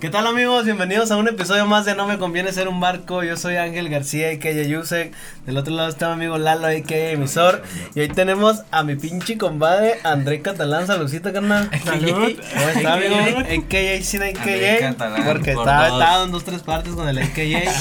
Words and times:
¿Qué 0.00 0.10
tal 0.10 0.28
amigos? 0.28 0.64
Bienvenidos 0.64 1.10
a 1.10 1.16
un 1.16 1.26
episodio 1.26 1.66
más 1.66 1.84
de 1.84 1.96
No 1.96 2.06
me 2.06 2.18
conviene 2.18 2.52
ser 2.52 2.68
un 2.68 2.78
barco. 2.78 3.24
Yo 3.24 3.36
soy 3.36 3.56
Ángel 3.56 3.88
García, 3.88 4.28
a.k.a. 4.28 4.52
Yusek. 4.52 5.12
Del 5.44 5.56
otro 5.56 5.74
lado 5.74 5.88
está 5.88 6.06
mi 6.06 6.12
amigo 6.12 6.38
Lalo, 6.38 6.68
a.k.a. 6.68 7.10
emisor. 7.10 7.64
Y 7.96 8.00
hoy 8.02 8.08
tenemos 8.08 8.62
a 8.70 8.84
mi 8.84 8.94
pinche 8.94 9.36
compadre 9.36 9.94
André 10.04 10.40
Catalán. 10.40 10.86
Saludcita, 10.86 11.32
carnal. 11.32 11.68
Salud. 11.84 12.12
¿Cómo 12.14 12.68
está, 12.68 12.92
amigo? 12.94 13.16
a.k.a. 13.40 14.04
sin 14.04 14.22
a.k.a. 14.22 15.24
Porque 15.24 15.54
por 15.54 15.66
dos. 15.66 16.24
en 16.24 16.30
dos, 16.30 16.44
tres 16.44 16.62
partes 16.62 16.94
con 16.94 17.08
el 17.08 17.18
a.k.a. 17.18 17.72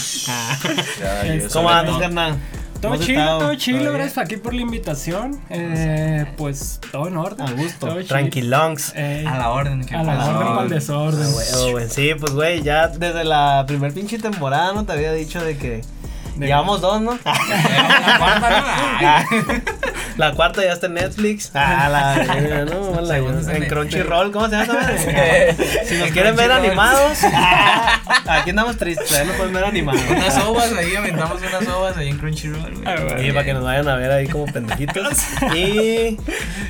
¿Cómo 1.53 1.69
andas, 1.69 1.99
carnal? 1.99 2.39
Todo 2.81 2.91
¿Cómo 2.91 2.93
has 3.01 3.07
chido, 3.07 3.19
estado? 3.21 3.39
todo 3.39 3.55
chido, 3.55 3.91
gracias 3.93 4.17
aquí 4.19 4.37
por 4.37 4.53
la 4.53 4.61
invitación. 4.61 5.39
Eh, 5.49 6.25
pues 6.37 6.79
todo 6.91 7.07
en 7.07 7.17
orden. 7.17 7.47
A 7.47 7.51
gusto. 7.53 7.95
Tranquilongs. 8.05 8.93
Eh, 8.95 9.25
A 9.27 9.37
la 9.37 9.49
orden. 9.49 9.83
¿qué 9.85 9.95
a 9.95 10.03
la 10.03 10.17
pasó? 10.17 10.31
orden 10.37 10.47
para 10.47 10.61
el 10.63 10.69
desorden. 10.69 11.27
Ah, 11.27 11.57
oh, 11.57 11.79
Sí, 11.89 12.11
pues 12.19 12.33
güey, 12.33 12.61
ya 12.61 12.87
desde 12.89 13.23
la 13.23 13.63
primer 13.67 13.93
pinche 13.93 14.19
temporada 14.19 14.73
no 14.73 14.85
te 14.85 14.91
había 14.93 15.11
dicho 15.13 15.43
de 15.43 15.57
que 15.57 15.81
llevamos 16.45 16.81
dos, 16.81 17.01
¿no? 17.01 17.17
La 17.23 18.17
cuarta, 18.19 19.25
La 20.17 20.31
cuarta 20.33 20.63
ya 20.63 20.73
está 20.73 20.87
en 20.87 20.93
Netflix. 20.95 21.51
Ah, 21.53 21.89
la 21.89 22.65
no, 22.65 23.01
la- 23.01 23.17
en 23.17 23.65
Crunchyroll, 23.67 24.31
¿cómo 24.31 24.49
se 24.49 24.55
llama? 24.57 24.79
si 25.85 25.95
nos 25.95 26.11
quieren 26.11 26.35
ver 26.35 26.51
animados, 26.51 27.19
ah, 27.33 28.01
aquí 28.27 28.49
andamos 28.51 28.77
tristes, 28.77 29.11
ahí 29.13 29.27
nos 29.27 29.35
pueden 29.35 29.53
ver 29.53 29.63
animados. 29.63 30.01
Unas 30.09 30.37
ovas 30.43 30.73
ahí, 30.73 30.95
aventamos 30.95 31.41
unas 31.41 31.67
ovas 31.67 31.97
ahí 31.97 32.09
en 32.09 32.17
Crunchyroll. 32.17 32.83
Ah. 32.85 32.95
Sí, 33.19 33.31
para 33.31 33.43
que 33.45 33.53
nos 33.53 33.63
vayan 33.63 33.87
a 33.87 33.95
ver 33.95 34.11
ahí 34.11 34.27
como 34.27 34.45
pendejitos. 34.45 35.17
Y 35.55 36.17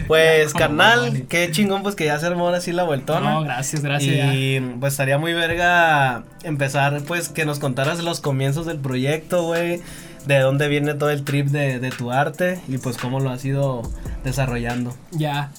pues, 0.07 0.53
carnal, 0.53 1.25
qué 1.29 1.49
chingón, 1.51 1.83
pues 1.83 1.95
que 1.95 2.05
ya 2.05 2.19
se 2.19 2.25
armó 2.25 2.45
ahora 2.45 2.61
sí 2.61 2.71
la 2.71 2.83
vueltona. 2.83 3.31
No, 3.31 3.43
gracias, 3.43 3.81
gracias. 3.81 4.33
Y 4.33 4.59
pues 4.79 4.93
estaría 4.93 5.17
muy 5.17 5.33
verga 5.33 6.23
empezar, 6.43 7.01
pues 7.07 7.29
que 7.29 7.45
nos 7.45 7.59
contaras 7.59 7.99
los 7.99 8.21
comienzos 8.21 8.65
del 8.65 8.79
proyecto, 8.79 9.43
güey. 9.43 9.56
De 10.25 10.39
dónde 10.39 10.67
viene 10.67 10.93
todo 10.93 11.09
el 11.09 11.23
trip 11.23 11.47
de, 11.47 11.79
de 11.79 11.89
tu 11.89 12.11
arte 12.11 12.59
y 12.67 12.77
pues 12.79 12.97
cómo 12.97 13.19
lo 13.19 13.29
has 13.29 13.45
ido 13.45 13.81
desarrollando. 14.23 14.93
Ya. 15.11 15.51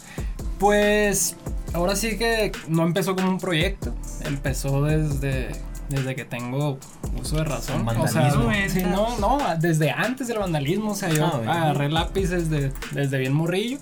Pues 0.59 1.37
ahora 1.73 1.97
sí 1.97 2.19
que 2.19 2.53
no 2.69 2.83
empezó 2.85 3.15
como 3.17 3.29
un 3.29 3.39
proyecto. 3.39 3.95
Empezó 4.25 4.83
desde, 4.83 5.51
desde 5.89 6.15
que 6.15 6.25
tengo 6.25 6.79
uso 7.21 7.37
de 7.37 7.45
razón. 7.45 7.89
O 7.89 8.09
sea, 8.09 8.31
sí, 8.69 8.83
no, 8.83 9.19
no, 9.19 9.39
desde 9.59 9.91
antes 9.91 10.29
del 10.29 10.39
vandalismo. 10.39 10.91
O 10.93 10.95
sea, 10.95 11.09
yo 11.11 11.27
Ah, 11.47 11.63
agarré 11.63 11.89
lápices 11.91 12.51
de- 12.51 12.73
desde 12.93 13.19
bien 13.19 13.33
morrillo. 13.33 13.79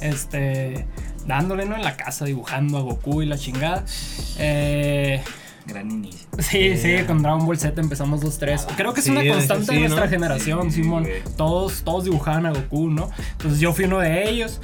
Este. 0.00 0.86
Dándole, 1.26 1.66
¿no? 1.66 1.74
En 1.76 1.82
la 1.82 1.96
casa, 1.96 2.24
dibujando 2.24 2.78
a 2.78 2.82
Goku 2.82 3.22
y 3.22 3.26
la 3.26 3.36
chingada. 3.36 3.84
Eh. 4.38 5.22
Gran 5.66 5.90
inicio. 5.90 6.28
Sí, 6.38 6.76
sí, 6.76 6.94
con 7.06 7.22
Dragon 7.22 7.44
Ball 7.44 7.58
Z 7.58 7.80
empezamos 7.80 8.22
2-3. 8.22 8.66
Creo 8.76 8.92
que 8.94 9.00
es 9.00 9.06
Sí, 9.06 9.12
una 9.12 9.26
constante 9.26 9.66
sí, 9.66 9.74
de 9.74 9.80
nuestra 9.80 10.04
¿no? 10.04 10.10
generación, 10.10 10.70
Sí, 10.70 10.82
Simón. 10.82 11.06
Todos, 11.36 11.82
todos 11.82 12.04
dibujaban 12.04 12.46
a 12.46 12.52
Goku, 12.52 12.88
¿no? 12.90 13.10
Entonces 13.32 13.58
yo 13.60 13.72
fui 13.72 13.84
uno 13.86 13.98
de 13.98 14.28
ellos. 14.28 14.60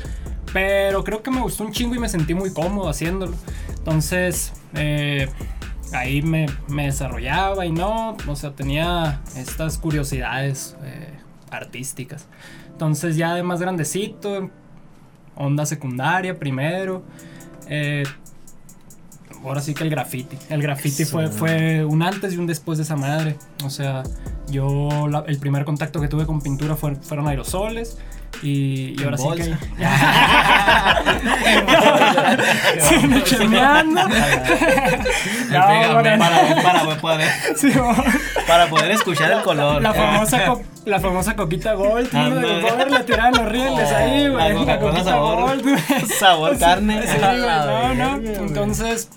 Pero 0.53 1.03
creo 1.03 1.22
que 1.22 1.31
me 1.31 1.41
gustó 1.41 1.64
un 1.64 1.72
chingo 1.72 1.94
y 1.94 1.98
me 1.98 2.09
sentí 2.09 2.34
muy 2.34 2.53
cómodo 2.53 2.89
haciéndolo. 2.91 3.34
Entonces, 3.78 4.53
eh, 4.75 5.28
ahí 5.92 6.20
me, 6.22 6.47
me 6.69 6.84
desarrollaba 6.86 7.64
y 7.66 7.72
no, 7.72 8.16
o 8.28 8.37
sea, 8.37 8.50
tenía 8.53 9.22
estas 9.37 9.78
curiosidades 9.78 10.77
eh, 10.84 11.09
artísticas. 11.50 12.28
Entonces 12.70 13.16
ya 13.16 13.34
de 13.34 13.42
más 13.42 13.61
grandecito, 13.61 14.50
onda 15.37 15.64
secundaria 15.66 16.39
primero. 16.39 17.03
eh, 17.69 18.03
ahora 19.44 19.60
sí 19.60 19.75
que 19.75 19.84
el 19.84 19.91
graffiti. 19.91 20.36
El 20.48 20.62
graffiti 20.62 21.03
Eso. 21.03 21.12
fue, 21.12 21.28
fue 21.28 21.84
un 21.84 22.03
antes 22.03 22.32
y 22.34 22.36
un 22.36 22.47
después 22.47 22.78
de 22.78 22.84
esa 22.84 22.97
madre. 22.97 23.36
O 23.64 23.70
sea, 23.70 24.03
yo 24.48 25.08
la- 25.08 25.25
el 25.26 25.38
primer 25.38 25.64
contacto 25.64 26.00
que 26.00 26.08
tuve 26.08 26.26
con 26.26 26.41
pintura 26.41 26.76
fue- 26.76 26.97
fueron 26.97 27.28
aerosoles. 27.28 27.98
Y, 28.42 28.97
ahora 29.04 29.19
sí 29.19 29.25
bolsa. 29.25 29.44
que. 29.44 29.50
sí, 32.80 32.97
No. 35.50 35.60
Para, 36.19 36.62
para 36.62 36.97
poder, 37.00 37.28
para 38.47 38.66
poder 38.69 38.91
escuchar 38.92 39.32
el 39.32 39.42
color. 39.42 39.82
la 39.82 39.92
famosa, 39.92 40.54
la 40.84 41.00
famosa 41.00 41.37
coquita 41.37 41.75
Gold, 41.75 42.10
Gold 42.12 42.91
le 42.91 43.04
tiraban 43.04 43.34
los 43.34 43.48
rieles 43.48 43.91
ahí, 43.93 44.25
La 44.28 44.53
güey. 44.53 44.66
La 44.66 44.78
coquita 44.81 45.04
sabor, 45.04 45.41
Gold, 45.41 45.62
güey. 45.62 46.06
sabor 46.19 46.59
carne. 46.59 47.03
Sí, 47.06 47.16
A 47.22 47.28
güey, 47.28 47.41
la 47.41 47.94
no, 47.94 48.19
no. 48.19 48.31
Entonces, 48.31 49.09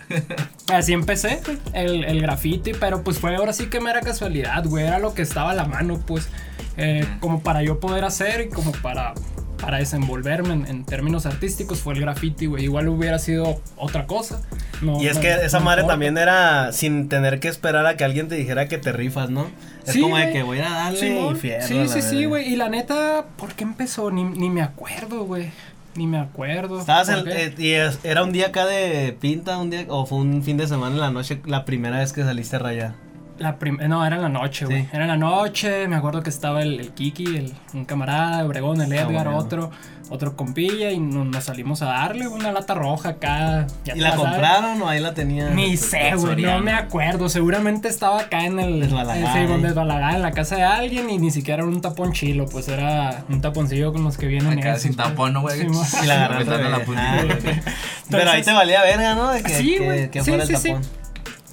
así 0.72 0.94
empecé, 0.94 1.42
el, 1.74 2.04
el 2.04 2.22
graffiti, 2.22 2.74
pero 2.74 3.04
pues 3.04 3.20
fue 3.20 3.36
ahora 3.36 3.54
sí 3.54 3.68
que 3.68 3.80
mera 3.80 4.02
casualidad, 4.02 4.64
güey. 4.66 4.86
Era 4.86 5.00
lo 5.00 5.14
que 5.14 5.22
estaba 5.22 5.52
a 5.52 5.56
la 5.56 5.66
mano, 5.66 6.00
pues, 6.06 6.30
eh, 6.78 7.06
como 7.20 7.42
para 7.42 7.64
yo 7.64 7.80
poder 7.80 8.04
hacer 8.06 8.42
y 8.42 8.50
como 8.50 8.72
para, 8.72 9.14
para 9.58 9.78
desenvolverme 9.78 10.54
en, 10.54 10.66
en 10.68 10.86
términos 10.86 11.26
artísticos 11.26 11.80
fue 11.80 11.94
el 11.94 12.02
graffiti, 12.02 12.46
güey. 12.46 12.64
Igual 12.66 12.88
hubiera 12.90 13.20
sido 13.20 13.60
otra 13.78 14.06
cosa. 14.06 14.42
No, 14.82 15.02
Y 15.02 15.08
es 15.08 15.16
no- 15.16 15.22
que 15.22 15.32
esa 15.46 15.60
no 15.60 15.66
madre 15.66 15.82
importa. 15.82 15.94
también 15.94 16.18
era 16.18 16.72
sin 16.72 17.10
tener 17.10 17.40
que 17.40 17.48
esperar 17.48 17.86
a 17.86 17.98
que 17.98 18.04
alguien 18.04 18.28
te 18.28 18.36
dijera 18.36 18.68
que 18.68 18.78
te 18.78 18.92
rifas, 18.92 19.30
¿no? 19.30 19.48
Es 19.86 19.94
Sí, 19.94 20.02
como 20.02 20.18
de 20.18 20.32
que 20.32 20.44
voy 20.44 20.60
a 20.60 20.70
darle 20.70 21.00
Simón. 21.00 21.36
y 21.36 21.40
fierro. 21.40 21.68
Sí, 21.68 21.88
sí, 21.88 22.02
sí, 22.02 22.26
güey. 22.26 22.52
Y 22.52 22.56
la 22.56 22.70
neta, 22.70 23.26
¿por 23.38 23.54
qué 23.54 23.64
empezó? 23.64 24.12
Ni, 24.12 24.24
ni 24.24 24.50
me 24.50 24.62
acuerdo, 24.62 25.24
güey. 25.26 25.52
Ni 25.96 26.08
me 26.08 26.18
acuerdo. 26.20 26.80
Estabas 26.80 27.08
eh, 27.10 27.54
y 27.58 27.72
es- 27.72 28.00
era 28.04 28.24
un 28.24 28.32
día 28.34 28.48
acá 28.48 28.66
de 28.66 29.16
pinta, 29.22 29.58
un 29.60 29.70
día, 29.70 29.86
o 29.88 30.06
fue 30.06 30.18
un 30.18 30.44
fin 30.44 30.58
de 30.58 30.68
semana 30.68 30.96
en 30.96 31.02
la 31.02 31.12
noche, 31.12 31.40
la 31.46 31.64
primera 31.64 32.00
vez 32.00 32.12
que 32.12 32.24
saliste 32.24 32.58
a 32.58 32.60
rayar. 32.60 33.05
La 33.38 33.58
no, 33.90 34.06
era 34.06 34.16
en 34.16 34.22
la 34.22 34.30
noche, 34.30 34.66
güey. 34.66 34.84
Sí. 34.84 34.90
Era 34.94 35.04
en 35.04 35.10
la 35.10 35.18
noche, 35.18 35.88
me 35.90 35.98
acuerdo 35.98 36.24
que 36.24 36.30
estaba 36.30 36.62
el, 36.62 36.80
el 36.80 36.92
Kiki, 36.92 37.26
el, 37.38 37.54
un 37.74 37.84
camarada, 37.84 38.46
Obregón, 38.46 38.80
el 38.82 38.92
Ah, 38.94 38.96
Edgar, 39.02 39.26
bueno. 39.26 39.38
otro, 39.38 39.72
otro 40.10 40.38
compilla, 40.38 40.92
y 40.92 41.00
no- 41.00 41.26
nos 41.26 41.44
salimos 41.44 41.82
a 41.82 41.88
darle 41.88 42.30
una 42.30 42.54
lata 42.54 42.74
roja 42.76 43.10
acá. 43.10 43.68
¿Y 43.94 44.00
la 44.00 44.16
compraron 44.16 44.82
o 44.82 44.88
ahí 44.88 45.02
la 45.02 45.14
tenían? 45.14 45.54
Ni 45.54 45.76
sé, 45.76 46.14
güey, 46.16 46.44
no 46.44 46.60
me 46.60 46.72
acuerdo. 46.72 47.28
Seguramente 47.28 47.90
estaba 47.90 48.22
acá 48.22 48.46
en 48.46 48.58
el. 48.60 48.80
Desbalagada, 48.80 49.18
eh, 49.42 49.48
sí, 49.48 50.16
en 50.16 50.22
la 50.22 50.32
casa 50.32 50.56
de 50.56 50.64
alguien 50.64 51.10
y 51.10 51.18
ni 51.18 51.30
siquiera 51.30 51.64
era 51.64 51.70
un 51.70 51.82
tapón 51.82 52.14
chilo, 52.14 52.46
pues 52.46 52.70
era 52.70 53.26
un 53.28 53.42
taponcillo 53.42 53.92
con 53.92 54.06
los 54.06 54.18
que 54.18 54.28
vienen. 54.28 54.60
Acá 54.60 54.80
sin 54.80 54.96
pues. 54.96 55.10
tapón, 55.10 55.34
¿no, 55.34 55.42
güey? 55.42 55.60
Sí, 55.60 55.68
Y 56.04 56.08
la 56.08 56.26
Apretando 56.28 56.70
la 56.70 56.80
puntita, 56.86 57.22
Ah. 57.22 57.72
Pero 58.10 58.32
ahí 58.32 58.44
te 58.44 58.54
valía 58.54 58.82
verga, 58.82 59.14
¿no? 59.16 59.32
De 59.32 59.44
que, 59.44 59.50
Sí, 59.58 59.76
que- 59.78 59.84
güey. 59.86 60.10
que 60.12 60.24
Sí, 60.24 60.30
fuera 60.30 60.46
sí, 60.46 60.54
el 60.54 60.60
sí. 60.60 60.68
tapón. 60.70 61.05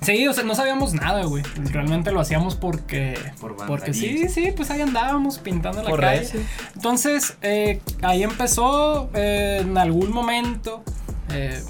Sí, 0.03 0.27
o 0.27 0.33
sea, 0.33 0.45
no 0.45 0.55
sabíamos 0.55 0.95
nada, 0.95 1.25
güey. 1.25 1.43
Realmente 1.71 2.11
lo 2.13 2.21
hacíamos 2.21 2.57
porque. 2.57 3.19
Por 3.41 3.57
porque 3.57 3.95
sí, 3.95 4.29
sí, 4.29 4.53
pues 4.57 4.71
ahí 4.71 4.81
andábamos 4.81 5.39
pintando 5.39 5.83
la 5.83 5.89
Por 5.89 6.01
calle. 6.01 6.29
Entonces, 6.75 7.37
eh, 7.43 7.81
ahí 8.03 8.23
empezó. 8.23 9.11
eh, 9.15 9.59
en 9.63 9.79
algún 9.79 10.13
momento 10.13 10.83
eh, 11.31 11.63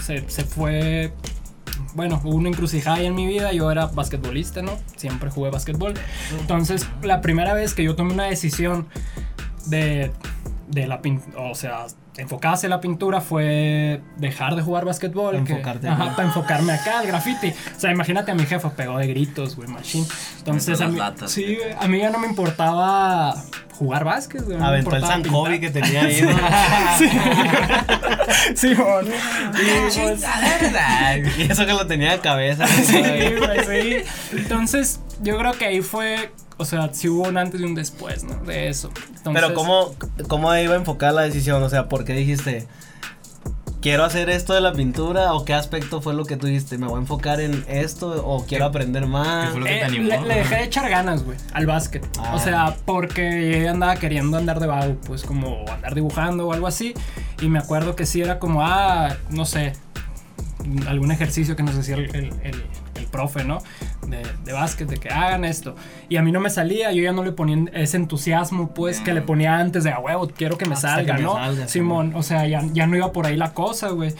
se, 0.00 0.28
se 0.28 0.44
fue. 0.44 1.12
Bueno, 1.94 2.20
hubo 2.24 2.36
una 2.36 2.48
encrucijada 2.48 2.96
ahí 2.96 3.06
en 3.06 3.14
mi 3.14 3.26
vida. 3.26 3.52
Yo 3.52 3.70
era 3.70 3.86
basquetbolista, 3.86 4.62
¿no? 4.62 4.72
Siempre 4.96 5.30
jugué 5.30 5.50
basquetbol. 5.50 5.94
Entonces, 6.40 6.86
la 7.02 7.20
primera 7.20 7.52
vez 7.52 7.74
que 7.74 7.82
yo 7.82 7.96
tomé 7.96 8.14
una 8.14 8.24
decisión 8.24 8.86
de, 9.66 10.10
de 10.68 10.86
la 10.86 11.02
pintura, 11.02 11.38
o 11.42 11.54
sea, 11.54 11.86
enfocarse 12.16 12.66
en 12.66 12.70
la 12.70 12.80
pintura 12.80 13.20
fue 13.20 14.00
dejar 14.18 14.54
de 14.54 14.62
jugar 14.62 14.84
basquetbol. 14.84 15.44
que- 15.44 15.52
Enfocarte 15.52 15.88
ajá, 15.88 16.04
acá. 16.04 16.16
para 16.16 16.28
enfocarme 16.28 16.72
acá 16.72 16.98
al 17.00 17.06
graffiti. 17.06 17.48
O 17.76 17.80
sea, 17.80 17.90
imagínate 17.90 18.30
a 18.32 18.34
mi 18.34 18.44
jefa 18.44 18.70
pegó 18.70 18.98
de 18.98 19.06
gritos, 19.06 19.56
güey, 19.56 19.68
machine. 19.68 20.06
Entonces, 20.38 20.80
a 20.80 20.88
mí, 20.88 20.98
latas. 20.98 21.30
sí, 21.32 21.56
güey, 21.56 21.72
a 21.78 21.88
mí 21.88 21.98
ya 21.98 22.10
no 22.10 22.18
me 22.18 22.26
importaba 22.26 23.34
jugar 23.78 24.04
básquet, 24.04 24.42
güey. 24.44 24.56
Aventó 24.58 24.94
el 24.94 25.02
importaba 25.02 25.12
Sankobi 25.12 25.58
que 25.60 25.70
tenía 25.70 26.02
ahí, 26.02 26.20
¿no? 26.22 26.30
Sí, 28.54 28.74
sí. 28.74 30.00
Y 31.38 31.42
eso 31.50 31.66
que 31.66 31.72
lo 31.72 31.86
tenía 31.86 32.12
de 32.12 32.20
cabeza. 32.20 32.66
Sí, 32.82 33.00
güey, 33.38 33.64
sí. 33.64 34.36
Entonces, 34.36 35.00
yo 35.22 35.38
creo 35.38 35.52
que 35.52 35.66
ahí 35.66 35.80
fue, 35.82 36.30
o 36.58 36.64
sea, 36.64 36.92
sí 36.92 37.08
hubo 37.08 37.28
un 37.28 37.36
antes 37.38 37.60
y 37.60 37.64
un 37.64 37.74
después, 37.74 38.24
¿no? 38.24 38.34
De 38.44 38.68
eso. 38.68 38.90
Entonces, 39.16 39.32
Pero 39.42 39.54
¿cómo, 39.54 39.94
¿cómo 40.28 40.54
iba 40.56 40.74
a 40.74 40.76
enfocar 40.76 41.12
la 41.14 41.22
decisión? 41.22 41.62
O 41.62 41.68
sea, 41.68 41.88
¿por 41.88 42.04
qué 42.04 42.12
dijiste, 42.14 42.66
quiero 43.80 44.04
hacer 44.04 44.30
esto 44.30 44.54
de 44.54 44.60
la 44.60 44.72
pintura? 44.72 45.32
¿O 45.34 45.44
qué 45.44 45.54
aspecto 45.54 46.00
fue 46.00 46.14
lo 46.14 46.24
que 46.24 46.36
tú 46.36 46.46
dijiste? 46.46 46.78
¿Me 46.78 46.86
voy 46.86 46.96
a 46.96 47.00
enfocar 47.00 47.40
en 47.40 47.64
esto? 47.68 48.24
¿O 48.26 48.44
quiero 48.46 48.64
aprender 48.66 49.06
más? 49.06 49.46
qué 49.46 49.50
fue 49.52 49.60
lo 49.60 49.66
que 49.66 49.74
Eh, 49.76 49.78
te 49.80 49.84
animó? 49.86 50.08
le, 50.08 50.20
le 50.22 50.34
dejé 50.36 50.54
de 50.56 50.64
echar 50.64 50.88
ganas, 50.88 51.24
güey, 51.24 51.36
al 51.52 51.66
básquet. 51.66 52.06
Ah. 52.18 52.34
O 52.34 52.38
sea, 52.38 52.76
porque 52.84 53.60
yo 53.64 53.70
andaba 53.70 53.96
queriendo 53.96 54.36
andar 54.36 54.60
de 54.60 54.66
vago, 54.66 54.96
pues 55.06 55.22
como 55.24 55.64
andar 55.72 55.94
dibujando 55.94 56.46
o 56.46 56.52
algo 56.52 56.66
así. 56.66 56.94
Y 57.40 57.48
me 57.48 57.58
acuerdo 57.58 57.96
que 57.96 58.06
sí 58.06 58.20
era 58.22 58.38
como, 58.38 58.62
ah, 58.62 59.16
no 59.30 59.44
sé, 59.46 59.72
algún 60.86 61.10
ejercicio 61.10 61.56
que 61.56 61.62
nos 61.64 61.74
decía 61.74 61.96
el, 61.96 62.04
el- 62.14 62.14
el- 62.24 62.32
el 62.44 62.62
profe, 63.12 63.44
¿no? 63.44 63.58
De, 64.08 64.22
de 64.44 64.52
básquet, 64.52 64.88
de 64.88 64.96
que 64.96 65.08
hagan 65.08 65.44
esto. 65.44 65.76
Y 66.08 66.16
a 66.16 66.22
mí 66.22 66.32
no 66.32 66.40
me 66.40 66.50
salía, 66.50 66.90
yo 66.90 67.02
ya 67.04 67.12
no 67.12 67.22
le 67.22 67.30
ponía 67.30 67.70
ese 67.72 67.96
entusiasmo, 67.98 68.74
pues, 68.74 68.98
que 68.98 69.14
le 69.14 69.22
ponía 69.22 69.58
antes 69.58 69.84
de, 69.84 69.92
a 69.92 70.00
huevo, 70.00 70.28
quiero 70.36 70.58
que 70.58 70.66
me 70.66 70.74
Hasta 70.74 70.96
salga, 70.96 71.14
que 71.14 71.22
me 71.22 71.28
¿no? 71.28 71.34
salga, 71.34 71.68
Simón, 71.68 72.12
o 72.16 72.24
sea, 72.24 72.48
ya, 72.48 72.64
ya 72.72 72.88
no 72.88 72.96
iba 72.96 73.12
por 73.12 73.26
ahí 73.26 73.36
la 73.36 73.52
cosa, 73.54 73.90
güey. 73.90 74.12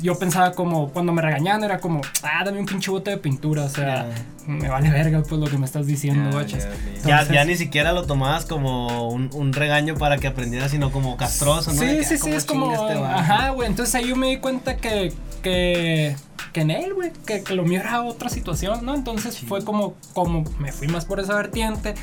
Yo 0.00 0.18
pensaba 0.18 0.52
como, 0.52 0.90
cuando 0.90 1.12
me 1.12 1.22
regañaban 1.22 1.64
era 1.64 1.78
como, 1.80 2.00
ah, 2.22 2.44
dame 2.44 2.60
un 2.60 2.66
pinche 2.66 2.90
bote 2.90 3.10
de 3.10 3.18
pintura, 3.18 3.64
o 3.64 3.68
sea, 3.68 4.08
me 4.46 4.68
vale 4.68 4.90
verga 4.90 5.22
pues 5.22 5.40
lo 5.40 5.46
que 5.48 5.58
me 5.58 5.66
estás 5.66 5.86
diciendo, 5.86 6.30
guachas. 6.30 6.68
ya, 7.04 7.44
ni 7.44 7.56
siquiera 7.56 7.92
lo 7.92 8.04
tomabas 8.04 8.44
como 8.44 9.08
un, 9.08 9.30
un 9.32 9.52
regaño 9.52 9.96
para 9.96 10.18
que 10.18 10.26
aprendieras, 10.26 10.70
sino 10.70 10.90
como 10.90 11.16
castroso, 11.16 11.72
¿no? 11.72 11.80
Sí, 11.80 11.86
que, 11.86 12.04
sí, 12.04 12.14
ah, 12.14 12.24
sí, 12.24 12.30
es 12.30 12.44
como, 12.44 12.72
este 12.72 12.94
ajá, 12.94 13.50
güey, 13.50 13.68
entonces 13.68 13.94
ahí 13.94 14.08
yo 14.08 14.16
me 14.16 14.28
di 14.28 14.38
cuenta 14.38 14.76
que, 14.76 15.12
que, 15.42 16.16
que 16.52 16.60
en 16.60 16.70
él, 16.70 16.94
güey, 16.94 17.12
que, 17.26 17.42
que 17.42 17.54
lo 17.54 17.64
mío 17.64 17.80
era 17.80 18.02
otra 18.02 18.28
situación, 18.30 18.84
¿no? 18.84 18.94
Entonces 18.94 19.38
fue 19.38 19.64
como, 19.64 19.94
como, 20.14 20.44
me 20.58 20.72
fui 20.72 20.88
más 20.88 21.04
por 21.04 21.20
esa 21.20 21.34
vertiente 21.34 21.94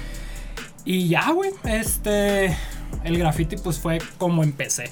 y 0.86 1.08
ya, 1.08 1.32
güey, 1.32 1.52
este, 1.64 2.56
el 3.04 3.18
graffiti 3.18 3.58
pues 3.58 3.80
fue 3.80 4.00
como 4.18 4.44
empecé. 4.44 4.92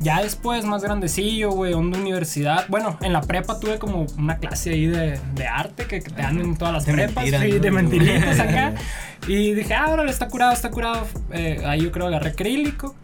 Ya 0.00 0.22
después, 0.22 0.64
más 0.66 0.82
grandecillo, 0.82 1.50
güey, 1.50 1.72
onda 1.72 1.98
universidad. 1.98 2.66
Bueno, 2.68 2.98
en 3.00 3.12
la 3.12 3.22
prepa 3.22 3.58
tuve 3.58 3.78
como 3.78 4.06
una 4.18 4.36
clase 4.36 4.70
ahí 4.70 4.86
de, 4.86 5.18
de 5.34 5.46
arte 5.46 5.86
que, 5.86 6.00
que 6.00 6.10
te 6.10 6.22
dan 6.22 6.38
en 6.38 6.56
todas 6.56 6.74
las 6.74 6.86
De 6.86 6.92
prepas, 6.92 7.24
mentiras, 7.24 7.42
sí, 7.42 7.52
¿no? 7.52 7.58
de 7.58 7.70
mentiritas 7.70 8.40
acá. 8.40 8.74
Y 9.28 9.54
dije, 9.54 9.74
ah, 9.74 9.88
órale, 9.90 10.10
está 10.10 10.28
curado, 10.28 10.52
está 10.52 10.70
curado. 10.70 11.04
Eh, 11.32 11.60
ahí 11.66 11.82
yo 11.82 11.90
creo 11.90 12.06
agarré 12.06 12.30
acrílico. 12.30 12.94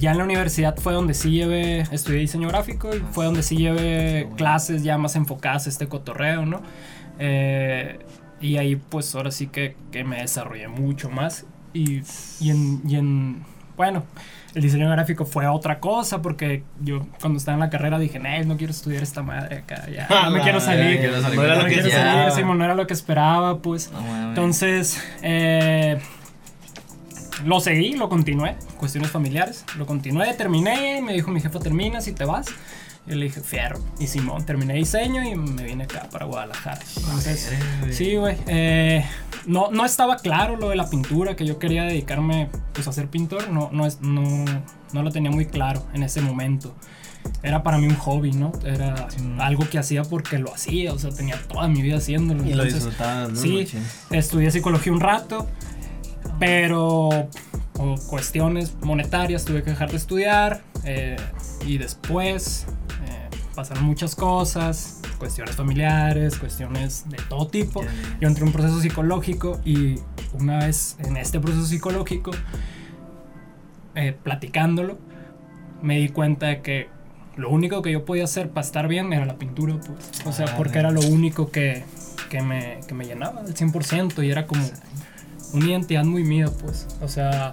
Ya 0.00 0.10
en 0.10 0.18
la 0.18 0.24
universidad 0.24 0.76
fue 0.76 0.92
donde 0.92 1.14
sí 1.14 1.30
llevé, 1.30 1.80
estudié 1.92 2.20
diseño 2.20 2.48
gráfico 2.48 2.94
y 2.94 3.00
fue 3.12 3.24
donde 3.24 3.42
sí 3.42 3.56
llevé 3.56 4.28
clases 4.36 4.82
ya 4.82 4.98
más 4.98 5.14
enfocadas 5.16 5.66
a 5.66 5.70
este 5.70 5.88
cotorreo, 5.88 6.44
¿no? 6.44 6.62
Eh, 7.18 7.98
y 8.40 8.56
ahí 8.56 8.76
pues 8.76 9.14
ahora 9.14 9.30
sí 9.30 9.46
que, 9.46 9.76
que 9.92 10.04
me 10.04 10.20
desarrollé 10.20 10.68
mucho 10.68 11.08
más. 11.10 11.46
Y, 11.72 12.02
y, 12.40 12.50
en, 12.50 12.82
y 12.86 12.96
en, 12.96 13.42
bueno, 13.76 14.04
el 14.54 14.62
diseño 14.62 14.88
gráfico 14.88 15.24
fue 15.24 15.46
otra 15.46 15.80
cosa 15.80 16.22
porque 16.22 16.62
yo 16.80 17.06
cuando 17.20 17.38
estaba 17.38 17.54
en 17.54 17.60
la 17.60 17.70
carrera 17.70 17.98
dije, 17.98 18.18
no, 18.18 18.28
no 18.44 18.56
quiero 18.56 18.70
estudiar 18.72 19.02
esta 19.02 19.22
madre 19.22 19.58
acá, 19.58 19.86
ya, 19.90 20.08
no 20.24 20.30
me 20.30 20.40
quiero 20.40 20.60
salir. 20.60 21.00
No 21.34 21.42
era 21.42 21.62
lo 21.62 21.66
que 21.66 21.82
salir, 21.90 22.46
no 22.46 22.64
era 22.64 22.74
lo 22.74 22.86
que 22.86 22.94
esperaba, 22.94 23.58
pues. 23.58 23.90
No. 23.90 24.28
Entonces, 24.28 25.02
eh, 25.22 25.98
lo 27.44 27.60
seguí, 27.60 27.94
lo 27.94 28.08
continué, 28.08 28.56
cuestiones 28.78 29.10
familiares, 29.10 29.64
lo 29.76 29.86
continué, 29.86 30.32
terminé, 30.34 31.02
me 31.02 31.14
dijo 31.14 31.30
mi 31.30 31.40
jefa, 31.40 31.58
terminas 31.58 32.06
y 32.06 32.12
te 32.12 32.24
vas. 32.24 32.46
Yo 33.06 33.16
le 33.16 33.26
dije, 33.26 33.40
fierro. 33.40 33.78
Y 33.98 34.06
Simón, 34.06 34.46
terminé 34.46 34.74
diseño 34.74 35.22
y 35.22 35.34
me 35.34 35.62
vine 35.62 35.84
acá 35.84 36.08
para 36.10 36.24
Guadalajara. 36.24 36.80
Entonces, 36.96 37.52
sí, 37.90 38.16
güey. 38.16 38.36
eh, 38.46 39.04
no, 39.46 39.70
no 39.70 39.84
estaba 39.84 40.16
claro 40.16 40.56
lo 40.56 40.70
de 40.70 40.76
la 40.76 40.88
pintura, 40.88 41.36
que 41.36 41.44
yo 41.44 41.58
quería 41.58 41.84
dedicarme 41.84 42.48
pues, 42.72 42.88
a 42.88 42.92
ser 42.92 43.08
pintor. 43.08 43.50
No, 43.50 43.68
no, 43.72 43.84
es, 43.86 44.00
no, 44.00 44.44
no 44.92 45.02
lo 45.02 45.10
tenía 45.10 45.30
muy 45.30 45.44
claro 45.44 45.84
en 45.92 46.02
ese 46.02 46.22
momento. 46.22 46.74
Era 47.42 47.62
para 47.62 47.78
mí 47.78 47.86
un 47.86 47.96
hobby, 47.96 48.32
¿no? 48.32 48.52
Era 48.64 49.08
algo 49.38 49.68
que 49.68 49.78
hacía 49.78 50.02
porque 50.02 50.38
lo 50.38 50.54
hacía, 50.54 50.92
o 50.92 50.98
sea, 50.98 51.10
tenía 51.10 51.40
toda 51.42 51.68
mi 51.68 51.82
vida 51.82 51.98
haciéndolo. 51.98 52.42
Y 52.42 52.54
lo 52.54 52.64
entonces, 52.64 52.84
disfrutabas, 52.84 53.30
¿no? 53.30 53.36
Sí, 53.36 53.66
estudié 54.10 54.50
psicología 54.50 54.92
un 54.92 55.00
rato, 55.00 55.46
pero 56.38 57.28
por 57.74 58.02
cuestiones 58.06 58.74
monetarias 58.82 59.44
tuve 59.44 59.62
que 59.62 59.70
dejar 59.70 59.90
de 59.90 59.96
estudiar 59.96 60.62
eh, 60.84 61.16
y 61.66 61.78
después 61.78 62.66
pasaron 63.54 63.84
muchas 63.84 64.14
cosas, 64.14 65.00
cuestiones 65.18 65.54
familiares, 65.56 66.38
cuestiones 66.38 67.04
de 67.08 67.16
todo 67.28 67.46
tipo. 67.48 67.82
Ya. 67.82 67.90
Yo 68.20 68.28
entré 68.28 68.42
en 68.42 68.48
un 68.48 68.52
proceso 68.52 68.80
psicológico 68.80 69.60
y 69.64 69.96
una 70.32 70.58
vez 70.60 70.96
en 70.98 71.16
este 71.16 71.40
proceso 71.40 71.66
psicológico, 71.66 72.32
eh, 73.94 74.16
platicándolo, 74.22 74.98
me 75.82 75.98
di 75.98 76.08
cuenta 76.08 76.46
de 76.46 76.62
que 76.62 76.88
lo 77.36 77.50
único 77.50 77.82
que 77.82 77.92
yo 77.92 78.04
podía 78.04 78.24
hacer 78.24 78.50
para 78.50 78.66
estar 78.66 78.88
bien 78.88 79.12
era 79.12 79.26
la 79.26 79.36
pintura, 79.36 79.76
pues. 79.80 80.26
O 80.26 80.32
sea, 80.32 80.46
Ah, 80.50 80.54
porque 80.56 80.78
era 80.78 80.90
lo 80.90 81.00
único 81.00 81.50
que, 81.50 81.84
que, 82.30 82.42
me, 82.42 82.80
que 82.86 82.94
me 82.94 83.04
llenaba 83.06 83.40
al 83.40 83.54
100% 83.54 84.24
y 84.24 84.30
era 84.30 84.46
como 84.46 84.64
una 85.52 85.66
identidad 85.66 86.04
muy 86.04 86.24
mía, 86.24 86.46
pues. 86.60 86.86
O 87.00 87.08
sea, 87.08 87.52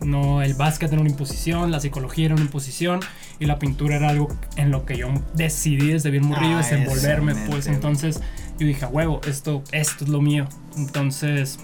no, 0.00 0.42
el 0.42 0.54
básquet 0.54 0.92
era 0.92 1.00
una 1.00 1.10
imposición, 1.10 1.70
la 1.70 1.80
psicología 1.80 2.26
era 2.26 2.34
una 2.34 2.44
imposición 2.44 3.00
y 3.38 3.46
la 3.46 3.58
pintura 3.58 3.96
era 3.96 4.10
algo 4.10 4.28
en 4.56 4.70
lo 4.70 4.84
que 4.84 4.96
yo 4.96 5.08
decidí 5.34 5.92
desde 5.92 6.10
bien 6.10 6.26
morrido 6.26 6.54
Ah, 6.54 6.62
desenvolverme, 6.62 7.34
pues. 7.48 7.66
Entonces 7.66 8.20
yo 8.58 8.66
dije, 8.66 8.86
huevo, 8.86 9.20
esto, 9.26 9.62
esto 9.72 10.04
es 10.04 10.10
lo 10.10 10.20
mío. 10.20 10.46
Entonces, 10.76 11.58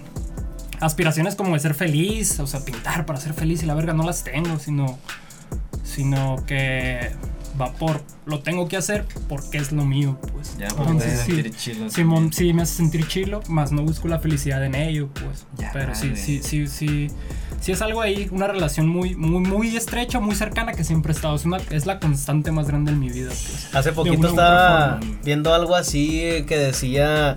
aspiraciones 0.80 1.34
como 1.36 1.54
de 1.54 1.60
ser 1.60 1.74
feliz, 1.74 2.40
o 2.40 2.46
sea, 2.46 2.64
pintar 2.64 3.06
para 3.06 3.20
ser 3.20 3.34
feliz 3.34 3.62
y 3.62 3.66
la 3.66 3.74
verga 3.74 3.92
no 3.92 4.02
las 4.02 4.24
tengo, 4.24 4.58
sino, 4.58 4.98
sino 5.84 6.44
que 6.46 7.10
va 7.60 7.72
por, 7.72 8.02
lo 8.26 8.40
tengo 8.40 8.68
que 8.68 8.76
hacer 8.76 9.06
porque 9.28 9.58
es 9.58 9.72
lo 9.72 9.84
mío, 9.84 10.18
pues. 10.32 10.56
Ya, 10.58 10.68
porque 10.68 10.92
Entonces, 10.92 11.20
sí. 11.20 11.32
sentir 11.32 11.56
chilo. 11.56 11.90
Simón 11.90 12.32
sí 12.32 12.52
me 12.52 12.62
hace 12.62 12.74
sentir 12.74 13.06
chilo, 13.06 13.40
más 13.48 13.72
no 13.72 13.82
busco 13.82 14.08
la 14.08 14.18
felicidad 14.18 14.64
en 14.64 14.74
ello, 14.74 15.08
pues. 15.14 15.46
Ya, 15.58 15.70
Pero 15.72 15.94
sí, 15.94 16.12
sí, 16.16 16.40
sí, 16.42 16.66
sí. 16.66 17.08
Sí 17.60 17.72
es 17.72 17.80
algo 17.80 18.00
ahí, 18.00 18.28
una 18.32 18.48
relación 18.48 18.88
muy, 18.88 19.14
muy, 19.14 19.40
muy 19.40 19.76
estrecha, 19.76 20.18
muy 20.18 20.34
cercana 20.34 20.72
que 20.72 20.82
siempre 20.82 21.12
he 21.12 21.14
estado. 21.14 21.36
Es, 21.36 21.44
una, 21.44 21.58
es 21.70 21.86
la 21.86 22.00
constante 22.00 22.50
más 22.50 22.66
grande 22.66 22.92
en 22.92 22.98
mi 22.98 23.10
vida, 23.10 23.28
pues. 23.28 23.74
Hace 23.74 23.92
poquito 23.92 24.28
estaba 24.28 24.98
viendo 25.24 25.54
algo 25.54 25.76
así 25.76 26.20
eh, 26.22 26.44
que 26.46 26.56
decía 26.58 27.36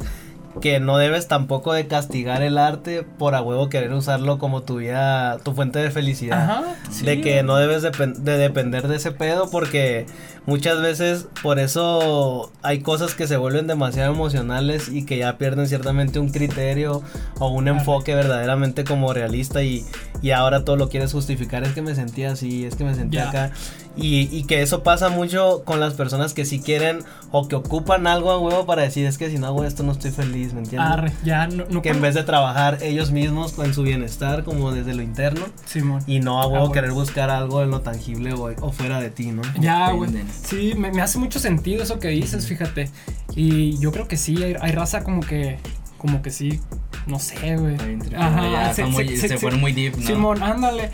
que 0.61 0.79
no 0.79 0.97
debes 0.97 1.27
tampoco 1.27 1.73
de 1.73 1.87
castigar 1.87 2.41
el 2.41 2.57
arte 2.57 3.03
por 3.03 3.35
a 3.35 3.41
huevo 3.41 3.69
querer 3.69 3.93
usarlo 3.93 4.39
como 4.39 4.63
tu 4.63 4.77
vida, 4.77 5.37
tu 5.43 5.53
fuente 5.53 5.79
de 5.79 5.91
felicidad. 5.91 6.43
Ajá. 6.43 6.63
de 7.03 7.21
que 7.21 7.43
no 7.43 7.57
debes 7.57 7.81
de 7.81 8.37
depender 8.37 8.87
de 8.87 8.95
ese 8.95 9.11
pedo 9.11 9.49
porque 9.49 10.05
muchas 10.45 10.81
veces 10.81 11.27
por 11.41 11.59
eso 11.59 12.51
hay 12.61 12.79
cosas 12.79 13.15
que 13.15 13.27
se 13.27 13.37
vuelven 13.37 13.67
demasiado 13.67 14.13
emocionales 14.13 14.89
y 14.89 15.05
que 15.05 15.17
ya 15.17 15.37
pierden 15.37 15.67
ciertamente 15.67 16.19
un 16.19 16.29
criterio 16.29 17.01
o 17.39 17.49
un 17.49 17.67
enfoque 17.67 18.15
verdaderamente 18.15 18.83
como 18.83 19.13
realista 19.13 19.63
y, 19.63 19.83
y 20.21 20.31
ahora 20.31 20.63
todo 20.63 20.75
lo 20.77 20.89
quieres 20.89 21.11
justificar 21.11 21.63
es 21.63 21.73
que 21.73 21.81
me 21.81 21.95
sentía 21.95 22.31
así, 22.31 22.65
es 22.65 22.75
que 22.75 22.83
me 22.83 22.95
sentía 22.95 23.29
acá 23.29 23.51
y, 23.97 24.29
y 24.35 24.43
que 24.43 24.61
eso 24.61 24.83
pasa 24.83 25.09
mucho 25.09 25.63
con 25.65 25.79
las 25.79 25.93
personas 25.93 26.33
que 26.33 26.45
sí 26.45 26.59
quieren 26.59 26.99
o 27.31 27.47
que 27.47 27.55
ocupan 27.55 28.07
algo 28.07 28.31
a 28.31 28.37
huevo 28.39 28.65
para 28.65 28.81
decir 28.81 29.05
es 29.05 29.17
que 29.17 29.29
si 29.29 29.37
no 29.37 29.47
hago 29.47 29.63
esto 29.63 29.83
no 29.83 29.91
estoy 29.93 30.11
feliz, 30.11 30.53
¿me 30.53 30.59
entiendes? 30.59 30.91
Arre, 30.91 31.11
ya, 31.23 31.47
no, 31.47 31.65
no 31.69 31.81
que 31.81 31.89
en 31.89 32.01
vez 32.01 32.13
de 32.15 32.23
trabajar 32.23 32.79
ellos 32.81 33.11
mismos 33.11 33.57
en 33.59 33.73
su 33.73 33.83
bienestar 33.83 34.43
como 34.43 34.71
desde 34.71 34.93
lo 34.93 35.01
interno 35.01 35.45
Simón. 35.65 36.01
y 36.07 36.19
no 36.19 36.39
a 36.41 36.43
Ah, 36.43 36.47
huevo 36.47 36.59
bueno. 36.67 36.73
querer 36.73 36.91
buscar 36.91 37.29
algo 37.29 37.61
en 37.63 37.71
lo 37.71 37.81
tangible 37.81 38.33
o, 38.33 38.53
o 38.61 38.71
fuera 38.71 38.99
de 38.99 39.09
ti, 39.09 39.27
¿no? 39.31 39.41
Ya, 39.59 39.91
güey. 39.91 40.11
Sí, 40.43 40.73
me, 40.77 40.91
me 40.91 41.01
hace 41.01 41.17
mucho 41.17 41.39
sentido 41.39 41.83
eso 41.83 41.99
que 41.99 42.09
dices, 42.09 42.47
fíjate. 42.47 42.89
Y 43.35 43.77
yo 43.79 43.91
creo 43.91 44.07
que 44.07 44.17
sí, 44.17 44.41
hay, 44.43 44.55
hay 44.61 44.71
raza 44.71 45.03
como 45.03 45.21
que, 45.21 45.57
como 45.97 46.21
que 46.21 46.31
sí, 46.31 46.59
no 47.07 47.19
sé, 47.19 47.55
güey. 47.57 47.75
Tripeado, 47.99 48.51
ya, 48.51 48.73
se 48.73 49.37
fueron 49.37 49.59
muy 49.59 49.71
deep, 49.73 49.97
¿no? 49.97 50.05
Simón, 50.05 50.43
ándale. 50.43 50.91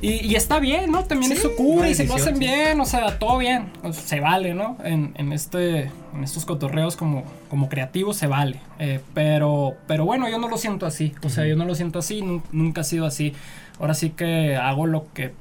Y, 0.00 0.26
y 0.26 0.34
está 0.36 0.60
bien, 0.60 0.92
¿no? 0.92 1.04
También 1.04 1.32
Sí, 1.32 1.36
es 1.38 1.42
su 1.42 1.56
cura 1.56 1.88
y 1.88 1.94
se 1.94 2.06
lo 2.06 2.14
hacen 2.14 2.38
bien, 2.38 2.80
o 2.80 2.84
sea, 2.84 3.18
todo 3.18 3.38
bien. 3.38 3.70
O 3.82 3.92
sea, 3.92 4.02
se 4.04 4.20
vale, 4.20 4.54
¿no? 4.54 4.76
En, 4.84 5.12
en 5.16 5.32
este, 5.32 5.90
en 6.14 6.22
estos 6.22 6.44
cotorreos 6.44 6.94
como, 6.96 7.24
como 7.50 7.68
creativos 7.68 8.16
se 8.16 8.26
vale. 8.28 8.60
Eh, 8.78 9.00
pero, 9.14 9.74
pero 9.88 10.04
bueno, 10.04 10.28
yo 10.28 10.38
no 10.38 10.48
lo 10.48 10.56
siento 10.56 10.86
así. 10.86 11.14
O 11.24 11.28
sea, 11.28 11.46
yo 11.46 11.56
no 11.56 11.64
lo 11.64 11.74
siento 11.74 11.98
así, 11.98 12.22
nu- 12.22 12.42
nunca 12.52 12.82
ha 12.82 12.84
sido 12.84 13.06
así. 13.06 13.32
Ahora 13.80 13.94
sí 13.94 14.10
que 14.10 14.56
hago 14.56 14.86
lo 14.86 15.12
que 15.12 15.32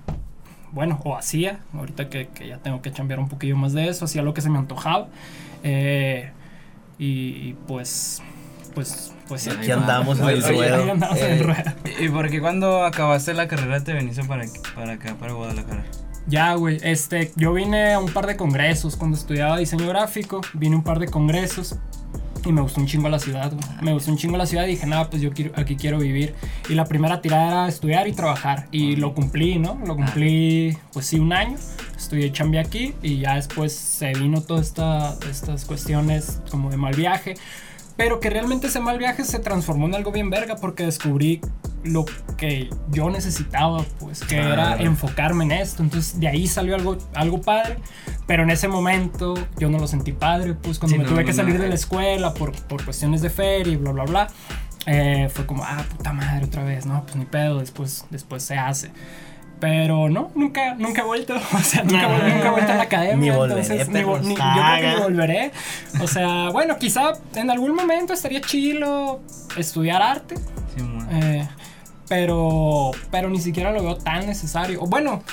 bueno, 0.71 0.99
o 1.05 1.15
hacía, 1.15 1.59
ahorita 1.73 2.09
que, 2.09 2.27
que 2.27 2.47
ya 2.47 2.57
tengo 2.57 2.81
que 2.81 2.91
cambiar 2.91 3.19
un 3.19 3.29
poquillo 3.29 3.55
más 3.55 3.73
de 3.73 3.87
eso, 3.87 4.05
hacía 4.05 4.21
lo 4.21 4.33
que 4.33 4.41
se 4.41 4.49
me 4.49 4.57
antojaba. 4.57 5.07
eh, 5.63 6.31
y, 6.99 7.05
y 7.49 7.55
pues, 7.67 8.21
pues, 8.73 9.13
pues 9.27 9.47
Aquí 9.47 9.71
andamos 9.71 10.19
en 10.19 10.27
el 10.29 10.43
ruedo. 10.43 10.91
Andamos 10.91 11.17
en 11.19 11.33
Eh, 11.39 11.43
rueda. 11.43 11.75
¿Y 11.99 12.09
por 12.09 12.29
qué 12.29 12.39
cuando 12.39 12.83
acabaste 12.85 13.33
la 13.33 13.47
carrera 13.47 13.83
te 13.83 13.93
viniste 13.93 14.23
para, 14.23 14.45
para 14.75 14.93
acá, 14.93 15.15
para 15.19 15.33
Guadalajara? 15.33 15.83
Ya, 16.27 16.53
güey, 16.55 16.77
este, 16.83 17.31
yo 17.37 17.53
vine 17.53 17.93
a 17.93 17.99
un 17.99 18.11
par 18.11 18.27
de 18.27 18.35
congresos 18.35 18.97
cuando 18.97 19.17
estudiaba 19.17 19.57
diseño 19.57 19.87
gráfico, 19.87 20.41
vine 20.53 20.75
a 20.75 20.79
un 20.79 20.83
par 20.83 20.99
de 20.99 21.07
congresos 21.07 21.77
y 22.43 22.51
me 22.51 22.61
gustó 22.61 22.81
un 22.81 22.87
chingo 22.87 23.07
la 23.09 23.19
ciudad, 23.19 23.51
güey. 23.51 23.63
Me 23.81 23.93
gustó 23.93 24.11
un 24.11 24.17
chingo 24.17 24.37
la 24.37 24.45
ciudad 24.45 24.65
y 24.65 24.71
dije, 24.71 24.85
nada, 24.85 25.09
pues 25.09 25.21
yo 25.21 25.31
quiero, 25.31 25.51
aquí 25.55 25.75
quiero 25.77 25.99
vivir. 25.99 26.35
Y 26.69 26.75
la 26.75 26.85
primera 26.85 27.21
tirada 27.21 27.47
era 27.47 27.67
estudiar 27.67 28.07
y 28.07 28.13
trabajar 28.13 28.67
y 28.71 28.97
lo 28.97 29.13
cumplí, 29.13 29.57
¿no? 29.57 29.79
Lo 29.85 29.95
cumplí, 29.95 30.77
pues 30.93 31.05
sí, 31.07 31.17
un 31.19 31.31
año. 31.33 31.55
Estudié 31.97 32.31
chambe 32.31 32.59
aquí 32.59 32.93
y 33.01 33.19
ya 33.19 33.35
después 33.35 33.73
se 33.73 34.13
vino 34.13 34.41
todas 34.41 34.67
esta, 34.67 35.15
estas 35.29 35.65
cuestiones 35.65 36.41
como 36.51 36.69
de 36.69 36.77
mal 36.77 36.93
viaje. 36.95 37.35
Pero 37.97 38.19
que 38.19 38.29
realmente 38.29 38.67
ese 38.67 38.79
mal 38.79 38.97
viaje 38.99 39.23
se 39.23 39.39
transformó 39.39 39.87
en 39.87 39.95
algo 39.95 40.11
bien 40.11 40.29
verga 40.29 40.55
porque 40.57 40.85
descubrí 40.85 41.41
lo 41.83 42.05
que 42.37 42.69
yo 42.91 43.09
necesitaba, 43.09 43.83
pues, 43.99 44.19
que 44.21 44.37
era 44.37 44.53
Claro. 44.75 44.83
enfocarme 44.83 45.45
en 45.45 45.51
esto. 45.53 45.81
Entonces 45.83 46.19
de 46.19 46.27
ahí 46.27 46.47
salió 46.47 46.75
algo, 46.75 46.97
algo 47.15 47.41
padre, 47.41 47.77
pero 48.27 48.43
en 48.43 48.51
ese 48.51 48.67
momento 48.67 49.33
yo 49.57 49.69
no 49.69 49.79
lo 49.79 49.87
sentí 49.87 50.11
padre, 50.11 50.53
pues 50.53 50.77
cuando 50.79 50.93
Sí, 50.95 50.97
me 50.99 51.05
no, 51.05 51.09
tuve 51.09 51.25
que 51.25 51.33
salir 51.33 51.55
no. 51.55 51.61
de 51.61 51.69
la 51.69 51.75
escuela 51.75 52.33
por, 52.33 52.51
por 52.63 52.83
cuestiones 52.85 53.21
de 53.21 53.29
feria 53.31 53.73
y 53.73 53.77
bla, 53.77 53.91
bla, 53.91 54.03
bla. 54.05 54.27
eh, 54.85 55.27
fue 55.33 55.45
como, 55.45 55.63
ah, 55.65 55.83
puta 55.89 56.13
madre, 56.13 56.45
otra 56.45 56.63
vez, 56.63 56.85
no, 56.85 57.03
pues 57.03 57.15
ni 57.17 57.25
pedo, 57.25 57.59
después, 57.59 58.05
después 58.09 58.41
se 58.43 58.57
hace. 58.57 58.91
Pero 59.59 60.07
no, 60.09 60.29
nunca, 60.35 60.75
nunca 60.75 61.01
he 61.01 61.05
vuelto. 61.05 61.35
O 61.53 61.59
sea, 61.59 61.83
nunca, 61.83 62.15
he 62.17 62.49
vuelto 62.51 62.71
a 62.73 62.75
la 62.75 62.83
academia. 62.89 63.15
Ni 63.31 63.37
volveré, 63.37 63.61
entonces, 63.61 63.89
ni, 63.89 63.99
vol- 64.01 64.05
perros. 64.19 64.21
ni- 64.27 64.35
yo 64.35 64.43
creo 64.43 64.81
que 64.81 64.95
ni 64.97 65.01
volveré. 65.03 65.51
O 66.01 66.07
sea, 66.07 66.49
bueno, 66.51 66.77
quizá 66.77 67.13
en 67.35 67.49
algún 67.49 67.73
momento 67.75 68.13
estaría 68.13 68.41
chilo 68.41 69.19
estudiar 69.57 70.01
arte. 70.01 70.35
Sí, 70.75 70.83
mon. 70.83 71.07
eh, 71.23 71.47
pero, 72.07 72.91
pero 73.11 73.29
ni 73.29 73.39
siquiera 73.39 73.71
lo 73.71 73.81
veo 73.83 73.95
tan 73.97 74.25
necesario. 74.27 74.81
O 74.81 74.87
bueno, 74.87 75.23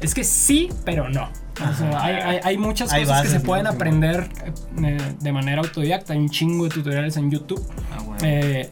es 0.00 0.14
que 0.14 0.24
sí, 0.24 0.68
pero 0.84 1.08
no. 1.08 1.28
O 1.54 1.74
sea, 1.74 2.02
hay, 2.04 2.14
hay, 2.16 2.40
hay 2.44 2.58
muchas 2.58 2.92
Hay 2.92 3.04
cosas 3.04 3.22
que 3.22 3.28
se 3.28 3.40
pueden 3.40 3.66
aprender 3.66 4.28
eh, 4.84 4.98
de 5.20 5.32
manera 5.32 5.62
autodidacta. 5.62 6.12
Hay 6.12 6.18
un 6.18 6.28
chingo 6.28 6.64
de 6.64 6.70
tutoriales 6.70 7.16
en 7.16 7.30
YouTube 7.30 7.64
Ah, 7.92 8.02
huevo. 8.02 8.16
eh, 8.22 8.70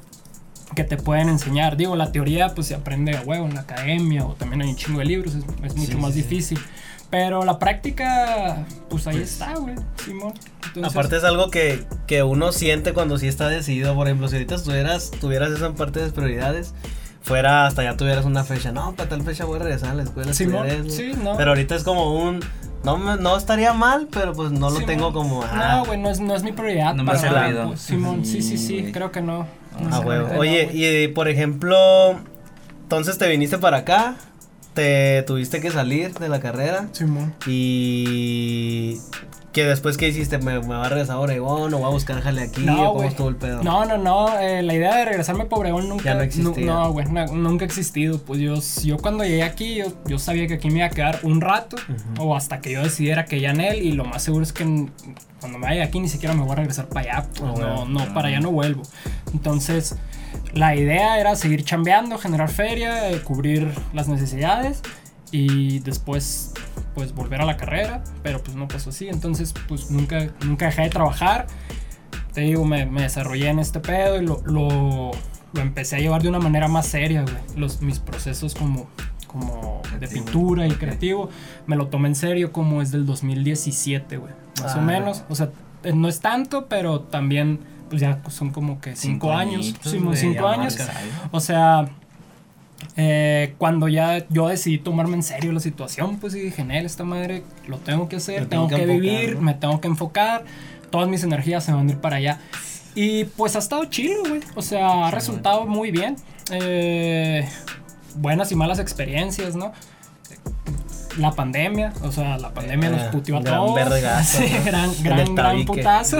que 0.75 0.85
te 0.85 0.97
pueden 0.97 1.28
enseñar. 1.28 1.76
Digo, 1.76 1.97
la 1.97 2.12
teoría 2.12 2.54
pues 2.54 2.66
se 2.69 2.75
aprende 2.75 3.16
a 3.16 3.23
huevo 3.23 3.47
en 3.47 3.54
la 3.54 3.61
academia 3.62 4.25
o 4.25 4.35
también 4.35 4.62
hay 4.62 4.69
un 4.71 4.76
chingo 4.76 4.99
de 4.99 5.04
libros, 5.07 5.35
es, 5.35 5.45
es 5.64 5.76
mucho 5.76 5.93
Sí, 5.93 5.97
más 5.99 6.12
sí, 6.14 6.23
difícil. 6.23 6.59
Pero 7.11 7.45
la 7.45 7.59
práctica, 7.59 8.66
pues 8.88 9.07
ahí 9.07 9.19
está, 9.19 9.54
güey, 9.54 9.76
Simón. 10.04 10.35
Entonces, 10.66 10.93
Aparte 10.93 11.16
es 11.16 11.25
algo 11.25 11.49
que, 11.50 11.85
que 12.09 12.25
uno 12.25 12.50
siente 12.50 12.93
cuando 12.93 13.19
sí 13.19 13.28
está 13.28 13.49
decidido. 13.49 13.95
Por 13.95 14.09
ejemplo, 14.09 14.26
si 14.26 14.35
ahorita 14.35 14.57
tuvieras 15.21 15.52
eso 15.52 15.66
en 15.66 15.75
parte 15.75 16.00
de 16.00 16.11
prioridades, 16.11 16.75
fuera 17.25 17.66
hasta 17.66 17.83
ya 17.83 17.97
tuvieras 17.97 18.25
una 18.25 18.45
fecha. 18.45 18.71
No, 18.71 18.95
para 18.95 19.09
tal 19.09 19.23
fecha 19.23 19.45
voy 19.45 19.59
a 19.59 19.62
regresar 19.64 19.90
a 19.90 19.95
la 19.95 20.02
escuela. 20.04 20.33
Simón, 20.33 20.66
estudiar 20.66 20.87
eso". 20.87 20.97
sí, 20.97 21.12
no. 21.25 21.37
Pero 21.37 21.50
ahorita 21.50 21.75
es 21.75 21.83
como 21.83 22.14
un. 22.23 22.40
No, 22.85 22.99
me- 22.99 23.16
no 23.16 23.37
estaría 23.37 23.73
mal, 23.73 24.09
pero 24.12 24.35
pues 24.35 24.52
no 24.52 24.69
lo 24.69 24.76
Simón. 24.76 24.87
tengo 24.87 25.12
como. 25.12 25.43
ah, 25.43 25.76
No, 25.78 25.85
güey, 25.87 25.99
no 25.99 26.11
es, 26.11 26.21
no 26.21 26.35
es 26.37 26.43
mi 26.43 26.52
prioridad. 26.52 26.95
No 26.95 27.04
para 27.04 27.19
pues, 27.69 27.81
Simón, 27.81 28.25
sí, 28.26 28.43
sí, 28.43 28.59
sí, 28.59 28.85
Sí. 28.87 28.93
creo 28.93 29.11
que 29.11 29.23
no. 29.23 29.47
Ah, 29.90 30.00
no, 30.04 30.38
Oye, 30.38 30.66
güey. 30.66 31.04
y 31.04 31.09
por 31.09 31.28
ejemplo, 31.28 32.21
entonces 32.83 33.16
te 33.19 33.26
viniste 33.26 33.59
para 33.59 33.78
acá, 33.78 34.16
te 34.75 35.23
tuviste 35.23 35.61
que 35.61 35.71
salir 35.71 36.12
de 36.14 36.28
la 36.28 36.40
carrera 36.40 36.88
Simón. 36.93 37.33
y 37.47 38.99
que 39.52 39.64
después 39.64 39.97
qué 39.97 40.09
hiciste, 40.09 40.38
me, 40.38 40.59
me 40.59 40.66
va 40.75 40.87
a 40.87 40.88
regresar 40.88 41.14
a 41.14 41.21
Oregón 41.21 41.73
o 41.73 41.78
voy 41.78 41.87
a 41.87 41.90
buscar 41.90 42.21
jale 42.21 42.43
aquí 42.43 42.62
No, 42.62 42.90
o 42.90 42.95
cómo 42.97 43.09
estuvo 43.09 43.28
el 43.28 43.37
pedo. 43.37 43.62
No, 43.62 43.85
no, 43.85 43.97
no. 43.99 44.37
eh, 44.40 44.64
la 44.64 44.75
idea 44.75 44.97
de 44.97 45.04
regresarme 45.04 45.45
a 45.45 45.49
Pobreón 45.49 45.88
nunca. 45.88 46.02
Ya 46.02 46.14
no 46.16 46.23
existía. 46.23 46.66
No, 46.66 46.93
güey, 46.93 47.07
nunca 47.07 47.64
ha 47.64 47.66
existido. 47.66 48.19
Pues 48.19 48.40
yo, 48.40 48.54
yo 48.83 48.97
cuando 48.99 49.23
llegué 49.23 49.45
aquí, 49.45 49.76
yo, 49.76 49.85
yo 50.07 50.19
sabía 50.19 50.49
que 50.49 50.54
aquí 50.54 50.71
me 50.71 50.78
iba 50.78 50.87
a 50.87 50.90
quedar 50.90 51.21
un 51.23 51.40
rato 51.40 51.76
o 52.19 52.35
hasta 52.35 52.61
que 52.61 52.73
yo 52.73 52.83
decidiera 52.83 53.26
que 53.26 53.40
ya 53.40 53.50
en 53.50 53.61
él. 53.61 53.81
Y 53.85 53.93
lo 53.93 54.04
más 54.04 54.25
seguro 54.25 54.43
es 54.43 54.52
que 54.52 54.64
cuando 55.38 55.59
me 55.61 55.66
vaya 55.69 55.85
aquí 55.85 56.00
ni 56.00 56.09
siquiera 56.09 56.35
me 56.35 56.43
voy 56.43 56.50
a 56.50 56.57
regresar 56.57 56.88
para 56.88 57.19
allá. 57.19 57.28
Pues 57.38 57.52
Ah, 57.61 57.61
no, 57.61 57.85
no, 57.87 58.12
para 58.12 58.28
allá 58.31 58.40
no 58.40 58.50
vuelvo. 58.50 58.83
Entonces, 59.33 59.95
la 60.54 60.75
idea 60.76 61.18
era 61.20 61.37
seguir 61.37 61.64
chambeando, 61.64 62.18
generar 62.18 62.49
feria, 62.50 63.11
eh, 63.11 63.20
cubrir 63.23 63.73
las 63.92 64.08
necesidades 64.08 64.82
y 65.30 65.80
después 65.80 66.52
pues 66.94 67.12
volver 67.12 67.40
a 67.40 67.44
la 67.44 67.56
carrera, 67.56 68.04
pero 68.23 68.40
pues 68.42 68.56
no 68.56 68.68
pasó 68.68 68.90
así, 68.90 69.08
entonces 69.08 69.52
pues 69.66 69.90
nunca, 69.90 70.28
nunca 70.46 70.66
dejé 70.66 70.82
de 70.82 70.90
trabajar, 70.90 71.49
te 72.32 72.42
digo, 72.42 72.64
me, 72.64 72.87
me 72.87 73.02
desarrollé 73.02 73.49
en 73.49 73.58
este 73.58 73.80
pedo 73.80 74.23
y 74.23 74.25
lo, 74.25 74.42
lo, 74.44 75.11
lo 75.52 75.61
empecé 75.61 75.96
a 75.96 75.99
llevar 75.99 76.23
de 76.23 76.28
una 76.28 76.38
manera 76.38 76.68
más 76.68 76.87
seria, 76.87 77.23
güey, 77.23 77.34
los, 77.56 77.82
mis 77.82 77.99
procesos 77.99 78.54
como, 78.54 78.87
como 79.26 79.82
de 79.99 80.06
pintura 80.06 80.68
y 80.68 80.70
creativo, 80.73 81.30
me 81.66 81.75
lo 81.75 81.88
tomé 81.88 82.08
en 82.08 82.14
serio 82.14 82.52
como 82.52 82.80
es 82.80 82.92
del 82.92 83.04
2017, 83.06 84.16
güey, 84.16 84.32
más 84.62 84.76
Ah. 84.76 84.78
o 84.78 84.82
menos, 84.82 85.25
o 85.28 85.34
sea, 85.34 85.50
eh, 85.82 85.92
no 85.92 86.06
es 86.06 86.20
tanto, 86.20 86.66
pero 86.68 87.00
también 87.00 87.58
pues 87.88 88.00
ya 88.00 88.20
son 88.28 88.50
como 88.50 88.80
que 88.80 88.96
cinco, 88.96 89.32
años, 89.32 89.74
cinco 89.82 90.12
ya 90.12 90.50
años, 90.50 90.76
o 91.30 91.40
sea, 91.40 91.88
eh, 92.96 93.54
cuando 93.58 93.88
ya 93.88 94.26
yo 94.28 94.48
decidí 94.48 94.78
tomarme 94.78 95.14
en 95.14 95.22
serio 95.22 95.52
la 95.52 95.60
situación, 95.60 96.18
pues 96.18 96.34
y 96.34 96.40
dije, 96.40 96.64
Nel, 96.64 96.86
esta 96.86 97.04
madre 97.04 97.42
lo 97.66 97.78
tengo 97.78 98.08
que 98.08 98.16
hacer, 98.16 98.46
tengo, 98.46 98.68
tengo 98.68 98.68
que, 98.68 98.86
que 98.86 98.92
enfocar, 98.92 99.00
vivir, 99.00 99.34
¿no? 99.36 99.40
me 99.42 99.54
tengo 99.54 99.80
que 99.80 99.88
enfocar, 99.88 100.44
todas 100.90 101.08
mis 101.08 101.24
energías 101.24 101.64
se 101.64 101.72
van 101.72 101.88
a 101.88 101.90
ir 101.92 101.98
para 101.98 102.16
allá. 102.16 102.40
Y 102.94 103.24
pues 103.24 103.56
ha 103.56 103.58
estado 103.58 103.84
chido, 103.86 104.20
güey. 104.28 104.40
O 104.54 104.62
sea, 104.62 105.06
ha 105.06 105.10
Sí, 105.10 105.14
resultado 105.16 105.66
muy 105.66 105.90
bien. 105.90 106.16
Eh, 106.52 107.48
buenas 108.14 108.52
y 108.52 108.54
malas 108.54 108.78
experiencias, 108.78 109.56
¿no? 109.56 109.72
La 111.18 111.30
pandemia, 111.33 111.92
o 112.02 112.11
sea, 112.11 112.38
la 112.38 112.52
pandemia 112.52 112.90
nos 112.90 113.02
Eh, 113.02 113.09
puteó 113.12 113.37
a 113.37 113.40
gran 113.40 113.54
todos. 113.56 113.75
vergazo, 113.75 114.38
Sí, 114.42 114.52
¿no? 114.59 114.64
gran, 114.64 114.90
En 114.90 115.02
gran, 115.04 115.18
el 115.21 115.35
gran 115.35 115.64
putazo. 115.64 116.18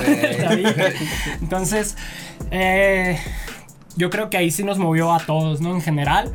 Entonces, 1.41 1.97
eh, 2.51 3.19
yo 3.97 4.11
creo 4.11 4.31
que 4.31 4.37
ahí 4.37 4.51
sí 4.51 4.63
nos 4.63 4.79
movió 4.79 5.13
a 5.13 5.19
todos, 5.21 5.61
¿no? 5.61 5.75
En 5.75 5.81
general. 5.83 6.33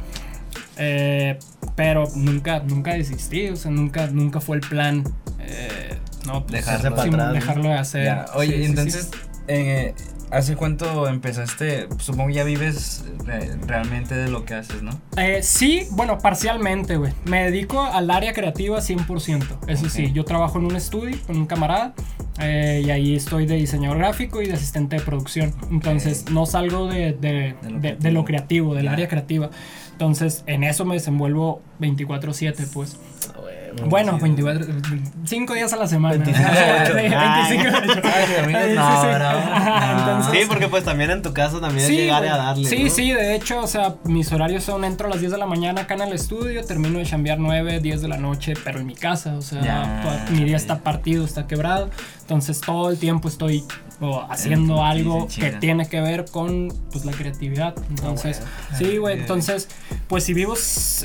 Eh, 0.77 1.37
pero 1.75 2.05
nunca, 2.15 2.59
nunca 2.59 2.93
desistí, 2.93 3.47
o 3.49 3.55
sea, 3.55 3.71
nunca, 3.71 4.07
nunca 4.07 4.41
fue 4.41 4.57
el 4.57 4.61
plan. 4.61 5.03
eh, 5.39 5.97
no, 6.25 6.45
pues, 6.45 6.65
Dejarlo 6.65 7.01
sí, 7.03 7.09
para 7.11 7.31
dejarlo 7.31 7.69
de 7.69 7.75
hacer. 7.75 8.03
Ya, 8.05 8.25
Oye, 8.35 8.67
Sí, 8.67 8.75
sí, 8.91 8.91
sí. 8.91 9.07
¿Hace 10.31 10.55
cuánto 10.55 11.07
empezaste? 11.07 11.87
Supongo 11.99 12.29
ya 12.29 12.43
vives 12.43 13.03
eh, 13.27 13.55
realmente 13.65 14.15
de 14.15 14.29
lo 14.29 14.45
que 14.45 14.53
haces, 14.55 14.81
¿no? 14.81 14.91
Eh, 15.17 15.39
sí, 15.43 15.87
bueno, 15.91 16.17
parcialmente, 16.19 16.97
güey. 16.97 17.13
Me 17.25 17.43
dedico 17.45 17.81
al 17.81 18.09
área 18.11 18.33
creativa 18.33 18.79
100%. 18.79 19.59
Eso 19.67 19.85
Ok. 19.85 19.89
sí, 19.91 20.11
yo 20.13 20.25
trabajo 20.25 20.59
en 20.59 20.65
un 20.65 20.75
estudio 20.75 21.17
con 21.27 21.37
un 21.37 21.45
camarada 21.45 21.93
eh, 22.39 22.81
y 22.85 22.89
ahí 22.91 23.15
estoy 23.15 23.45
de 23.45 23.55
diseñador 23.55 23.97
gráfico 23.97 24.41
y 24.41 24.47
de 24.47 24.53
asistente 24.53 24.95
de 24.97 25.01
producción. 25.01 25.53
Entonces, 25.71 26.29
no 26.31 26.45
salgo 26.45 26.87
de, 26.87 27.13
de- 27.13 27.55
De 27.61 27.69
lo 27.69 27.79
de- 27.79 27.95
de 27.95 28.11
lo 28.11 28.25
creativo, 28.25 28.75
del 28.75 28.85
Ya. 28.85 28.91
área 28.93 29.07
creativa. 29.07 29.49
Entonces, 29.91 30.43
en 30.47 30.63
eso 30.63 30.85
me 30.85 30.95
desenvuelvo 30.95 31.61
24/7, 31.81 32.65
pues. 32.73 32.97
Bueno, 33.85 34.13
chido. 34.13 34.23
24, 34.23 34.65
5 35.25 35.53
días 35.53 35.73
a 35.73 35.77
la 35.77 35.87
semana. 35.87 36.15
25 36.23 36.49
Sí, 36.49 36.55
de 36.55 36.83
ocho. 36.83 36.93
25 36.95 37.63
de 37.63 37.91
ocho. 37.91 38.01
Ay, 38.03 38.35
amigos, 38.43 38.61
Sí, 38.67 38.75
no, 38.75 38.91
sí, 38.91 38.97
sí. 39.07 39.15
bravo. 39.15 39.39
Ajá, 39.39 39.93
No. 39.93 39.99
entonces- 39.99 40.39
Sí, 40.41 40.47
porque 40.47 40.67
pues 40.67 40.83
también 40.83 41.11
en 41.11 41.21
tu 41.21 41.33
caso 41.33 41.59
también 41.59 41.85
es 41.85 41.91
llegar 41.91 42.25
a 42.25 42.37
darle. 42.37 42.67
Sí, 42.69 42.83
¿no? 42.85 42.89
sí, 42.89 43.11
de 43.11 43.35
hecho, 43.35 43.59
o 43.61 43.67
sea, 43.67 43.95
mis 44.05 44.31
horarios 44.31 44.63
son 44.63 44.83
entro 44.85 45.07
a 45.07 45.09
las 45.11 45.19
10 45.19 45.31
de 45.31 45.37
la 45.37 45.45
mañana 45.45 45.81
acá 45.81 45.93
en 45.95 46.01
el 46.01 46.13
estudio, 46.13 46.63
termino 46.65 46.99
de 46.99 47.05
chambear 47.05 47.39
9, 47.39 47.79
10 47.79 48.01
de 48.01 48.07
la 48.07 48.17
noche, 48.17 48.53
pero 48.63 48.79
en 48.79 48.85
mi 48.85 48.95
casa, 48.95 49.35
o 49.35 49.41
sea, 49.41 49.61
Ya, 49.61 50.01
toda- 50.03 50.25
mi 50.31 50.43
día 50.45 50.57
está 50.57 50.79
partido, 50.79 51.25
está 51.25 51.47
quebrado, 51.47 51.89
entonces 52.21 52.61
todo 52.61 52.89
el 52.89 52.97
tiempo 52.97 53.27
estoy 53.27 53.63
o, 54.01 54.21
haciendo 54.29 54.83
algo 54.83 55.27
sí, 55.29 55.41
que 55.41 55.51
tiene 55.51 55.87
que 55.87 55.99
ver 56.01 56.25
con 56.31 56.73
pues 56.91 57.05
la 57.05 57.11
creatividad. 57.11 57.75
Entonces, 57.89 58.41
Ah, 58.71 58.75
sí, 58.77 58.97
güey, 58.97 59.19
entonces, 59.19 59.67
pues 60.07 60.23
si 60.23 60.33
vivo 60.33 60.53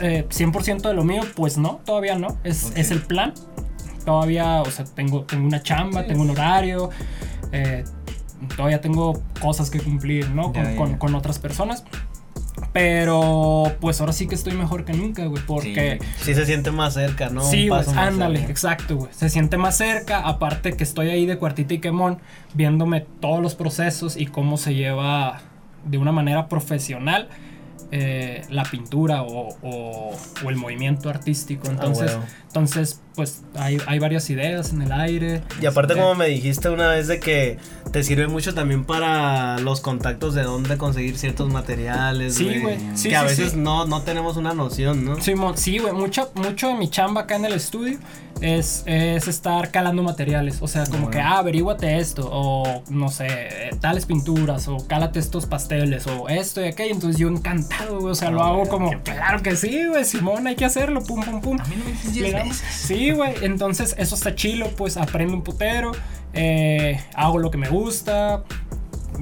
eh, 0.01 0.27
100% 0.29 0.83
de 0.83 0.95
lo 0.95 1.05
mío, 1.05 1.23
pues 1.35 1.59
no, 1.59 1.81
todavía 1.85 2.17
no, 2.17 2.39
es, 2.45 2.73
es 2.77 2.91
el 2.91 3.03
plan. 3.03 3.35
Todavía, 4.05 4.61
o 4.61 4.71
sea, 4.71 4.85
tengo, 4.85 5.23
tengo 5.25 5.47
una 5.47 5.63
chamba, 5.63 6.03
Sí. 6.03 6.09
tengo 6.09 6.23
un 6.23 6.31
horario, 6.31 6.91
eh, 7.53 7.85
todavía 8.57 8.81
tengo 8.81 9.23
cosas 9.41 9.71
que 9.71 9.81
cumplir, 9.81 10.29
¿no? 10.31 10.53
Con, 10.77 10.99
con 10.99 11.15
otras 11.15 11.39
personas. 11.39 11.85
Pero 12.75 13.73
pues 13.81 14.01
ahora 14.01 14.13
sí 14.13 14.27
que 14.27 14.35
estoy 14.35 14.53
mejor 14.55 14.85
que 14.85 14.93
nunca, 14.95 15.25
güey, 15.27 15.41
porque... 15.47 16.01
Sí 16.21 16.35
se 16.35 16.45
siente 16.45 16.73
más 16.73 16.95
cerca, 16.95 17.31
¿no? 17.31 17.45
Sí, 17.45 17.69
güey, 17.69 17.81
ándale, 17.97 18.39
cerca. 18.41 18.51
exacto, 18.51 18.97
güey. 18.97 19.13
Se 19.15 19.31
siente 19.31 19.57
más 19.57 19.77
cerca, 19.77 20.19
aparte 20.27 20.73
que 20.77 20.83
estoy 20.83 21.09
ahí 21.11 21.25
de 21.25 21.39
cuartita 21.39 21.73
y 21.73 21.79
quemón, 21.79 22.19
viéndome 22.53 23.01
todos 23.21 23.41
los 23.41 23.55
procesos 23.55 24.17
y 24.17 24.27
cómo 24.27 24.57
se 24.59 24.75
lleva 24.75 25.41
de 25.85 25.99
una 25.99 26.11
manera 26.11 26.49
profesional 26.49 27.29
eh, 27.93 28.43
la 28.51 28.65
pintura 28.65 29.23
o, 29.23 29.51
o- 29.63 30.13
o 30.45 30.51
el 30.51 30.57
movimiento 30.57 31.09
artístico. 31.09 31.69
Entonces, 31.71 32.11
huevo. 32.11 32.25
entonces 32.49 33.01
pues 33.15 33.43
hay, 33.57 33.79
hay 33.87 33.99
varias 33.99 34.29
ideas 34.31 34.73
en 34.73 34.83
el 34.83 34.93
aire. 34.93 35.43
Y 35.61 35.67
aparte 35.67 35.95
como 35.95 36.15
me 36.15 36.27
dijiste 36.27 36.69
una 36.69 36.89
vez 36.89 37.07
de 37.07 37.21
que 37.21 37.59
te 37.93 38.03
sirve 38.03 38.27
mucho 38.27 38.55
también 38.55 38.85
para 38.85 39.59
los 39.61 39.81
contactos 39.81 40.35
de 40.35 40.43
dónde 40.43 40.77
conseguir 40.79 41.17
ciertos 41.19 41.51
materiales. 41.53 42.35
Sí, 42.35 42.59
güey. 42.61 42.79
Sí, 42.95 43.09
que 43.11 43.17
a 43.17 43.21
sí, 43.21 43.27
veces 43.27 43.53
sí. 43.53 43.59
no, 43.59 43.87
no 43.87 44.03
tenemos 44.03 44.37
una 44.37 44.53
noción, 44.55 45.05
¿no? 45.05 45.21
Simón, 45.21 45.57
sí, 45.57 45.79
güey, 45.79 45.93
mucho, 45.93 46.31
mucho 46.35 46.69
de 46.69 46.75
mi 46.75 46.89
chamba 46.91 47.23
acá 47.23 47.37
en 47.37 47.45
el 47.45 47.53
estudio 47.53 47.99
es, 48.41 48.83
es 48.87 49.29
estar 49.29 49.71
calando 49.71 50.03
materiales. 50.03 50.59
O 50.61 50.67
sea, 50.69 50.85
como 50.87 51.09
que, 51.11 51.21
ah, 51.21 51.39
averíguate 51.39 51.99
esto, 51.99 52.29
o 52.31 52.83
no 52.91 53.09
sé, 53.11 53.71
tales 53.81 54.07
pinturas, 54.07 54.67
o 54.69 54.79
cálate 54.89 55.19
estos 55.21 55.47
pasteles, 55.47 56.07
o 56.09 56.29
esto 56.29 56.61
y 56.61 56.65
aquello. 56.69 56.95
Entonces 56.95 57.21
yo 57.21 57.29
encantado, 57.29 58.01
güey, 58.01 58.13
o 58.13 58.15
sea, 58.15 58.31
lo 58.31 58.43
Ah, 58.43 58.49
hago 58.49 58.69
como, 58.69 58.91
claro 59.03 59.41
que 59.43 59.55
sí, 59.57 59.87
güey, 59.87 60.05
Simón, 60.05 60.47
hay 60.49 60.57
que 60.57 60.65
hacerlo, 60.65 61.03
pum, 61.05 61.23
pum, 61.25 61.41
pum. 61.41 61.59
A 61.61 61.65
mí 61.67 61.77
no 61.79 61.85
me 61.85 61.93
dices 61.93 62.15
Le 62.17 62.23
10 62.23 62.33
damos- 62.33 62.49
veces. 62.61 62.75
Sí, 63.05 63.11
güey, 63.11 63.35
entonces 63.43 63.95
eso 63.99 64.15
está 64.15 64.35
chilo, 64.35 64.71
pues 64.79 64.97
aprendo 64.97 65.35
un 65.35 65.43
putero, 65.43 65.93
eh, 66.33 66.99
hago 67.15 67.37
lo 67.37 67.51
que 67.51 67.59
me 67.59 67.69
gusta, 67.69 68.45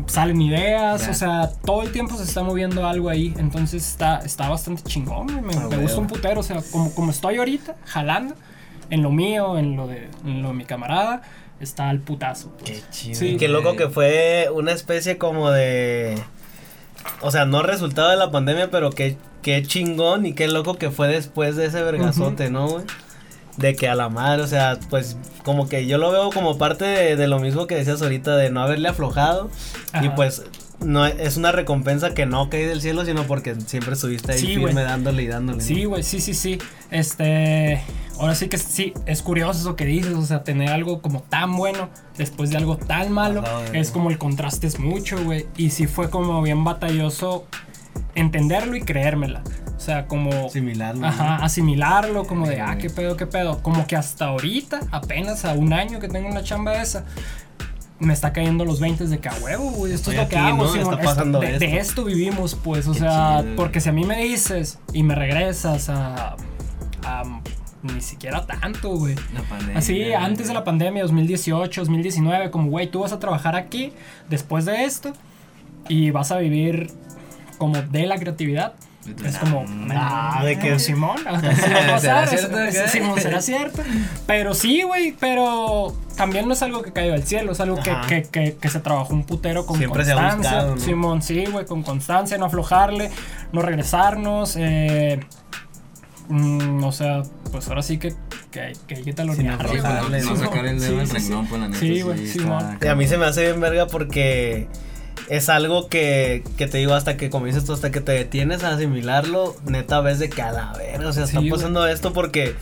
salen 0.07 0.41
ideas, 0.41 1.09
o 1.09 1.15
sea, 1.15 1.51
todo 1.65 1.83
el 1.83 1.91
tiempo 1.91 2.17
se 2.17 2.23
está 2.23 2.45
moviendo 2.45 2.87
algo 2.87 3.09
ahí, 3.09 3.35
entonces 3.39 3.85
está, 3.85 4.21
está 4.21 4.49
bastante 4.49 4.85
chingón, 4.85 5.27
güey, 5.27 5.41
me, 5.41 5.55
Ah, 5.55 5.67
me 5.69 5.79
gusta 5.79 5.99
un 5.99 6.07
putero, 6.07 6.39
o 6.39 6.43
sea, 6.45 6.63
como, 6.71 6.95
como 6.95 7.11
estoy 7.11 7.39
ahorita, 7.39 7.75
jalando, 7.85 8.37
en 8.89 9.03
lo 9.03 9.11
mío, 9.11 9.59
en 9.59 9.75
lo 9.75 9.89
de, 9.89 10.09
en 10.25 10.43
lo 10.43 10.49
de 10.51 10.55
mi 10.55 10.65
camarada, 10.65 11.23
está 11.59 11.91
el 11.91 11.99
putazo. 11.99 12.51
pues. 12.59 12.71
Qué 12.71 12.83
chido. 12.93 13.19
Sí. 13.19 13.37
Qué 13.37 13.49
loco 13.49 13.75
que 13.75 13.89
fue 13.89 14.49
una 14.55 14.71
especie 14.71 15.19
como 15.19 15.51
de... 15.51 16.23
o 17.21 17.33
sea, 17.33 17.47
no 17.47 17.65
resultado 17.65 18.11
de 18.11 18.17
la 18.17 18.31
pandemia, 18.31 18.71
pero 18.71 18.91
qué, 18.91 19.17
qué 19.43 19.61
chingón 19.65 20.25
y 20.25 20.35
qué 20.35 20.47
loco 20.47 20.77
que 20.77 20.93
fue 20.93 21.09
después 21.09 21.57
de 21.57 21.67
ese 21.67 21.83
vergazote, 21.83 22.49
¿no, 22.49 22.69
güey? 22.69 22.85
De 23.57 23.77
que 23.77 23.89
a 23.89 23.95
la 23.95 24.09
madre, 24.09 24.43
o 24.43 24.47
sea, 24.47 24.79
pues 24.89 25.17
como 25.45 25.69
que 25.69 25.87
yo 25.87 25.99
lo 25.99 26.11
veo 26.11 26.31
como 26.31 26.57
parte 26.57 26.85
de, 26.85 27.17
de 27.17 27.27
lo 27.29 27.39
mismo 27.39 27.67
que 27.67 27.75
decías 27.75 28.01
ahorita, 28.01 28.37
de 28.37 28.51
no 28.51 28.63
haberle 28.63 28.89
aflojado. 28.89 29.51
Y 30.03 30.09
pues 30.11 30.43
no 30.85 31.07
es 31.07 31.37
una 31.37 31.53
recompensa 31.53 32.15
que 32.15 32.27
no 32.27 32.49
cae 32.51 32.67
del 32.67 32.81
cielo, 32.81 33.05
sino 33.05 33.25
porque 33.25 33.55
siempre 33.67 33.95
estuviste 33.95 34.33
ahí 34.33 34.39
Sí, 34.39 34.47
firme 34.57 34.83
dándole 34.83 35.23
y 35.23 35.27
dándole. 35.27 35.59
¿no? 35.59 35.65
Sí, 35.65 35.85
güey, 35.85 36.03
sí, 36.03 36.21
sí, 36.21 36.35
sí. 36.35 36.59
Este, 36.91 37.83
ahora 38.19 38.35
sí 38.35 38.49
que 38.49 38.59
sí, 38.59 38.93
es 39.07 39.23
curioso 39.23 39.61
eso 39.61 39.77
que 39.77 39.85
dices, 39.85 40.15
o 40.15 40.25
sea, 40.25 40.43
tener 40.45 40.71
algo 40.71 41.01
como 41.01 41.23
tan 41.23 41.57
bueno 41.57 41.89
después 42.17 42.51
de 42.51 42.57
algo 42.57 42.77
tan 42.77 43.13
malo, 43.13 43.41
Ajá, 43.41 43.61
es 43.73 43.91
como 43.91 44.11
el 44.11 44.19
contraste 44.19 44.67
es 44.67 44.79
mucho, 44.79 45.23
güey. 45.23 45.47
Y 45.57 45.71
sí 45.71 45.87
fue 45.87 46.11
como 46.11 46.43
bien 46.43 46.65
batalloso 46.65 47.47
entenderlo 48.15 48.77
y 48.77 48.83
creérmela. 48.83 49.43
O 49.77 49.81
sea, 49.81 50.07
como... 50.07 50.49
Similar, 50.49 50.97
¿no? 50.97 51.07
Ajá, 51.09 51.37
asimilarlo, 51.37 52.25
como 52.25 52.47
de, 52.47 52.61
ah, 52.61 52.79
qué 52.79 52.89
pedo, 52.89 53.17
qué 53.17 53.27
pedo. 53.27 53.63
Como 53.63 53.87
que 53.87 53.97
hasta 53.97 54.27
ahorita, 54.27 54.81
apenas 54.93 55.45
a 55.45 55.55
un 55.55 55.73
año 55.73 55.99
que 55.99 56.09
tengo 56.09 56.29
una 56.29 56.45
chamba 56.45 56.81
esa, 56.81 57.05
me 57.99 58.13
está 58.13 58.33
cayendo 58.33 58.65
los 58.65 58.79
20 58.81 59.07
de 59.07 59.19
que 59.19 59.29
a 59.29 59.35
huevo, 59.35 59.71
güey, 59.71 59.93
esto 59.93 60.11
Estoy 60.11 60.17
es 60.17 60.23
lo 60.23 60.29
que 60.29 60.37
aquí, 60.37 60.47
hago, 60.51 60.65
¿no? 60.65 60.73
Simón, 60.73 60.95
Está 60.95 61.05
pasando 61.05 61.41
de, 61.41 61.59
de 61.59 61.65
esto. 61.65 61.79
esto 61.81 62.05
vivimos, 62.05 62.55
pues, 62.55 62.87
o 62.87 62.93
Qué 62.93 63.01
sea, 63.01 63.41
chido, 63.43 63.57
porque 63.57 63.81
si 63.81 63.89
a 63.89 63.93
mí 63.93 64.05
me 64.05 64.23
dices 64.23 64.79
y 64.93 65.03
me 65.03 65.15
regresas 65.15 65.89
a, 65.89 66.37
a 67.05 67.41
ni 67.83 68.01
siquiera 68.01 68.47
tanto, 68.47 68.97
güey. 68.97 69.17
Así, 69.75 70.13
antes 70.13 70.49
de 70.49 70.55
la 70.55 70.63
pandemia, 70.65 71.03
2018, 71.03 71.81
2019, 71.81 72.51
como, 72.51 72.71
güey, 72.71 72.89
tú 72.89 73.01
vas 73.01 73.13
a 73.13 73.19
trabajar 73.19 73.57
aquí 73.57 73.93
después 74.31 74.65
de 74.65 74.85
esto 74.85 75.13
y 75.89 76.11
vas 76.11 76.31
a 76.31 76.39
vivir 76.39 76.91
como 77.63 77.81
de 77.81 78.07
la 78.07 78.19
creatividad. 78.19 78.73
Es 79.25 79.37
como, 79.39 79.65
Ah, 79.91 80.43
de 80.45 80.59
que- 80.59 80.79
Simón. 80.79 81.17
Simón, 82.89 83.21
será 83.21 83.41
cierto. 83.41 83.83
Pero 84.27 84.55
sí, 84.55 84.83
güey, 84.83 85.13
pero 85.19 85.97
también 86.17 86.47
no 86.47 86.55
es 86.55 86.63
algo 86.63 86.83
que 86.83 86.93
cayó 86.93 87.13
del 87.13 87.25
cielo, 87.25 87.53
es 87.53 87.61
algo 87.61 87.77
que, 87.83 87.95
que, 88.09 88.23
que, 88.23 88.57
que 88.61 88.69
se 88.69 88.81
trabajó 88.81 89.13
un 89.15 89.25
putero 89.25 89.67
con 89.67 89.79
Siempre 89.79 90.05
se 90.05 90.13
ha 90.13 90.15
constancia. 90.17 90.51
buscado, 90.53 90.75
¿no? 90.77 90.81
Simón, 90.81 91.23
sí, 91.23 91.45
güey, 91.47 91.67
con 91.67 91.83
constancia, 91.83 92.39
no 92.39 92.47
aflojarle, 92.47 93.11
no 93.53 93.63
regresarnos, 93.63 94.55
eh, 94.57 95.19
mm, 96.29 96.85
o 96.85 96.93
sea, 96.93 97.23
pues 97.51 97.67
ahora 97.69 97.83
sí 97.83 97.99
que, 97.99 98.15
que, 98.53 98.61
hay 98.61 99.03
que 99.05 99.13
talonearle, 99.13 99.69
Sí, 99.69 99.79
güey. 99.79 99.93
aflojarle, 99.93 100.19
no 100.19 100.23
Simón, 100.25 100.39
sacar 100.39 100.67
el 100.67 100.79
dedo 100.81 100.91
sí, 100.93 100.97
del 100.97 101.07
sí, 101.09 101.13
sí. 101.13 101.19
renglón, 101.23 101.47
pues 101.49 101.61
la 101.61 101.67
neta. 101.69 101.81
Sí, 101.81 102.03
güey, 102.03 102.25
está 102.25 102.39
Simón. 102.41 102.79
Y 102.81 102.87
a 102.87 102.95
mí 102.95 103.07
se 103.09 103.19
me 103.19 103.27
hace 103.27 103.43
bien 103.47 103.61
verga 103.61 103.87
porque 103.89 104.69
es 105.35 105.49
algo 105.49 105.89
que, 105.89 106.45
que 106.59 106.67
te 106.67 106.77
digo 106.77 106.93
hasta 106.93 107.17
que, 107.17 107.31
como 107.31 107.47
dices 107.47 107.65
tú, 107.65 107.73
hasta 107.73 107.91
que 107.91 108.03
te 108.03 108.13
detienes 108.13 108.65
a 108.65 108.75
asimilarlo, 108.75 109.57
neta 109.67 110.01
ves 110.03 110.19
de 110.19 110.29
que 110.29 110.43
a 110.43 110.53
la 110.53 110.73
verga, 110.77 111.09
o 111.09 111.13
sea, 111.15 111.25
Sí, 111.27 111.31
está 111.31 111.39
güey. 111.41 111.51
pasando 111.51 111.87
esto 111.87 112.13
porque 112.13 112.55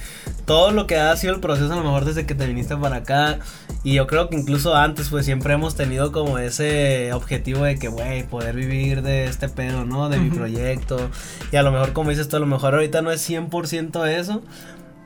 todo 0.44 0.70
lo 0.70 0.86
que 0.86 0.96
ha 0.96 1.16
sido 1.16 1.34
el 1.34 1.40
proceso, 1.40 1.72
a 1.72 1.76
lo 1.76 1.82
mejor 1.82 2.04
desde 2.04 2.26
que 2.26 2.36
te 2.36 2.46
viniste 2.46 2.76
para 2.76 2.96
acá, 2.96 3.40
y 3.82 3.94
yo 3.94 4.06
creo 4.06 4.28
que 4.28 4.36
incluso 4.36 4.76
antes, 4.76 5.08
pues 5.08 5.24
siempre 5.26 5.52
hemos 5.54 5.74
tenido 5.74 6.12
como 6.12 6.38
ese 6.38 7.12
objetivo 7.12 7.64
de 7.64 7.76
que, 7.76 7.88
güey, 7.88 8.22
poder 8.22 8.54
vivir 8.54 9.02
de 9.02 9.24
este 9.24 9.48
pedo, 9.48 9.84
¿no? 9.84 10.08
De 10.08 10.18
mi 10.18 10.30
proyecto, 10.30 11.10
y 11.50 11.56
a 11.56 11.62
lo 11.64 11.72
mejor, 11.72 11.92
como 11.92 12.10
dices 12.10 12.28
tú, 12.28 12.36
a 12.36 12.40
lo 12.40 12.46
mejor 12.46 12.74
ahorita 12.74 13.02
no 13.02 13.10
es 13.10 13.28
100% 13.28 14.06
eso. 14.06 14.42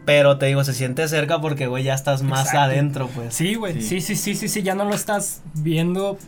Pero 0.05 0.39
te 0.39 0.47
digo, 0.47 0.65
se 0.65 0.75
siente 0.75 1.07
cerca 1.09 1.41
porque, 1.41 1.67
güey, 1.67 1.85
ya 1.85 1.95
estás 1.95 2.23
más 2.23 2.47
Exacto. 2.47 2.61
adentro, 2.61 3.09
pues. 3.15 3.35
Sí, 3.35 3.55
güey, 3.55 3.81
sí. 3.81 4.01
Sí. 4.01 4.01
sí, 4.01 4.17
sí, 4.17 4.35
sí, 4.35 4.49
sí, 4.49 4.63
ya 4.63 4.75
no 4.75 4.85
lo 4.85 4.95
estás 4.95 5.43
viendo 5.55 6.19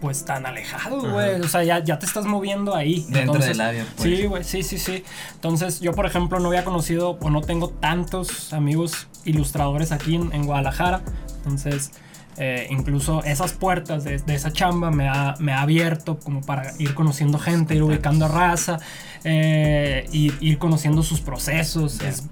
pues 0.00 0.24
tan 0.24 0.46
alejado, 0.46 1.00
güey. 1.12 1.40
O 1.40 1.48
sea, 1.48 1.62
ya, 1.62 1.78
ya 1.78 1.98
te 1.98 2.06
estás 2.06 2.24
moviendo 2.24 2.74
ahí. 2.74 3.04
Dentro 3.08 3.20
Entonces, 3.20 3.48
del 3.50 3.60
área, 3.60 3.86
pues. 3.96 4.18
Sí, 4.18 4.26
güey, 4.26 4.42
sí, 4.42 4.62
sí, 4.64 4.78
sí. 4.78 5.04
Entonces, 5.34 5.80
yo, 5.80 5.92
por 5.92 6.06
ejemplo, 6.06 6.40
no 6.40 6.48
había 6.48 6.64
conocido 6.64 7.18
o 7.20 7.30
no 7.30 7.40
tengo 7.40 7.68
tantos 7.68 8.52
amigos 8.52 9.06
ilustradores 9.24 9.92
aquí 9.92 10.16
en, 10.16 10.32
en 10.32 10.44
Guadalajara. 10.44 11.02
Entonces, 11.36 11.92
eh, 12.36 12.66
incluso 12.70 13.22
esas 13.24 13.52
puertas 13.52 14.04
de, 14.04 14.18
de 14.18 14.34
esa 14.34 14.50
chamba 14.50 14.90
me 14.90 15.08
ha, 15.08 15.36
me 15.38 15.52
ha 15.52 15.60
abierto 15.60 16.18
como 16.18 16.40
para 16.40 16.72
ir 16.78 16.94
conociendo 16.94 17.38
gente, 17.38 17.74
ir 17.76 17.82
ubicando 17.82 18.24
a 18.24 18.28
raza, 18.28 18.80
eh, 19.22 20.08
y 20.12 20.32
ir 20.40 20.58
conociendo 20.58 21.02
sus 21.02 21.20
procesos. 21.20 22.00
Es, 22.00 22.24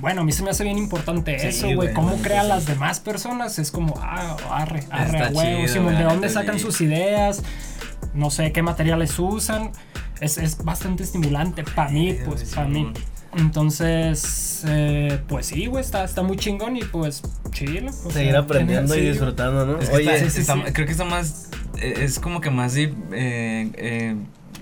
bueno, 0.00 0.22
a 0.22 0.24
mí 0.24 0.32
se 0.32 0.42
me 0.42 0.50
hace 0.50 0.64
bien 0.64 0.78
importante 0.78 1.38
Sí, 1.38 1.46
eso, 1.48 1.68
güey. 1.74 1.92
Cómo 1.94 2.16
crean 2.16 2.44
sí. 2.44 2.48
las 2.48 2.66
demás 2.66 3.00
personas. 3.00 3.58
Es 3.58 3.70
como, 3.70 3.94
ah, 4.02 4.36
arre, 4.50 4.84
arre, 4.90 5.28
chido, 5.28 5.82
güey, 5.84 5.96
¿de 5.96 6.04
dónde 6.04 6.28
sacan 6.28 6.58
sus 6.58 6.80
ideas? 6.80 7.42
No 8.14 8.30
sé 8.30 8.52
qué 8.52 8.62
materiales 8.62 9.18
usan. 9.18 9.72
Es, 10.20 10.38
es 10.38 10.64
bastante 10.64 11.02
estimulante 11.02 11.62
para 11.62 11.90
mí, 11.90 12.12
Sí, 12.12 12.18
pues, 12.26 12.54
para 12.54 12.68
mí. 12.68 12.90
Entonces, 13.36 14.62
eh, 14.66 15.20
pues 15.28 15.46
sí, 15.46 15.66
güey, 15.66 15.82
está, 15.84 16.04
está 16.04 16.22
muy 16.22 16.36
chingón 16.36 16.76
y 16.76 16.84
pues 16.84 17.22
chilo. 17.52 17.90
o 18.04 18.10
Seguir 18.10 18.36
aprendiendo 18.36 18.94
y 18.96 19.00
disfrutando, 19.08 19.66
¿no? 19.66 19.78
Es 19.78 19.90
que 19.90 19.96
Oye, 19.96 20.14
está- 20.14 20.24
sí, 20.26 20.30
sí, 20.30 20.40
está- 20.40 20.54
sí. 20.54 20.72
creo 20.72 20.86
que 20.86 20.92
está 20.92 21.04
más. 21.04 21.48
eh, 21.78 21.94
Es 22.02 22.18
como 22.18 22.40
que 22.40 22.50
más 22.50 22.76
eh, 22.76 22.92
eh, 23.12 24.16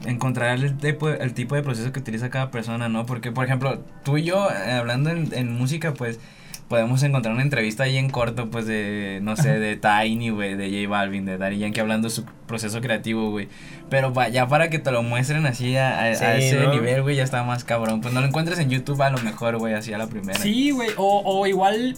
encontrar 0.06 0.56
el 0.58 0.76
tipo, 0.76 1.08
el 1.08 1.34
tipo 1.34 1.54
de 1.54 1.62
proceso 1.62 1.92
que 1.92 2.00
utiliza 2.00 2.30
cada 2.30 2.50
persona, 2.50 2.88
¿no? 2.88 3.06
Porque, 3.06 3.32
por 3.32 3.44
ejemplo, 3.44 3.82
tú 4.04 4.16
y 4.18 4.24
yo, 4.24 4.48
eh, 4.50 4.72
hablando 4.72 5.10
en, 5.10 5.28
en 5.34 5.56
música, 5.56 5.94
pues. 5.94 6.18
Podemos 6.66 7.02
encontrar 7.02 7.34
una 7.34 7.42
entrevista 7.42 7.82
ahí 7.82 7.98
en 7.98 8.08
corto, 8.08 8.48
pues, 8.50 8.64
de, 8.66 9.18
no 9.22 9.36
sé, 9.36 9.58
de 9.60 9.76
Tiny, 9.76 10.30
güey, 10.30 10.54
de 10.56 10.70
J 10.70 10.88
Balvin, 10.88 11.26
de 11.26 11.36
Daddy 11.36 11.58
Yankee, 11.58 11.78
hablando 11.80 12.08
de 12.08 12.14
su 12.14 12.24
proceso 12.46 12.80
creativo, 12.80 13.30
güey. 13.30 13.48
Pero 13.90 14.14
pa- 14.14 14.28
ya 14.30 14.48
para 14.48 14.70
que 14.70 14.78
te 14.78 14.90
lo 14.90 15.02
muestren 15.02 15.44
así 15.44 15.76
a, 15.76 15.98
a- 16.00 16.36
ese 16.38 16.58
¿no? 16.58 16.72
nivel, 16.72 17.02
güey, 17.02 17.16
ya 17.16 17.22
está 17.22 17.42
más 17.44 17.64
cabrón. 17.64 18.00
Pues 18.00 18.14
no 18.14 18.22
lo 18.22 18.26
encuentres 18.28 18.58
en 18.60 18.70
YouTube 18.70 19.02
a 19.02 19.10
lo 19.10 19.18
mejor, 19.18 19.58
güey, 19.58 19.74
así 19.74 19.92
a 19.92 19.98
la 19.98 20.06
primera. 20.06 20.38
Sí, 20.38 20.70
güey, 20.70 20.88
o, 20.96 21.22
o 21.24 21.46
igual, 21.46 21.96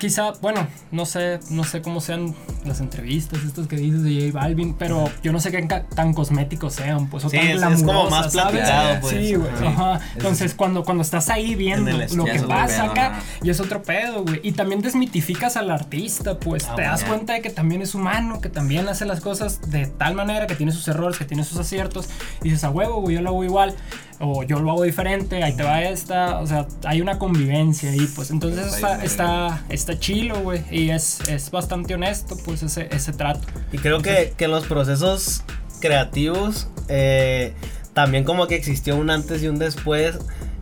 quizá, 0.00 0.32
bueno, 0.42 0.66
no 0.90 1.06
sé, 1.06 1.40
no 1.50 1.64
sé 1.64 1.82
cómo 1.82 2.00
sean 2.00 2.34
las 2.64 2.80
entrevistas 2.80 3.42
estas 3.44 3.66
que 3.66 3.76
dices 3.76 4.02
de 4.02 4.30
J 4.30 4.38
Balvin, 4.40 4.74
pero 4.74 5.08
yo 5.22 5.32
no 5.32 5.40
sé 5.40 5.50
qué 5.50 5.62
tan 5.94 6.12
cosméticos 6.14 6.74
sean, 6.74 7.08
pues, 7.08 7.24
o 7.24 7.30
Sí, 7.30 7.36
tan 7.36 7.46
es- 7.72 7.80
es 7.80 7.82
como 7.84 8.10
más 8.10 8.32
platicado, 8.32 9.00
pues. 9.00 9.16
Sí, 9.16 9.34
güey, 9.34 9.48
Ajá. 9.50 9.94
ajá. 9.94 10.00
Entonces, 10.16 10.54
cuando, 10.54 10.84
cuando 10.84 11.02
estás 11.02 11.28
ahí 11.30 11.54
viendo 11.54 11.90
lo 12.14 12.24
que 12.24 12.40
pasa 12.40 12.82
pedo, 12.82 12.90
acá, 12.92 13.20
y 13.42 13.50
es 13.50 13.60
otro 13.60 13.82
pedo, 13.82 14.22
güey, 14.24 14.40
y 14.42 14.52
también 14.52 14.80
desmitificas 14.82 15.56
al 15.56 15.70
artista, 15.70 16.38
pues, 16.38 16.64
Ah, 16.68 16.74
te 16.76 16.82
das 16.82 17.04
cuenta 17.04 17.34
de 17.34 17.42
que 17.42 17.50
también 17.50 17.82
es 17.82 17.94
humano, 17.94 18.40
que 18.40 18.48
también 18.48 18.88
hace 18.88 19.04
las 19.06 19.20
cosas 19.20 19.70
de 19.70 19.86
tal 19.86 20.14
manera, 20.14 20.46
que 20.46 20.54
tiene 20.56 20.72
sus 20.72 20.86
errores, 20.88 21.18
que 21.18 21.24
tiene 21.24 21.44
sus 21.44 21.58
aciertos, 21.58 22.08
y 22.42 22.48
dices, 22.50 22.64
a 22.64 22.70
huevo, 22.70 23.00
güey, 23.00 23.16
yo 23.16 23.22
lo 23.22 23.30
hago 23.30 23.44
igual, 23.44 23.74
o 24.18 24.42
yo 24.42 24.58
lo 24.60 24.70
hago 24.70 24.84
diferente, 24.84 25.42
ahí 25.42 25.54
te 25.54 25.62
va 25.62 25.82
esta, 25.82 26.40
o 26.40 26.46
sea, 26.46 26.66
hay 26.84 27.00
una 27.00 27.18
convivencia 27.18 27.90
ahí, 27.90 28.08
pues, 28.14 28.30
entonces 28.30 28.66
Está 28.66 29.04
está, 29.04 29.64
está, 29.68 29.98
chilo, 29.98 30.40
güey, 30.40 30.62
y 30.70 30.90
es, 30.90 31.20
es 31.28 31.50
bastante 31.50 31.94
honesto, 31.94 32.36
pues, 32.44 32.62
ese, 32.62 32.88
ese 32.90 33.12
trato. 33.12 33.40
Y 33.72 33.78
creo 33.78 34.00
que, 34.00 34.32
que 34.36 34.46
en 34.46 34.50
los 34.50 34.66
procesos 34.66 35.42
creativos 35.80 36.68
eh, 36.88 37.52
también 37.92 38.24
como 38.24 38.46
que 38.46 38.54
existió 38.54 38.96
un 38.96 39.10
antes 39.10 39.42
y 39.42 39.48
un 39.48 39.58
después 39.58 40.18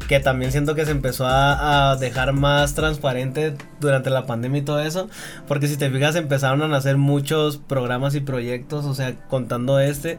que 0.08 0.20
también 0.20 0.52
siento 0.52 0.74
que 0.74 0.84
se 0.84 0.90
empezó 0.90 1.26
a, 1.26 1.92
a 1.92 1.96
dejar 1.96 2.32
más 2.32 2.74
transparente 2.74 3.56
durante 3.80 4.10
la 4.10 4.26
pandemia 4.26 4.60
y 4.60 4.64
todo 4.64 4.80
eso, 4.80 5.08
porque 5.48 5.66
si 5.66 5.76
te 5.76 5.90
fijas 5.90 6.14
empezaron 6.16 6.60
a 6.62 6.68
nacer 6.68 6.96
muchos 6.96 7.56
programas 7.56 8.14
y 8.14 8.20
proyectos, 8.20 8.84
o 8.84 8.94
sea, 8.94 9.14
contando 9.28 9.80
este, 9.80 10.18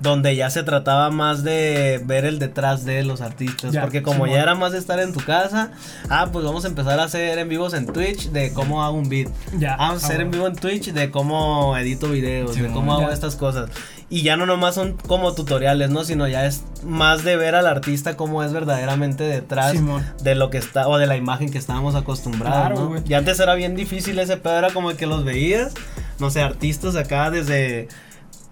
donde 0.00 0.36
ya 0.36 0.50
se 0.50 0.62
trataba 0.62 1.10
más 1.10 1.42
de 1.42 2.00
ver 2.04 2.24
el 2.24 2.38
detrás 2.38 2.84
de 2.84 3.02
los 3.02 3.20
artistas, 3.20 3.72
Ya, 3.72 3.82
porque 3.82 4.02
como 4.02 4.26
ya 4.26 4.42
era 4.42 4.54
más 4.54 4.72
de 4.72 4.78
estar 4.78 4.98
en 5.00 5.12
tu 5.12 5.20
casa, 5.20 5.70
ah, 6.10 6.28
pues 6.32 6.44
vamos 6.44 6.64
a 6.64 6.68
empezar 6.68 7.00
a 7.00 7.04
hacer 7.04 7.38
en 7.38 7.48
vivos 7.48 7.72
en 7.72 7.86
Twitch 7.86 8.30
de 8.30 8.52
cómo 8.52 8.84
hago 8.84 8.96
un 8.96 9.08
beat. 9.08 9.28
Ya. 9.58 9.76
Vamos 9.76 10.02
a 10.02 10.06
ah, 10.06 10.08
hacer 10.08 10.20
en 10.20 10.30
vivo 10.30 10.46
en 10.46 10.56
Twitch 10.56 10.92
de 10.92 11.10
cómo 11.10 11.76
edito 11.76 12.08
videos, 12.08 12.56
de 12.56 12.68
cómo 12.68 12.94
hago 12.94 13.10
estas 13.10 13.36
cosas. 13.36 13.70
Y 14.08 14.22
ya 14.22 14.36
no 14.36 14.46
nomás 14.46 14.76
son 14.76 14.96
como 15.08 15.34
tutoriales, 15.34 15.90
¿no? 15.90 16.04
Sino 16.04 16.28
ya 16.28 16.46
es 16.46 16.62
más 16.84 17.24
de 17.24 17.36
ver 17.36 17.56
al 17.56 17.66
artista 17.66 18.16
cómo 18.16 18.44
es 18.44 18.52
verdaderamente 18.52 19.24
detrás 19.24 19.74
de 20.22 20.34
lo 20.36 20.50
que 20.50 20.58
está, 20.58 20.86
o 20.86 20.98
de 20.98 21.06
la 21.06 21.16
imagen 21.16 21.50
que 21.50 21.58
estábamos 21.58 21.96
acostumbrados, 21.96 22.58
Claro, 22.58 22.74
¿no? 22.76 22.88
güey. 22.88 23.02
Y 23.08 23.14
antes 23.14 23.40
era 23.40 23.54
bien 23.54 23.74
difícil 23.74 24.18
ese 24.20 24.36
pedo, 24.36 24.58
era 24.58 24.70
como 24.70 24.94
que 24.94 25.06
los 25.06 25.24
veías, 25.24 25.74
no 26.20 26.30
sé, 26.30 26.40
artistas 26.40 26.94
acá 26.94 27.30
desde 27.30 27.88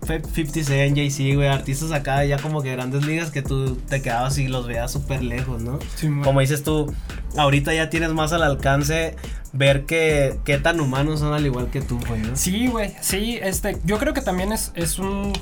50 0.07 0.65
Cent, 0.65 0.97
Jay-Z, 0.97 1.35
güey, 1.37 1.49
artistas 1.49 1.93
acá 1.93 2.25
ya 2.25 2.39
como 2.39 2.63
que 2.63 2.71
grandes 2.73 3.05
ligas 3.07 3.31
que 3.31 3.43
tú 3.43 3.77
te 3.77 4.03
quedabas 4.03 4.39
y 4.39 4.49
los 4.49 4.67
veías 4.67 4.91
súper 4.93 5.23
lejos, 5.23 5.63
¿no? 5.63 5.79
Simón. 5.97 6.25
Como 6.25 6.41
dices 6.41 6.63
tú, 6.63 6.93
ahorita 7.37 7.73
ya 7.75 7.91
tienes 7.91 8.11
más 8.13 8.33
al 8.33 8.43
alcance 8.43 9.17
ver 9.53 9.85
que 9.87 10.39
qué 10.45 10.59
tan 10.59 10.81
humanos 10.81 11.21
son 11.21 11.33
al 11.35 11.45
igual 11.47 11.69
que 11.69 11.81
tú, 11.81 11.99
güey, 12.09 12.21
¿no? 12.21 12.37
Sí, 12.37 12.67
güey, 12.69 12.93
sí, 13.01 13.39
este, 13.43 13.79
yo 13.85 13.99
creo 13.99 14.13
que 14.15 14.21
también 14.21 14.53
es, 14.53 14.73
es 14.75 14.99
un 14.99 15.33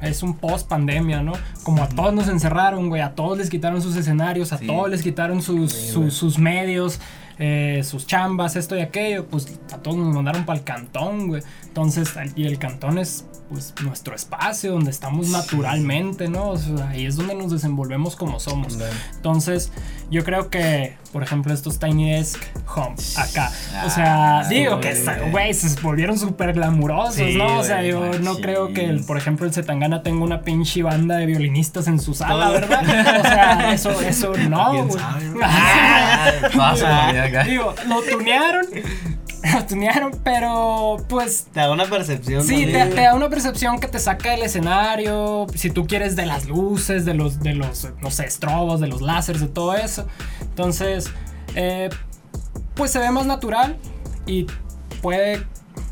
es 0.00 0.22
un 0.22 0.38
post 0.38 0.66
pandemia, 0.66 1.22
¿no? 1.22 1.32
Como 1.62 1.82
a 1.82 1.88
todos 1.90 2.14
nos 2.14 2.28
encerraron, 2.28 2.88
güey, 2.88 3.02
a 3.02 3.14
todos 3.14 3.36
les 3.36 3.50
quitaron 3.50 3.82
sus 3.82 3.96
escenarios, 3.96 4.50
a 4.54 4.58
Sí. 4.58 4.66
todos 4.66 4.88
les 4.88 5.02
quitaron 5.02 5.42
sus, 5.42 5.72
Sí, 5.72 6.10
sus 6.10 6.38
medios, 6.38 7.00
eh, 7.38 7.82
sus 7.84 8.06
chambas, 8.06 8.56
esto 8.56 8.76
y 8.76 8.80
aquello, 8.80 9.26
pues 9.26 9.46
a 9.72 9.76
todos 9.76 9.98
nos 9.98 10.14
mandaron 10.14 10.46
para 10.46 10.58
el 10.58 10.64
cantón, 10.64 11.28
güey. 11.28 11.42
Entonces, 11.64 12.14
y 12.34 12.46
el 12.46 12.58
cantón 12.58 12.96
es 12.96 13.26
pues 13.50 13.74
nuestro 13.82 14.14
espacio, 14.14 14.72
donde 14.72 14.90
estamos 14.92 15.28
naturalmente, 15.28 16.28
¿no? 16.28 16.50
O 16.50 16.56
sea, 16.56 16.88
ahí 16.90 17.04
es 17.04 17.16
donde 17.16 17.34
nos 17.34 17.50
desenvolvemos 17.50 18.14
como 18.14 18.38
somos. 18.38 18.78
Entonces, 19.16 19.72
yo 20.10 20.24
creo 20.24 20.48
que, 20.50 20.96
por 21.12 21.22
ejemplo, 21.24 21.52
estos 21.52 21.78
Tiny 21.80 22.12
Desk 22.12 22.40
Homes 22.74 23.18
acá, 23.18 23.50
o 23.84 23.90
sea, 23.90 24.40
Ah, 24.40 24.48
digo 24.48 24.76
sí, 24.76 24.88
que, 24.88 25.30
güey. 25.30 25.52
se 25.54 25.80
volvieron 25.80 26.16
súper 26.18 26.52
glamurosos, 26.52 27.16
Sí, 27.16 27.34
¿no? 27.36 27.58
O 27.58 27.64
sea, 27.64 27.82
yo 27.82 28.18
no 28.20 28.36
creo 28.36 28.72
que, 28.72 28.84
el, 28.84 29.04
por 29.04 29.16
ejemplo, 29.16 29.46
el 29.46 29.52
Zetangana 29.52 30.02
tenga 30.02 30.22
una 30.24 30.42
pinche 30.42 30.82
banda 30.84 31.16
de 31.16 31.26
violinistas 31.26 31.88
en 31.88 31.98
su 31.98 32.14
sala. 32.14 32.50
¿verdad? 32.50 32.82
O 33.18 33.22
sea, 33.22 33.72
eso, 33.72 33.90
eso 34.00 34.32
no, 34.48 34.70
¿Quién 34.70 34.88
güey. 34.88 35.02
Ah. 35.42 36.30
Digo, 37.46 37.74
lo 37.88 38.02
tunearon, 38.02 38.66
lo 39.54 39.66
tunearon, 39.66 40.12
pero 40.24 40.96
pues 41.08 41.46
Te 41.52 41.60
da 41.60 41.70
una 41.70 41.86
percepción. 41.86 42.44
Sí, 42.44 42.66
te, 42.66 42.88
da 42.94 43.14
una 43.14 43.28
percepción 43.28 43.78
que 43.80 43.88
te 43.88 43.98
saca 43.98 44.30
del 44.30 44.42
escenario. 44.42 45.46
Si 45.54 45.70
tú 45.70 45.86
quieres 45.86 46.16
de 46.16 46.26
las 46.26 46.46
luces, 46.46 47.04
de 47.04 47.14
los, 47.14 47.40
de 47.40 47.54
los, 47.54 47.88
no 48.00 48.10
sé, 48.10 48.24
estrobos, 48.26 48.80
de 48.80 48.88
los 48.88 49.02
láseres, 49.02 49.40
de 49.40 49.48
todo 49.48 49.74
eso. 49.74 50.06
Entonces, 50.40 51.10
eh, 51.54 51.90
pues 52.74 52.90
se 52.90 52.98
ve 52.98 53.10
más 53.10 53.26
natural 53.26 53.76
y 54.26 54.46
puede 55.02 55.44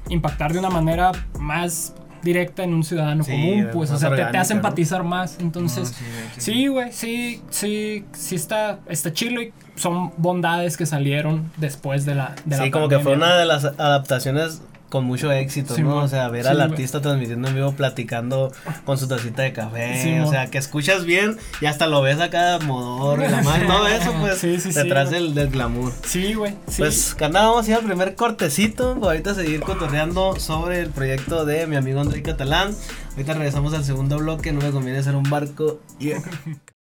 impactar 0.08 0.52
de 0.52 0.58
una 0.58 0.70
manera 0.70 1.12
más 1.38 1.94
directa 2.22 2.64
en 2.64 2.74
un 2.74 2.84
ciudadano 2.84 3.24
Sí, 3.24 3.30
común. 3.30 3.68
Pues, 3.72 3.90
o 3.90 3.98
sea, 3.98 4.14
te, 4.14 4.22
hace 4.22 4.54
¿no? 4.54 4.58
empatizar 4.58 5.02
más. 5.04 5.38
Entonces, 5.40 5.92
No, 5.92 5.96
sí, 5.96 6.04
güey, 6.04 6.28
sí. 6.32 6.40
sí, 6.40 6.66
güey, 6.68 6.92
sí, 6.92 7.42
sí, 7.50 8.04
sí 8.12 8.34
está, 8.34 8.80
está 8.88 9.12
chilo 9.12 9.42
y 9.42 9.52
son 9.78 10.12
bondades 10.16 10.76
que 10.76 10.86
salieron 10.86 11.50
después 11.56 12.04
de 12.04 12.14
la. 12.14 12.34
De 12.44 12.56
Sí, 12.56 12.64
la 12.66 12.70
como 12.70 12.88
que 12.88 12.98
fue 12.98 13.14
una 13.14 13.36
de 13.36 13.46
las 13.46 13.64
adaptaciones 13.64 14.60
con 14.88 15.04
mucho 15.04 15.30
éxito, 15.30 15.74
Sí, 15.74 15.82
¿no? 15.82 15.96
O 15.96 16.08
sea, 16.08 16.28
ver 16.28 16.44
Sí, 16.44 16.48
al 16.50 16.60
artista 16.60 17.00
transmitiendo 17.00 17.48
en 17.48 17.54
vivo, 17.54 17.72
platicando 17.72 18.52
con 18.84 18.96
su 18.96 19.06
tacita 19.06 19.42
de 19.42 19.52
café, 19.52 20.02
Sí, 20.02 20.18
o 20.18 20.26
sea, 20.30 20.46
que 20.46 20.58
escuchas 20.58 21.04
bien 21.04 21.36
y 21.60 21.66
hasta 21.66 21.86
lo 21.86 22.00
ves 22.00 22.20
acá 22.20 22.58
modoro 22.64 23.22
y 23.24 23.28
madre, 23.44 23.66
todo 23.66 23.86
eso, 23.86 24.14
pues, 24.20 24.74
detrás 24.74 25.10
del, 25.10 25.34
del 25.34 25.50
glamour. 25.50 25.92
Sí, 26.04 26.34
güey. 26.34 26.54
Pues, 26.76 27.14
carnal, 27.14 27.48
vamos 27.48 27.66
a 27.66 27.70
ir 27.70 27.76
al 27.76 27.84
primer 27.84 28.14
cortecito, 28.14 28.94
para 28.94 29.12
ahorita 29.12 29.34
seguir 29.34 29.60
cotorreando 29.60 30.36
sobre 30.40 30.80
el 30.80 30.90
proyecto 30.90 31.44
de 31.44 31.66
mi 31.66 31.76
amigo 31.76 32.00
André 32.00 32.22
Catalán. 32.22 32.74
Ahorita 33.10 33.34
regresamos 33.34 33.74
al 33.74 33.84
segundo 33.84 34.16
bloque, 34.18 34.52
no 34.52 34.60
me 34.60 34.70
conviene 34.70 35.02
ser 35.02 35.16
un 35.16 35.24
barco. 35.24 35.80
Yeah. 35.98 36.22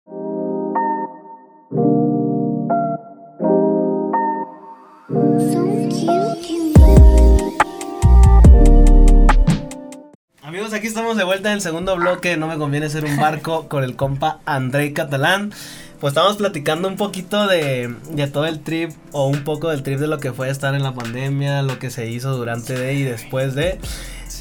Amigos, 10.55 10.73
aquí 10.73 10.87
estamos 10.87 11.17
de 11.17 11.25
vuelta 11.25 11.49
en 11.49 11.57
el 11.57 11.61
segundo 11.61 11.97
bloque. 11.97 12.37
No 12.37 12.47
me 12.47 12.57
conviene 12.57 12.89
ser 12.89 13.05
un 13.05 13.17
barco 13.17 13.69
con 13.69 13.83
el 13.83 13.97
compa 13.97 14.39
André 14.45 14.93
Catalán. 14.93 15.53
Pues 15.99 16.13
estamos 16.13 16.37
platicando 16.37 16.87
un 16.87 16.95
poquito 16.95 17.49
de, 17.49 17.93
de 18.13 18.29
todo 18.29 18.47
el 18.47 18.61
trip, 18.61 18.93
o 19.11 19.27
un 19.27 19.43
poco 19.43 19.71
del 19.71 19.83
trip 19.83 19.99
de 19.99 20.07
lo 20.07 20.21
que 20.21 20.33
fue 20.33 20.49
estar 20.51 20.77
en 20.77 20.85
la 20.85 20.95
pandemia, 20.95 21.63
lo 21.63 21.81
que 21.81 21.91
se 21.91 22.09
hizo 22.09 22.37
durante 22.37 22.79
de 22.79 22.95
y 22.95 23.03
después 23.03 23.57
de. 23.57 23.81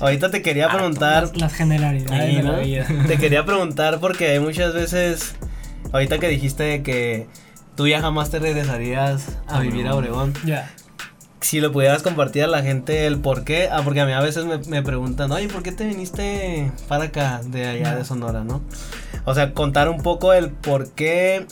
Ahorita 0.01 0.29
te 0.29 0.43
quería 0.43 0.69
preguntar. 0.69 1.23
Las, 1.23 1.37
las 1.37 1.53
generalidades 1.55 2.35
de 2.35 2.43
¿no? 2.43 2.61
la. 2.61 3.07
Te 3.07 3.17
quería 3.17 3.43
preguntar 3.47 3.99
porque 3.99 4.27
hay 4.27 4.39
muchas 4.39 4.75
veces, 4.75 5.33
ahorita 5.93 6.19
que 6.19 6.27
dijiste 6.27 6.83
que 6.83 7.25
tú 7.75 7.87
ya 7.87 8.01
jamás 8.01 8.29
te 8.29 8.37
regresarías 8.37 9.29
a 9.47 9.57
A 9.57 9.59
vivir 9.61 9.87
a 9.87 9.95
Obregón. 9.95 10.29
Obregón 10.29 10.45
Ya. 10.45 10.71
Si 11.43 11.59
lo 11.59 11.71
pudieras 11.71 12.01
compartir 12.03 12.43
a 12.43 12.47
la 12.47 12.63
gente 12.63 13.05
el 13.05 13.19
por 13.19 13.43
qué, 13.43 13.69
ah, 13.71 13.81
porque 13.83 13.99
a 14.01 14.05
mí 14.05 14.13
a 14.13 14.21
veces 14.21 14.45
me, 14.45 14.57
me 14.59 14.81
preguntan, 14.81 15.31
oye, 15.31 15.47
¿por 15.49 15.61
qué 15.61 15.71
te 15.71 15.85
viniste 15.85 16.71
para 16.87 17.05
acá, 17.05 17.41
de 17.45 17.67
allá 17.67 17.95
de 17.95 18.05
Sonora, 18.05 18.43
no? 18.43 18.61
O 19.25 19.33
sea, 19.33 19.53
contar 19.53 19.89
un 19.89 20.01
poco 20.01 20.33
el 20.33 20.51
por 20.51 20.91
qué 20.91 21.45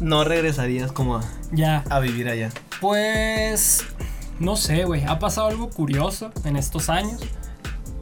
no 0.00 0.24
regresarías 0.24 0.92
como 0.92 1.16
a, 1.16 1.24
Ya. 1.52 1.84
a 1.90 2.00
vivir 2.00 2.28
allá. 2.28 2.50
Pues. 2.80 3.84
No 4.40 4.56
sé, 4.56 4.84
güey. 4.84 5.04
Ha 5.04 5.18
pasado 5.18 5.46
algo 5.46 5.70
curioso 5.70 6.32
en 6.44 6.56
estos 6.56 6.88
años. 6.88 7.20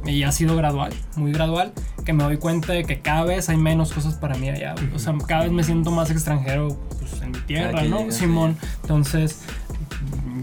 Y 0.04 0.24
ha 0.24 0.32
sido 0.32 0.56
gradual, 0.56 0.92
muy 1.14 1.30
gradual. 1.32 1.72
Que 2.04 2.12
me 2.12 2.24
doy 2.24 2.38
cuenta 2.38 2.72
de 2.72 2.84
que 2.84 3.00
cada 3.00 3.22
vez 3.24 3.48
hay 3.48 3.56
menos 3.56 3.92
cosas 3.92 4.14
para 4.14 4.34
mí 4.36 4.48
allá, 4.48 4.74
güey. 4.74 4.92
O 4.94 4.98
sea, 4.98 5.14
cada 5.28 5.42
vez 5.42 5.52
me 5.52 5.62
siento 5.62 5.92
más 5.92 6.10
extranjero 6.10 6.76
pues, 6.98 7.20
en 7.22 7.30
mi 7.30 7.38
tierra, 7.40 7.82
¿no? 7.84 8.10
Simón. 8.10 8.56
Entonces, 8.82 9.42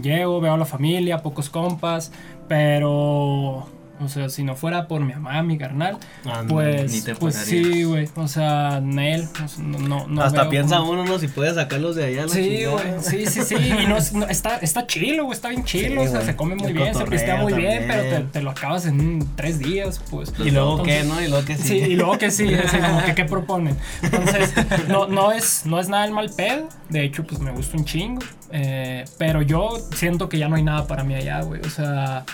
llego, 0.00 0.40
veo 0.40 0.54
a 0.54 0.56
la 0.56 0.64
familia, 0.64 1.22
pocos 1.22 1.50
compas. 1.50 2.12
Pero. 2.48 3.66
O 4.02 4.08
sea, 4.08 4.28
si 4.30 4.42
no 4.44 4.56
fuera 4.56 4.88
por 4.88 5.00
mi 5.02 5.12
mamá, 5.12 5.42
mi 5.42 5.58
carnal, 5.58 5.98
Ah, 6.24 6.42
pues, 6.48 6.90
ni 6.92 7.02
te 7.02 7.14
pues 7.14 7.34
sí, 7.36 7.84
güey. 7.84 8.08
O 8.16 8.28
sea, 8.28 8.80
Nel, 8.82 9.28
no, 9.58 9.78
no, 9.78 10.06
no 10.06 10.22
Hasta 10.22 10.42
veo 10.42 10.50
piensa 10.50 10.80
uno, 10.80 11.04
¿no? 11.04 11.18
Si 11.18 11.28
puede 11.28 11.52
sacarlos 11.54 11.96
de 11.96 12.04
allá. 12.06 12.26
Sí, 12.28 12.64
güey, 12.64 12.84
sí, 13.02 13.26
sí, 13.26 13.42
sí, 13.42 13.54
y 13.56 13.86
no, 13.86 13.96
no- 14.14 14.26
está, 14.28 14.56
está 14.58 14.86
chilo, 14.86 15.24
güey, 15.24 15.34
está 15.36 15.48
bien 15.50 15.64
chilo, 15.64 16.00
Sí, 16.02 16.08
o 16.08 16.10
sea, 16.10 16.22
se 16.22 16.34
come 16.34 16.54
muy 16.54 16.68
El 16.68 16.74
bien, 16.74 16.94
se 16.94 17.04
pistea 17.04 17.36
muy 17.42 17.52
bien, 17.52 17.84
pero 17.86 18.24
te, 18.28 18.40
lo 18.42 18.50
acabas 18.50 18.86
en 18.86 19.26
tres 19.36 19.58
días, 19.58 20.00
pues. 20.10 20.32
Y 20.38 20.50
luego 20.50 20.82
qué, 20.82 21.00
Entonces- 21.00 21.06
¿no? 21.20 21.22
Y 21.24 21.28
luego 21.28 21.44
que 21.44 21.56
sí. 21.56 21.62
Sí, 21.68 21.74
y 21.76 21.96
luego 21.96 22.16
que 22.18 22.30
sí, 22.30 22.54
así 22.54 22.78
como 22.78 23.04
que 23.04 23.14
qué 23.14 23.24
proponen. 23.26 23.76
Entonces, 24.02 24.52
no, 24.88 25.06
no, 25.08 25.30
es, 25.32 25.66
no 25.66 25.78
es 25.78 25.88
nada 25.90 26.04
el 26.06 26.12
mal 26.12 26.30
pedo, 26.34 26.68
de 26.88 27.04
hecho, 27.04 27.24
pues 27.24 27.40
me 27.40 27.50
gusta 27.50 27.76
un 27.76 27.84
chingo, 27.84 28.22
eh, 28.50 29.04
pero 29.18 29.42
yo 29.42 29.78
siento 29.94 30.28
que 30.30 30.38
ya 30.38 30.48
no 30.48 30.56
hay 30.56 30.62
nada 30.62 30.86
para 30.86 31.04
mí 31.04 31.14
allá, 31.14 31.42
güey, 31.42 31.60
o 31.60 31.68
sea, 31.70 32.24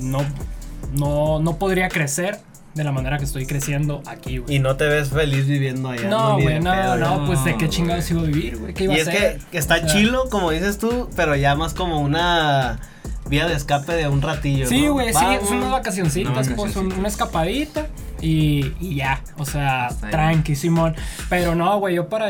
no, 0.00 0.18
no, 0.92 1.40
no 1.40 1.56
podría 1.58 1.88
crecer 1.88 2.38
de 2.74 2.82
la 2.84 2.90
manera 2.92 3.18
que 3.18 3.24
estoy 3.24 3.46
creciendo 3.46 4.02
aquí, 4.06 4.38
güey. 4.38 4.56
Y 4.56 4.58
no 4.58 4.76
te 4.76 4.86
ves 4.86 5.10
feliz 5.10 5.46
viviendo 5.46 5.90
allá. 5.90 6.08
No, 6.08 6.40
güey, 6.40 6.58
no, 6.60 6.96
no, 6.96 7.24
pues 7.26 7.44
de 7.44 7.56
qué 7.56 7.68
chingados 7.68 8.10
iba 8.10 8.20
a 8.22 8.24
vivir, 8.24 8.56
güey, 8.58 8.74
¿qué 8.74 8.84
iba 8.84 8.94
Y 8.94 8.98
a 8.98 9.02
es 9.02 9.08
hacer? 9.08 9.40
que 9.52 9.58
está 9.58 9.76
O 9.76 9.78
sea, 9.78 9.86
chilo, 9.86 10.24
como 10.28 10.50
dices 10.50 10.78
tú, 10.78 11.08
pero 11.14 11.36
ya 11.36 11.54
más 11.54 11.72
como 11.72 12.00
una 12.00 12.80
vía 13.28 13.46
de 13.46 13.54
escape 13.54 13.92
de 13.92 14.08
un 14.08 14.20
ratillo. 14.22 14.66
Sí, 14.66 14.86
¿no? 14.86 14.94
güey, 14.94 15.08
sí, 15.08 15.14
Vamos. 15.14 15.48
son 15.48 15.58
unas 15.58 15.70
vacacioncitas, 15.70 16.32
Unas 16.32 16.46
pues, 16.48 16.58
un- 16.58 16.64
vacacioncitas. 16.64 16.98
una 16.98 17.08
escapadita 17.08 17.86
y, 18.20 18.72
y 18.80 18.96
ya, 18.96 19.22
o 19.38 19.44
sea, 19.46 19.88
tranqui, 20.10 20.56
Simón. 20.56 20.96
Pero 21.30 21.54
no, 21.54 21.78
güey, 21.78 21.94
yo 21.94 22.08
para, 22.08 22.26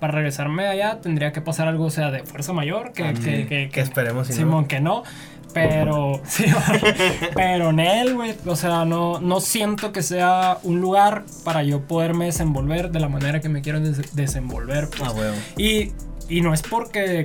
para 0.00 0.12
regresarme 0.12 0.66
allá 0.68 1.00
tendría 1.02 1.32
que 1.32 1.42
pasar 1.42 1.68
algo, 1.68 1.84
o 1.84 1.90
sea, 1.90 2.10
de 2.10 2.24
fuerza 2.24 2.52
mayor, 2.54 2.92
que, 2.92 3.04
Ah, 3.04 3.12
que, 3.12 3.20
sí, 3.42 3.44
que, 3.46 3.68
que 3.70 3.80
esperemos 3.80 4.28
no. 4.30 4.34
Simón, 4.34 4.64
que 4.66 4.80
no. 4.80 5.04
Pero, 5.54 6.20
sí, 6.28 6.44
pero 7.34 7.70
en 7.70 7.80
él, 7.80 8.14
güey, 8.14 8.34
o 8.46 8.56
sea, 8.56 8.84
no, 8.84 9.20
no 9.20 9.40
siento 9.40 9.90
que 9.92 10.02
sea 10.02 10.58
un 10.62 10.80
lugar 10.80 11.24
para 11.44 11.62
yo 11.62 11.80
poderme 11.82 12.26
desenvolver 12.26 12.90
de 12.90 13.00
la 13.00 13.08
manera 13.08 13.40
que 13.40 13.48
me 13.48 13.62
quiero 13.62 13.80
des- 13.80 14.14
desenvolver. 14.14 14.88
pues. 14.90 15.02
Ah, 15.04 15.12
huevo. 15.12 15.36
Y, 15.56 15.92
y 16.28 16.40
no 16.42 16.52
es 16.52 16.62
porque... 16.62 17.24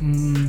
mm, 0.00 0.46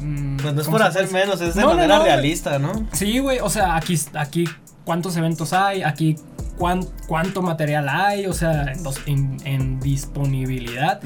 mm, 0.00 0.36
Pues 0.42 0.54
no 0.54 0.60
es 0.60 0.66
¿cómo 0.66 0.78
por 0.78 0.86
hacer 0.86 1.10
menos, 1.10 1.40
es 1.40 1.54
de 1.54 1.62
No, 1.62 1.68
manera 1.68 1.98
no, 1.98 2.04
realista, 2.04 2.58
¿no? 2.58 2.86
Sí, 2.92 3.18
güey, 3.18 3.38
o 3.40 3.48
sea, 3.50 3.74
aquí, 3.76 3.98
aquí 4.14 4.44
cuántos 4.84 5.16
eventos 5.16 5.52
hay, 5.52 5.82
aquí 5.82 6.16
cuán- 6.58 6.86
cuánto 7.06 7.40
material 7.42 7.88
hay, 7.88 8.26
o 8.26 8.32
sea, 8.32 8.72
en, 9.06 9.36
en- 9.44 9.80
disponibilidad, 9.80 11.00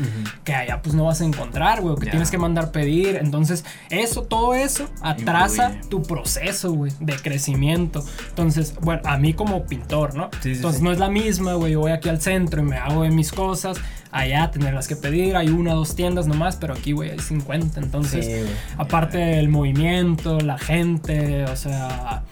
que 0.44 0.54
allá 0.54 0.80
pues 0.82 0.94
no 0.94 1.04
vas 1.04 1.20
a 1.20 1.24
encontrar, 1.24 1.80
güey, 1.80 1.94
o 1.94 1.96
que 1.96 2.06
Ya. 2.06 2.12
tienes 2.12 2.30
que 2.30 2.38
mandar 2.38 2.70
pedir. 2.72 3.16
Entonces, 3.16 3.64
eso, 3.90 4.22
todo 4.22 4.54
eso 4.54 4.88
atrasa 5.02 5.72
tu 5.88 6.02
proceso, 6.02 6.72
güey, 6.72 6.92
de 7.00 7.14
crecimiento. 7.16 8.04
Entonces, 8.30 8.74
bueno, 8.80 9.02
a 9.04 9.16
mí 9.18 9.34
como 9.34 9.64
pintor, 9.66 10.14
¿no? 10.14 10.30
Sí, 10.40 10.50
sí, 10.50 10.52
Entonces, 10.52 10.78
sí. 10.78 10.84
no 10.84 10.92
es 10.92 10.98
la 10.98 11.08
misma, 11.10 11.54
güey, 11.54 11.72
yo 11.72 11.80
voy 11.80 11.92
aquí 11.92 12.08
al 12.08 12.20
centro 12.20 12.62
y 12.62 12.64
me 12.64 12.76
hago 12.76 13.02
de 13.02 13.10
mis 13.10 13.30
cosas. 13.32 13.76
Allá 14.10 14.50
tenerlas 14.50 14.88
que 14.88 14.96
pedir, 14.96 15.36
hay 15.36 15.48
una, 15.48 15.72
dos 15.72 15.94
tiendas 15.96 16.26
nomás, 16.26 16.56
pero 16.56 16.74
aquí, 16.74 16.92
güey, 16.92 17.10
hay 17.10 17.18
50. 17.18 17.80
Entonces, 17.80 18.26
Sí. 18.26 18.32
Aparte 18.76 19.18
del 19.18 19.48
movimiento, 19.48 20.38
la 20.40 20.58
gente, 20.58 21.44
o 21.44 21.56
sea, 21.56 22.22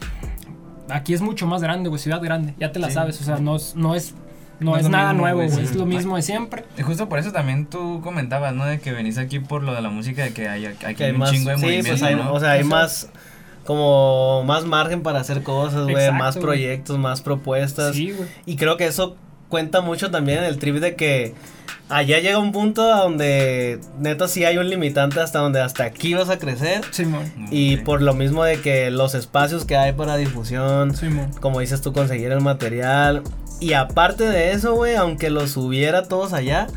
aquí 0.91 1.13
es 1.13 1.21
mucho 1.21 1.47
más 1.47 1.61
grande, 1.61 1.89
güey, 1.89 1.99
ciudad 2.01 2.21
grande, 2.21 2.53
ya 2.59 2.71
te 2.71 2.79
la 2.79 2.87
Sí. 2.87 2.93
sabes, 2.93 3.19
o 3.21 3.23
sea, 3.23 3.37
no 3.37 3.55
es, 3.55 3.75
no 3.75 3.95
es, 3.95 4.13
no 4.59 4.71
No 4.71 4.77
es 4.77 4.89
nada 4.89 5.13
mismo, 5.13 5.21
nuevo, 5.23 5.39
güey, 5.39 5.49
sí. 5.51 5.61
es 5.61 5.75
lo 5.75 5.85
mismo 5.87 6.15
de 6.15 6.21
siempre. 6.21 6.65
Y 6.77 6.81
justo 6.83 7.09
por 7.09 7.17
eso 7.19 7.31
también 7.31 7.65
tú 7.65 7.99
comentabas, 8.03 8.53
¿no? 8.53 8.65
De 8.65 8.79
que 8.79 8.91
venís 8.91 9.17
aquí 9.17 9.39
por 9.39 9.63
lo 9.63 9.73
de 9.73 9.81
la 9.81 9.89
música, 9.89 10.23
de 10.23 10.33
que 10.33 10.47
hay 10.47 10.65
aquí 10.67 10.93
Que 10.95 11.05
hay 11.05 11.11
un 11.11 11.17
más, 11.19 11.31
chingo 11.31 11.49
de 11.49 11.55
sí, 11.57 11.61
movimiento, 11.63 11.89
pues 11.89 12.03
hay, 12.03 12.15
¿no? 12.15 12.31
o 12.33 12.39
sea, 12.39 12.51
hay 12.51 12.59
O 12.61 12.63
sea, 12.63 12.69
más 12.77 13.09
como 13.65 14.43
más 14.43 14.65
margen 14.65 15.01
para 15.03 15.19
hacer 15.19 15.43
cosas, 15.43 15.83
güey, 15.87 16.11
más 16.11 16.37
proyectos, 16.37 16.97
más 16.97 17.21
propuestas. 17.21 17.95
Sí, 17.95 18.11
güey. 18.11 18.27
Y 18.45 18.55
creo 18.55 18.77
que 18.77 18.87
eso 18.87 19.15
cuenta 19.49 19.81
mucho 19.81 20.09
también 20.11 20.39
en 20.39 20.45
el 20.45 20.57
trip 20.57 20.75
de 20.77 20.95
que 20.95 21.33
allá 21.91 22.19
llega 22.19 22.39
un 22.39 22.51
punto 22.51 22.91
a 22.91 23.01
donde 23.01 23.79
neta 23.99 24.27
sí 24.27 24.43
hay 24.45 24.57
un 24.57 24.69
limitante 24.69 25.19
hasta 25.19 25.39
donde 25.39 25.61
hasta 25.61 25.83
aquí 25.83 26.13
vas 26.13 26.29
a 26.29 26.39
crecer. 26.39 26.81
Simón, 26.91 27.31
Y 27.51 27.77
por 27.77 28.01
lo 28.01 28.13
mismo 28.13 28.43
de 28.43 28.59
que 28.61 28.89
los 28.91 29.13
espacios 29.13 29.65
que 29.65 29.75
hay 29.75 29.93
para 29.93 30.17
difusión, 30.17 30.95
Simón. 30.95 31.31
como 31.39 31.59
dices 31.59 31.81
tú, 31.81 31.93
conseguir 31.93 32.31
el 32.31 32.41
material. 32.41 33.23
Y 33.59 33.73
aparte 33.73 34.23
de 34.23 34.51
eso, 34.53 34.73
güey, 34.73 34.95
aunque 34.95 35.29
los 35.29 35.55
hubiera 35.57 36.03
todos 36.07 36.33
allá, 36.33 36.67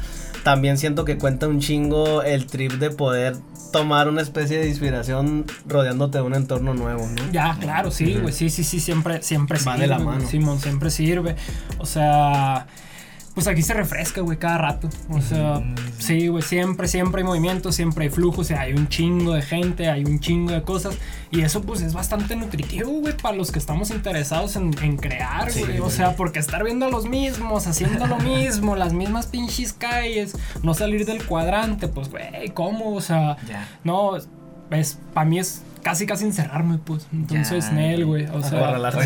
también 0.42 0.76
siento 0.76 1.04
que 1.06 1.16
cuenta 1.16 1.48
un 1.48 1.60
chingo 1.60 2.22
el 2.22 2.46
trip 2.46 2.72
de 2.72 2.90
poder 2.90 3.36
tomar 3.72 4.08
una 4.08 4.20
especie 4.20 4.58
de 4.58 4.68
inspiración 4.68 5.46
rodeándote 5.66 6.18
de 6.18 6.22
un 6.24 6.34
entorno 6.34 6.74
nuevo, 6.74 7.06
¿no? 7.08 7.32
Ya, 7.32 7.56
claro, 7.58 7.90
sí, 7.90 8.18
güey, 8.20 8.32
sí, 8.32 8.50
sí, 8.50 8.62
sí, 8.62 8.78
siempre, 8.78 9.22
siempre 9.22 9.58
Va 9.58 9.72
sirve. 9.72 9.78
de 9.80 9.86
la 9.88 9.98
mano. 9.98 10.28
Simón, 10.28 10.60
siempre 10.60 10.90
sirve. 10.90 11.34
O 11.78 11.86
sea, 11.86 12.66
pues 13.34 13.48
aquí 13.48 13.62
se 13.62 13.74
refresca, 13.74 14.20
güey, 14.20 14.38
cada 14.38 14.58
rato. 14.58 14.88
O 15.10 15.20
sea, 15.20 15.60
sí, 15.98 16.28
güey, 16.28 16.42
siempre, 16.42 16.86
siempre 16.86 17.22
hay 17.22 17.26
movimiento, 17.26 17.72
siempre 17.72 18.04
hay 18.04 18.10
flujo, 18.10 18.42
o 18.42 18.44
sea, 18.44 18.60
hay 18.60 18.74
un 18.74 18.88
chingo 18.88 19.34
de 19.34 19.42
gente, 19.42 19.90
hay 19.90 20.04
un 20.04 20.20
chingo 20.20 20.52
de 20.52 20.62
cosas. 20.62 20.96
Y 21.32 21.40
eso, 21.42 21.62
pues, 21.62 21.82
es 21.82 21.94
bastante 21.94 22.36
nutritivo, 22.36 22.90
güey, 23.00 23.16
para 23.16 23.36
los 23.36 23.50
que 23.50 23.58
estamos 23.58 23.90
interesados 23.90 24.54
en, 24.54 24.72
en 24.82 24.96
crear, 24.96 25.50
Sí, 25.50 25.62
güey. 25.62 25.80
o 25.80 25.90
sea, 25.90 26.14
porque 26.14 26.38
estar 26.38 26.62
viendo 26.62 26.86
a 26.86 26.90
los 26.90 27.06
mismos, 27.08 27.66
haciendo 27.66 28.06
lo 28.06 28.18
mismo, 28.20 28.76
las 28.76 28.92
mismas 28.92 29.26
pinches 29.26 29.72
calles, 29.72 30.36
no 30.62 30.74
salir 30.74 31.04
del 31.04 31.24
cuadrante, 31.26 31.88
pues, 31.88 32.08
güey, 32.10 32.50
¿cómo? 32.54 32.94
O 32.94 33.00
sea, 33.00 33.36
no, 33.82 34.16
es, 34.16 34.28
para 35.12 35.26
mí 35.28 35.40
es 35.40 35.62
casi, 35.84 36.06
casi 36.06 36.24
encerrarme, 36.24 36.78
pues. 36.78 37.06
Entonces, 37.12 37.70
Nel, 37.72 38.04
güey. 38.04 38.24
O 38.26 38.42
sea, 38.42 38.58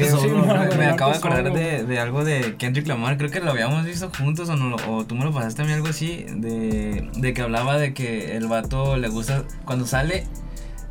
solo, 0.09 0.23
sí, 0.23 0.29
¿no? 0.29 0.77
me- 0.79 0.87
acabo 0.87 1.11
de 1.13 1.19
acordar 1.19 1.53
de, 1.53 1.85
de 1.85 2.01
algo 2.01 2.25
de 2.25 2.57
Kendrick 2.57 2.87
Lamar, 2.87 3.19
creo 3.19 3.31
que 3.31 3.41
lo 3.41 3.51
habíamos 3.51 3.85
visto 3.85 4.11
juntos 4.17 4.49
o, 4.49 4.57
no, 4.57 4.77
o 4.89 5.05
tú 5.05 5.15
me 5.15 5.25
lo 5.25 5.33
pasaste 5.33 5.61
a 5.61 5.65
mí 5.67 5.73
algo 5.73 5.89
así, 5.89 6.25
de, 6.29 7.07
de 7.15 7.35
que 7.35 7.43
hablaba 7.43 7.77
de 7.77 7.93
que 7.93 8.37
el 8.39 8.47
vato 8.47 8.97
le 8.97 9.09
gusta, 9.09 9.43
cuando 9.67 9.87
sale 9.87 10.25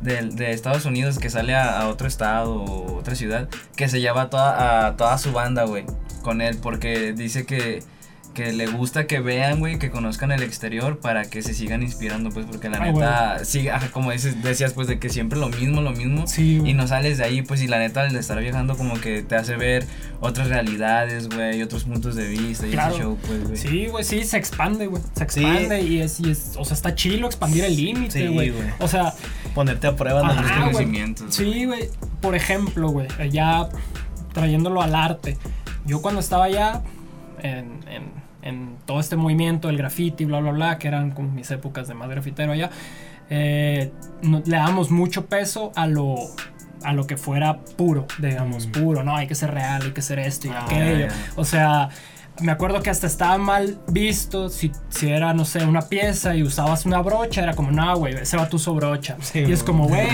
de, 0.00 0.22
de 0.28 0.52
Estados 0.52 0.84
Unidos, 0.84 1.18
que 1.18 1.28
sale 1.30 1.56
a, 1.56 1.80
a 1.80 1.88
otro 1.88 2.06
estado 2.06 2.54
o 2.62 2.96
otra 2.98 3.16
ciudad, 3.16 3.48
que 3.74 3.88
se 3.88 4.00
lleva 4.00 4.22
a 4.22 4.30
toda, 4.30 4.86
a 4.86 4.96
toda 4.96 5.18
su 5.18 5.32
banda, 5.32 5.64
güey, 5.64 5.84
con 6.22 6.40
él, 6.40 6.56
porque 6.62 7.12
dice 7.14 7.46
que, 7.46 7.82
que 8.34 8.52
le 8.52 8.66
gusta 8.68 9.06
que 9.06 9.18
vean, 9.20 9.58
güey, 9.58 9.78
que 9.78 9.90
conozcan 9.90 10.30
el 10.30 10.42
exterior 10.42 10.98
para 11.00 11.24
que 11.24 11.42
se 11.42 11.54
sigan 11.54 11.82
inspirando, 11.82 12.30
pues, 12.30 12.46
porque 12.46 12.68
la 12.68 12.78
Ah, 12.78 12.86
neta, 12.92 13.44
sí, 13.44 13.66
como 13.92 14.12
dices, 14.12 14.42
decías, 14.42 14.72
pues, 14.74 14.86
de 14.86 14.98
que 15.00 15.08
siempre 15.08 15.38
lo 15.38 15.48
mismo, 15.48 15.80
lo 15.82 15.90
mismo. 15.90 16.26
Sí. 16.28 16.60
Y 16.64 16.72
no 16.74 16.86
sales 16.86 17.18
de 17.18 17.24
ahí, 17.24 17.42
pues, 17.42 17.62
y 17.62 17.66
la 17.66 17.78
neta, 17.78 18.06
el 18.06 18.14
estar 18.16 18.38
viajando 18.38 18.76
como 18.76 19.00
que 19.00 19.22
te 19.22 19.34
hace 19.34 19.56
ver 19.56 19.86
otras 20.20 20.48
realidades, 20.48 21.28
güey, 21.28 21.60
otros 21.62 21.84
puntos 21.84 22.14
de 22.14 22.28
vista 22.28 22.66
y 22.66 22.70
Claro. 22.70 22.94
ese 22.94 23.02
show, 23.02 23.18
pues, 23.26 23.44
güey. 23.44 23.56
Sí, 23.56 23.86
güey, 23.88 24.04
sí, 24.04 24.22
se 24.24 24.36
expande, 24.36 24.86
güey. 24.86 25.02
Se 25.14 25.28
Sí. 25.28 25.40
expande 25.40 25.80
y, 25.82 26.00
es, 26.00 26.20
y 26.20 26.30
es. 26.30 26.52
O 26.56 26.64
sea, 26.64 26.74
está 26.74 26.94
chilo 26.94 27.26
expandir 27.26 27.64
el 27.64 27.74
límite, 27.76 28.20
Sí, 28.20 28.26
güey. 28.28 28.50
güey. 28.50 28.68
o 28.78 28.86
sea, 28.88 29.12
Ponerte 29.54 29.88
a 29.88 29.96
prueba 29.96 30.22
Los 30.22 30.36
conocimientos. 30.52 31.34
sí, 31.34 31.64
güey. 31.64 31.88
Por 32.20 32.36
ejemplo, 32.36 32.90
güey, 32.90 33.08
ya 33.30 33.68
trayéndolo 34.32 34.82
al 34.82 34.94
arte. 34.94 35.36
Yo 35.86 36.00
cuando 36.02 36.20
estaba 36.20 36.44
allá 36.44 36.82
en, 37.42 37.80
en- 37.88 38.28
en 38.42 38.76
todo 38.86 39.00
este 39.00 39.16
movimiento, 39.16 39.68
el 39.68 39.76
graffiti, 39.76 40.24
bla, 40.24 40.40
bla, 40.40 40.52
bla, 40.52 40.78
que 40.78 40.88
eran 40.88 41.10
como 41.10 41.28
mis 41.30 41.50
épocas 41.50 41.88
de 41.88 41.94
más 41.94 42.08
grafitero 42.08 42.52
allá, 42.52 42.70
eh, 43.30 43.92
no- 44.22 44.42
le 44.46 44.56
damos 44.56 44.90
mucho 44.90 45.26
peso 45.26 45.72
a 45.76 45.86
lo 45.86 46.14
a 46.84 46.92
lo 46.92 47.08
que 47.08 47.16
fuera 47.16 47.58
puro, 47.58 48.06
digamos, 48.18 48.68
Mm. 48.68 48.70
puro, 48.70 49.02
no, 49.02 49.16
hay 49.16 49.26
que 49.26 49.34
ser 49.34 49.52
real, 49.52 49.82
hay 49.82 49.90
que 49.90 50.00
ser 50.00 50.20
esto 50.20 50.46
y 50.46 50.50
Ah, 50.50 50.64
aquello. 50.64 51.08
O 51.34 51.44
sea, 51.44 51.88
me 52.40 52.52
acuerdo 52.52 52.82
que 52.82 52.90
hasta 52.90 53.06
estaba 53.06 53.38
mal 53.38 53.78
visto 53.88 54.48
si, 54.48 54.70
si 54.88 55.08
era, 55.10 55.34
no 55.34 55.44
sé, 55.44 55.64
una 55.64 55.82
pieza 55.82 56.36
y 56.36 56.42
usabas 56.42 56.86
una 56.86 57.00
brocha, 57.00 57.42
era 57.42 57.54
como, 57.54 57.70
no, 57.70 57.96
güey, 57.96 58.14
ese 58.14 58.36
va 58.36 58.48
tu 58.48 58.56
usó 58.56 58.74
brocha. 58.74 59.16
Sí, 59.20 59.40
y 59.40 59.52
es 59.52 59.62
como, 59.62 59.88
güey, 59.88 60.08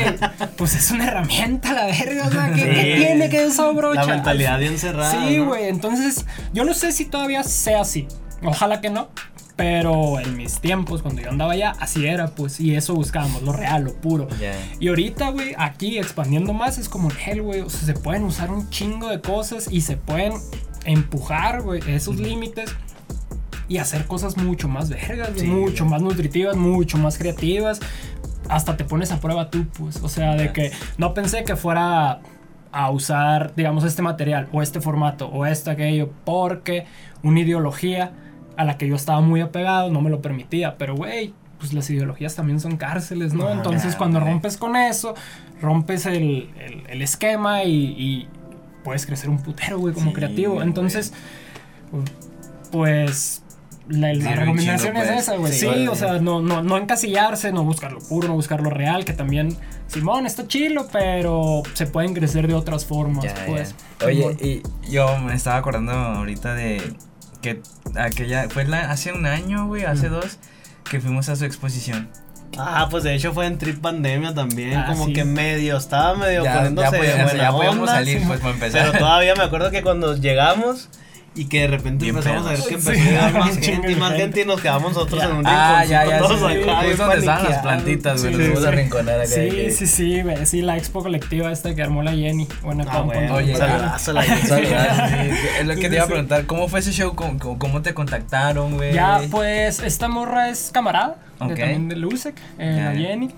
pues 0.56 0.74
es 0.74 0.90
una 0.90 1.06
herramienta, 1.08 1.72
la 1.72 1.86
verga, 1.86 2.26
o 2.26 2.30
sea, 2.30 2.52
¿qué, 2.52 2.60
Sí. 2.60 2.66
qué 2.66 2.94
tiene 2.96 3.28
que 3.28 3.46
usar 3.46 3.74
brocha? 3.74 4.00
La 4.02 4.06
mentalidad 4.14 4.58
bien 4.58 4.78
cerrada. 4.78 5.10
Sí, 5.10 5.38
¿no? 5.38 5.46
güey, 5.46 5.68
entonces 5.68 6.26
yo 6.52 6.64
no 6.64 6.74
sé 6.74 6.92
si 6.92 7.04
todavía 7.06 7.42
sea 7.42 7.80
así. 7.82 8.06
Ojalá 8.42 8.80
que 8.80 8.90
no. 8.90 9.08
Pero 9.56 10.18
en 10.18 10.36
mis 10.36 10.58
tiempos, 10.60 11.00
cuando 11.00 11.22
yo 11.22 11.30
andaba 11.30 11.52
allá, 11.52 11.74
así 11.78 12.04
era, 12.04 12.26
pues, 12.34 12.58
y 12.58 12.74
eso 12.74 12.92
buscábamos, 12.94 13.42
lo 13.42 13.52
real, 13.52 13.84
lo 13.84 13.94
puro. 13.94 14.26
Ya. 14.40 14.52
Y 14.80 14.88
ahorita, 14.88 15.30
güey, 15.30 15.54
aquí 15.56 15.96
expandiendo 15.96 16.52
más 16.52 16.76
es 16.76 16.88
como 16.88 17.08
hell, 17.24 17.40
güey. 17.40 17.60
O 17.60 17.70
sea, 17.70 17.82
se 17.86 17.94
pueden 17.94 18.24
usar 18.24 18.50
un 18.50 18.68
chingo 18.70 19.08
de 19.08 19.20
cosas 19.20 19.68
y 19.70 19.82
se 19.82 19.96
pueden 19.96 20.32
empujar, 20.84 21.62
güey, 21.62 21.80
esos 21.88 22.16
límites 22.16 22.74
y 23.68 23.78
hacer 23.78 24.06
cosas 24.06 24.36
mucho 24.36 24.68
más 24.68 24.90
vergas, 24.90 25.30
Sí, 25.36 25.46
mucho 25.46 25.86
más 25.86 26.02
nutritivas, 26.02 26.56
mucho 26.56 26.98
más 26.98 27.16
creativas. 27.18 27.80
Hasta 28.48 28.76
te 28.76 28.84
pones 28.84 29.10
a 29.10 29.20
prueba 29.20 29.50
tú, 29.50 29.66
pues. 29.78 29.96
O 30.02 30.08
sea, 30.08 30.34
de 30.36 30.52
que 30.52 30.70
no 30.98 31.14
pensé 31.14 31.44
que 31.44 31.56
fuera 31.56 32.20
a 32.72 32.90
usar, 32.90 33.54
digamos, 33.54 33.84
este 33.84 34.02
material 34.02 34.48
o 34.52 34.60
este 34.60 34.80
formato 34.80 35.28
o 35.28 35.46
esto, 35.46 35.70
aquello, 35.70 36.10
porque 36.24 36.84
una 37.22 37.40
ideología 37.40 38.12
a 38.56 38.64
la 38.64 38.76
que 38.76 38.86
yo 38.86 38.96
estaba 38.96 39.20
muy 39.20 39.40
apegado 39.40 39.90
no 39.90 40.00
me 40.02 40.10
lo 40.10 40.20
permitía. 40.20 40.76
Pero, 40.76 40.94
güey, 40.94 41.32
pues 41.58 41.72
las 41.72 41.88
ideologías 41.88 42.34
también 42.36 42.60
son 42.60 42.76
cárceles, 42.76 43.32
¿no? 43.32 43.44
Ajá. 43.44 43.54
Entonces, 43.54 43.92
Ya, 43.92 43.98
cuando 43.98 44.20
rompes 44.20 44.58
con 44.58 44.76
eso, 44.76 45.14
rompes 45.62 46.04
el, 46.04 46.50
el- 46.60 46.82
el 46.88 47.00
esquema 47.00 47.64
y, 47.64 47.72
y 47.72 48.28
puedes 48.84 49.06
crecer 49.06 49.28
un 49.30 49.38
putero, 49.42 49.78
güey, 49.78 49.92
como 49.94 50.10
Sí, 50.10 50.14
creativo. 50.14 50.54
güey. 50.54 50.66
Entonces, 50.66 51.12
pues. 52.70 53.40
La, 53.86 54.14
la 54.14 54.34
recomendación 54.34 54.96
es 54.96 55.08
pues. 55.08 55.20
esa, 55.20 55.36
güey. 55.36 55.52
Sí, 55.52 55.66
o 55.88 55.94
sea, 55.94 56.18
no, 56.18 56.40
no, 56.40 56.62
no 56.62 56.78
encasillarse, 56.78 57.52
no 57.52 57.64
buscar 57.64 57.92
lo 57.92 57.98
puro, 58.00 58.28
no 58.28 58.34
buscar 58.34 58.62
lo 58.62 58.70
real, 58.70 59.04
que 59.04 59.12
también, 59.12 59.54
Simón, 59.88 60.24
está 60.24 60.48
chilo, 60.48 60.86
pero 60.90 61.62
se 61.74 61.84
pueden 61.86 62.14
crecer 62.14 62.48
de 62.48 62.54
otras 62.54 62.86
formas, 62.86 63.24
Ya, 63.24 63.34
pues. 63.46 63.74
ya. 64.00 64.06
Oye, 64.06 64.36
y 64.40 64.90
yo 64.90 65.18
me 65.18 65.34
estaba 65.34 65.56
acordando 65.58 65.92
ahorita 65.92 66.54
de 66.54 66.80
que 67.42 67.60
aquella, 67.96 68.48
fue 68.48 68.64
la- 68.64 68.90
hace 68.90 69.12
un 69.12 69.26
año, 69.26 69.66
güey, 69.66 69.84
hace 69.84 70.08
dos, 70.08 70.38
que 70.88 70.98
fuimos 70.98 71.28
a 71.28 71.36
su 71.36 71.44
exposición. 71.44 72.08
Ah, 72.58 72.88
pues 72.90 73.04
de 73.04 73.14
hecho 73.14 73.32
fue 73.32 73.46
en 73.46 73.58
Trip 73.58 73.80
Pandemia 73.80 74.34
también, 74.34 74.74
Ah, 74.78 74.86
como 74.88 75.06
sí. 75.06 75.12
que 75.12 75.24
medio, 75.24 75.76
estaba 75.76 76.14
medio 76.14 76.44
Ya, 76.44 76.54
poniéndose 76.54 76.90
ya, 76.90 76.96
podíamos- 76.98 77.24
buena 77.30 77.42
ya 77.44 77.50
podíamos 77.52 77.78
onda, 77.80 77.92
salir, 77.94 78.18
sí, 78.20 78.24
pues, 78.26 78.40
para 78.40 78.54
empezar. 78.54 78.86
Pero 78.90 78.98
todavía 78.98 79.34
me 79.34 79.42
acuerdo 79.44 79.70
que 79.70 79.82
cuando 79.82 80.16
llegamos 80.16 80.88
y 81.36 81.46
que 81.46 81.62
de 81.62 81.66
repente 81.66 82.04
Bien 82.04 82.16
empezamos 82.16 82.46
a 82.46 82.50
ver 82.50 82.58
pedos. 82.60 82.68
que 82.68 82.80
Sí, 82.80 82.88
empezó 82.88 83.02
a 83.02 83.10
llegar 83.10 83.32
más 83.40 83.58
gente 83.58 83.90
y 83.90 83.94
de 83.94 84.00
más 84.00 84.08
gente. 84.10 84.22
gente 84.22 84.40
y 84.42 84.44
nos 84.44 84.60
quedamos 84.60 84.92
nosotros 84.92 85.20
Ya. 85.20 85.28
en 85.28 85.36
un 85.36 85.46
Ah, 85.46 85.80
rinconcito 85.82 85.90
ya, 85.90 86.06
ya, 86.10 86.18
todos 86.18 86.38
sí, 86.38 86.44
acá, 86.44 86.52
sí, 86.54 86.60
donde 86.64 86.90
estaban 86.90 87.08
las 87.16 87.24
paniqueados. 87.24 87.62
plantitas, 87.62 88.22
güey, 88.22 88.34
Sí, 88.34 88.50
nos 88.52 88.60
sí. 88.60 88.66
a 88.66 88.70
rinconar 88.70 89.14
acá. 89.20 89.30
de 89.34 89.50
Sí, 89.50 89.56
que- 89.56 89.70
sí, 89.72 89.86
sí, 89.88 90.22
güey. 90.22 90.46
Sí, 90.46 90.62
la 90.62 90.76
expo 90.76 91.02
colectiva 91.02 91.50
esta 91.50 91.74
que 91.74 91.82
armó 91.82 92.02
la 92.04 92.12
Jenny. 92.12 92.46
Buena 92.62 92.84
Ah, 92.88 93.00
bueno, 93.00 93.34
Oye, 93.34 93.56
saludazo 93.56 94.12
la 94.12 94.22
gente. 94.22 94.46
Saludos, 94.46 94.70
sí, 94.70 95.36
Es 95.60 95.66
lo 95.66 95.74
Sí, 95.74 95.80
que 95.80 95.86
sí, 95.86 95.90
te 95.90 95.94
iba 95.96 96.04
a 96.04 96.06
sí. 96.06 96.12
preguntar, 96.12 96.46
¿cómo 96.46 96.68
fue 96.68 96.78
ese 96.80 96.92
show? 96.92 97.14
¿Cómo, 97.16 97.82
te 97.82 97.94
contactaron, 97.94 98.74
güey? 98.76 98.92
Ya, 98.94 99.20
pues, 99.30 99.80
esta 99.80 100.06
morra 100.08 100.48
es 100.50 100.70
camarada. 100.72 101.16
de- 101.40 101.46
Ok. 101.52 101.58
también 101.58 101.88
de 101.88 101.96
Lusec, 101.96 102.36
eh, 102.60 102.80
la. 102.94 102.94
Jenny. 102.96 103.30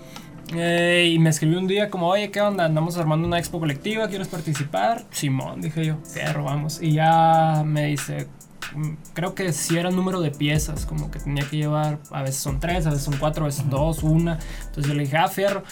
Eh, 0.55 1.11
y 1.13 1.19
me 1.19 1.31
escribió 1.31 1.59
un 1.59 1.67
día 1.67 1.91
como, 1.91 2.09
oye, 2.09 2.31
¿qué 2.31 2.41
onda? 2.41 2.65
Andamos 2.65 2.97
armando 2.97 3.27
una 3.27 3.39
expo 3.39 3.59
colectiva, 3.59 4.09
¿quieres 4.09 4.29
participar? 4.29 5.05
Simón, 5.11 5.61
dije 5.61 5.85
yo, 5.85 5.97
fierro, 6.05 6.45
vamos. 6.45 6.81
Y 6.81 6.93
ya 6.93 7.63
me 7.65 7.87
dice, 7.87 8.29
mm, 8.75 8.91
creo 9.13 9.35
que 9.35 9.53
si 9.53 9.77
era 9.77 9.89
el 9.89 9.97
número 9.97 10.21
de 10.21 10.31
piezas, 10.31 10.87
como 10.87 11.11
que 11.11 11.19
tenía 11.19 11.49
que 11.49 11.57
llevar, 11.57 11.99
a 12.11 12.23
veces 12.23 12.37
son 12.37 12.61
tres, 12.61 12.87
a 12.87 12.91
veces 12.91 13.05
son 13.05 13.17
cuatro, 13.19 13.45
a 13.45 13.47
veces 13.47 13.69
dos, 13.69 14.03
una. 14.03 14.39
Entonces 14.67 14.87
yo 14.87 14.95
le 14.95 15.03
dije, 15.03 15.17
ah, 15.17 15.29
fierro. 15.29 15.65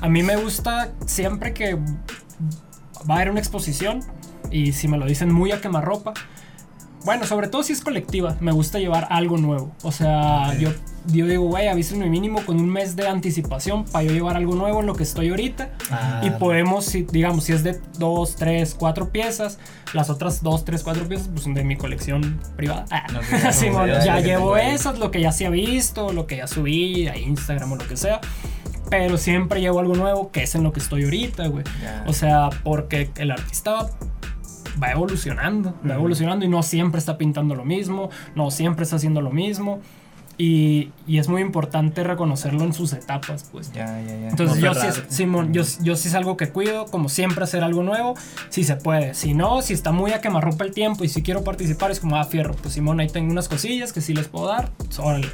A 0.00 0.08
mí 0.08 0.22
me 0.22 0.36
gusta 0.36 0.92
siempre 1.06 1.54
que 1.54 1.74
va 1.74 3.14
a 3.14 3.14
haber 3.14 3.30
una 3.30 3.40
exposición 3.40 4.00
y 4.50 4.72
si 4.72 4.88
me 4.88 4.98
lo 4.98 5.06
dicen 5.06 5.32
muy 5.32 5.52
a 5.52 5.60
quemarropa. 5.60 6.12
Bueno, 7.04 7.26
sobre 7.26 7.48
todo 7.48 7.62
si 7.62 7.72
es 7.72 7.80
colectiva, 7.80 8.36
me 8.40 8.52
gusta 8.52 8.78
llevar 8.78 9.06
algo 9.10 9.38
nuevo. 9.38 9.72
O 9.82 9.92
sea, 9.92 10.54
yo, 10.58 10.70
yo 11.06 11.26
digo, 11.26 11.44
güey, 11.44 11.68
avísenme 11.68 12.08
mínimo 12.08 12.44
con 12.44 12.60
un 12.60 12.68
mes 12.68 12.96
de 12.96 13.06
anticipación 13.06 13.84
para 13.84 14.04
yo 14.04 14.12
llevar 14.12 14.36
algo 14.36 14.54
nuevo 14.54 14.80
en 14.80 14.86
lo 14.86 14.94
que 14.94 15.04
estoy 15.04 15.28
ahorita. 15.30 15.70
Ah, 15.90 16.20
Y 16.24 16.30
podemos, 16.30 16.84
si, 16.84 17.02
digamos, 17.02 17.44
si 17.44 17.52
es 17.52 17.62
de 17.62 17.80
dos, 17.98 18.36
tres, 18.36 18.74
cuatro 18.78 19.10
piezas, 19.10 19.58
las 19.94 20.10
otras 20.10 20.42
dos, 20.42 20.64
tres, 20.64 20.82
cuatro 20.82 21.06
piezas, 21.08 21.28
pues 21.28 21.42
son 21.44 21.54
de 21.54 21.64
mi 21.64 21.76
colección 21.76 22.40
privada. 22.56 22.84
Ah, 22.90 23.06
Simón, 23.52 23.88
ya, 23.88 24.00
ya, 24.00 24.04
ya 24.04 24.16
que 24.22 24.28
llevo 24.28 24.56
esas, 24.56 24.98
lo 24.98 25.10
que 25.10 25.20
ya 25.20 25.32
se 25.32 25.46
ha 25.46 25.50
visto, 25.50 26.12
lo 26.12 26.26
que 26.26 26.38
ya 26.38 26.46
subí 26.46 27.06
a 27.06 27.16
Instagram 27.16 27.72
o 27.72 27.76
lo 27.76 27.86
que 27.86 27.96
sea. 27.96 28.20
Pero 28.90 29.18
siempre 29.18 29.60
llevo 29.60 29.80
algo 29.80 29.94
nuevo 29.94 30.30
que 30.30 30.42
es 30.42 30.54
en 30.54 30.62
lo 30.62 30.72
que 30.72 30.80
estoy 30.80 31.04
ahorita, 31.04 31.46
güey. 31.48 31.64
O 32.06 32.12
sea, 32.12 32.48
porque 32.64 33.10
el 33.16 33.30
artista 33.30 33.72
va 33.72 33.90
evolucionando, 34.86 35.74
va 35.88 35.94
evolucionando 35.94 36.44
y 36.44 36.48
no 36.48 36.62
siempre 36.62 36.98
está 36.98 37.18
pintando 37.18 37.54
lo 37.54 37.64
mismo, 37.64 38.10
no 38.34 38.50
siempre 38.50 38.84
está 38.84 38.96
haciendo 38.96 39.20
lo 39.20 39.30
mismo. 39.30 39.80
Y, 40.40 40.92
y 41.04 41.18
es 41.18 41.28
muy 41.28 41.42
importante 41.42 42.04
reconocerlo 42.04 42.62
en 42.62 42.72
sus 42.72 42.92
etapas, 42.92 43.48
pues. 43.50 43.72
Ya, 43.72 44.00
ya, 44.00 44.16
ya. 44.16 44.28
Entonces 44.28 44.62
No 44.62 44.72
yo 44.72 44.80
sí. 44.80 45.00
Simón, 45.08 45.52
yo, 45.52 45.64
yo 45.82 45.96
sí 45.96 46.06
es 46.06 46.14
algo 46.14 46.36
que 46.36 46.50
cuido, 46.50 46.86
como 46.86 47.08
siempre 47.08 47.42
hacer 47.42 47.64
algo 47.64 47.82
nuevo, 47.82 48.14
si 48.48 48.62
se 48.62 48.76
puede. 48.76 49.14
Si 49.14 49.34
no, 49.34 49.62
si 49.62 49.74
está 49.74 49.90
muy 49.90 50.12
a 50.12 50.20
quemarropa 50.20 50.64
el 50.64 50.70
tiempo 50.70 51.02
y 51.02 51.08
si 51.08 51.22
quiero 51.24 51.42
participar 51.42 51.90
es 51.90 51.98
como, 51.98 52.14
ah, 52.14 52.24
fierro, 52.24 52.54
pues 52.54 52.74
Simón, 52.74 53.00
ahí 53.00 53.08
tengo 53.08 53.32
unas 53.32 53.48
cosillas 53.48 53.92
que 53.92 54.00
sí 54.00 54.14
les 54.14 54.28
puedo 54.28 54.46
dar, 54.46 54.70
pues, 54.76 55.00
órale. 55.00 55.26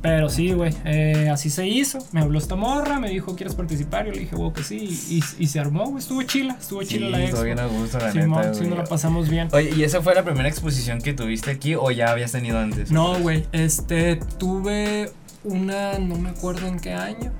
Pero 0.00 0.28
sí, 0.28 0.52
güey, 0.52 0.72
eh, 0.84 1.28
así 1.32 1.50
se 1.50 1.66
hizo. 1.66 1.98
Me 2.12 2.20
habló 2.20 2.38
esta 2.38 2.54
morra, 2.54 3.00
me 3.00 3.10
dijo, 3.10 3.34
¿quieres 3.34 3.56
participar? 3.56 4.06
Yo 4.06 4.12
le 4.12 4.20
dije, 4.20 4.36
güey, 4.36 4.52
que 4.52 4.62
sí. 4.62 4.76
Y, 5.10 5.24
y 5.42 5.46
se 5.48 5.58
armó, 5.58 5.86
güey. 5.86 5.98
Estuvo 5.98 6.22
chila, 6.22 6.56
estuvo 6.60 6.82
chila 6.84 7.08
la 7.10 7.18
expo. 7.18 7.28
estuvo 7.38 7.44
bien 7.44 7.58
a 7.58 7.66
gusto, 7.66 7.98
la 7.98 8.12
Simón, 8.12 8.40
neta, 8.42 8.54
sí, 8.54 8.64
nos 8.66 8.78
la 8.78 8.84
pasamos 8.84 9.28
bien. 9.28 9.48
Oye, 9.52 9.72
¿y 9.76 9.82
esa 9.82 10.00
fue 10.00 10.14
la 10.14 10.24
primera 10.24 10.48
exposición 10.48 11.00
que 11.00 11.14
tuviste 11.14 11.50
aquí 11.50 11.74
o 11.74 11.90
ya 11.90 12.10
habías 12.12 12.30
tenido 12.32 12.58
antes? 12.60 12.92
No, 12.92 13.18
güey, 13.18 13.46
este, 13.52 14.16
tuve 14.38 15.10
una, 15.42 15.98
no 15.98 16.16
me 16.16 16.30
acuerdo 16.30 16.66
en 16.68 16.78
qué 16.78 16.94
año. 16.94 17.32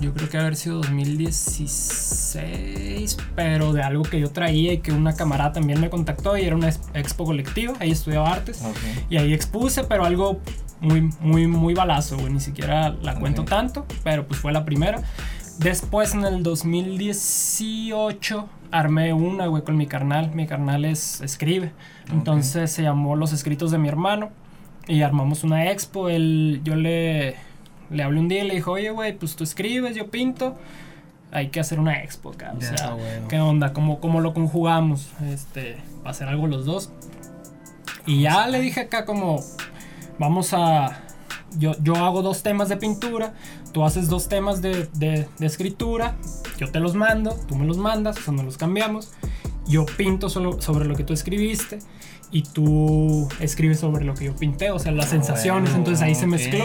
Yo 0.00 0.12
creo 0.14 0.28
que 0.28 0.36
haber 0.38 0.54
sido 0.56 0.76
2016, 1.78 3.16
pero 3.34 3.72
de 3.72 3.82
algo 3.82 4.02
que 4.04 4.20
yo 4.20 4.30
traía 4.30 4.72
y 4.72 4.78
que 4.78 4.92
una 4.92 5.14
camarada 5.14 5.52
también 5.52 5.80
me 5.80 5.90
contactó 5.90 6.36
y 6.36 6.44
era 6.44 6.54
una 6.54 6.68
ex- 6.68 6.80
expo 6.94 7.24
colectiva, 7.24 7.74
ahí 7.80 7.90
estudiaba 7.90 8.30
artes 8.32 8.60
y 9.10 9.16
ahí 9.16 9.32
expuse, 9.34 9.84
pero 9.84 10.04
algo 10.04 10.40
muy, 10.80 11.10
muy, 11.20 11.46
muy 11.46 11.74
balazo, 11.74 12.16
güey, 12.18 12.32
ni 12.32 12.40
siquiera 12.40 12.90
la 13.02 13.14
cuento 13.16 13.44
tanto, 13.44 13.86
pero 14.04 14.26
pues 14.26 14.40
fue 14.40 14.52
la 14.52 14.64
primera. 14.64 15.02
Después 15.58 16.14
en 16.14 16.24
el 16.24 16.42
2018 16.42 18.48
armé 18.70 19.12
una, 19.12 19.46
güey, 19.46 19.64
con 19.64 19.76
mi 19.76 19.86
carnal, 19.86 20.32
mi 20.34 20.46
carnal 20.46 20.84
es, 20.84 21.20
escribe, 21.20 21.72
entonces 22.12 22.70
se 22.70 22.82
llamó 22.82 23.16
Los 23.16 23.32
Escritos 23.32 23.70
de 23.70 23.78
mi 23.78 23.88
hermano 23.88 24.30
y 24.86 25.02
armamos 25.02 25.44
una 25.44 25.70
expo, 25.70 26.08
él, 26.08 26.60
yo 26.64 26.76
le, 26.76 27.36
le 27.90 28.02
hablé 28.02 28.20
un 28.20 28.28
día 28.28 28.44
y 28.44 28.48
le 28.48 28.54
dije, 28.56 28.70
oye, 28.70 28.90
güey, 28.90 29.16
pues 29.18 29.36
tú 29.36 29.44
escribes, 29.44 29.96
yo 29.96 30.10
pinto, 30.10 30.56
hay 31.32 31.48
que 31.48 31.60
hacer 31.60 31.80
una 31.80 32.02
expo, 32.02 32.30
acá, 32.30 32.52
o 32.56 32.60
Ya, 32.60 32.76
sea, 32.76 32.90
bueno. 32.92 33.28
¿qué 33.28 33.40
onda? 33.40 33.72
¿Cómo, 33.72 34.00
cómo 34.00 34.20
lo 34.20 34.32
conjugamos? 34.34 35.08
Este, 35.28 35.76
para 35.98 36.10
hacer 36.10 36.28
algo 36.28 36.46
los 36.46 36.64
dos. 36.64 36.90
Y 38.06 38.22
ya 38.22 38.46
le 38.46 38.60
dije 38.60 38.80
acá 38.80 39.04
como, 39.04 39.42
vamos 40.18 40.52
a... 40.54 41.02
Yo, 41.58 41.72
yo 41.82 41.94
hago 41.96 42.20
dos 42.22 42.42
temas 42.42 42.68
de 42.68 42.76
pintura, 42.76 43.32
tú 43.72 43.82
haces 43.84 44.08
dos 44.08 44.28
temas 44.28 44.60
de, 44.60 44.86
de- 44.94 45.26
de 45.38 45.46
escritura, 45.46 46.14
yo 46.58 46.70
te 46.70 46.78
los 46.78 46.94
mando, 46.94 47.34
tú 47.48 47.54
me 47.56 47.64
los 47.64 47.78
mandas, 47.78 48.18
o 48.18 48.20
sea, 48.22 48.34
nos 48.34 48.44
los 48.44 48.58
cambiamos. 48.58 49.12
Yo 49.66 49.86
pinto 49.86 50.28
solo 50.28 50.60
sobre 50.60 50.84
lo 50.84 50.94
que 50.94 51.04
tú 51.04 51.14
escribiste 51.14 51.78
y 52.30 52.42
tú 52.42 53.28
escribes 53.40 53.80
sobre 53.80 54.04
lo 54.04 54.12
que 54.14 54.26
yo 54.26 54.36
pinté, 54.36 54.70
o 54.70 54.78
sea, 54.78 54.92
las 54.92 55.08
sensaciones, 55.08 55.70
Bueno, 55.70 55.78
entonces 55.78 56.02
ahí 56.02 56.14
se 56.14 56.26
mezcló. 56.26 56.64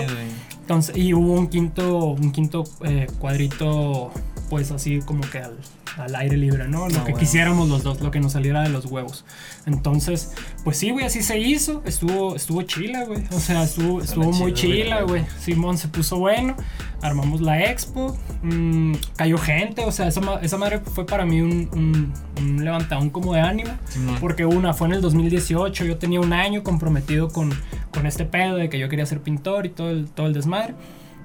Entonces, 0.59 0.97
y 0.97 1.13
hubo 1.13 1.33
un 1.33 1.47
quinto, 1.47 2.05
un 2.07 2.31
quinto 2.33 2.63
eh, 2.83 3.07
cuadrito, 3.19 4.11
pues 4.49 4.71
así 4.71 4.99
como 5.01 5.21
que 5.29 5.39
al, 5.39 5.57
al 5.97 6.15
aire 6.15 6.37
libre, 6.37 6.67
¿no? 6.67 6.79
Lo 6.79 6.85
Ah, 6.85 6.89
que 6.89 6.99
bueno. 7.11 7.17
quisiéramos 7.17 7.69
los 7.69 7.83
dos, 7.83 8.01
lo 8.01 8.11
que 8.11 8.19
nos 8.19 8.33
saliera 8.33 8.61
de 8.63 8.69
los 8.69 8.85
huevos. 8.85 9.25
Entonces, 9.65 10.31
pues 10.63 10.77
sí, 10.77 10.91
güey, 10.91 11.05
así 11.05 11.21
se 11.23 11.39
hizo. 11.39 11.81
Estuvo, 11.85 12.35
estuvo 12.35 12.61
chila, 12.63 13.05
güey. 13.05 13.23
O 13.31 13.39
sea, 13.39 13.63
estuvo, 13.63 14.01
estuvo 14.01 14.31
muy 14.31 14.53
chila, 14.53 14.97
la 14.97 15.01
güey. 15.03 15.23
Simón 15.39 15.77
se 15.77 15.87
puso 15.87 16.17
bueno. 16.17 16.55
Armamos 17.01 17.41
la 17.41 17.63
expo. 17.65 18.17
mm, 18.43 18.93
cayó 19.15 19.37
gente. 19.37 19.85
O 19.85 19.91
sea, 19.91 20.07
esa, 20.07 20.21
esa 20.41 20.57
madre 20.57 20.79
fue 20.79 21.05
para 21.05 21.25
mí 21.25 21.41
un, 21.41 21.69
un, 21.73 22.13
un 22.37 22.63
levantadón 22.65 23.09
como 23.09 23.33
de 23.33 23.41
ánimo. 23.41 23.71
Simón. 23.89 24.17
Porque 24.19 24.45
una 24.45 24.73
fue 24.73 24.87
en 24.87 24.93
el 24.95 25.01
2018, 25.01 25.85
yo 25.85 25.97
tenía 25.97 26.19
un 26.21 26.33
año 26.33 26.63
comprometido 26.63 27.29
con, 27.29 27.51
con 27.91 28.05
este 28.05 28.25
pedo 28.25 28.55
de 28.55 28.69
que 28.69 28.79
yo 28.79 28.89
quería 28.89 29.05
ser 29.05 29.21
pintor 29.21 29.65
y 29.65 29.69
todo 29.69 29.89
el, 29.91 30.07
todo 30.09 30.27
el 30.27 30.33
desmadre. 30.33 30.73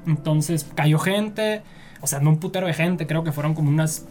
Entonces 0.07 0.66
cayó 0.74 0.98
gente, 0.98 1.62
o 2.00 2.06
sea, 2.06 2.20
no 2.20 2.30
un 2.30 2.38
putero 2.40 2.66
de 2.66 2.74
gente, 2.74 3.06
creo 3.06 3.24
que 3.24 3.32
fueron 3.32 3.54
como 3.54 3.68
unas 3.70 4.04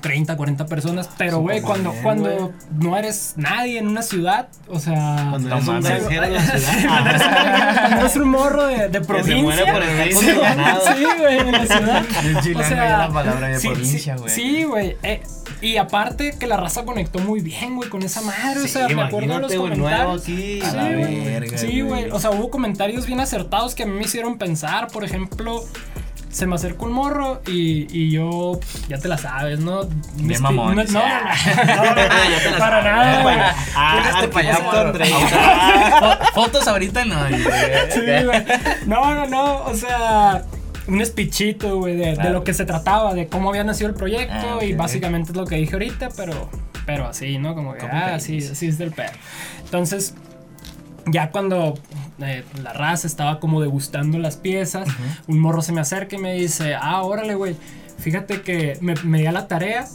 30, 0.00 0.36
40 0.36 0.66
personas. 0.66 1.08
Pero, 1.18 1.40
güey, 1.40 1.60
cuando, 1.60 1.90
bien, 1.90 2.02
cuando 2.04 2.52
no 2.78 2.96
eres 2.96 3.34
nadie 3.36 3.78
en 3.80 3.88
una 3.88 4.02
ciudad, 4.02 4.48
o 4.68 4.78
sea... 4.78 5.26
Cuando 5.30 5.48
No 5.48 5.56
eres 5.56 5.68
un 5.68 5.82
ciudad. 6.08 6.78
Cuando 6.86 8.00
eres 8.00 8.16
un 8.16 8.28
morro 8.28 8.66
de, 8.66 8.76
de 8.88 8.90
Que 8.90 9.00
provincia. 9.00 9.34
se 9.34 9.42
muere 9.42 9.64
por 9.72 9.82
con 9.82 10.12
Sí. 10.12 10.94
Sí, 10.96 11.06
güey, 11.18 11.38
en 11.38 11.52
la 11.52 11.66
ciudad. 11.66 12.04
Es 12.24 12.56
O 12.56 12.62
sea, 12.62 12.68
ya 12.88 12.98
la 12.98 13.08
palabra 13.12 13.48
de 13.48 13.58
sí, 13.58 13.68
provincia, 13.68 14.14
sí, 14.16 14.20
güey. 14.22 14.34
Sí, 14.34 14.64
güey. 14.64 14.96
eh, 15.02 15.20
y 15.60 15.76
aparte 15.78 16.36
que 16.38 16.46
la 16.46 16.56
raza 16.56 16.84
conectó 16.84 17.18
muy 17.18 17.40
bien, 17.40 17.74
güey, 17.74 17.90
con 17.90 18.02
esa 18.04 18.20
madre. 18.22 18.60
o 18.60 18.68
sea, 18.68 18.86
Sí, 18.86 18.94
me 18.94 19.02
acuerdo 19.02 19.34
de 19.34 19.40
los 19.40 19.52
comentarios. 19.54 20.22
aquí. 20.22 20.60
A 20.60 20.70
Sí, 20.70 20.76
la 20.76 20.82
güey. 20.92 21.24
verga, 21.24 21.58
Sí, 21.58 21.80
güey. 21.80 22.10
O 22.10 22.20
sea, 22.20 22.30
hubo 22.30 22.50
comentarios 22.50 23.06
bien 23.06 23.18
acertados 23.18 23.74
que 23.74 23.82
a 23.82 23.86
mí 23.86 23.92
me 23.92 24.02
hicieron 24.04 24.38
pensar. 24.38 24.86
Por 24.88 25.02
ejemplo, 25.04 25.64
se 26.30 26.46
me 26.46 26.54
acercó 26.56 26.86
un 26.86 26.92
morro 26.92 27.40
y, 27.46 27.86
y 27.90 28.10
yo, 28.10 28.60
ya 28.88 28.98
te 28.98 29.08
la 29.08 29.16
sabes, 29.18 29.60
¿no? 29.60 29.88
Bien 30.16 30.40
mamón, 30.42 30.76
No, 30.76 30.84
no, 30.84 30.84
no, 30.84 31.00
no, 31.66 31.84
no, 31.84 32.58
para 32.58 32.82
nada, 32.82 33.22
güey. 33.22 33.36
Ah, 33.74 33.98
Tírate 34.02 34.26
¿a 34.26 34.30
pa' 34.30 34.40
allá, 34.40 34.56
propósito, 34.56 34.76
morro. 34.76 34.88
Andrei? 34.88 35.12
Fo- 35.12 36.32
Fotos 36.34 36.68
ahorita 36.68 37.04
no. 37.04 37.28
Sí, 37.28 38.00
güey. 38.24 38.44
No, 38.86 39.14
no, 39.14 39.26
no. 39.26 39.56
O 39.64 39.74
sea, 39.74 40.44
un 40.86 41.04
speechito, 41.04 41.76
güey, 41.78 41.96
de, 41.96 42.16
lo 42.30 42.44
que 42.44 42.54
se 42.54 42.64
trataba, 42.64 43.14
de 43.14 43.26
cómo 43.26 43.50
había 43.50 43.64
nacido 43.64 43.88
el 43.88 43.94
proyecto. 43.94 44.58
Ah, 44.60 44.64
Y 44.64 44.74
básicamente 44.74 45.32
es 45.32 45.36
lo 45.36 45.46
que 45.46 45.56
dije 45.56 45.72
ahorita, 45.74 46.08
pero, 46.16 46.48
pero 46.86 47.06
así, 47.08 47.38
¿no? 47.38 47.54
Como 47.54 47.74
que, 47.74 47.86
ah, 47.86 48.10
paste. 48.12 48.40
sí, 48.40 48.48
así 48.52 48.68
es 48.68 48.78
del 48.78 48.92
pedo. 48.92 49.10
Entonces, 49.64 50.14
ya 51.10 51.30
cuando 51.30 51.74
eh, 52.20 52.44
la 52.62 52.72
raza 52.72 53.06
estaba 53.06 53.40
como 53.40 53.60
degustando 53.60 54.18
las 54.18 54.36
piezas, 54.36 54.88
un 55.26 55.38
morro 55.38 55.62
se 55.62 55.72
me 55.72 55.80
acerca 55.80 56.16
y 56.16 56.18
me 56.18 56.34
dice, 56.34 56.74
ah, 56.74 57.02
órale, 57.02 57.34
güey, 57.34 57.56
fíjate 57.98 58.42
que 58.42 58.78
me, 58.80 58.94
me 59.04 59.18
di 59.20 59.26
a 59.26 59.32
la 59.32 59.48
tarea 59.48 59.86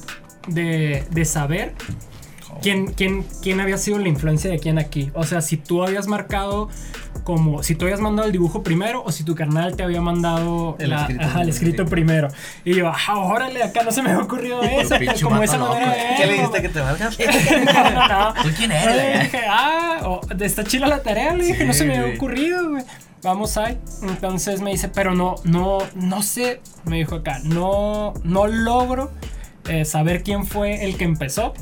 de, 0.47 1.05
de 1.09 1.25
saber 1.25 1.73
quién, 2.61 2.87
quién, 2.93 3.25
quién 3.41 3.59
había 3.59 3.77
sido 3.77 3.99
la 3.99 4.07
influencia 4.07 4.49
de 4.49 4.59
quién 4.59 4.79
aquí. 4.79 5.11
O 5.13 5.23
sea, 5.23 5.41
si 5.41 5.57
tú 5.57 5.83
habías 5.83 6.07
marcado 6.07 6.69
como, 7.23 7.63
si 7.63 7.75
tú 7.75 7.85
habías 7.85 7.99
mandado 8.01 8.25
el 8.27 8.31
dibujo 8.31 8.63
primero 8.63 9.03
o 9.05 9.11
si 9.11 9.23
tu 9.23 9.35
carnal 9.35 9.75
te 9.75 9.83
había 9.83 10.01
mandado 10.01 10.75
El 10.79 10.89
la- 10.91 11.01
escrito. 11.01 11.23
ajá, 11.23 11.41
el 11.41 11.49
escrito 11.49 11.85
primero. 11.85 12.27
Y 12.65 12.75
yo, 12.75 12.89
ah, 12.89 13.17
órale, 13.17 13.63
acá 13.63 13.83
no 13.83 13.91
se 13.91 14.01
me 14.01 14.11
había 14.11 14.23
ocurrido 14.23 14.61
eso. 14.63 14.95
Como 15.23 15.41
esa 15.43 15.57
loco. 15.57 15.73
manera 15.73 15.91
de 15.91 16.15
¿Qué 16.17 16.25
le 16.25 16.33
dijiste 16.33 16.61
que 16.61 16.69
te 16.69 16.79
valgas? 16.81 17.17
no, 17.73 18.07
no. 18.07 18.33
¿Tú 18.43 18.49
quién 18.57 18.69
Le 18.69 18.83
eres? 18.83 19.23
dije, 19.23 19.41
ah, 19.49 19.99
oh, 20.05 20.21
está 20.39 20.63
chila 20.63 20.87
la 20.87 21.01
tarea, 21.01 21.33
le 21.33 21.45
dije, 21.45 21.59
Sí, 21.61 21.65
no 21.67 21.73
se 21.73 21.85
me 21.85 21.97
había 21.97 22.15
ocurrido, 22.15 22.69
güey. 22.71 22.83
Vamos 23.23 23.57
ahí. 23.57 23.77
Entonces 24.01 24.59
me 24.61 24.71
dice, 24.71 24.89
pero 24.89 25.15
no, 25.15 25.35
no, 25.45 25.77
no 25.95 26.21
sé, 26.21 26.59
me 26.83 26.97
dijo 26.97 27.15
acá, 27.15 27.39
no, 27.43 28.13
no 28.23 28.47
logro 28.47 29.11
eh, 29.69 29.85
saber 29.85 30.23
quién 30.23 30.45
fue 30.45 30.83
el 30.83 30.97
que 30.97 31.05
empezó. 31.05 31.53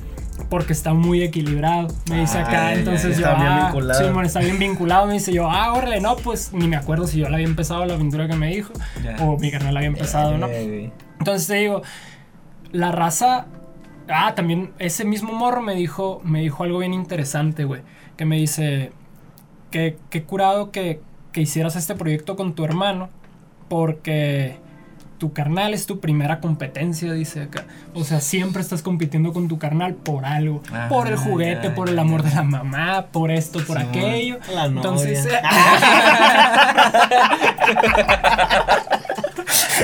Porque 0.49 0.73
está 0.73 0.93
muy 0.93 1.21
equilibrado, 1.23 1.87
me 2.09 2.21
dice 2.21 2.37
Ah, 2.39 2.41
acá. 2.41 2.51
ya, 2.51 2.73
ya, 2.73 2.79
entonces 2.79 3.17
yo, 3.17 3.25
Está 3.27 3.35
bien 3.35 3.47
ah, 3.51 3.63
vinculado. 3.65 3.99
sí, 3.99 4.05
bueno, 4.11 4.27
está 4.27 4.39
bien 4.39 4.59
vinculado. 4.59 5.05
Me 5.07 5.13
dice 5.13 5.31
yo, 5.33 5.49
ah, 5.49 5.73
órale, 5.73 6.01
no, 6.01 6.15
pues 6.17 6.51
ni 6.53 6.67
me 6.67 6.75
acuerdo 6.75 7.07
si 7.07 7.19
yo 7.19 7.29
la 7.29 7.35
había 7.35 7.47
empezado 7.47 7.85
la 7.85 7.93
aventura 7.93 8.27
que 8.27 8.35
me 8.35 8.47
dijo 8.47 8.73
Ya. 9.03 9.15
o 9.23 9.37
mi 9.37 9.51
carnal 9.51 9.73
la 9.73 9.79
había 9.79 9.87
empezado, 9.89 10.37
¿no? 10.37 10.47
Eh. 10.49 10.91
Entonces 11.19 11.47
te 11.47 11.55
digo, 11.55 11.81
la 12.71 12.91
raza. 12.91 13.45
Ah, 14.09 14.35
también 14.35 14.71
ese 14.79 15.05
mismo 15.05 15.31
morro 15.31 15.61
me 15.61 15.73
dijo, 15.75 16.21
me 16.25 16.41
dijo 16.41 16.63
algo 16.63 16.79
bien 16.79 16.93
interesante, 16.93 17.63
güey. 17.63 17.81
Que 18.17 18.25
me 18.25 18.35
dice 18.37 18.91
que, 19.69 19.97
que 20.09 20.23
curado 20.23 20.71
que, 20.71 20.99
que 21.31 21.41
hicieras 21.41 21.75
este 21.77 21.95
proyecto 21.95 22.35
con 22.35 22.53
tu 22.53 22.65
hermano. 22.65 23.09
Porque 23.69 24.57
tu 25.21 25.31
carnal 25.33 25.75
es 25.75 25.85
tu 25.85 25.99
primera 25.99 26.39
competencia, 26.39 27.13
dice 27.13 27.43
acá. 27.43 27.65
O 27.93 28.03
sea, 28.03 28.19
siempre 28.21 28.59
estás 28.59 28.81
compitiendo 28.81 29.33
con 29.33 29.47
tu 29.47 29.59
carnal 29.59 29.93
por 29.93 30.25
algo. 30.25 30.63
Ah, 30.73 30.87
por 30.89 31.07
el 31.07 31.15
juguete, 31.15 31.67
ya, 31.67 31.75
por 31.75 31.89
el 31.89 31.99
amor 31.99 32.23
ya. 32.23 32.29
de 32.29 32.35
la 32.37 32.41
mamá, 32.41 33.05
por 33.11 33.29
esto, 33.29 33.59
por 33.59 33.77
Simón. 33.77 33.89
aquello. 33.89 34.39
La 34.51 34.67
novia. 34.67 34.77
Entonces. 34.77 35.27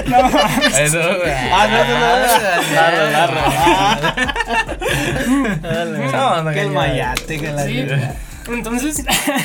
no. 0.07 0.17
Eso, 0.79 0.97
güey. 0.97 1.31
Ah, 1.53 1.67
no, 1.69 1.77
no, 1.85 1.99
no. 5.61 5.69
Dale. 5.69 6.11
No, 6.11 6.43
no, 6.43 6.51
Que 6.51 6.61
el 6.61 6.67
ya. 6.69 6.73
mayate, 6.73 7.37
que 7.39 7.51
la 7.51 7.63
Sí, 7.63 7.85
entonces 8.49 9.03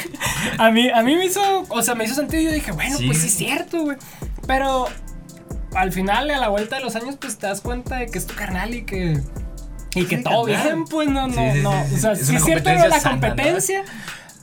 a 0.59 0.71
mí, 0.71 0.89
a 0.89 1.03
mí 1.03 1.17
me 1.17 1.27
hizo, 1.27 1.67
o 1.69 1.83
sea, 1.83 1.95
me 1.95 2.05
hizo 2.05 2.15
sentido 2.15 2.41
y 2.41 2.45
yo 2.47 2.53
dije, 2.53 2.73
bueno, 2.73 2.97
Sí. 2.97 3.07
pues 3.09 3.19
sí 3.21 3.27
es 3.27 3.35
cierto, 3.35 3.83
güey. 3.83 3.99
Pero 4.47 4.87
al 5.75 5.93
final, 5.93 6.31
a 6.31 6.39
la 6.39 6.49
vuelta 6.49 6.77
de 6.77 6.83
los 6.83 6.97
años, 6.97 7.17
pues 7.21 7.39
te 7.39 7.47
das 7.47 7.61
cuenta 7.61 7.97
de 7.97 8.07
que 8.07 8.19
es 8.19 8.27
tu 8.27 8.35
carnal 8.35 8.75
y 8.75 8.83
que 8.85 9.19
y 9.95 10.05
que 10.07 10.17
Sí, 10.19 10.23
todo 10.23 10.45
carnal. 10.47 10.63
bien, 10.65 10.85
pues 10.87 11.09
no, 11.09 11.27
no, 11.29 11.35
Sí, 11.35 11.51
sí, 11.53 11.61
no. 11.63 11.85
sí. 11.89 11.95
O 11.95 11.99
sea, 11.99 12.13
Es 12.13 12.27
sí 12.27 12.37
es 12.37 12.45
cierto 12.45 12.71
la 12.73 13.01
sana, 13.01 13.15
¿no? 13.17 13.21
competencia, 13.29 13.85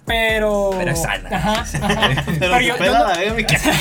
pero. 0.06 0.72
Pero 0.78 0.96
sana. 0.96 1.30
Ajá, 1.32 1.54
ajá. 1.82 2.24
Pero 2.40 2.60
yo- 2.62 2.78
yo 2.78 2.86
no- 2.94 3.08
la 3.08 3.34
mi 3.36 3.44
casa. 3.46 3.72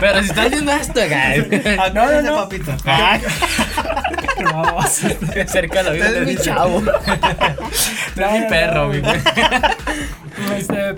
Pero 0.00 0.20
si 0.22 0.28
estás 0.30 0.50
viendo 0.50 0.72
esto, 0.72 0.94
güey. 0.94 1.76
No, 1.76 1.88
no, 1.94 2.12
no, 2.12 2.22
no. 2.22 2.36
papito. 2.36 2.72
no, 4.42 4.82
sí. 4.88 5.08
Cerca 5.46 5.82
lo 5.82 5.92
Usted 5.92 6.22
es 6.22 6.26
mi 6.26 6.36
chavo. 6.36 6.80
Tú 6.82 8.20
eres 8.20 8.32
mi 8.32 8.48
perro, 8.48 8.88
güey. 8.88 9.02
Este, 10.56 10.94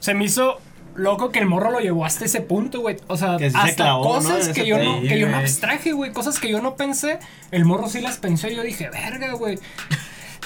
se 0.00 0.14
me 0.14 0.24
hizo 0.24 0.60
loco 0.94 1.30
que 1.30 1.38
el 1.38 1.46
morro 1.46 1.70
lo 1.70 1.80
llevó 1.80 2.04
hasta 2.04 2.24
ese 2.24 2.40
punto, 2.40 2.80
güey. 2.80 2.96
O 3.08 3.16
sea, 3.16 3.36
Que 3.36 3.50
sí 3.50 3.56
se 3.56 3.70
hasta 3.70 3.92
cosas 3.94 4.48
que 4.50 4.66
yo 4.66 4.82
no, 4.82 5.00
que 5.00 5.18
yo 5.18 5.28
no 5.28 5.36
abstraje, 5.36 5.92
güey. 5.92 6.12
Cosas 6.12 6.38
que 6.38 6.50
yo 6.50 6.60
no 6.60 6.76
pensé. 6.76 7.18
El 7.50 7.64
morro 7.64 7.88
sí 7.88 8.00
las 8.00 8.18
pensó 8.18 8.48
y 8.48 8.56
yo 8.56 8.62
dije, 8.62 8.90
verga, 8.90 9.32
güey. 9.32 9.58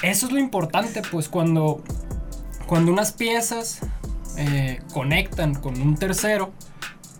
Eso 0.02 0.26
es 0.26 0.32
lo 0.32 0.38
importante, 0.38 1.02
pues, 1.10 1.28
cuando, 1.28 1.82
cuando 2.66 2.92
unas 2.92 3.12
piezas 3.12 3.80
eh, 4.36 4.80
conectan 4.92 5.54
con 5.54 5.80
un 5.80 5.96
tercero. 5.96 6.52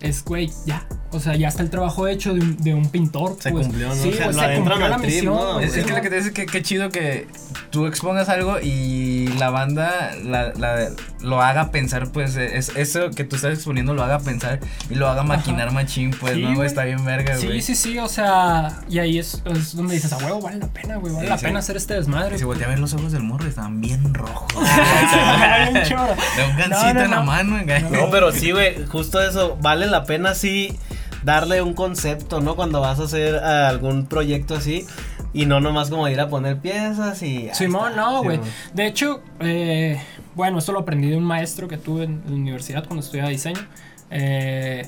es, 0.01 0.25
güey, 0.25 0.51
ya. 0.65 0.87
O 1.11 1.21
sea, 1.21 1.35
ya 1.37 1.49
está 1.49 1.63
el 1.63 1.71
trabajo 1.71 2.07
hecho 2.07 2.35
de 2.35 2.41
un, 2.41 2.57
de 2.59 2.75
un 2.75 2.91
pintor. 2.91 3.37
Se 3.41 3.51
pues. 3.51 3.67
cumplió, 3.67 3.89
¿no? 3.89 3.95
Sí, 3.95 4.11
O 4.11 4.13
sea, 4.13 4.27
güey, 4.27 4.37
lo 4.37 4.43
se 4.43 4.55
cumplió 4.57 4.89
la 4.89 4.97
trip, 4.99 5.07
misión. 5.11 5.63
Es, 5.63 5.75
es 5.77 5.87
que 5.87 5.93
lo 5.95 6.03
que 6.03 6.11
te 6.11 6.17
dice 6.17 6.33
que 6.35 6.45
qué 6.47 6.63
chido 6.63 6.91
que 6.91 7.27
tú 7.71 7.87
expongas 7.87 8.29
algo 8.29 8.59
y 8.61 9.29
la 9.39 9.49
banda 9.49 10.11
la, 10.23 10.53
la- 10.55 10.91
lo 11.23 11.41
haga 11.43 11.71
pensar, 11.71 12.11
pues, 12.13 12.37
es, 12.37 12.71
eso 12.77 13.11
que 13.11 13.25
tú 13.25 13.37
estás 13.37 13.55
exponiendo 13.55 13.95
lo 13.95 14.03
haga 14.05 14.21
pensar 14.21 14.61
y 14.91 14.95
lo 14.97 15.09
haga 15.09 15.23
maquinar 15.25 15.73
machín, 15.73 16.11
pues, 16.11 16.35
Sí, 16.35 16.43
¿no? 16.43 16.55
güey? 16.55 16.67
Está 16.67 16.85
bien 16.85 17.03
verga, 17.05 17.37
güey. 17.39 17.61
Sí, 17.63 17.75
sí, 17.75 17.93
sí, 17.93 17.99
o 17.99 18.09
sea, 18.09 18.81
y 18.89 18.99
ahí 18.99 19.19
es, 19.19 19.43
es 19.47 19.75
donde 19.75 19.95
dices, 19.95 20.13
a 20.13 20.19
huevo, 20.19 20.41
vale 20.43 20.59
la 20.59 20.69
pena, 20.69 20.97
güey, 20.97 21.13
vale 21.13 21.25
Sí, 21.27 21.31
la 21.31 21.39
sí. 21.39 21.45
pena 21.47 21.59
hacer 21.61 21.77
este 21.79 21.95
desmadre. 21.95 22.39
Si 22.39 22.45
volteé 22.45 22.67
a 22.67 22.69
ver 22.69 22.79
los 22.79 22.93
ojos 22.95 23.13
del 23.13 23.23
morro, 23.23 23.49
estaban 23.49 23.81
bien 23.81 24.13
rojos. 24.15 24.53
Bien 25.73 25.85
choro. 25.85 26.15
De 26.37 26.45
un 26.45 26.57
gancito 26.57 26.95
no, 26.95 27.01
en 27.05 27.11
la 27.11 27.17
no. 27.17 27.25
mano, 27.25 27.65
güey. 27.65 27.83
No, 27.91 28.11
pero 28.11 28.31
sí, 28.31 28.51
güey, 28.53 28.85
justo 28.87 29.23
eso, 29.23 29.57
vale 29.61 29.87
la 29.87 30.05
pena 30.05 30.35
sí 30.35 30.79
darle 31.23 31.63
un 31.63 31.75
concepto, 31.75 32.41
¿no? 32.41 32.57
Cuando 32.57 32.81
vas 32.81 33.01
a 33.01 33.05
hacer 33.05 33.37
algún 33.37 34.07
proyecto 34.07 34.55
así 34.55 34.87
y 35.33 35.47
no 35.47 35.61
nomás 35.61 35.91
como 35.91 36.09
ir 36.09 36.21
a 36.21 36.29
poner 36.29 36.59
piezas 36.59 37.23
y... 37.23 37.49
Simón, 37.53 37.91
está, 37.91 38.03
no, 38.03 38.23
güey. 38.23 38.41
De 38.75 38.87
hecho, 38.87 39.23
eh, 39.41 40.01
bueno, 40.35 40.59
esto 40.59 40.73
lo 40.73 40.81
aprendí 40.81 41.11
de 41.11 41.17
un 41.17 41.25
maestro 41.25 41.69
que 41.69 41.77
tuve 41.77 42.05
en 42.05 42.23
la 42.27 42.33
universidad 42.33 42.87
cuando 42.87 43.05
estudiaba 43.05 43.29
diseño. 43.29 43.61
Eh, 44.11 44.87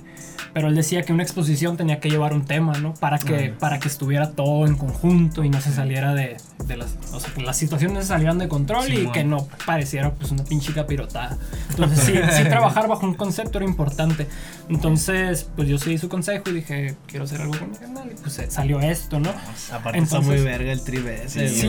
pero 0.53 0.69
él 0.69 0.75
decía 0.75 1.03
que 1.03 1.13
una 1.13 1.23
exposición 1.23 1.77
tenía 1.77 2.01
que 2.01 2.11
llevar 2.11 2.33
un 2.33 2.45
tema, 2.45 2.73
¿no? 2.79 2.95
Para 2.95 3.19
que, 3.19 3.51
para 3.51 3.79
que 3.79 3.89
estuviera 3.89 4.33
todo 4.33 4.67
en 4.67 4.77
conjunto 4.77 5.45
y 5.45 5.51
no 5.51 5.61
se 5.61 5.73
saliera 5.73 6.15
de, 6.15 6.39
de 6.67 6.77
las... 6.77 6.91
O 7.13 7.21
sea, 7.21 7.33
que 7.35 7.43
las 7.43 7.57
situaciones 7.57 8.07
salieran 8.07 8.39
de 8.39 8.49
control 8.49 8.93
y 8.93 8.97
Simón. 8.99 9.13
que 9.13 9.25
no 9.25 9.49
pareciera 9.67 10.13
pues 10.13 10.31
una 10.31 10.45
pinche 10.45 10.73
capirotada. 10.73 11.37
Entonces 11.71 12.05
sí, 12.05 12.13
sí 12.37 12.45
trabajar 12.49 12.89
bajo 12.89 13.07
un 13.07 13.15
concepto 13.15 13.59
era 13.59 13.67
importante. 13.67 14.27
Entonces, 14.69 15.49
pues 15.57 15.69
yo 15.69 15.79
seguí 15.79 15.99
su 15.99 16.09
consejo 16.09 16.45
y 16.51 16.53
dije, 16.55 16.95
quiero 17.07 17.25
hacer 17.25 17.41
algo 17.43 17.59
con 17.59 17.71
mi 17.71 17.77
canal. 17.77 18.11
Y 18.11 18.15
pues 18.21 18.41
salió 18.49 18.81
esto, 18.81 19.19
¿no? 19.21 19.31
Aparte 19.73 19.99
está 19.99 20.17
Entonces- 20.19 20.27
muy 20.27 20.41
verga 20.43 20.73
el 20.73 20.83
tribe 20.83 21.25
ese, 21.25 21.49
Sí, 21.49 21.69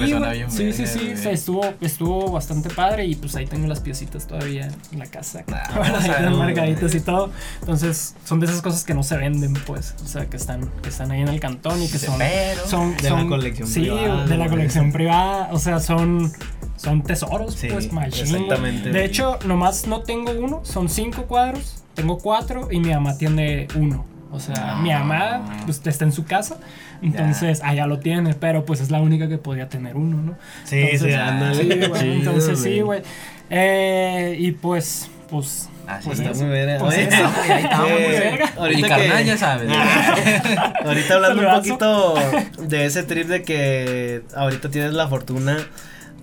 Sí, 0.50 0.74
sí, 0.74 0.86
sí, 0.88 1.14
sí, 1.16 1.30
estuvo, 1.30 1.74
estuvo 1.82 2.32
bastante 2.32 2.70
padre 2.70 3.06
y 3.06 3.16
pues 3.16 3.36
ahí 3.36 3.46
tengo 3.48 3.68
las 3.68 3.80
piecitas 3.80 4.28
todavía 4.28 4.70
en 4.92 5.00
la 5.00 5.06
casa. 5.08 5.44
Ah, 5.52 6.00
Ahí 6.02 6.10
ver, 6.24 6.32
marcaditas 6.32 6.94
y 6.96 7.00
todo. 7.02 7.32
Entonces, 7.62 8.16
son 8.26 8.40
de 8.40 8.46
esas 8.48 8.62
cosas 8.62 8.84
que 8.84 8.94
no 8.94 9.04
se 9.04 9.18
venden, 9.18 9.54
pues. 9.54 9.96
O 10.04 10.08
sea, 10.08 10.26
que 10.28 10.38
están, 10.38 10.70
que 10.82 10.90
están 10.90 11.12
ahí 11.12 11.22
en 11.22 11.28
el 11.30 11.40
cantón 11.40 11.82
y 11.82 11.88
que 11.90 11.98
son. 11.98 12.18
Pero- 12.18 12.68
son 12.68 12.96
De 12.98 13.04
la 13.04 13.10
son- 13.10 13.30
colección 13.30 13.68
sí, 13.68 13.82
privada, 13.82 14.26
de 14.26 14.38
la 14.38 14.48
güey. 14.48 14.60
Colección 14.82 14.92
privada. 14.92 15.50
O 15.52 15.60
sea, 15.60 15.80
son. 15.80 16.32
Son 16.78 17.04
tesoros, 17.04 17.54
Sí, 17.54 17.68
pues, 17.72 17.94
machín, 17.94 18.24
exactamente, 18.24 18.90
De 18.90 19.06
hecho, 19.06 19.38
nomás 19.46 19.86
no 19.86 20.02
tengo 20.02 20.32
uno, 20.32 20.62
son 20.64 20.90
cinco 20.90 21.26
cuadros. 21.28 21.84
Tengo 21.94 22.18
cuatro 22.18 22.70
y 22.72 22.80
mi 22.80 22.90
mamá 22.90 23.16
tiene 23.20 23.68
uno. 23.76 24.04
O 24.32 24.40
sea, 24.40 24.78
mi 24.82 24.90
mamá 24.90 25.62
pues, 25.66 25.86
está 25.86 26.06
en 26.06 26.12
su 26.12 26.24
casa, 26.26 26.58
entonces 27.04 27.62
allá 27.64 27.86
lo 27.86 28.00
tiene, 28.00 28.34
pero 28.34 28.66
pues 28.66 28.82
es 28.82 28.90
la 28.90 29.00
única 29.00 29.28
que 29.28 29.38
podría 29.38 29.70
tener 29.70 29.96
uno, 29.96 30.22
¿no? 30.24 30.38
Sí, 30.64 30.78
Entonces, 30.78 31.14
sí, 31.14 31.14
ah, 31.14 31.28
ándale. 31.28 32.00
sí, 32.00 32.08
entonces 32.08 32.60
sí, 32.60 32.82
güey. 32.82 33.04
Eh, 33.52 34.38
y 34.40 34.52
pues, 34.54 35.12
pues, 35.30 35.70
Así 35.98 36.08
pues 36.08 36.20
Está 36.20 36.32
es. 36.32 36.38
muy 36.42 36.50
verga. 36.50 36.78
Pues 36.80 36.96
Oye, 36.98 37.08
eso, 37.08 37.32
güey, 37.38 37.52
ahí 37.52 37.64
estamos, 37.64 37.90
eh, 37.90 37.94
muy 37.94 38.20
verga. 38.20 38.54
ahorita 38.58 38.80
Y 38.80 38.82
que- 38.84 38.90
carnal, 38.90 39.26
ya 39.26 39.38
sabes. 39.38 39.70
Ahorita 40.86 41.14
hablando 41.16 41.42
un 41.48 41.56
poquito 41.56 42.14
de 42.60 42.86
ese 42.86 43.04
trip 43.04 43.28
de 43.28 43.44
que 43.44 44.24
ahorita 44.36 44.70
tienes 44.70 44.94
la 44.94 45.08
fortuna 45.08 45.58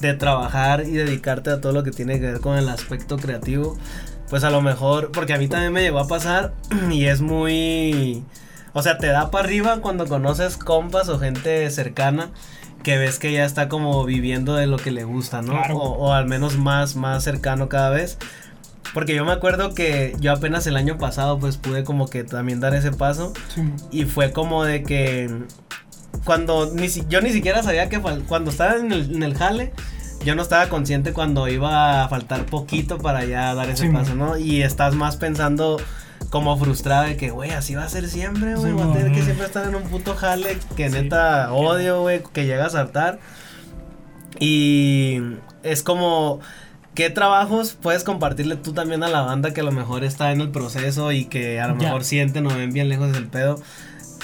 de 0.00 0.14
trabajar 0.14 0.82
y 0.86 0.92
dedicarte 0.92 1.50
a 1.50 1.60
todo 1.60 1.72
lo 1.72 1.82
que 1.82 1.90
tiene 1.90 2.20
que 2.20 2.26
ver 2.32 2.40
con 2.40 2.56
el 2.56 2.68
aspecto 2.68 3.16
creativo, 3.16 3.76
pues 4.30 4.44
a 4.44 4.50
lo 4.50 4.60
mejor, 4.62 5.10
porque 5.12 5.32
a 5.34 5.38
mí 5.38 5.48
también 5.48 5.72
me 5.72 5.80
llegó 5.82 5.98
a 5.98 6.06
pasar 6.08 6.52
y 6.90 7.06
es 7.06 7.20
muy, 7.20 8.22
o 8.74 8.82
sea, 8.82 8.98
te 8.98 9.08
da 9.08 9.30
para 9.30 9.44
arriba 9.44 9.78
cuando 9.80 10.06
conoces 10.06 10.56
compas 10.56 11.08
o 11.08 11.18
gente 11.18 11.68
cercana 11.70 12.30
que 12.82 12.96
ves 12.96 13.18
que 13.18 13.32
ya 13.32 13.44
está 13.44 13.68
como 13.68 14.04
viviendo 14.04 14.54
de 14.54 14.66
lo 14.68 14.76
que 14.76 14.92
le 14.92 15.02
gusta, 15.02 15.42
¿no? 15.42 15.52
Claro. 15.52 15.76
O, 15.78 16.06
o 16.08 16.12
al 16.12 16.26
menos 16.26 16.56
más, 16.56 16.94
más 16.94 17.24
cercano 17.24 17.68
cada 17.68 17.90
vez. 17.90 18.18
Porque 18.94 19.14
yo 19.14 19.24
me 19.24 19.32
acuerdo 19.32 19.74
que 19.74 20.16
yo 20.20 20.32
apenas 20.32 20.66
el 20.66 20.76
año 20.76 20.96
pasado 20.98 21.38
pues 21.38 21.56
pude 21.58 21.84
como 21.84 22.08
que 22.08 22.24
también 22.24 22.58
dar 22.60 22.74
ese 22.74 22.90
paso 22.90 23.32
sí, 23.54 23.62
y 23.90 24.04
fue 24.06 24.32
como 24.32 24.64
de 24.64 24.82
que 24.82 25.30
cuando 26.24 26.72
ni 26.74 26.88
si- 26.88 27.04
yo 27.08 27.20
ni 27.20 27.30
siquiera 27.30 27.62
sabía 27.62 27.88
que 27.88 28.00
cuando 28.00 28.50
estaba 28.50 28.76
en 28.76 28.90
el, 28.92 29.14
en 29.16 29.22
el 29.22 29.34
jale, 29.36 29.72
yo 30.24 30.34
no 30.34 30.42
estaba 30.42 30.68
consciente 30.68 31.12
cuando 31.12 31.48
iba 31.48 32.02
a 32.02 32.08
faltar 32.08 32.44
poquito 32.46 32.98
para 32.98 33.24
ya 33.24 33.54
dar 33.54 33.68
ese 33.70 33.86
Sí, 33.86 33.92
paso. 33.92 34.14
¿no? 34.14 34.36
Y 34.38 34.62
estás 34.62 34.94
más 34.94 35.16
pensando 35.16 35.80
como 36.30 36.56
frustrada 36.58 37.04
de 37.04 37.16
que, 37.16 37.30
güey, 37.30 37.50
así 37.50 37.74
va 37.74 37.84
a 37.84 37.88
ser 37.88 38.08
siempre, 38.08 38.54
güey, 38.56 38.72
Sí, 38.72 38.76
voy 38.76 38.90
a 38.90 38.92
tener 38.94 39.12
que 39.12 39.22
siempre 39.22 39.46
estar 39.46 39.66
en 39.68 39.74
un 39.76 39.84
puto 39.84 40.14
jale 40.16 40.58
que 40.76 40.88
neta 40.90 41.52
odio, 41.52 42.00
güey, 42.02 42.22
que 42.32 42.46
llegas 42.46 42.74
a 42.74 42.80
hartar. 42.80 43.18
Y 44.40 45.20
es 45.62 45.82
como 45.82 46.40
¿Qué 46.98 47.10
trabajos 47.10 47.76
puedes 47.80 48.02
compartirle 48.02 48.56
tú 48.56 48.72
también 48.72 49.04
a 49.04 49.08
la 49.08 49.20
banda 49.20 49.52
que 49.54 49.60
a 49.60 49.62
lo 49.62 49.70
mejor 49.70 50.02
está 50.02 50.32
en 50.32 50.40
el 50.40 50.50
proceso 50.50 51.12
y 51.12 51.26
que 51.26 51.60
a 51.60 51.68
lo 51.68 51.76
mejor 51.76 52.02
sienten 52.02 52.44
o 52.48 52.50
ven 52.52 52.72
bien 52.72 52.88
lejos 52.88 53.12
del 53.12 53.28
pedo? 53.28 53.62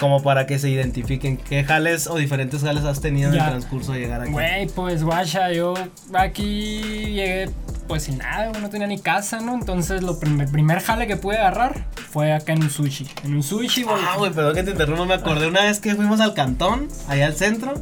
Como 0.01 0.25
para 0.25 0.49
que 0.49 0.59
se 0.59 0.70
identifiquen 0.70 1.37
qué 1.37 1.62
jales 1.62 2.09
o 2.09 2.16
diferentes 2.16 2.62
jales 2.62 2.83
has 2.83 3.01
tenido 3.01 3.29
en 3.29 3.37
Ya. 3.37 3.45
el 3.45 3.51
transcurso 3.51 3.93
de 3.93 4.01
llegar 4.01 4.22
aquí. 4.22 4.33
Güey, 4.33 4.66
pues 4.66 5.05
guacha, 5.05 5.53
yo 5.53 5.75
aquí 6.14 6.81
llegué 7.12 7.49
pues 7.87 8.03
sin 8.03 8.18
nada, 8.18 8.51
no 8.59 8.68
tenía 8.70 8.89
ni 8.89 8.99
casa, 8.99 9.41
¿no? 9.41 9.55
Entonces 9.55 10.03
lo 10.03 10.18
prim- 10.18 10.41
el 10.41 10.49
primer 10.51 10.81
jale 10.81 11.07
que 11.07 11.14
pude 11.16 11.37
agarrar 11.39 11.87
fue 12.11 12.33
acá 12.33 12.55
en 12.55 12.64
un 12.64 12.70
sushi. 12.70 13.07
En 13.22 13.37
un 13.37 13.45
sushi, 13.45 13.85
güey. 13.85 13.99
Ah, 14.05 14.16
güey, 14.18 14.33
perdón 14.33 14.57
que 14.57 14.64
te 14.64 14.72
interrumpa, 14.72 15.05
me 15.05 15.14
acordé 15.14 15.47
una 15.47 15.62
vez 15.62 15.79
que 15.79 15.95
fuimos 15.95 16.18
al 16.18 16.35
cantón, 16.35 16.89
allá 17.07 17.27
al 17.27 17.35
centro, 17.37 17.75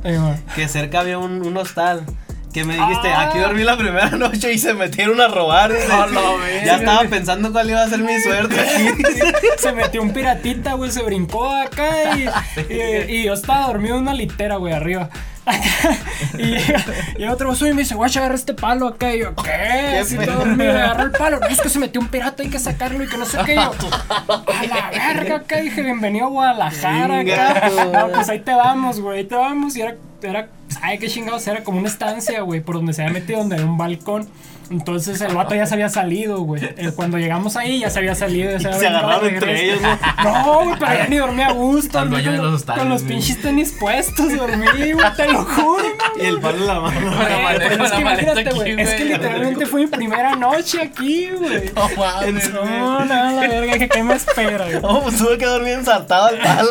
que 0.54 0.68
cerca 0.68 1.00
había 1.00 1.16
un, 1.16 1.40
un 1.46 1.56
hostal. 1.56 2.04
Que 2.52 2.64
me 2.64 2.74
dijiste, 2.76 3.08
Ah. 3.08 3.22
aquí 3.28 3.38
dormí 3.38 3.62
la 3.64 3.76
primera 3.78 4.10
noche 4.16 4.52
y 4.52 4.58
se 4.58 4.74
metieron 4.74 5.20
a 5.20 5.28
robar. 5.28 5.70
la 5.70 6.06
verga. 6.06 6.64
ya 6.64 6.76
estaba 6.76 7.02
pensando 7.04 7.50
cuál 7.52 7.70
iba 7.70 7.82
a 7.82 7.88
ser 7.88 8.00
mi 8.00 8.20
suerte 8.20 8.56
se 9.58 9.72
metió 9.72 10.02
un 10.02 10.12
piratita, 10.12 10.74
güey, 10.74 10.90
se 10.90 11.02
brincó 11.02 11.50
acá 11.50 12.14
y, 12.16 12.28
y, 12.72 12.80
y 13.16 13.22
yo 13.24 13.32
estaba 13.32 13.66
dormido 13.68 13.96
en 13.96 14.02
una 14.02 14.14
litera, 14.14 14.56
güey, 14.56 14.74
arriba. 14.74 15.08
y, 16.38 17.22
y 17.22 17.26
otro 17.26 17.48
vaso 17.48 17.66
y 17.66 17.72
me 17.74 17.82
dice, 17.82 17.94
guacha, 17.96 18.20
agarra 18.20 18.36
este 18.36 18.54
palo 18.54 18.86
acá. 18.86 19.12
Y 19.14 19.20
yo, 19.20 19.34
¿qué? 19.34 19.98
Así 20.00 20.16
todo 20.16 20.36
dormido, 20.36 20.70
agarró 20.72 21.02
el 21.04 21.10
palo. 21.10 21.40
No, 21.40 21.46
es 21.48 21.60
que 21.60 21.68
se 21.68 21.78
metió 21.80 22.00
un 22.00 22.08
pirata, 22.08 22.42
hay 22.42 22.48
que 22.50 22.58
sacarlo 22.60 23.02
y 23.02 23.08
que 23.08 23.16
no 23.16 23.24
sé 23.24 23.38
qué. 23.44 23.54
Y 23.54 23.56
yo, 23.56 23.62
a 23.62 24.66
la 24.66 24.90
verga 24.90 25.36
acá. 25.36 25.56
Dije, 25.56 25.82
bienvenido 25.82 26.26
a 26.26 26.28
Guadalajara 26.28 27.20
acá. 27.20 27.70
No, 27.92 28.08
pues 28.08 28.28
ahí 28.28 28.38
te 28.40 28.54
vamos, 28.54 29.00
güey, 29.00 29.18
ahí 29.20 29.24
te 29.24 29.34
vamos. 29.34 29.74
Y 29.76 29.80
era, 29.82 29.96
era, 30.22 30.48
ay, 30.82 30.98
qué 30.98 31.08
chingados, 31.08 31.46
era 31.46 31.64
como 31.64 31.78
una 31.78 31.88
estancia, 31.88 32.40
güey, 32.42 32.60
por 32.60 32.76
donde 32.76 32.92
se 32.92 33.02
había 33.02 33.14
metido, 33.14 33.38
donde 33.38 33.54
había 33.56 33.66
un 33.66 33.78
balcón. 33.78 34.28
Entonces 34.70 35.20
el 35.20 35.34
vato 35.34 35.54
ya 35.54 35.66
se 35.66 35.74
había 35.74 35.88
salido, 35.88 36.40
güey. 36.40 36.62
Eh, 36.64 36.92
Cuando 36.96 37.18
llegamos 37.18 37.56
ahí 37.56 37.80
ya 37.80 37.90
se 37.90 37.98
había 37.98 38.14
salido. 38.14 38.50
ya 38.56 38.58
Y 38.58 38.66
había 38.66 38.78
se 38.78 38.86
agarraron 38.86 39.26
entre 39.28 39.64
ellos, 39.64 39.80
¿no? 39.82 39.98
No, 40.24 40.64
güey, 40.64 40.76
pero 40.78 40.94
ya 40.94 41.06
ni 41.08 41.16
dormí 41.16 41.42
a 41.42 41.52
gusto. 41.52 41.98
Al 41.98 42.10
dueño 42.10 42.26
con, 42.30 42.36
de 42.36 42.42
los 42.42 42.54
hostales, 42.54 42.80
con 42.80 42.88
los 42.90 43.02
güey. 43.02 43.14
pinches 43.14 43.42
tenis 43.42 43.74
puestos, 43.78 44.36
dormí, 44.36 44.92
güey, 44.92 45.12
te 45.16 45.26
lo 45.32 45.44
juro, 45.44 45.84
Y 46.20 46.26
el 46.26 46.40
palo 46.40 46.58
en 46.58 46.66
la 46.66 46.80
mano. 46.80 47.00
Güey. 47.00 47.42
maleta- 47.42 47.68
Pero 47.68 47.76
con 47.76 47.86
es 47.86 47.92
que 47.92 48.04
maleta 48.04 48.22
imagínate, 48.32 48.40
aquí, 48.48 48.58
güey. 48.72 48.80
Es 48.80 48.90
que 48.90 48.96
güey. 49.04 49.08
literalmente 49.12 49.66
fue 49.66 49.80
mi 49.82 49.86
primera 49.88 50.36
noche 50.36 50.80
aquí, 50.82 51.30
güey. 51.30 51.70
No 51.74 51.88
mames, 51.96 52.52
güey. 52.52 52.64
No, 52.64 53.04
no, 53.04 53.04
la 53.04 53.40
verga, 53.48 53.78
que 53.78 53.88
qué 53.88 54.02
me 54.02 54.14
espera, 54.14 54.64
güey. 54.64 54.78
Oh, 54.82 55.02
pues 55.02 55.16
tuve 55.18 55.38
que 55.38 55.46
dormir 55.46 55.72
ensartado 55.74 56.26
al 56.28 56.38
palo. 56.38 56.68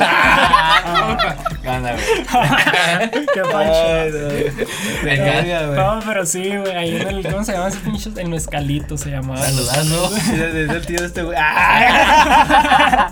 Anda, 1.67 1.93
güey. 1.93 3.11
Qué 3.33 3.41
pancho. 3.41 3.73
Ay, 3.73 4.11
no. 4.11 5.03
Venga. 5.03 5.41
Güey. 5.67 5.77
No, 5.77 5.99
pero 6.05 6.25
sí, 6.25 6.55
güey, 6.57 6.75
ahí 6.75 6.95
en 7.01 7.07
el, 7.07 7.23
¿cómo 7.31 7.43
se 7.43 7.53
llama 7.53 7.67
ese 7.69 7.79
pinche? 7.81 8.09
El 8.17 8.29
mezcalito 8.29 8.97
se 8.97 9.09
llamaba. 9.11 9.41
Saludando. 9.41 10.09
Sí, 10.09 10.31
Es 10.35 10.55
es 10.55 10.69
el 10.69 10.85
tío 10.85 10.99
de 11.01 11.05
este 11.07 11.23
güey. 11.23 11.37
¡Ah! 11.39 13.09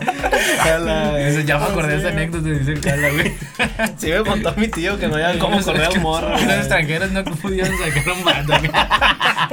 Dice, 1.30 1.44
ya 1.44 1.58
me 1.58 1.64
acordé 1.66 1.92
de 1.94 1.98
esa 1.98 2.08
anécdota, 2.08 2.48
dice 2.48 2.72
el 2.72 2.80
Cala, 2.80 3.10
güey. 3.10 3.32
Sí 3.98 4.06
me 4.10 4.22
contó 4.24 4.52
mi 4.56 4.68
tío 4.68 4.98
que 4.98 5.06
no 5.08 5.14
había 5.14 5.38
cómo 5.38 5.60
correr 5.62 5.84
al 5.86 6.00
morro. 6.00 6.30
Los 6.30 6.42
extranjeros 6.42 7.10
no 7.12 7.24
pudieron 7.24 7.72
sacar 7.78 8.12
un. 8.12 8.70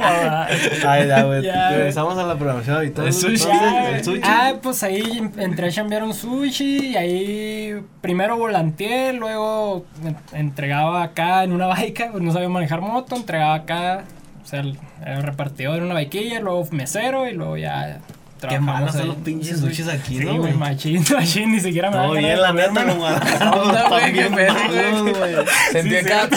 Ah, 0.00 0.46
Ay, 0.86 1.06
ya, 1.08 1.22
güey. 1.22 1.40
Güey. 1.42 1.52
Regresamos 1.70 2.16
a 2.18 2.24
la 2.24 2.36
programación 2.36 2.76
habitual. 2.76 3.06
El 3.06 3.12
sushi. 3.12 3.48
El 3.94 4.04
sushi. 4.04 4.20
Ah, 4.24 4.54
pues 4.62 4.82
ahí 4.82 5.30
entré 5.36 5.68
a 5.68 5.70
chambear 5.70 6.02
un 6.02 6.14
sushi 6.14 6.88
y 6.92 6.96
ahí 6.96 7.82
primero 8.00 8.36
volanteé, 8.36 9.12
luego 9.12 9.84
en- 10.04 10.16
entregaba 10.32 11.02
acá 11.02 11.44
en 11.44 11.52
una 11.52 11.66
baica, 11.66 12.08
pues 12.10 12.22
no 12.22 12.32
sabía 12.32 12.48
manejar 12.48 12.80
moto, 12.80 13.16
entregaba 13.16 13.54
acá, 13.54 14.04
sea, 14.48 14.60
el, 14.60 14.78
el 15.04 15.22
repartidor 15.22 15.78
en 15.78 15.84
una 15.84 15.94
baiquilla, 15.94 16.40
luego 16.40 16.66
mesero 16.72 17.28
y 17.28 17.32
luego 17.32 17.56
ya 17.56 18.00
Qué 18.46 18.60
malos 18.60 18.92
son 18.92 19.08
los 19.08 19.16
pinches 19.16 19.58
sushis 19.58 19.88
aquí, 19.88 20.18
sí, 20.18 20.24
¿no, 20.24 20.36
güey? 20.36 20.52
Machín, 20.54 21.04
machín, 21.12 21.50
ni 21.50 21.58
siquiera 21.60 21.90
me 21.90 21.96
Todo 21.96 22.12
bien, 22.12 22.40
la 22.40 22.52
neta. 22.52 22.82
Onda, 22.82 23.88
güey, 23.88 24.12
qué 24.12 24.26
pedo, 24.26 24.54
güey. 25.02 25.34
Sí, 25.82 25.96
acá. 25.96 26.28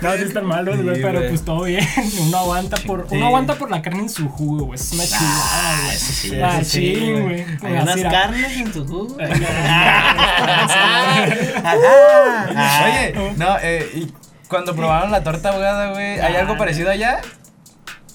No, 0.00 0.12
sí 0.14 0.22
están 0.22 0.46
malos, 0.46 0.80
güey, 0.80 1.02
pero 1.02 1.28
pues 1.28 1.44
todo 1.44 1.64
bien. 1.64 1.84
Uno 2.20 2.38
aguanta 2.38 2.76
por, 2.86 3.06
uno 3.10 3.26
aguanta 3.26 3.56
por 3.56 3.70
la 3.70 3.82
carne 3.82 4.02
en 4.02 4.08
su 4.08 4.28
jugo, 4.28 4.66
güey. 4.66 4.78
Es 4.78 4.92
una 4.92 5.04
chulada, 5.04 5.82
güey. 5.84 5.96
Sí, 5.96 6.36
Machín, 6.36 7.22
güey. 7.22 7.44
Hay 7.62 7.72
unas 7.82 8.00
carnes 8.02 8.56
en 8.56 8.72
tu 8.72 8.86
jugo. 8.86 9.16
Oye, 12.84 13.34
no, 13.36 13.56
eh, 13.60 14.06
cuando 14.54 14.76
probaron 14.76 15.10
la 15.10 15.22
torta 15.24 15.48
ahogada, 15.50 15.90
güey, 15.90 16.20
¿hay 16.20 16.36
algo 16.36 16.56
parecido 16.56 16.90
allá? 16.90 17.20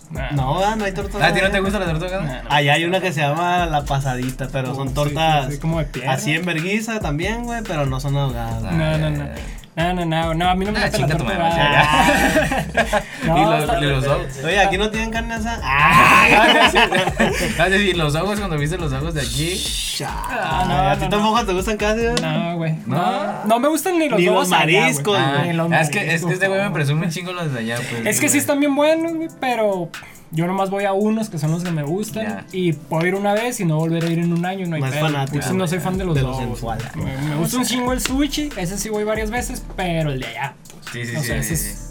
Nah. 0.10 0.32
No, 0.32 0.64
ah, 0.64 0.76
no 0.76 0.86
hay 0.86 0.92
torta. 0.94 1.24
¿A 1.24 1.34
ti 1.34 1.40
no 1.42 1.52
te 1.52 1.60
gusta 1.60 1.78
la 1.80 1.86
torta 1.86 2.06
ahogada? 2.06 2.44
Nah. 2.44 2.56
Allá 2.56 2.74
hay 2.74 2.86
una 2.86 3.00
que 3.02 3.12
se 3.14 3.20
llama 3.22 3.66
la 3.66 3.84
pasadita, 3.84 4.48
pero 4.52 4.74
son 4.74 4.88
Sí, 4.88 4.94
tortas 4.96 5.46
sí, 5.48 5.52
sí, 5.54 5.60
como 5.60 5.80
de 5.80 5.86
pierna. 5.86 6.14
así 6.14 6.34
en 6.34 6.46
verguiza 6.46 7.00
también, 7.00 7.44
güey, 7.44 7.62
pero 7.62 7.86
no 7.86 8.00
son 8.00 8.16
ahogadas. 8.18 8.64
No, 8.64 8.98
no, 8.98 9.10
no. 9.12 9.26
No, 9.80 9.94
no, 9.94 10.06
no, 10.06 10.34
no, 10.34 10.50
a 10.50 10.56
mí 10.56 10.66
no 10.66 10.72
me 10.74 10.80
Ah, 10.80 10.84
gusta 10.90 10.98
la 11.00 11.08
chinga 11.08 11.18
tu 11.18 11.24
torta 11.24 11.40
madre, 11.40 11.62
ahogada. 11.62 13.04
No, 13.26 13.38
y 13.38 13.42
los, 13.66 13.82
y 13.82 13.86
los 13.86 14.08
ojos. 14.08 14.26
Oye, 14.44 14.60
aquí 14.60 14.78
no 14.78 14.90
tienen 14.92 15.12
carne 15.12 15.34
asada. 15.36 15.60
Ah. 15.64 16.72
Ah, 17.60 17.68
sí, 17.70 17.94
los 17.94 18.16
ojos, 18.16 18.40
cuando 18.40 18.58
viste 18.58 18.78
los 18.78 18.92
ojos 18.94 19.14
de 19.14 19.22
aquí. 19.22 19.62
Ah, 20.06 20.66
no, 20.68 20.90
¿A 20.90 20.96
ti 20.96 21.04
no, 21.06 21.10
tampoco 21.10 21.46
te 21.46 21.54
gustan 21.54 21.78
casi? 21.78 22.02
güey? 22.02 22.16
No, 22.22 22.56
güey. 22.58 22.74
No. 22.86 22.98
No, 22.98 23.46
no 23.46 23.60
me 23.60 23.68
gustan 23.70 23.98
ni 24.00 24.10
los 24.10 24.20
Ni 24.20 24.26
los 24.28 24.52
allá, 24.52 24.64
güey. 24.66 24.82
mariscos, 24.82 25.18
Ah, 25.20 25.42
Ni 25.46 25.54
los 25.54 25.72
es, 25.72 25.90
que, 25.90 26.00
es 26.00 26.04
que 26.04 26.06
mariscos, 26.08 26.32
este 26.34 26.48
güey 26.48 26.62
me 26.62 26.72
presume 26.72 27.06
un 27.06 27.12
chingo 27.12 27.32
los 27.34 27.52
de 27.54 27.60
allá, 27.60 27.78
pues. 27.90 28.06
Es 28.06 28.20
que 28.20 28.30
sí 28.30 28.38
están 28.38 28.60
bien 28.60 28.76
buenos, 28.76 29.14
güey, 29.14 29.30
pero 29.40 29.90
yo 30.32 30.46
nomás 30.48 30.70
voy 30.70 30.86
a 30.86 30.94
unos 30.94 31.30
que 31.30 31.40
son 31.40 31.52
los 31.52 31.64
que 31.64 31.72
me 31.72 31.84
gustan 31.84 32.46
y 32.52 32.74
puedo 32.74 33.06
ir 33.08 33.16
una 33.16 33.34
vez 33.34 33.60
y 33.60 33.66
no 33.66 33.78
volver 33.78 34.04
a 34.04 34.08
ir 34.10 34.20
en 34.20 34.32
un 34.34 34.46
año, 34.46 34.68
no 34.68 34.76
hay 34.76 34.82
Más 34.82 34.92
pedo. 34.92 35.02
fanático, 35.06 35.40
Pues 35.40 35.52
no 35.54 35.68
soy 35.68 35.80
fan 35.80 35.98
de 35.98 36.06
los 36.06 36.16
de 36.16 36.22
dos. 36.22 36.38
Me, 36.96 37.18
me 37.18 37.36
gusta 37.36 37.58
un 37.58 37.66
chingo 37.66 37.94
el 37.94 38.02
sushi, 38.02 38.50
ese 38.58 38.78
sí 38.78 38.90
voy 38.90 39.04
varias 39.04 39.32
veces, 39.32 39.64
pero 39.76 40.12
el 40.12 40.20
de 40.20 40.28
allá. 40.28 40.54
Sí, 40.92 41.06
sí, 41.06 41.16
o 41.16 41.20
sí. 41.22 41.28
sea, 41.28 41.44
sí, 41.44 41.54
es- 41.54 41.86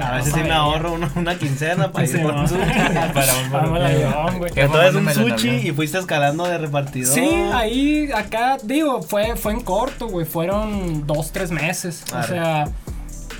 A 0.00 0.12
veces 0.16 0.32
sí 0.32 0.40
me 0.40 0.50
ahorro 0.52 0.92
una, 0.94 1.10
una 1.14 1.38
quincena 1.38 1.92
para 1.92 2.06
Sí, 2.06 2.16
ir 2.16 2.22
por 2.22 2.34
no. 2.34 2.40
un 2.42 2.48
sushi. 2.48 2.62
Para 3.50 3.68
un 3.68 3.76
avión, 3.82 4.38
güey. 4.38 4.52
¿Qué 4.52 4.62
Entonces 4.62 4.92
fue 5.14 5.24
un 5.24 5.30
sushi 5.38 5.68
y 5.68 5.72
fuiste 5.72 5.98
escalando 5.98 6.44
de 6.44 6.58
repartidor. 6.58 7.14
Sí, 7.14 7.28
ahí, 7.52 8.10
acá, 8.12 8.56
digo, 8.62 9.02
fue, 9.02 9.36
fue 9.36 9.52
en 9.52 9.60
corto, 9.60 10.08
güey. 10.08 10.24
Fueron 10.26 11.06
dos, 11.06 11.30
tres 11.32 11.50
meses. 11.50 12.02
Claro. 12.08 12.24
O 12.24 12.28
sea, 12.28 12.64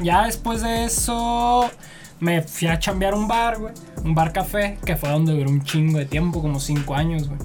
ya 0.00 0.24
después 0.26 0.60
de 0.62 0.84
eso 0.84 1.70
me 2.20 2.42
fui 2.42 2.68
a 2.68 2.78
chambear 2.78 3.14
un 3.14 3.26
bar, 3.26 3.58
güey. 3.58 3.72
Un 4.04 4.14
bar 4.14 4.32
café, 4.32 4.78
que 4.84 4.96
fue 4.96 5.08
donde 5.08 5.32
duró 5.32 5.50
un 5.50 5.62
chingo 5.64 5.98
de 5.98 6.04
tiempo, 6.06 6.42
como 6.42 6.60
cinco 6.60 6.94
años, 6.94 7.28
güey. 7.28 7.40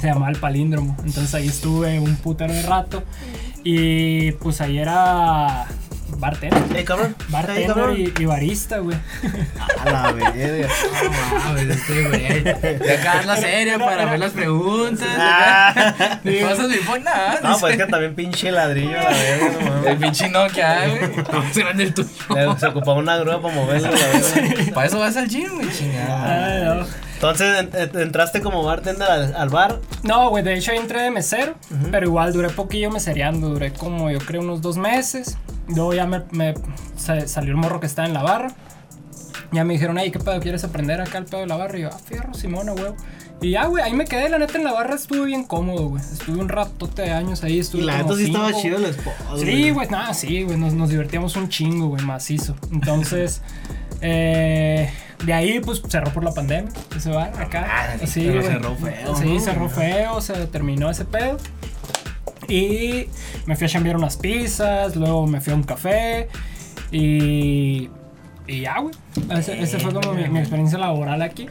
Se 0.00 0.06
llamaba 0.06 0.30
El 0.30 0.36
Palíndromo. 0.38 0.96
Entonces 1.04 1.34
ahí 1.34 1.48
estuve 1.48 1.98
un 1.98 2.16
putero 2.16 2.52
de 2.52 2.62
rato. 2.62 3.02
Y 3.64 4.32
pues 4.32 4.60
ahí 4.60 4.78
era 4.78 5.66
bartender. 6.18 6.76
Eh, 6.76 6.84
cabrón. 6.84 7.14
Bartender 7.28 7.66
cabrón. 7.66 7.96
y, 7.98 8.12
y 8.22 8.24
barista, 8.26 8.78
güey. 8.78 8.96
A 9.80 9.90
la 9.90 10.12
verga. 10.12 10.68
No 11.04 11.38
mames, 11.38 11.68
este 11.76 12.08
güey. 12.08 12.48
Acá 12.98 13.22
la 13.24 13.36
serie 13.36 13.78
para 13.78 14.04
ver 14.06 14.18
las 14.18 14.32
preguntas. 14.32 15.08
Ah. 15.18 15.94
Cosas 16.48 16.68
mi 16.68 16.76
phone, 16.76 17.04
nada. 17.04 17.40
No, 17.42 17.58
pues 17.58 17.74
es 17.74 17.80
que 17.80 17.86
también 17.90 18.14
pinche 18.14 18.50
ladrillo, 18.50 18.92
la 18.92 19.08
verga, 19.10 19.48
no 19.60 19.68
El 19.68 19.82
mames. 19.84 19.96
pinche 19.98 20.28
Nokia, 20.28 20.88
güey. 20.88 21.00
Grande 21.54 21.82
el 21.84 21.94
tuyo. 21.94 22.08
Se 22.58 22.66
ocupaba 22.66 22.98
una 22.98 23.16
grúa 23.16 23.40
para 23.40 23.54
moverlo, 23.54 23.90
la 23.90 24.06
verga. 24.06 24.74
Para 24.74 24.86
eso 24.86 24.98
vas 24.98 25.16
al 25.16 25.28
gym, 25.28 25.54
güey, 25.56 25.70
chingada. 25.70 26.52
Ay, 26.52 26.62
no. 26.80 26.86
Entonces 27.14 27.58
en- 27.58 27.70
en- 27.74 28.00
entraste 28.02 28.40
como 28.40 28.62
bartender 28.62 29.10
al, 29.10 29.34
al 29.34 29.48
bar. 29.48 29.80
No, 30.04 30.30
güey, 30.30 30.44
de 30.44 30.54
hecho 30.54 30.70
entré 30.70 31.02
de 31.02 31.10
mesero, 31.10 31.56
pero 31.90 32.06
igual 32.06 32.32
duré 32.32 32.48
poquillo 32.48 32.90
mesereando, 32.92 33.48
duré 33.48 33.72
como 33.72 34.08
yo 34.10 34.18
creo 34.20 34.40
unos 34.40 34.60
dos 34.62 34.76
meses. 34.76 35.36
Luego 35.74 35.94
ya 35.94 36.06
me, 36.06 36.22
me 36.32 36.54
sa- 36.96 37.26
salió 37.28 37.50
el 37.52 37.56
morro 37.56 37.80
que 37.80 37.86
estaba 37.86 38.06
en 38.08 38.14
la 38.14 38.22
barra. 38.22 38.52
Ya 39.52 39.64
me 39.64 39.72
dijeron, 39.74 39.96
hey, 39.98 40.10
¿qué 40.10 40.18
pedo 40.18 40.38
quieres 40.40 40.62
aprender 40.64 41.00
acá 41.00 41.18
el 41.18 41.24
pedo 41.24 41.40
de 41.40 41.46
la 41.46 41.56
barra? 41.56 41.78
Y 41.78 41.82
yo, 41.82 41.90
ah, 41.92 41.98
fierro, 41.98 42.34
Simona, 42.34 42.72
huevo. 42.72 42.94
Y 43.40 43.52
ya, 43.52 43.66
güey, 43.66 43.82
ahí 43.84 43.92
me 43.94 44.04
quedé, 44.04 44.28
la 44.28 44.38
neta 44.38 44.58
en 44.58 44.64
la 44.64 44.72
barra 44.72 44.94
estuve 44.96 45.24
bien 45.24 45.44
cómodo, 45.44 45.88
güey. 45.90 46.02
Estuve 46.02 46.38
un 46.40 46.48
ratote 46.48 47.02
de 47.02 47.12
años 47.12 47.44
ahí, 47.44 47.60
estuve 47.60 47.82
Y 47.82 47.86
la 47.86 47.98
neta 47.98 48.14
sí 48.16 48.24
estaba 48.24 48.52
chido 48.52 48.78
el 48.78 48.86
spot. 48.86 49.14
Sí, 49.38 49.70
güey, 49.70 49.88
nada, 49.88 50.12
sí, 50.12 50.42
güey, 50.42 50.58
nos, 50.58 50.74
nos 50.74 50.90
divertíamos 50.90 51.36
un 51.36 51.48
chingo, 51.48 51.86
güey, 51.86 52.04
macizo. 52.04 52.56
Entonces, 52.72 53.40
eh, 54.00 54.90
de 55.24 55.32
ahí, 55.32 55.60
pues, 55.60 55.82
cerró 55.88 56.12
por 56.12 56.24
la 56.24 56.32
pandemia, 56.32 56.70
ese 56.96 57.10
bar, 57.10 57.32
acá. 57.40 57.66
Ah, 57.70 58.06
sí, 58.06 58.22
pero 58.26 58.40
güey. 58.40 58.52
cerró 58.52 58.74
feo, 58.76 59.16
Sí, 59.16 59.34
¿no? 59.34 59.40
cerró 59.40 59.68
feo, 59.68 60.20
se 60.20 60.34
terminó 60.48 60.90
ese 60.90 61.04
pedo. 61.04 61.38
Y 62.48 63.06
me 63.46 63.56
fui 63.56 63.66
a 63.66 63.68
chambear 63.68 63.96
unas 63.96 64.16
pizzas, 64.16 64.96
luego 64.96 65.26
me 65.26 65.40
fui 65.40 65.52
a 65.52 65.56
un 65.56 65.62
café 65.64 66.28
y... 66.90 67.90
Y 68.46 68.60
ya, 68.62 68.78
güey. 68.80 68.94
Ese, 69.38 69.60
ese 69.60 69.78
fue 69.78 69.92
como 69.92 70.14
mi, 70.14 70.26
mi 70.28 70.38
experiencia 70.38 70.78
laboral 70.78 71.20
aquí. 71.20 71.46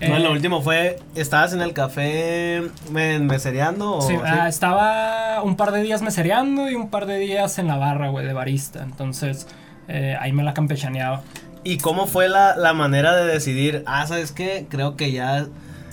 No, 0.00 0.16
Eh, 0.16 0.20
lo 0.20 0.30
último 0.32 0.62
fue, 0.62 0.98
¿estabas 1.16 1.52
en 1.52 1.62
el 1.62 1.72
café 1.72 2.62
mesereando 2.90 3.96
o 3.96 4.00
Sí, 4.02 4.14
ah, 4.24 4.48
estaba 4.48 5.42
un 5.42 5.56
par 5.56 5.72
de 5.72 5.82
días 5.82 6.02
mesereando 6.02 6.70
y 6.70 6.74
un 6.76 6.90
par 6.90 7.06
de 7.06 7.18
días 7.18 7.58
en 7.58 7.66
la 7.66 7.76
barra, 7.76 8.08
güey, 8.10 8.24
de 8.24 8.32
barista. 8.32 8.82
Entonces, 8.82 9.48
eh, 9.88 10.16
ahí 10.20 10.32
me 10.32 10.44
la 10.44 10.54
campechaneaba. 10.54 11.22
¿Y 11.64 11.78
cómo 11.78 12.06
fue 12.06 12.28
la, 12.28 12.56
la 12.56 12.72
manera 12.72 13.14
de 13.16 13.26
decidir, 13.32 13.82
ah, 13.86 14.06
¿sabes 14.06 14.30
qué? 14.32 14.66
Creo 14.68 14.96
que 14.96 15.10
ya 15.12 15.46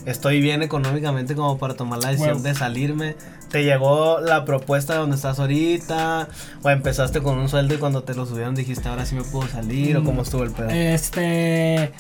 estoy 0.06 0.42
bien 0.42 0.62
económicamente 0.64 1.36
como 1.36 1.58
para 1.58 1.74
tomar 1.76 2.00
la 2.00 2.10
decisión 2.10 2.42
de 2.44 2.54
salirme. 2.56 3.16
¿Te 3.50 3.64
llegó 3.64 4.20
la 4.20 4.46
propuesta 4.46 4.94
de 4.94 5.00
donde 5.00 5.16
estás 5.16 5.40
ahorita? 5.40 6.28
¿O 6.64 6.70
empezaste 6.70 7.22
con 7.22 7.38
un 7.40 7.50
sueldo 7.50 7.74
y 7.74 7.78
cuando 7.78 8.04
te 8.04 8.14
lo 8.14 8.26
subieron 8.26 8.54
dijiste, 8.56 8.88
ahora 8.90 9.06
sí 9.06 9.16
me 9.16 9.24
puedo 9.24 9.48
salir? 9.48 9.98
¿O 9.98 10.02
Mm, 10.02 10.06
cómo 10.06 10.22
estuvo 10.22 10.44
el 10.44 10.52
pedo? 10.52 10.70
Este. 10.70 11.92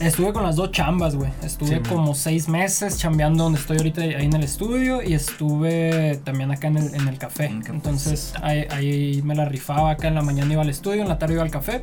Estuve 0.00 0.32
con 0.32 0.44
las 0.44 0.54
dos 0.54 0.70
chambas, 0.70 1.16
güey. 1.16 1.30
Estuve 1.42 1.76
Sí, 1.78 1.82
como 1.88 2.14
seis 2.14 2.48
meses 2.48 2.98
chambeando 2.98 3.42
donde 3.42 3.58
estoy 3.58 3.78
ahorita 3.78 4.02
ahí 4.02 4.26
en 4.26 4.32
el 4.34 4.44
estudio 4.44 5.02
y 5.02 5.14
estuve 5.14 6.20
también 6.24 6.52
acá 6.52 6.68
en 6.68 6.76
el, 6.76 6.94
en 6.94 7.08
el 7.08 7.18
café. 7.18 7.46
En 7.46 7.56
el 7.56 7.62
café. 7.62 7.72
Entonces 7.74 8.32
ahí, 8.40 8.64
ahí 8.70 9.22
me 9.24 9.34
la 9.34 9.44
rifaba. 9.46 9.90
Acá 9.90 10.06
en 10.06 10.14
la 10.14 10.22
mañana 10.22 10.52
iba 10.52 10.62
al 10.62 10.68
estudio, 10.70 11.02
en 11.02 11.08
la 11.08 11.18
tarde 11.18 11.34
iba 11.34 11.42
al 11.42 11.50
café. 11.50 11.82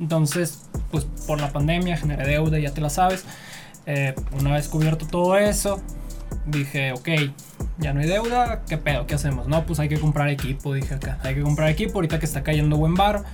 Entonces, 0.00 0.62
pues 0.90 1.04
por 1.26 1.40
la 1.42 1.52
pandemia 1.52 1.98
generé 1.98 2.26
deuda, 2.26 2.58
ya 2.58 2.72
te 2.72 2.80
la 2.80 2.88
sabes. 2.88 3.24
Eh, 3.86 4.14
una 4.38 4.52
vez 4.52 4.68
cubierto 4.68 5.06
todo 5.06 5.36
eso, 5.36 5.80
dije, 6.46 6.92
ok, 6.92 7.08
ya 7.78 7.92
no 7.92 8.00
hay 8.00 8.08
deuda, 8.08 8.62
¿qué 8.68 8.78
pedo? 8.78 9.06
¿Qué 9.06 9.14
hacemos? 9.14 9.48
No, 9.48 9.64
pues 9.64 9.78
hay 9.80 9.88
que 9.88 9.98
comprar 9.98 10.28
equipo, 10.28 10.74
dije 10.74 10.94
acá. 10.94 11.18
Hay 11.22 11.34
que 11.34 11.42
comprar 11.42 11.68
equipo, 11.68 11.94
ahorita 11.94 12.18
que 12.18 12.26
está 12.26 12.42
cayendo 12.42 12.76
buen 12.76 12.94
bar. 12.94 13.24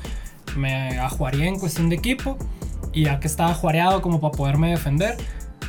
Me 0.56 0.98
ajuaría 0.98 1.46
en 1.46 1.58
cuestión 1.58 1.88
de 1.88 1.96
equipo. 1.96 2.38
Y 2.92 3.04
ya 3.04 3.20
que 3.20 3.26
estaba 3.26 3.54
juareado 3.54 4.00
como 4.00 4.20
para 4.20 4.32
poderme 4.32 4.70
defender, 4.70 5.16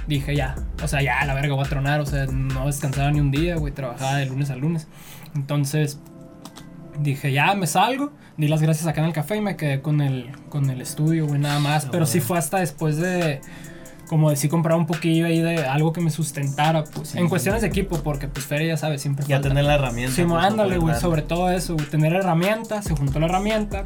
dije 0.07 0.35
ya, 0.35 0.55
o 0.81 0.87
sea, 0.87 1.01
ya 1.01 1.23
la 1.25 1.33
verga 1.33 1.53
voy 1.53 1.65
a 1.65 1.69
tronar, 1.69 1.99
o 1.99 2.05
sea, 2.05 2.25
no 2.25 2.65
descansaba 2.65 3.11
ni 3.11 3.19
un 3.19 3.29
día, 3.29 3.57
güey, 3.57 3.73
trabajaba 3.73 4.15
de 4.15 4.25
lunes 4.25 4.49
a 4.49 4.55
lunes. 4.55 4.87
Entonces 5.35 5.99
dije 6.99 7.31
ya 7.31 7.53
me 7.55 7.65
salgo, 7.65 8.11
di 8.37 8.47
las 8.47 8.61
gracias 8.61 8.87
acá 8.87 9.01
en 9.01 9.07
el 9.07 9.13
café 9.13 9.37
y 9.37 9.41
me 9.41 9.55
quedé 9.55 9.81
con 9.81 10.01
el, 10.01 10.31
con 10.49 10.69
el 10.69 10.81
estudio, 10.81 11.27
güey, 11.27 11.39
nada 11.39 11.59
más. 11.59 11.87
Pero 11.91 12.05
sí 12.05 12.19
fue 12.19 12.37
hasta 12.37 12.59
después 12.59 12.97
de, 12.97 13.41
como 14.09 14.31
de 14.31 14.35
sí 14.35 14.49
comprar 14.49 14.75
un 14.75 14.87
poquillo 14.87 15.27
ahí 15.27 15.39
de 15.39 15.57
algo 15.65 15.93
que 15.93 16.01
me 16.01 16.09
sustentara, 16.09 16.83
pues, 16.83 17.13
en 17.13 17.29
cuestiones 17.29 17.61
de 17.61 17.67
equipo, 17.67 17.99
porque 18.03 18.27
pues 18.27 18.43
Feria 18.43 18.69
ya 18.69 18.77
sabes, 18.77 19.03
siempre 19.03 19.23
ya 19.27 19.35
falta. 19.35 19.49
tener 19.49 19.65
la 19.65 19.75
herramienta. 19.75 20.15
Sí, 20.15 20.23
pues, 20.23 20.43
ándale, 20.43 20.79
güey, 20.79 20.99
sobre 20.99 21.21
todo 21.21 21.51
eso, 21.51 21.75
güey, 21.75 21.85
tener 21.87 22.13
herramientas, 22.13 22.85
se 22.85 22.95
juntó 22.95 23.19
la 23.19 23.27
herramienta 23.27 23.85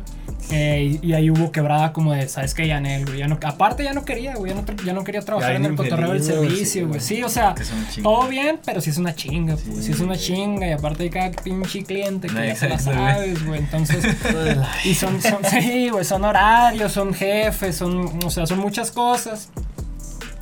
eh, 0.49 0.97
y, 1.01 1.07
y 1.07 1.13
ahí 1.13 1.29
hubo 1.29 1.51
quebrada 1.51 1.91
como 1.91 2.13
de, 2.13 2.29
¿sabes 2.29 2.53
qué, 2.53 2.65
Yanel, 2.67 3.05
güey? 3.05 3.17
Ya 3.19 3.27
no, 3.27 3.37
aparte 3.43 3.83
ya 3.83 3.91
no 3.91 4.05
quería, 4.05 4.35
güey, 4.35 4.53
ya 4.53 4.61
no, 4.61 4.65
ya 4.85 4.93
no 4.93 5.03
quería 5.03 5.21
trabajar 5.21 5.51
Ya 5.51 5.57
en 5.57 5.65
el 5.65 5.75
cotorreo 5.75 6.13
del 6.13 6.23
servicio, 6.23 6.65
sí, 6.65 6.81
güey. 6.83 6.99
Sí, 7.01 7.23
o 7.23 7.29
sea, 7.29 7.53
todo 8.01 8.29
bien, 8.29 8.59
pero 8.63 8.79
sí 8.79 8.91
es 8.91 8.97
una 8.97 9.13
chinga, 9.13 9.57
pues, 9.57 9.85
sí, 9.85 9.91
es 9.91 9.99
una 9.99 10.15
chinga 10.15 10.67
y 10.67 10.71
aparte 10.71 11.03
de 11.03 11.09
cada 11.09 11.31
pinche 11.31 11.83
cliente 11.83 12.27
que 12.27 12.33
No, 12.33 12.45
ya 12.45 12.55
se 12.55 12.69
la 12.69 12.79
sabes, 12.79 13.45
güey, 13.45 13.59
entonces... 13.59 14.05
Y 14.85 14.95
son, 14.95 15.21
son, 15.21 15.39
sí, 15.43 15.89
güey, 15.89 16.05
son 16.05 16.23
horarios, 16.23 16.93
son 16.93 17.13
jefes, 17.13 17.75
son, 17.75 18.23
o 18.25 18.29
sea, 18.29 18.47
son 18.47 18.59
muchas 18.59 18.89
cosas. 18.89 19.49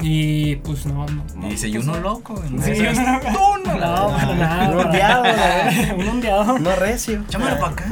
Y 0.01 0.55
pues 0.57 0.85
no, 0.85 1.05
no. 1.05 1.23
no, 1.35 1.47
Y 1.47 1.51
dice, 1.51 1.67
y 1.69 1.73
pues, 1.73 1.83
uno 1.85 1.95
no. 1.97 2.01
loco, 2.01 2.33
güey. 2.35 2.75
Sí, 2.75 2.81
no, 2.81 3.51
uno 3.53 3.75
no, 3.75 4.07
no, 4.09 4.17
para 4.17 4.35
nada. 4.35 4.69
Un 4.71 4.77
ondeado, 4.79 5.23
la 5.23 5.93
Un 5.97 6.07
ondeado. 6.09 6.59
No 6.59 6.75
recio. 6.75 7.23
Chámalo 7.29 7.59
para 7.59 7.71
acá. 7.73 7.85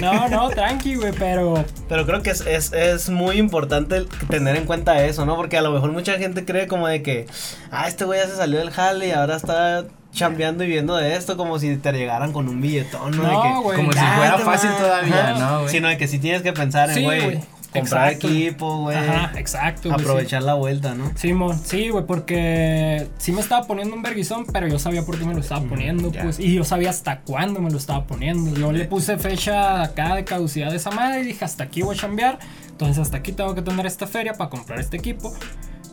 No, 0.00 0.28
no, 0.28 0.48
tranqui, 0.50 0.94
güey, 0.96 1.12
pero. 1.12 1.64
Pero 1.88 2.06
creo 2.06 2.22
que 2.22 2.30
es, 2.30 2.40
es, 2.42 2.72
es 2.72 3.08
muy 3.10 3.36
importante 3.38 4.04
tener 4.28 4.56
en 4.56 4.64
cuenta 4.64 5.04
eso, 5.04 5.24
¿no? 5.26 5.36
Porque 5.36 5.56
a 5.58 5.62
lo 5.62 5.70
mejor 5.70 5.92
mucha 5.92 6.18
gente 6.18 6.44
cree 6.44 6.66
como 6.66 6.88
de 6.88 7.02
que, 7.02 7.26
ah, 7.70 7.88
este 7.88 8.04
güey 8.04 8.20
ya 8.20 8.26
se 8.26 8.36
salió 8.36 8.58
del 8.58 8.70
jale 8.70 9.08
y 9.08 9.10
ahora 9.12 9.36
está 9.36 9.84
chambeando 10.12 10.64
y 10.64 10.68
viendo 10.68 10.96
de 10.96 11.14
esto 11.14 11.36
como 11.36 11.58
si 11.58 11.76
te 11.76 11.92
llegaran 11.92 12.32
con 12.32 12.48
un 12.48 12.60
billetón, 12.60 13.10
¿no? 13.16 13.22
No, 13.22 13.28
de 13.42 13.48
que, 13.48 13.54
güey. 13.62 13.76
Como 13.76 13.92
si 13.92 13.98
"Ah, 14.00 14.14
fuera 14.16 14.38
fácil 14.38 14.70
va". 14.70 14.76
todavía, 14.78 15.30
Ajá. 15.30 15.38
¿no, 15.38 15.58
güey? 15.60 15.70
Sino 15.70 15.88
de 15.88 15.96
que 15.98 16.08
si 16.08 16.18
tienes 16.18 16.42
que 16.42 16.52
pensar 16.52 16.88
en, 16.88 16.94
Sí, 16.96 17.04
güey, 17.04 17.22
güey. 17.22 17.40
Comprar 17.80 18.12
Exacto. 18.12 18.28
equipo, 18.28 18.78
güey. 18.82 18.96
Ajá, 18.96 19.38
exacto. 19.38 19.88
sí. 19.88 19.94
Aprovechar 19.94 20.42
la 20.42 20.54
vuelta, 20.54 20.94
¿no? 20.94 21.12
Simón, 21.16 21.58
sí, 21.64 21.88
güey, 21.90 22.04
porque 22.06 23.08
sí 23.18 23.32
me 23.32 23.40
estaba 23.40 23.66
poniendo 23.66 23.94
un 23.94 24.02
verguizón, 24.02 24.46
pero 24.52 24.68
yo 24.68 24.78
sabía 24.78 25.02
por 25.04 25.18
qué 25.18 25.24
me 25.24 25.34
lo 25.34 25.40
estaba 25.40 25.60
poniendo, 25.66 26.10
ya. 26.10 26.22
pues, 26.22 26.38
y 26.40 26.54
yo 26.54 26.64
sabía 26.64 26.90
hasta 26.90 27.20
cuándo 27.20 27.60
me 27.60 27.70
lo 27.70 27.78
estaba 27.78 28.06
poniendo. 28.06 28.58
Yo 28.58 28.72
le 28.72 28.84
puse 28.86 29.18
fecha 29.18 29.82
acá 29.82 30.14
de 30.14 30.24
caducidad 30.24 30.70
de 30.70 30.76
esa 30.76 30.90
madre 30.90 31.20
y 31.20 31.24
dije, 31.24 31.44
hasta 31.44 31.64
aquí 31.64 31.82
voy 31.82 31.96
a 31.96 31.98
chambear, 31.98 32.38
entonces 32.68 32.98
hasta 32.98 33.18
aquí 33.18 33.32
tengo 33.32 33.54
que 33.54 33.62
tener 33.62 33.86
esta 33.86 34.06
feria 34.06 34.34
para 34.34 34.50
comprar 34.50 34.80
este 34.80 34.96
equipo 34.96 35.32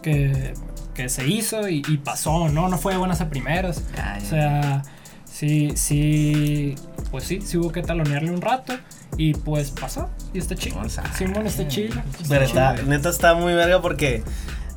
que, 0.02 0.54
que 0.94 1.10
se 1.10 1.28
hizo 1.28 1.68
y, 1.70 1.82
y 1.88 1.98
pasó, 1.98 2.50
¿no? 2.50 2.68
No 2.68 2.78
fue 2.78 2.94
de 2.94 3.00
buenas 3.00 3.22
a 3.22 3.30
primeras. 3.30 3.84
O 4.22 4.26
sea, 4.26 4.84
sí, 5.34 5.72
sí, 5.76 6.76
pues 7.12 7.24
sí, 7.24 7.42
sí 7.42 7.58
hubo 7.58 7.72
que 7.72 7.82
talonearle 7.82 8.32
un 8.32 8.42
rato 8.42 8.74
y 9.18 9.34
pues 9.34 9.72
pasó 9.72 10.10
y 10.34 10.38
está 10.38 10.56
chido. 10.56 10.78
Simón 11.18 11.48
está 11.48 11.68
chido. 11.68 12.02
Pero 12.30 12.46
está, 12.46 12.76
chido. 12.76 12.88
neta 12.88 13.10
está 13.10 13.34
muy 13.34 13.54
verga 13.54 13.82
porque 13.82 14.24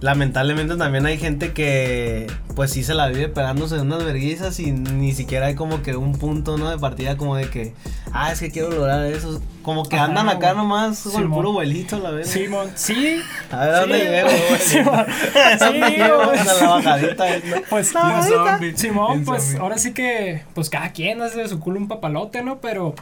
lamentablemente 0.01 0.77
también 0.77 1.07
hay 1.07 1.19
gente 1.19 1.53
que 1.53 2.27
pues 2.55 2.71
sí 2.71 2.85
se 2.85 2.95
la 2.95 3.09
vive 3.09 3.29
pegándose 3.29 3.77
de 3.77 3.81
unas 3.83 4.05
verguizas 4.05 4.59
y 4.61 4.71
ni 4.73 5.13
siquiera 5.15 5.47
hay 5.47 5.55
como 5.55 5.83
que 5.83 5.97
un 5.97 6.13
punto, 6.19 6.59
¿no? 6.59 6.71
De 6.71 6.79
partida 6.79 7.17
como 7.17 7.37
de 7.37 7.49
que, 7.51 7.75
ah, 8.13 8.33
es 8.33 8.41
que 8.41 8.51
quiero 8.51 8.71
lograr 8.71 9.05
eso. 9.07 9.41
Como 9.63 9.85
que 9.85 9.97
Ajá, 9.97 10.05
andan 10.05 10.29
acá 10.29 10.55
nomás 10.55 11.01
con 11.01 11.13
el 11.13 11.19
Simón. 11.23 11.33
puro 11.39 11.53
vuelito, 11.53 11.99
la 11.99 12.11
verga. 12.11 12.31
Simón, 12.31 12.71
sí. 12.77 13.21
A 13.51 13.65
ver, 13.65 13.75
¿a 13.75 13.81
dónde 13.81 14.23
güey? 14.23 14.59
Simón. 14.61 14.95
¿A 15.05 15.57
dónde 15.65 15.87
Sí, 15.89 15.95
llego? 15.97 16.33
la 16.61 16.69
bajadita. 16.69 17.25
Pues 17.69 17.93
La 17.95 18.01
bajadita. 18.03 18.51
zombie. 18.53 18.77
Simón, 18.77 19.25
pues 19.25 19.43
zombie. 19.43 19.61
ahora 19.61 19.79
sí 19.79 19.93
que, 19.93 20.43
pues 20.55 20.71
cada 20.71 20.93
quien 20.93 21.21
hace 21.21 21.39
de 21.41 21.49
su 21.49 21.59
culo 21.59 21.79
un 21.81 21.89
papalote, 21.89 22.43
¿no? 22.43 22.59
Pero, 22.61 22.95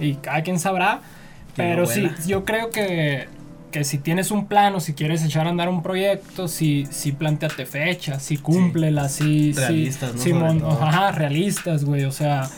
y 0.00 0.14
cada 0.16 0.42
quien 0.42 0.58
sabrá. 0.58 1.00
Pero 1.56 1.86
sí, 1.86 2.10
yo 2.26 2.44
creo 2.44 2.70
que, 2.70 3.28
que 3.70 3.84
si 3.84 3.98
tienes 3.98 4.30
un 4.30 4.46
plan 4.46 4.74
o 4.74 4.80
si 4.80 4.94
quieres 4.94 5.24
echar 5.24 5.46
a 5.46 5.50
andar 5.50 5.68
un 5.68 5.82
proyecto, 5.82 6.48
sí, 6.48 6.86
sí 6.90 7.12
planteate 7.12 7.66
fechas, 7.66 8.22
sí 8.22 8.36
cúmplelas, 8.36 9.12
sí, 9.12 9.52
sí. 9.52 9.60
Realistas, 9.60 10.14
¿no? 10.14 10.22
Sobre 10.22 10.60
todo. 10.60 10.82
ajá, 10.82 11.12
realistas, 11.12 11.84
güey. 11.84 12.04
O 12.04 12.12
sea, 12.12 12.48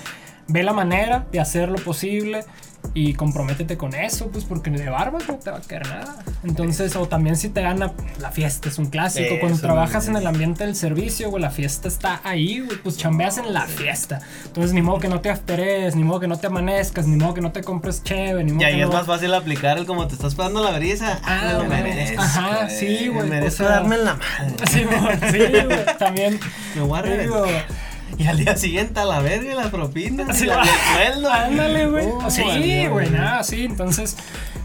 ve 0.49 0.63
la 0.63 0.73
manera 0.73 1.27
de 1.33 1.41
hacer 1.41 1.69
lo 1.69 1.79
posible 1.79 2.45
y 2.93 3.15
comprométete 3.15 3.77
con 3.77 3.95
eso, 3.95 4.29
pues 4.29 4.45
porque 4.45 4.71
de 4.71 4.89
barbas 4.91 5.29
no 5.29 5.35
te 5.37 5.51
va 5.51 5.59
a 5.59 5.61
quedar 5.61 5.87
nada. 5.89 6.17
Entonces, 6.43 6.97
o 6.97 7.07
también 7.07 7.37
si 7.37 7.49
te 7.49 7.63
gana 7.63 7.93
la 8.19 8.31
fiesta, 8.31 8.69
es 8.69 8.79
un 8.79 8.87
clásico. 8.87 9.37
Cuando 9.39 9.59
Eso, 9.59 9.67
trabajas 9.67 10.07
güey. 10.07 10.17
en 10.17 10.23
el 10.23 10.27
ambiente 10.27 10.65
del 10.65 10.75
servicio, 10.75 11.31
güey, 11.31 11.43
la 11.43 11.51
fiesta 11.51 11.87
está 11.89 12.21
ahí, 12.25 12.61
güey, 12.61 12.79
pues 12.79 12.97
chambeas 12.97 13.39
en 13.39 13.53
la 13.53 13.67
fiesta. 13.67 14.21
Entonces, 14.47 14.73
ni 14.73 14.83
modo 14.83 14.99
que 14.99 15.09
no 15.09 15.21
te 15.21 15.31
afteres, 15.31 15.95
ni 15.95 16.03
modo 16.03 16.21
que 16.21 16.29
no 16.29 16.39
te 16.39 16.49
amanezcas, 16.49 17.07
ni 17.07 17.17
modo 17.17 17.35
que 17.35 17.41
no 17.41 17.53
te 17.53 17.63
compres 17.63 18.03
cheve, 18.03 18.43
ni 18.43 18.53
modo 18.53 18.63
Y 18.63 18.65
ahí 18.65 18.77
que 18.77 18.83
es 18.83 18.89
no... 18.89 18.95
más 18.95 19.07
fácil 19.07 19.33
aplicar 19.35 19.79
el 19.79 19.87
como 19.87 20.07
te 20.09 20.15
estás 20.15 20.35
pegando 20.35 20.63
la 20.63 20.77
brisa. 20.77 21.21
Ah, 21.23 21.61
me 21.69 21.83
merezco. 21.83 22.21
Ajá, 22.21 22.65
güey. 22.65 22.77
sí, 22.77 22.99
Me 23.05 23.09
güey. 23.11 23.27
o 23.27 23.31
merezco 23.31 23.65
sea, 23.65 23.73
darme 23.73 23.97
en 23.97 24.05
la 24.05 24.15
madre. 24.15 24.57
Sí, 24.71 24.85
güey, 24.85 25.31
sí, 25.33 25.65
güey, 25.65 25.99
también. 25.99 26.41
Me 26.75 26.83
voy 26.83 26.99
a. 26.99 27.67
Y 28.19 28.27
al 28.27 28.39
día 28.39 28.57
siguiente 28.57 29.01
a 29.01 29.05
la 29.05 29.21
verga 29.21 29.53
y 29.53 29.55
la 29.55 29.71
propina. 29.71 30.33
Sí, 30.35 30.45
y 30.45 30.47
la- 30.49 30.65
sueldo. 30.95 31.33
Ándale, 31.33 31.87
güey. 31.89 32.07
Oh, 32.07 32.31
sí, 32.31 32.87
güey, 32.89 33.11
nada, 33.11 33.43
sí. 33.45 33.65
Entonces, 33.65 34.17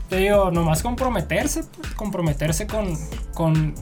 te 0.10 0.18
digo, 0.18 0.52
nomás 0.52 0.82
comprometerse, 0.82 1.64
pues, 1.64 1.94
comprometerse 1.94 2.68
con, 2.68 2.98
con, 3.34 3.76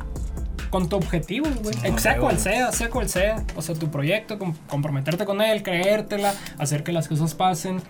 con 0.69 0.89
tu 0.89 0.95
objetivo, 0.95 1.47
güey. 1.61 1.73
Sí, 1.75 1.93
sea 1.97 2.17
cual 2.17 2.39
sea, 2.39 2.71
sea 2.71 2.89
cual 2.89 3.09
sea. 3.09 3.43
O 3.55 3.61
sea, 3.61 3.75
tu 3.75 3.89
proyecto, 3.89 4.37
com- 4.39 4.55
comprometerte 4.67 5.25
con 5.25 5.41
él, 5.41 5.63
creértela, 5.63 6.33
hacer 6.59 6.83
que 6.83 6.91
las 6.91 7.07
cosas 7.07 7.33
pasen. 7.33 7.81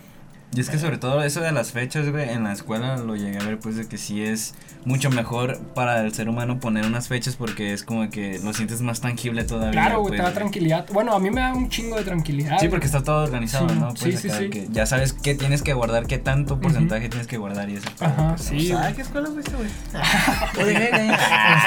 Y 0.55 0.59
es 0.61 0.69
que 0.69 0.77
sobre 0.77 0.97
todo 0.99 1.23
eso 1.23 1.41
de 1.41 1.51
las 1.51 1.71
fechas, 1.71 2.07
güey, 2.11 2.29
en 2.29 2.43
la 2.43 2.53
escuela 2.53 2.97
lo 2.97 3.15
llegué 3.15 3.39
a 3.39 3.43
ver, 3.43 3.57
pues, 3.59 3.75
de 3.75 3.87
que 3.87 3.97
sí 3.97 4.23
es 4.23 4.53
mucho 4.85 5.09
mejor 5.09 5.57
para 5.73 6.01
el 6.01 6.13
ser 6.13 6.29
humano 6.29 6.59
poner 6.59 6.85
unas 6.85 7.07
fechas 7.07 7.35
porque 7.37 7.73
es 7.73 7.83
como 7.83 8.09
que 8.11 8.39
lo 8.43 8.53
sientes 8.53 8.81
más 8.81 9.01
tangible 9.01 9.45
todavía. 9.45 9.71
Claro, 9.71 10.01
güey, 10.01 10.09
pues, 10.11 10.21
te 10.21 10.27
da 10.27 10.33
tranquilidad. 10.33 10.85
Bueno, 10.93 11.13
a 11.13 11.19
mí 11.19 11.31
me 11.31 11.41
da 11.41 11.53
un 11.53 11.69
chingo 11.69 11.95
de 11.95 12.03
tranquilidad. 12.03 12.57
Sí, 12.59 12.67
porque 12.67 12.85
está 12.85 13.01
todo 13.03 13.23
organizado, 13.23 13.67
Sí, 13.69 13.75
¿no? 13.79 13.95
sí, 13.95 14.03
Pues 14.11 14.19
sí, 14.19 14.27
acá 14.29 14.37
sí. 14.39 14.49
que 14.51 14.67
ya 14.69 14.85
sabes 14.85 15.13
qué 15.13 15.33
tienes 15.33 15.63
que 15.63 15.73
guardar, 15.73 16.05
qué 16.05 16.19
tanto 16.19 16.59
porcentaje 16.59 17.09
tienes 17.09 17.25
que 17.27 17.37
guardar 17.37 17.69
y 17.71 17.77
eso. 17.77 17.87
Ajá, 17.99 18.35
Pues, 18.35 18.41
sí, 18.47 18.67
¿Sabes 18.67 18.95
qué 18.95 19.01
escuela 19.01 19.29
fuiste, 19.29 19.53
güey? 19.55 19.69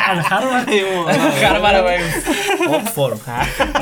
Al 0.07 0.21
Harvard. 0.21 0.67
Bárbaro, 1.43 1.83
güey. 1.83 1.99
Oxford. 2.69 3.19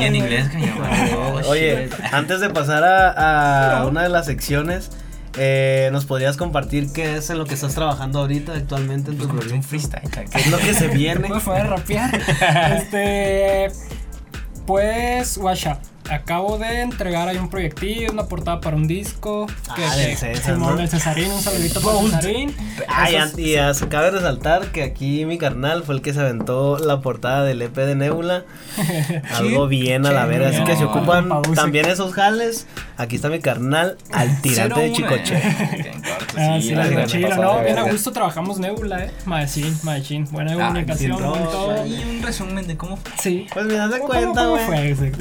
Y 0.01 0.05
en 0.05 0.17
inglés, 0.17 0.49
cañón. 0.49 0.79
Oh, 1.17 1.41
Oye, 1.49 1.91
antes 2.13 2.41
de 2.41 2.51
pasar 2.51 2.85
a, 2.85 3.81
a 3.81 3.87
una 3.87 4.03
de 4.03 4.09
las 4.09 4.27
secciones, 4.27 4.91
eh, 5.37 5.89
¿nos 5.93 6.05
podrías 6.05 6.37
compartir 6.37 6.93
qué 6.93 7.17
es 7.17 7.31
en 7.31 7.39
lo 7.39 7.45
que 7.47 7.55
estás 7.55 7.75
trabajando 7.75 8.21
ahorita 8.21 8.53
actualmente 8.55 9.11
en 9.11 9.19
tu 9.19 9.25
Pues 9.25 9.33
proyecto? 9.37 9.55
un 9.57 9.63
freestyle. 9.63 10.11
¿Qué 10.31 10.39
es 10.39 10.47
lo 10.51 10.59
que 10.59 10.75
se 10.75 10.89
viene? 10.95 11.29
Fue 11.41 11.59
a 11.61 11.65
rapear. 11.65 12.15
este. 12.79 13.71
Pues, 14.67 15.37
guacha. 15.39 15.79
Acabo 16.11 16.59
de 16.59 16.83
entregar 16.83 17.29
ahí 17.29 17.39
un 17.39 17.49
proyectillo, 17.49 18.13
una 18.13 18.27
portada 18.27 18.61
para 18.61 18.77
un 18.77 18.87
disco. 18.87 19.47
Ah, 19.69 19.97
del 19.97 20.15
César, 20.19 20.59
¿no? 20.59 20.77
del 20.77 20.87
Cesarín, 20.87 21.31
un 21.33 21.41
saludito 21.41 21.81
para 21.81 21.99
Cesarín. 21.99 22.55
Ay, 22.89 23.15
Esos- 23.15 23.39
y 23.39 23.57
a- 23.57 23.73
cabe 23.89 24.11
resaltar 24.11 24.67
que 24.67 24.83
aquí 24.83 25.25
mi 25.25 25.39
carnal 25.39 25.83
fue 25.83 25.95
el 25.95 26.03
que 26.03 26.13
se 26.13 26.21
aventó 26.21 26.77
la 26.79 27.01
portada 27.01 27.43
del 27.45 27.63
EP 27.63 27.75
de 27.87 27.95
Nebula. 27.95 28.45
Algo 29.35 29.67
bien 29.67 30.05
a 30.05 30.13
la 30.13 30.27
vera. 30.27 30.51
Así 30.51 30.63
que 30.65 30.77
si 30.77 30.85
ocupan 30.85 31.31
también 31.55 31.87
esos 31.87 32.13
jales, 32.13 32.67
aquí 32.97 33.17
está 33.17 33.29
mi 33.29 33.41
carnal 33.41 33.97
al 34.13 34.41
tirante 34.43 34.81
de 34.81 34.87
01, 34.91 34.95
Chicoche. 34.97 35.43
Ah, 36.37 36.59
sí, 36.61 36.71
la 36.75 36.85
la 36.87 37.37
no, 37.37 37.59
de 37.59 37.65
bien 37.65 37.79
a 37.79 37.83
gusto 37.85 38.11
trabajamos 38.11 38.59
Nebula, 38.59 39.05
eh. 39.05 39.11
Machín, 39.25 39.79
machín. 39.85 40.27
Buena 40.33 40.53
Ah, 40.55 40.67
comunicación. 40.67 41.17
Y 41.87 42.03
un 42.17 42.23
resumen 42.23 42.67
de 42.67 42.77
cómo 42.77 42.97
fue. 42.97 43.13
Sí. 43.23 43.47
Pues 43.55 43.67
mira, 43.67 43.87
de 43.87 43.99
¿Cómo- 44.01 44.09
cuenta, 44.11 44.43
cómo 44.45 44.57
güey. 44.57 44.67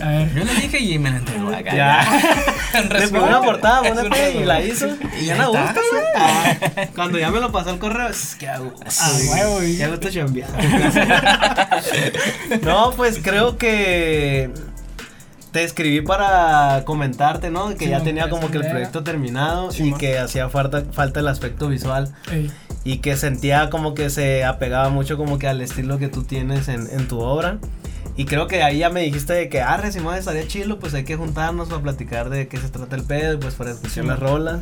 A 0.01 0.07
ver. 0.09 0.33
Yo 0.33 0.43
le 0.43 0.53
dije 0.55 0.79
y 0.79 0.97
me 0.97 1.11
lo 1.11 1.17
entregó 1.17 1.49
acá. 1.49 1.75
Ya. 1.75 2.03
En 2.73 2.89
Le 2.89 2.89
resumen, 2.89 3.11
pegó 3.21 3.25
una 3.27 3.41
portada, 3.43 3.81
una 3.91 4.01
y 4.41 4.43
la 4.43 4.61
hizo. 4.63 4.87
Y 5.21 5.25
ya 5.25 5.35
está. 5.45 5.47
gusta, 5.61 5.81
güey. 5.91 6.03
Ah, 6.15 6.55
Cuando 6.95 7.19
ya 7.19 7.29
me 7.29 7.39
lo 7.39 7.51
pasó 7.51 7.69
el 7.69 7.77
correo, 7.77 8.07
es 8.09 8.33
que 8.35 8.47
hago. 8.47 8.73
Ah, 8.99 9.11
huevo, 9.31 9.61
y- 9.63 9.77
Qué 9.77 9.87
gusto 9.87 10.09
chambear. 10.09 10.49
No, 12.63 12.91
pues 12.97 13.19
creo 13.23 13.57
que 13.59 14.49
te 15.53 15.63
escribí 15.63 16.01
para 16.01 16.83
comentarte, 16.83 17.49
¿no? 17.49 17.69
Que 17.75 17.85
Sí, 17.85 17.91
ya 17.91 18.03
tenía 18.03 18.29
como 18.29 18.51
que 18.51 18.57
el 18.57 18.67
proyecto 18.69 19.03
terminado 19.03 19.71
Sí, 19.71 19.83
y 19.83 19.91
man. 19.91 19.99
que 19.99 20.17
hacía 20.19 20.49
falta, 20.49 20.83
falta 20.91 21.21
el 21.21 21.27
aspecto 21.29 21.69
visual 21.69 22.13
Ey. 22.29 22.51
y 22.83 22.97
que 22.97 23.15
sentía 23.15 23.69
como 23.69 23.93
que 23.93 24.09
se 24.09 24.43
apegaba 24.43 24.89
mucho 24.89 25.15
como 25.15 25.39
que 25.39 25.47
al 25.47 25.61
estilo 25.61 25.97
que 25.99 26.09
tú 26.09 26.23
tienes 26.23 26.67
en, 26.67 26.89
en 26.91 27.07
tu 27.07 27.21
obra. 27.21 27.59
Y 28.17 28.25
creo 28.25 28.47
que 28.47 28.61
ahí 28.61 28.79
ya 28.79 28.89
me 28.89 29.01
dijiste 29.01 29.33
de 29.33 29.49
que, 29.49 29.61
ah, 29.61 29.81
Simón, 29.91 30.15
estaría 30.15 30.45
chilo, 30.47 30.77
pues 30.77 30.93
hay 30.93 31.03
que 31.03 31.15
juntarnos 31.15 31.69
para 31.69 31.81
platicar 31.81 32.29
de 32.29 32.47
qué 32.47 32.57
se 32.57 32.69
trata 32.69 32.95
el 32.95 33.03
pedo, 33.05 33.39
pues 33.39 33.55
para 33.55 33.71
escuchar 33.71 34.03
Sí. 34.03 34.07
las 34.07 34.19
rolas. 34.19 34.61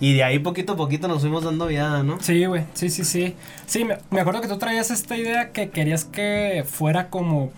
Y 0.00 0.14
de 0.14 0.24
ahí 0.24 0.40
poquito 0.40 0.72
a 0.72 0.76
poquito 0.76 1.06
nos 1.06 1.20
fuimos 1.20 1.44
dando 1.44 1.66
viada, 1.68 2.02
¿no? 2.02 2.18
Sí, 2.20 2.44
güey, 2.46 2.64
sí, 2.74 2.90
sí, 2.90 3.04
sí. 3.04 3.36
Sí, 3.66 3.84
me, 3.84 3.98
me 4.10 4.20
acuerdo 4.20 4.40
que 4.40 4.48
tú 4.48 4.58
traías 4.58 4.90
esta 4.90 5.16
idea 5.16 5.50
que 5.52 5.70
querías 5.70 6.04
que 6.04 6.64
fuera 6.66 7.08
como. 7.08 7.52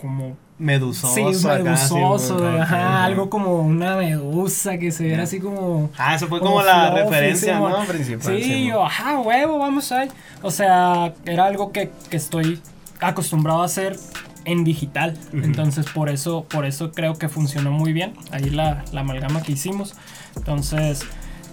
como. 0.00 0.36
Medusoso. 0.58 1.14
sí, 1.34 1.46
acá, 1.46 1.62
medusoso, 1.62 2.38
sí, 2.38 2.58
ajá, 2.60 3.04
algo 3.04 3.28
como 3.28 3.60
una 3.60 3.96
medusa 3.96 4.78
que 4.78 4.90
se 4.90 5.04
viera 5.04 5.24
así 5.24 5.38
como. 5.38 5.90
Ah, 5.98 6.14
eso 6.14 6.28
fue 6.28 6.38
como 6.38 6.52
como, 6.52 6.62
la 6.62 6.90
referencia. 6.92 7.58
¿no? 7.58 7.84
Principal. 7.84 8.36
Sí, 8.38 8.42
Simón. 8.42 8.62
yo, 8.68 8.84
ajá, 8.86 9.18
huevo, 9.20 9.58
vamos 9.58 9.92
ahí. 9.92 10.08
O 10.42 10.50
sea, 10.50 11.12
era 11.26 11.44
algo 11.44 11.72
que, 11.72 11.90
que 12.08 12.16
estoy 12.16 12.60
acostumbrado 13.00 13.60
a 13.60 13.66
hacer 13.66 13.98
en 14.46 14.64
digital. 14.64 15.18
Entonces, 15.34 15.84
por 15.92 16.08
eso, 16.08 16.44
por 16.48 16.64
eso 16.64 16.90
creo 16.92 17.14
que 17.14 17.28
funcionó 17.28 17.70
muy 17.70 17.92
bien. 17.92 18.14
Ahí 18.30 18.48
la, 18.48 18.82
la 18.92 19.00
amalgama 19.02 19.42
que 19.42 19.52
hicimos. 19.52 19.94
Entonces, 20.36 21.00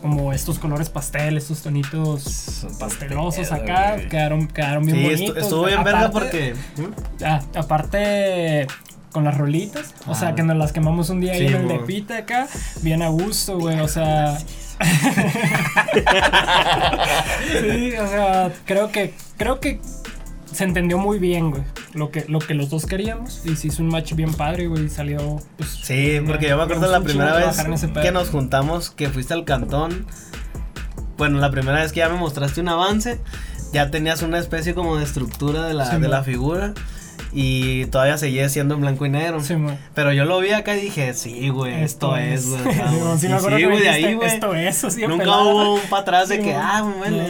como 0.01 0.31
estos 0.31 0.59
colores 0.59 0.89
pastel, 0.89 1.35
estos 1.37 1.61
tonitos 1.61 2.65
pastelosos 2.79 3.51
acá, 3.51 3.95
güey. 3.95 4.09
quedaron, 4.09 4.47
quedaron 4.47 4.85
bien 4.85 4.97
Sí, 4.97 5.03
bonitos. 5.03 5.37
estuvo 5.43 5.65
bien 5.65 5.83
verga 5.83 6.05
Aparte- 6.05 6.53
porque. 6.77 7.25
Ah, 7.25 7.41
aparte 7.55 8.67
con 9.13 9.23
las 9.23 9.37
rolitas, 9.37 9.93
o 10.07 10.15
sea, 10.15 10.35
que 10.35 10.43
nos 10.43 10.57
las 10.57 10.73
quemamos 10.73 11.09
un 11.09 11.21
día 11.21 11.31
ahí 11.33 11.47
en 11.47 11.53
el 11.55 11.67
de 11.69 11.79
pita 11.79 12.17
acá, 12.17 12.49
bien 12.81 13.01
a 13.01 13.07
gusto, 13.07 13.57
güey, 13.57 13.79
o 13.79 13.87
sea. 13.87 14.37
sí, 17.61 17.93
o 17.95 18.07
sea, 18.07 18.51
creo 18.65 18.91
que 18.91 19.13
creo 19.37 19.59
que 19.61 19.79
se 20.51 20.63
entendió 20.65 20.97
muy 20.97 21.19
bien, 21.19 21.51
güey, 21.51 21.63
lo 21.93 22.09
que 22.11 22.25
lo 22.27 22.39
que 22.39 22.55
los 22.55 22.69
dos 22.69 22.85
queríamos 22.85 23.45
y 23.45 23.55
se 23.55 23.67
hizo 23.67 23.83
un 23.83 23.89
match 23.89 24.13
bien 24.13 24.33
padre, 24.33 24.67
güey, 24.67 24.85
y 24.85 24.89
salió 24.89 25.39
pues 25.57 25.69
Sí, 25.69 26.19
porque 26.25 26.49
yo 26.49 26.57
me 26.57 26.63
acuerdo 26.63 26.91
la 26.91 27.01
primera 27.01 27.35
vez 27.35 27.63
que 28.01 28.11
nos 28.11 28.29
juntamos, 28.29 28.89
que 28.89 29.09
fuiste 29.09 29.33
al 29.33 29.45
cantón. 29.45 30.05
Bueno, 31.17 31.39
la 31.39 31.51
primera 31.51 31.79
vez 31.79 31.93
que 31.93 31.99
ya 31.99 32.09
me 32.09 32.17
mostraste 32.17 32.59
un 32.59 32.69
avance, 32.69 33.19
ya 33.71 33.91
tenías 33.91 34.23
una 34.23 34.39
especie 34.39 34.73
como 34.73 34.97
de 34.97 35.03
estructura 35.03 35.65
de 35.65 35.75
la, 35.75 35.89
Sí, 35.89 35.97
de 35.97 36.07
la 36.07 36.23
figura. 36.23 36.73
Y 37.33 37.85
todavía 37.87 38.17
seguía 38.17 38.47
siendo 38.49 38.75
en 38.75 38.81
blanco 38.81 39.05
y 39.05 39.09
negro. 39.09 39.41
Sí, 39.41 39.55
güey. 39.55 39.75
Pero 39.95 40.13
yo 40.13 40.25
lo 40.25 40.39
vi 40.39 40.51
acá 40.51 40.75
y 40.75 40.81
dije, 40.81 41.13
sí, 41.13 41.49
güey, 41.49 41.83
esto, 41.83 42.15
es, 42.17 42.47
güey. 42.47 42.61
Sí, 43.17 43.27
güey. 43.27 43.77
sí, 43.77 43.81
de 43.83 43.89
ahí, 43.89 44.13
güey. 44.13 44.27
Esto 44.29 44.53
es, 44.55 44.83
así 44.83 45.01
Nunca 45.07 45.23
pelada. 45.23 45.43
hubo 45.43 45.73
un 45.75 45.81
para 45.81 46.01
atrás 46.01 46.29
de 46.29 46.37
Sí, 46.37 46.43
que, 46.43 46.53
ah, 46.55 46.81
bueno, 46.97 47.23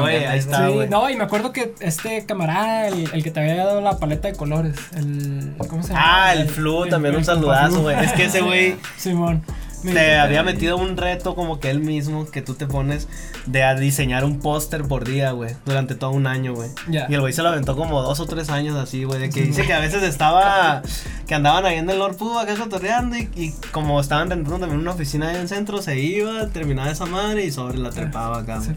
güey, 0.00 0.24
ahí 0.26 0.38
está, 0.38 0.66
Sí, 0.68 0.72
güey. 0.74 0.88
no, 0.88 1.08
y 1.10 1.16
me 1.16 1.24
acuerdo 1.24 1.52
que 1.52 1.74
este 1.80 2.24
camarada, 2.26 2.88
el, 2.88 3.08
el 3.12 3.22
que 3.22 3.30
te 3.30 3.40
había 3.40 3.56
dado 3.56 3.80
la 3.80 3.98
paleta 3.98 4.28
de 4.28 4.34
colores, 4.34 4.76
el. 4.96 5.54
¿Cómo 5.68 5.82
se 5.82 5.90
llama? 5.90 6.00
Ah, 6.28 6.34
el 6.34 6.48
Flu, 6.48 6.86
también 6.88 7.16
un 7.16 7.24
saludazo, 7.24 7.82
güey. 7.82 7.96
Es 8.04 8.12
que 8.12 8.24
ese 8.24 8.40
güey 8.42 8.76
Simón. 8.96 9.42
Me 9.82 9.92
te 9.92 10.18
había 10.18 10.42
metido 10.42 10.76
un 10.76 10.96
reto 10.96 11.34
como 11.34 11.60
que 11.60 11.70
él 11.70 11.80
mismo, 11.80 12.26
que 12.26 12.42
tú 12.42 12.54
te 12.54 12.66
pones 12.66 13.08
de 13.46 13.62
a 13.62 13.74
diseñar 13.74 14.24
un 14.24 14.40
póster 14.40 14.82
por 14.82 15.06
día, 15.06 15.32
güey, 15.32 15.54
durante 15.64 15.94
todo 15.94 16.10
un 16.10 16.26
año, 16.26 16.54
güey. 16.54 16.70
Y 17.08 17.14
el 17.14 17.20
güey 17.20 17.32
se 17.32 17.42
lo 17.42 17.48
aventó 17.48 17.76
como 17.76 18.02
dos 18.02 18.20
o 18.20 18.26
tres 18.26 18.50
años 18.50 18.76
así, 18.76 19.04
güey, 19.04 19.20
de 19.20 19.30
que 19.30 19.42
dice 19.42 19.64
que 19.66 19.72
a 19.72 19.80
veces 19.80 20.02
estaba, 20.02 20.82
que 21.26 21.34
andaban 21.34 21.64
ahí 21.66 21.76
en 21.76 21.88
el 21.88 21.98
Lord 21.98 22.16
Pub 22.16 22.38
acá 22.38 22.54
cotorreando 22.56 23.16
y, 23.16 23.28
y 23.34 23.54
como 23.72 24.00
estaban 24.00 24.30
rentando 24.30 24.58
también 24.58 24.80
una 24.80 24.92
oficina 24.92 25.28
ahí 25.28 25.36
en 25.36 25.42
el 25.42 25.48
centro, 25.48 25.80
se 25.82 25.98
iba, 25.98 26.46
terminaba 26.48 26.90
esa 26.90 27.06
madre 27.06 27.44
y 27.44 27.50
sobre 27.52 27.78
la 27.78 27.90
trepaba 27.90 28.38
acá, 28.40 28.58
güey. 28.58 28.74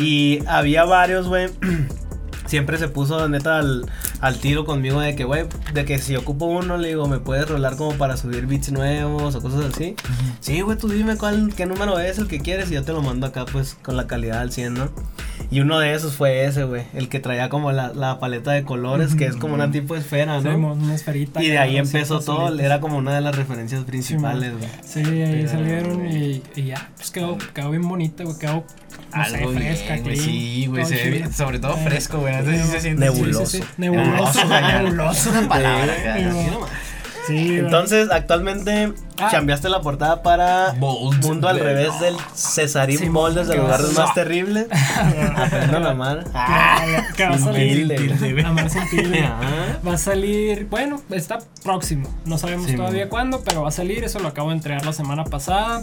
Y 0.00 0.38
había 0.46 0.84
varios, 0.84 1.28
güey. 1.28 1.48
Siempre 2.54 2.78
se 2.78 2.86
puso 2.86 3.28
neta 3.28 3.58
al, 3.58 3.84
al 4.20 4.38
tiro 4.38 4.64
conmigo 4.64 5.00
de 5.00 5.16
que, 5.16 5.24
güey, 5.24 5.46
de 5.72 5.84
que 5.84 5.98
si 5.98 6.14
ocupo 6.14 6.44
uno, 6.44 6.76
le 6.76 6.86
digo, 6.86 7.08
¿me 7.08 7.18
puedes 7.18 7.48
rolar 7.48 7.76
como 7.76 7.94
para 7.98 8.16
subir 8.16 8.46
beats 8.46 8.70
nuevos 8.70 9.34
o 9.34 9.42
cosas 9.42 9.74
así? 9.74 9.96
Sí, 10.38 10.60
güey, 10.60 10.78
tú 10.78 10.86
dime 10.86 11.16
cuál, 11.16 11.52
qué 11.56 11.66
número 11.66 11.98
es 11.98 12.18
el 12.18 12.28
que 12.28 12.38
quieres 12.38 12.70
y 12.70 12.74
yo 12.74 12.84
te 12.84 12.92
lo 12.92 13.02
mando 13.02 13.26
acá, 13.26 13.44
pues, 13.44 13.76
con 13.82 13.96
la 13.96 14.06
calidad 14.06 14.38
al 14.38 14.52
100, 14.52 14.72
¿no? 14.72 14.88
Y 15.50 15.62
uno 15.62 15.80
de 15.80 15.94
esos 15.94 16.14
fue 16.14 16.44
ese, 16.44 16.62
güey, 16.62 16.84
el 16.94 17.08
que 17.08 17.18
traía 17.18 17.48
como 17.48 17.72
la, 17.72 17.92
la 17.92 18.20
paleta 18.20 18.52
de 18.52 18.62
colores, 18.62 19.16
que 19.16 19.26
es 19.26 19.34
como 19.34 19.54
una 19.54 19.72
tipo 19.72 19.96
esfera, 19.96 20.40
¿no? 20.40 20.52
Simón, 20.52 20.80
una 20.80 20.94
esferita. 20.94 21.42
Y 21.42 21.48
de 21.48 21.58
ahí 21.58 21.76
empezó 21.76 22.20
todo, 22.20 22.46
azulitas. 22.46 22.66
era 22.66 22.78
como 22.78 22.98
una 22.98 23.16
de 23.16 23.20
las 23.20 23.34
referencias 23.34 23.82
principales, 23.82 24.52
güey. 24.56 24.70
Sí, 24.84 25.00
ahí 25.00 25.48
salieron 25.48 26.06
y, 26.06 26.40
y 26.54 26.62
ya, 26.66 26.90
pues 26.96 27.10
quedó, 27.10 27.36
quedó 27.52 27.70
bien 27.70 27.88
bonita, 27.88 28.22
güey, 28.22 28.38
quedó, 28.38 28.64
no 29.16 29.24
sé, 29.24 29.36
Algo 29.36 29.52
fresca, 29.52 29.92
bien, 29.94 30.02
güey. 30.04 30.16
Sí, 30.16 30.66
güey, 30.66 30.84
se 30.84 30.94
ve 30.96 31.10
bien, 31.10 31.32
sobre 31.32 31.58
todo 31.58 31.76
Eh, 31.76 31.84
fresco, 31.84 32.18
güey. 32.18 32.34
No 32.42 32.80
siente 32.80 32.94
Nebuloso. 33.04 33.46
Sí, 33.46 33.58
sí, 33.58 33.62
sí, 33.64 33.68
Nebuloso, 33.78 34.46
güey. 34.48 34.62
nebuloso. 34.62 35.30
Una 35.30 35.48
palabra, 35.48 35.94
Sí, 37.26 37.32
güey. 37.46 37.58
Entonces, 37.60 38.10
actualmente 38.10 38.92
Ah. 39.18 39.28
cambiaste 39.30 39.70
la 39.70 39.80
portada 39.80 40.22
para 40.22 40.72
Bold. 40.78 41.24
Mundo 41.24 41.48
al 41.48 41.58
revés 41.58 41.98
del 41.98 42.14
Cesarín 42.34 42.98
Sí, 42.98 43.08
Moldes 43.08 43.46
de 43.48 43.54
que 43.54 43.60
los 43.60 43.70
vas- 43.70 43.80
lugares 43.80 43.98
más 43.98 44.14
terribles. 44.14 44.66
Aprendan 45.36 45.86
a 45.86 45.90
amar. 45.92 46.24
Que- 46.24 47.14
que 47.16 47.24
va 47.26 47.34
a 47.34 47.38
salir. 47.38 47.84
Humilde. 47.86 48.42
Amar 48.44 48.68
sin 48.68 48.90
tilde. 48.90 49.20
Ajá. 49.24 49.78
Va 49.86 49.94
a 49.94 49.98
salir, 49.98 50.66
bueno, 50.68 51.00
está 51.10 51.38
próximo. 51.62 52.14
No 52.26 52.36
sabemos 52.36 52.66
Sí, 52.66 52.76
todavía 52.76 53.04
man. 53.04 53.08
cuándo, 53.08 53.42
pero 53.42 53.62
va 53.62 53.68
a 53.68 53.72
salir. 53.72 54.04
Eso 54.04 54.18
lo 54.18 54.28
acabo 54.28 54.50
de 54.50 54.56
entregar 54.56 54.84
la 54.84 54.92
semana 54.92 55.24
pasada. 55.24 55.82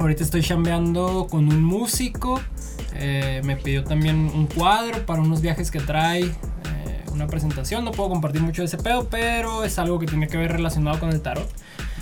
Ahorita 0.00 0.24
estoy 0.24 0.40
chambeando 0.40 1.26
con 1.30 1.46
un 1.48 1.62
músico. 1.62 2.40
eh, 2.94 3.42
me 3.44 3.56
pidió 3.56 3.84
también 3.84 4.30
un 4.34 4.46
cuadro 4.46 5.04
para 5.04 5.20
unos 5.20 5.42
viajes 5.42 5.70
que 5.70 5.78
trae. 5.78 6.22
eh, 6.24 7.04
una 7.12 7.26
presentación. 7.26 7.84
No 7.84 7.90
puedo 7.90 8.08
compartir 8.08 8.40
mucho 8.40 8.62
de 8.62 8.66
ese 8.66 8.78
pedo, 8.78 9.08
pero 9.10 9.62
es 9.62 9.78
algo 9.78 9.98
que 9.98 10.06
tiene 10.06 10.26
que 10.26 10.38
ver 10.38 10.52
relacionado 10.52 10.98
con 10.98 11.10
el 11.10 11.20
tarot. 11.20 11.46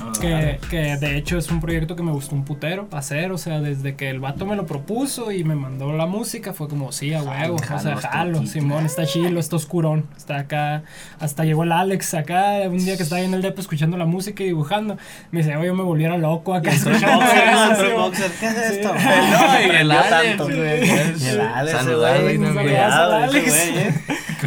Ah, 0.01 0.13
Que, 0.21 0.59
que 0.71 0.97
de 0.97 1.17
hecho 1.17 1.39
es 1.39 1.51
un 1.51 1.61
proyecto 1.61 1.97
que 1.97 2.03
me 2.03 2.13
gustó 2.13 2.35
un 2.35 2.45
putero 2.45 2.89
hacer, 2.93 3.33
o 3.33 3.39
sea, 3.39 3.61
desde 3.61 3.95
que 3.97 4.11
el 4.11 4.21
vato 4.21 4.47
me 4.47 4.57
lo 4.57 4.67
propuso 4.67 5.31
y 5.33 5.45
me 5.45 5.55
mandó 5.55 5.93
la 5.93 6.07
música, 6.07 6.53
fue 6.53 6.69
como, 6.69 6.93
sí, 6.93 7.13
a 7.15 7.23
huevo, 7.23 7.57
o 7.57 7.79
sea, 7.79 7.97
jalo. 7.97 8.47
Simón, 8.47 8.87
está 8.87 9.07
chilo, 9.07 9.41
está 9.41 9.57
oscurón, 9.57 10.07
está 10.17 10.39
acá, 10.39 10.83
hasta 11.21 11.45
llegó 11.45 11.65
el 11.65 11.73
Alex 11.73 12.15
acá, 12.15 12.61
un 12.69 12.79
día 12.79 12.97
que 12.97 13.03
estaba 13.03 13.21
ahí 13.21 13.27
en 13.27 13.35
el 13.35 13.43
depo 13.43 13.61
escuchando 13.61 13.97
la 13.97 14.07
música 14.07 14.43
y 14.43 14.47
dibujando, 14.47 14.97
me 15.31 15.41
dice, 15.41 15.57
oye, 15.57 15.67
yo 15.69 15.75
me 15.75 15.83
volviera 15.83 16.17
loco 16.17 16.55
acá 16.55 16.71
escuchando 16.71 17.25
Boxer. 17.97 18.31
¿Qué 18.41 18.47
es 18.47 18.55
Sí. 18.69 18.75
esto? 18.81 18.93
No, 18.99 19.61
y 19.61 19.77
el 19.77 19.91
Alex. 19.91 20.43
Y 20.49 21.29
el 21.29 21.41
Alex. 21.41 21.85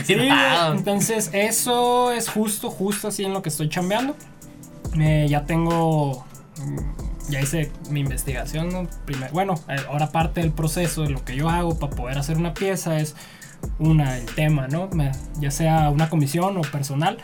Sí, 0.05 0.15
entonces 0.71 1.29
eso 1.33 2.11
es 2.11 2.29
justo, 2.29 2.69
justo 2.69 3.07
así 3.07 3.23
en 3.23 3.33
lo 3.33 3.41
que 3.41 3.49
estoy 3.49 3.69
chambeando. 3.69 4.15
Eh, 4.99 5.27
ya 5.29 5.45
tengo, 5.45 6.25
mm, 6.57 7.31
ya 7.31 7.41
hice 7.41 7.71
mi 7.89 8.01
investigación. 8.01 8.89
bueno, 9.31 9.55
eh, 9.69 9.77
ahora 9.89 10.11
parte 10.11 10.41
del 10.41 10.51
proceso 10.51 11.03
de 11.03 11.09
lo 11.09 11.23
que 11.23 11.35
yo 11.35 11.49
hago 11.49 11.77
para 11.77 11.95
poder 11.95 12.17
hacer 12.17 12.37
una 12.37 12.53
pieza 12.53 12.97
es 12.99 13.15
una, 13.79 14.17
el 14.17 14.25
tema, 14.25 14.67
¿no? 14.67 14.89
Ya 15.39 15.51
sea 15.51 15.89
una 15.89 16.09
comisión 16.09 16.57
o 16.57 16.61
personal, 16.61 17.17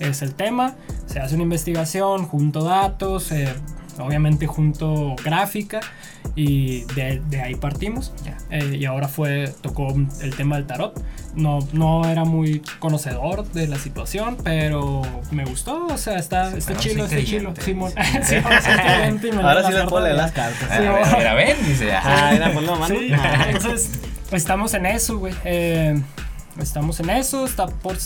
es 0.00 0.22
el 0.22 0.34
tema, 0.34 0.74
se 1.06 1.20
hace 1.20 1.34
una 1.34 1.44
investigación, 1.44 2.26
junto 2.26 2.64
datos, 2.64 3.30
eh, 3.32 3.54
obviamente 3.98 4.46
junto 4.46 5.14
gráfica 5.24 5.80
y 6.34 6.84
de, 6.94 7.22
de 7.28 7.40
ahí 7.40 7.54
partimos. 7.54 8.12
Eh, 8.50 8.76
y 8.78 8.84
ahora 8.84 9.08
fue, 9.08 9.52
tocó 9.60 9.94
el 10.20 10.34
tema 10.36 10.56
del 10.56 10.66
tarot. 10.66 11.00
No, 11.34 11.58
no 11.72 12.08
era 12.08 12.24
muy 12.24 12.62
conocedor 12.78 13.44
de 13.52 13.66
la 13.66 13.76
situación, 13.76 14.36
pero 14.44 15.02
me 15.32 15.44
gustó, 15.44 15.86
o 15.86 15.98
sea, 15.98 16.16
está, 16.16 16.56
está 16.56 16.74
Pero 16.74 16.80
chilo, 16.80 17.04
está 17.06 17.24
chilo. 17.24 17.54
Simón. 17.60 17.92
Sí, 18.22 18.36
ahora 19.42 19.66
sí 19.66 19.72
le 19.72 19.84
puedo 19.84 20.04
leer 20.04 20.16
las 20.16 20.32
cartas. 20.32 20.68
Sí, 20.70 20.78
ver, 20.78 20.90
va. 20.90 21.10
a 21.10 21.16
ver, 21.16 21.26
a 21.26 21.34
ver, 21.34 21.64
dice. 21.64 21.92
Ah, 21.92 22.30
mira, 22.32 22.52
ponlo 22.52 22.74
a 22.74 22.78
mano. 22.78 22.94
Sí, 22.94 23.12
entonces 23.48 23.90
estamos 24.30 24.74
en 24.74 24.86
eso, 24.86 25.18
güey. 25.18 25.34
Eh, 25.44 26.00
estamos 26.60 27.00
en 27.00 27.10
eso, 27.10 27.44
está 27.44 27.66
por 27.66 27.96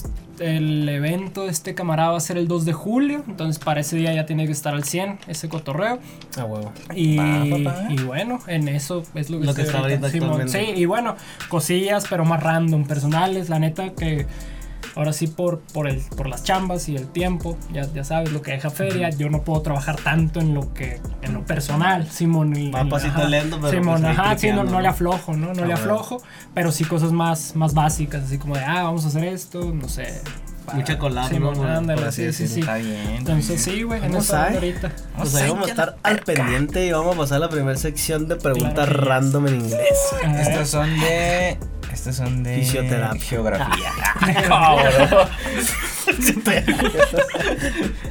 el 0.41 0.89
evento 0.89 1.45
de 1.45 1.51
este 1.51 1.75
camarada 1.75 2.11
va 2.11 2.17
a 2.17 2.21
ser 2.21 2.39
el 2.39 2.49
2 2.49 2.65
de 2.65 2.73
julio, 2.73 3.25
entonces 3.27 3.63
para 3.63 3.81
ese 3.81 3.97
día 3.97 4.13
ya 4.15 4.27
tiene 4.27 4.47
que 4.47 4.53
estar 4.53 4.75
al 4.75 4.85
100 4.85 5.21
ese 5.27 5.49
cotorreo. 5.49 5.99
A 6.37 6.45
huevo. 6.45 6.73
Y, 6.95 7.17
Va, 7.17 7.45
pa, 7.51 7.73
pa. 7.73 7.93
y 7.93 7.97
bueno, 8.03 8.39
en 8.47 8.69
eso 8.69 9.03
es 9.15 9.31
lo 9.31 9.41
que, 9.41 9.47
Lo 9.47 9.55
que 9.55 9.63
está 9.63 9.79
ahorita. 9.79 10.09
Sí, 10.49 10.73
y 10.77 10.85
bueno, 10.85 11.17
cosillas, 11.49 12.07
pero 12.09 12.25
más 12.25 12.43
random, 12.43 12.85
personales, 12.85 13.49
la 13.49 13.59
neta 13.59 13.91
que 13.91 14.27
ahora 14.99 15.13
sí 15.13 15.29
por, 15.29 15.61
por, 15.61 15.87
el, 15.89 16.01
por 16.17 16.29
las 16.29 16.43
chambas 16.43 16.89
y 16.89 16.97
el 16.97 17.07
tiempo, 17.07 17.57
ya, 17.73 17.87
ya 17.95 18.03
sabes 18.05 18.33
lo 18.33 18.43
que 18.43 18.51
deja 18.51 18.69
feria, 18.69 19.11
yo 19.11 19.31
no 19.31 19.43
puedo 19.43 19.63
trabajar 19.63 19.95
tanto 19.97 20.41
en 20.41 20.53
lo 20.55 20.75
que 20.75 21.01
en 21.23 21.33
lo 21.35 21.45
personal, 21.47 22.09
Simón. 22.11 22.55
en- 22.57 22.75
Va 22.75 22.85
pasito 22.89 23.19
ajá. 23.19 23.29
lento, 23.29 23.59
pero 23.61 23.71
Simón, 23.71 24.03
pues 24.03 24.19
ajá, 24.19 24.37
sí, 24.37 24.51
no, 24.53 24.65
le 24.81 24.89
aflojo, 24.89 25.35
¿no? 25.35 25.47
No 25.47 25.51
Ah, 25.53 25.55
le 25.55 25.61
bueno. 25.63 25.75
aflojo, 25.77 26.23
pero 26.53 26.73
sí 26.73 26.85
cosas 26.85 27.13
más, 27.13 27.55
más 27.55 27.75
básicas, 27.75 28.25
así 28.25 28.39
como 28.39 28.57
de, 28.57 28.65
ah, 28.65 28.83
vamos 28.83 29.05
a 29.05 29.09
hacer 29.09 29.25
esto, 29.25 29.73
no 29.73 29.89
sé. 29.89 30.21
para- 30.67 30.79
Mucha 30.81 30.99
collab, 30.99 31.29
Simón, 31.31 31.55
¿no? 31.57 31.63
Ándale, 31.67 32.13
sí, 32.13 32.31
sí, 32.33 32.47
sí. 32.49 32.61
Está 32.61 32.75
bien. 32.75 33.09
Entonces 33.19 33.63
sí, 33.63 33.85
güey, 33.85 34.05
en 34.05 34.11
Vamos 34.11 34.25
eso 34.27 34.37
ahorita. 34.37 34.91
Pues 35.17 35.33
Vamos 35.33 35.35
ahí 35.37 35.43
a 35.49 35.53
vamos 35.53 35.67
a 35.67 35.71
estar 35.71 35.97
al 36.03 36.19
pendiente 36.19 36.85
y 36.87 36.93
vamos 36.93 37.15
a 37.15 37.19
pasar 37.21 37.37
a 37.37 37.41
la 37.41 37.49
primera 37.49 37.79
sección 37.79 38.29
de 38.29 38.37
preguntas 38.37 38.87
random 38.89 39.47
en 39.47 39.55
inglés. 39.61 39.99
Estos 40.41 40.69
son 40.69 40.91
de. 41.01 41.57
Estos 41.99 42.15
son 42.15 42.45
de. 42.45 42.59
Fisioterapia. 42.59 43.21
Geografía. 43.21 43.91
Cabrón. 44.47 45.29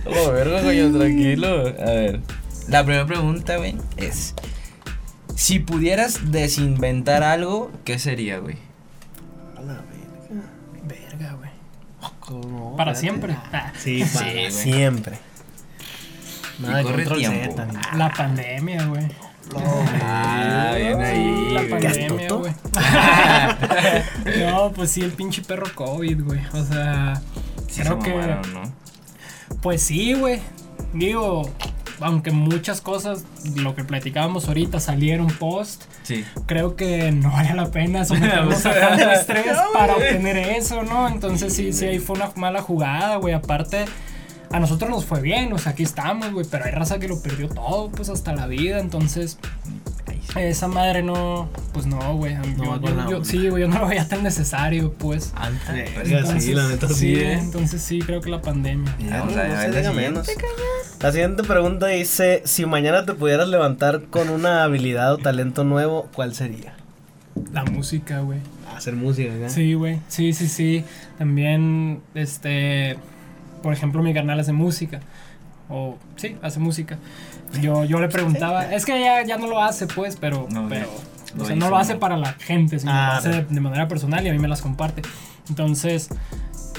Oh, 0.05 0.31
verga, 0.31 0.61
coño, 0.61 0.91
tranquilo. 0.91 1.67
A 1.67 1.85
ver. 1.85 2.19
La 2.67 2.83
primera 2.83 3.05
pregunta, 3.05 3.55
güey, 3.55 3.77
es. 3.95 4.35
Si 5.35 5.59
pudieras 5.59 6.31
desinventar 6.33 7.23
algo, 7.23 7.71
¿qué 7.85 7.97
sería, 7.97 8.39
güey? 8.39 8.57
A 9.57 9.61
la 9.61 9.73
verga. 9.73 10.43
Verga. 10.83 11.37
Para 12.75 12.93
siempre. 12.93 13.37
Ah, 13.53 13.71
Sí, 13.77 14.03
para 14.13 14.25
Sí, 14.25 14.51
siempre. 14.51 15.17
Nada 16.59 16.79
de 16.79 16.83
corre 16.83 17.05
tiempo. 17.05 17.55
Z, 17.55 17.95
La 17.95 18.11
pandemia, 18.11 18.85
güey. 18.85 19.07
Ah, 19.55 20.73
bien 20.77 21.01
ahí, 21.01 21.49
La 21.53 21.63
güey. 21.63 21.79
¿Qué 21.81 21.87
has 21.87 21.97
pandemia, 21.97 22.27
toto? 22.27 22.39
güey. 22.39 22.53
no, 24.45 24.71
pues 24.73 24.91
sí, 24.91 25.01
el 25.01 25.11
pinche 25.11 25.41
perro 25.41 25.67
COVID, 25.73 26.23
güey. 26.23 26.41
O 26.53 26.63
sea, 26.63 27.21
Sí 27.67 27.81
creo 27.81 27.97
se 28.01 28.03
que. 28.09 28.15
mamaron, 28.15 28.53
¿no? 28.53 28.61
Pues 29.61 29.81
sí, 29.81 30.13
güey. 30.13 30.39
Digo, 30.93 31.49
aunque 31.99 32.31
muchas 32.31 32.81
cosas, 32.81 33.25
lo 33.55 33.75
que 33.75 33.83
platicábamos 33.83 34.47
ahorita, 34.47 34.79
salieron 34.79 35.27
post, 35.27 35.83
Sí. 36.03 36.23
creo 36.45 36.75
que 36.75 37.11
no 37.11 37.31
vale 37.31 37.53
la 37.53 37.69
pena 37.71 38.05
someternos 38.05 38.65
a 38.65 38.73
tanto 38.73 39.11
estrés 39.11 39.57
para 39.73 39.93
obtener 39.95 40.37
eso, 40.37 40.83
¿no? 40.83 41.07
Entonces 41.07 41.53
sí, 41.53 41.73
sí, 41.73 41.85
ahí 41.85 41.99
fue 41.99 42.15
una 42.15 42.31
mala 42.35 42.61
jugada, 42.61 43.17
güey. 43.17 43.33
Aparte, 43.33 43.85
a 44.57 44.59
nosotros 44.59 44.89
nos 44.89 45.05
fue 45.05 45.21
bien, 45.21 45.53
o 45.53 45.57
sea, 45.57 45.71
aquí 45.71 45.83
estamos, 45.83 46.31
güey, 46.31 46.45
pero 46.49 46.65
hay 46.65 46.71
raza 46.71 46.99
que 46.99 47.07
lo 47.07 47.21
perdió 47.21 47.47
todo, 47.47 47.89
pues 47.91 48.09
hasta 48.09 48.33
la 48.35 48.47
vida, 48.47 48.79
entonces 48.79 49.37
esa 50.35 50.67
madre 50.67 51.01
no, 51.03 51.49
pues 51.73 51.85
no, 51.85 52.15
güey. 52.15 52.35
No 52.57 52.79
yo- 52.81 53.09
yo- 53.09 53.23
sí, 53.25 53.49
güey, 53.49 53.61
yo 53.63 53.67
no 53.69 53.79
lo 53.79 53.87
veía 53.87 54.07
tan 54.07 54.23
necesario, 54.23 54.93
pues. 54.93 55.31
Alta. 55.35 55.71
Verga, 55.73 56.39
sí, 56.39 56.53
la 56.53 56.67
neta 56.67 56.89
sí, 56.89 57.15
eh. 57.15 57.33
Entonces 57.33 57.81
sí, 57.81 57.99
creo 57.99 58.21
que 58.21 58.29
la 58.29 58.41
pandemia. 58.41 58.95
Vamos 59.09 59.35
a 59.35 59.43
no 59.47 59.49
ver 59.49 59.51
se 59.51 59.67
la 59.69 59.73
siguiente, 59.89 59.91
menos. 59.93 60.27
La 61.01 61.11
siguiente 61.11 61.43
pregunta 61.43 61.87
dice: 61.87 62.41
Si 62.45 62.65
mañana 62.65 63.05
te 63.05 63.13
pudieras 63.13 63.47
levantar 63.47 64.03
con 64.09 64.29
una 64.29 64.63
habilidad 64.63 65.13
o 65.13 65.17
talento 65.17 65.63
nuevo, 65.63 66.07
¿cuál 66.13 66.35
sería? 66.35 66.73
La 67.51 67.63
música, 67.63 68.19
güey. 68.19 68.39
hacer 68.75 68.95
música 68.95 69.33
acá. 69.33 69.49
Sí, 69.49 69.73
güey. 69.73 69.99
Sí, 70.07 70.33
sí, 70.33 70.47
sí. 70.47 70.83
También, 71.17 72.01
este, 72.13 72.97
por 73.61 73.73
ejemplo, 73.73 74.01
mi 74.01 74.13
canal 74.13 74.39
hace 74.39 74.53
música. 74.53 74.99
O, 75.69 75.97
sí, 76.15 76.37
hace 76.41 76.59
música. 76.59 76.97
Yo, 77.61 77.83
yo 77.83 77.99
le 77.99 78.07
preguntaba, 78.07 78.73
es 78.73 78.85
que 78.85 78.99
ya, 78.99 79.23
ya 79.25 79.37
no 79.37 79.47
lo 79.47 79.61
hace, 79.61 79.87
pues, 79.87 80.15
pero, 80.15 80.47
No, 80.49 80.67
pero, 80.69 80.87
ya 81.35 81.43
o 81.43 81.45
sea, 81.45 81.55
no 81.55 81.69
lo 81.69 81.77
hace 81.77 81.95
¿no? 81.95 81.99
para 81.99 82.17
la 82.17 82.33
gente, 82.33 82.79
sino 82.79 82.91
Ah, 82.93 83.09
lo 83.11 83.17
hace 83.19 83.29
de, 83.29 83.43
de 83.43 83.59
manera 83.59 83.87
personal 83.87 84.25
y 84.25 84.29
a 84.29 84.33
mí 84.33 84.39
me 84.39 84.47
las 84.47 84.61
comparte. 84.61 85.01
Entonces, 85.49 86.09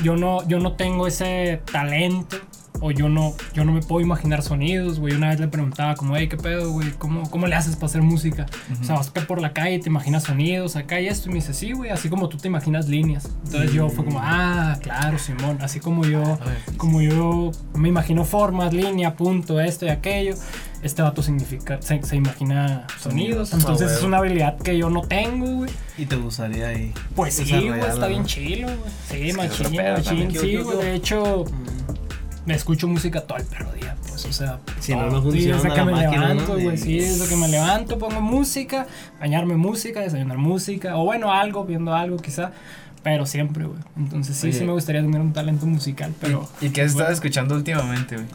yo 0.03 0.17
no, 0.17 0.47
yo 0.49 0.59
no 0.59 0.73
tengo 0.73 1.07
ese 1.07 1.61
talento. 1.71 2.37
O 2.81 2.91
yo 2.91 3.09
no, 3.09 3.35
yo 3.55 3.65
no 3.65 3.73
me 3.73 3.81
puedo 3.81 4.01
imaginar 4.01 4.43
sonidos, 4.43 4.99
güey. 5.01 5.15
Una 5.15 5.31
vez 5.31 5.41
le 5.41 5.49
preguntaba 5.49 5.95
como, 5.95 6.17
hey, 6.17 6.29
¿qué 6.29 6.37
pedo, 6.37 6.71
güey? 6.73 6.91
¿Cómo, 6.99 7.29
¿Cómo 7.31 7.47
le 7.47 7.55
haces 7.55 7.75
para 7.77 7.87
hacer 7.87 8.03
música? 8.03 8.47
O 8.81 8.85
sea, 8.85 8.95
vas 8.97 9.11
por 9.11 9.41
la 9.41 9.53
calle, 9.53 9.79
te 9.79 9.89
imaginas 9.89 10.25
sonidos 10.25 10.77
acá 10.77 11.01
y 11.01 11.09
esto. 11.09 11.29
Y 11.29 11.33
me 11.33 11.37
dice, 11.37 11.55
sí, 11.55 11.73
güey, 11.73 11.91
así 11.91 12.09
como 12.09 12.29
tú 12.29 12.37
te 12.37 12.49
imaginas 12.49 12.89
líneas. 12.89 13.29
Entonces 13.45 13.73
yo 13.73 13.89
fue 13.89 14.05
como, 14.05 14.21
ah, 14.23 14.79
claro, 14.83 15.19
Simón. 15.19 15.59
Así 15.61 15.81
como 15.81 16.05
yo, 16.05 16.39
como 16.77 17.03
yo 17.03 17.51
me 17.75 17.89
imagino 17.89 18.25
formas, 18.25 18.73
línea, 18.73 19.15
punto, 19.17 19.61
esto 19.61 19.87
y 19.87 19.89
aquello. 19.89 20.35
Este 20.81 21.03
vato 21.03 21.23
significa, 21.25 21.83
se, 21.83 22.01
se 22.05 22.15
imagina 22.15 22.87
sonidos. 23.01 23.49
Sonidos. 23.49 23.53
Entonces 23.55 23.91
Ah, 23.91 23.95
es 23.97 24.03
una 24.05 24.19
habilidad 24.19 24.57
que 24.59 24.79
yo 24.79 24.89
no 24.91 25.03
tengo, 25.03 25.47
güey. 25.47 25.71
Y 25.97 26.07
te 26.07 26.15
gustaría 26.15 26.69
ahí. 26.69 26.93
Pues 27.17 27.35
sí, 27.35 27.51
güey, 27.51 27.81
está 27.81 28.07
bien 28.07 28.25
chilo, 28.25 28.69
güey. 28.69 28.91
Sí, 29.09 29.33
machín, 29.37 29.77
machín. 29.77 30.31
Sí, 30.31 30.39
¿Qué, 30.39 30.41
qué, 30.53 30.63
güey, 30.63 30.79
de 30.79 30.95
hecho, 30.95 31.45
me 32.49 32.55
escucho 32.55 32.89
música 32.89 33.21
todo 33.21 33.37
el 33.39 33.45
perro 33.45 33.71
día, 33.73 33.95
pues, 34.09 34.25
o 34.25 34.33
sea. 34.33 34.59
Si 34.81 34.95
no, 34.95 35.11
no 35.11 35.23
funciona 35.23 35.61
que 35.63 35.69
la 35.69 35.85
me 35.85 35.93
máquina, 35.93 36.29
¿no? 36.29 36.35
levanto, 36.35 36.53
güey, 36.55 36.71
De- 36.71 36.77
sí, 36.79 36.99
desde 36.99 37.29
que 37.29 37.37
me 37.37 37.47
levanto 37.47 37.99
pongo 37.99 38.21
música, 38.23 38.87
bañarme 39.21 39.57
música, 39.57 40.01
desayunar 40.01 40.39
música, 40.39 40.97
o 40.97 41.05
bueno, 41.05 41.31
algo, 41.31 41.65
viendo 41.65 41.95
algo 41.95 42.17
quizá, 42.17 42.53
pero 43.03 43.27
siempre, 43.27 43.67
güey. 43.67 43.79
Entonces 43.99 44.35
sí, 44.37 44.49
Oye. 44.49 44.59
sí 44.59 44.65
me 44.65 44.73
gustaría 44.73 45.03
tener 45.03 45.21
un 45.21 45.33
talento 45.35 45.67
musical, 45.67 46.15
pero... 46.21 46.49
¿Y 46.63 46.71
qué 46.71 46.83
has 46.83 46.93
estado 46.93 47.11
escuchando 47.13 47.55
últimamente, 47.55 48.17
güey? 48.17 48.27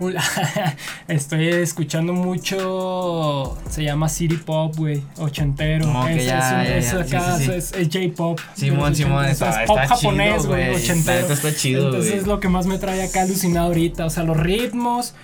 Estoy 1.08 1.48
escuchando 1.48 2.12
mucho. 2.12 3.56
Se 3.70 3.82
llama 3.82 4.08
City 4.08 4.36
Pop, 4.36 4.76
güey. 4.76 5.02
Ochentero. 5.18 5.86
Es, 6.08 6.24
ya, 6.26 6.38
es, 6.38 6.52
un- 6.52 6.64
ya, 6.64 6.76
es 6.76 6.92
ya, 6.92 7.18
acá, 7.18 7.36
sí, 7.38 7.44
sí, 7.44 7.50
sí. 7.50 7.56
es, 7.56 7.72
es 7.72 7.88
J-Pop. 7.92 8.38
Simón, 8.54 8.94
Simón, 8.94 9.24
está- 9.24 9.62
es 9.62 9.66
pop 9.68 9.78
está 9.82 9.96
japonés, 9.96 10.46
güey. 10.46 10.74
Ochentero. 10.74 11.22
Neta 11.22 11.32
está 11.34 11.54
chido, 11.54 11.86
Entonces 11.86 12.14
es 12.14 12.26
lo 12.26 12.40
que 12.40 12.48
más 12.48 12.66
me 12.66 12.78
trae 12.78 13.02
acá 13.02 13.22
alucinado 13.22 13.68
ahorita. 13.68 14.06
O 14.06 14.10
sea, 14.10 14.22
los 14.24 14.36
ritmos, 14.36 15.14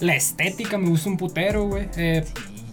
la 0.00 0.14
estética 0.16 0.78
me 0.78 0.88
gusta 0.88 1.08
un 1.10 1.16
putero, 1.16 1.66
güey. 1.68 1.88
Eh, 1.96 2.24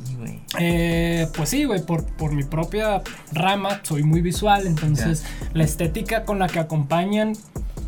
Sí, 0.06 0.16
güey. 0.18 0.40
eh, 0.60 1.28
pues 1.36 1.50
sí, 1.50 1.64
güey, 1.66 1.86
por, 1.86 2.06
por 2.06 2.32
mi 2.34 2.44
propia 2.44 3.02
rama 3.32 3.80
soy 3.84 4.04
muy 4.04 4.22
visual, 4.22 4.66
entonces 4.68 5.24
la 5.54 5.64
estética 5.64 6.26
con 6.26 6.40
la 6.40 6.48
que 6.48 6.60
acompañan, 6.60 7.38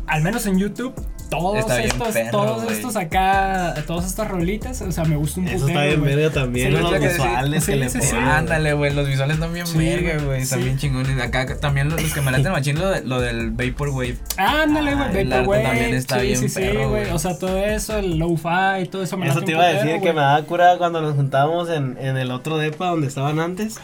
al 0.06 0.22
menos 0.22 0.46
en 0.46 0.58
YouTube, 0.58 0.94
todos 1.36 1.58
Está 1.58 1.76
bien 1.78 1.88
estos, 1.88 2.08
perro, 2.08 2.30
todos 2.30 2.62
güey. 2.64 2.76
estos 2.76 2.96
acá, 2.96 3.74
todas 3.86 4.06
estas 4.06 4.28
rolitas, 4.28 4.80
o 4.82 4.92
sea, 4.92 5.04
me 5.04 5.16
gusta 5.16 5.40
un 5.40 5.48
Eso 5.48 5.60
putero, 5.66 5.80
está 5.80 5.86
bien 5.96 6.04
verga 6.04 6.30
también, 6.30 6.66
Sí, 6.68 6.72
los 6.74 6.82
lo 6.82 6.90
que 7.00 7.08
visuales 7.08 7.64
sí, 7.64 7.72
que 7.72 7.76
le 7.78 7.88
sí, 7.88 7.98
ponen. 7.98 8.10
sí. 8.10 8.16
Ándale, 8.16 8.72
güey, 8.74 8.92
los 8.94 9.08
visuales 9.08 9.34
están 9.36 9.52
bien 9.54 9.66
verga, 9.74 10.12
güey, 10.14 10.24
güey, 10.26 10.42
están 10.42 10.58
sí. 10.58 10.64
bien 10.66 10.78
chingones. 10.78 11.20
Acá 11.20 11.46
también 11.58 11.88
los, 11.88 12.02
los 12.02 12.12
que 12.12 12.20
me 12.20 12.30
laten 12.32 12.52
machín 12.52 12.78
lo, 12.78 12.90
de- 12.90 13.02
lo 13.02 13.20
del 13.20 13.50
Vaporwave. 13.50 14.16
Ándale, 14.36 14.94
güey, 14.94 15.06
Ah, 15.06 15.12
Vaporwave, 15.38 15.62
también 15.62 15.94
está 15.94 16.20
sí, 16.20 16.26
bien 16.26 16.38
sí, 16.38 16.48
sí, 16.48 16.60
perro, 16.60 16.90
güey, 16.90 17.10
o 17.10 17.18
sea, 17.18 17.38
todo 17.38 17.56
eso, 17.58 17.96
el 17.98 18.18
lo-fi, 18.18 18.86
todo 18.90 19.02
eso 19.02 19.16
me 19.16 19.28
Eso 19.28 19.40
te 19.40 19.52
iba 19.52 19.64
a 19.64 19.68
decir 19.72 20.00
que 20.00 20.12
me 20.12 20.20
daba 20.20 20.42
cura 20.42 20.76
cuando 20.78 21.00
nos 21.00 21.14
juntábamos 21.16 21.70
en, 21.70 21.96
en 21.98 22.16
el 22.18 22.30
otro 22.30 22.58
depa 22.58 22.88
donde 22.88 23.06
estaban 23.06 23.40
antes. 23.40 23.76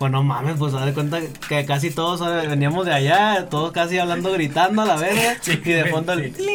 Pues 0.00 0.10
no 0.10 0.22
mames, 0.22 0.56
pues 0.56 0.72
haz 0.72 0.86
de 0.86 0.94
cuenta 0.94 1.20
que 1.46 1.66
casi 1.66 1.90
todos 1.90 2.20
¿sabes? 2.20 2.48
veníamos 2.48 2.86
de 2.86 2.94
allá, 2.94 3.48
todos 3.50 3.70
casi 3.70 3.98
hablando, 3.98 4.32
gritando 4.32 4.80
a 4.80 4.86
la 4.86 4.96
verga. 4.96 5.36
y 5.46 5.56
de 5.58 5.84
fondo 5.90 6.14
el 6.14 6.34
sí. 6.34 6.46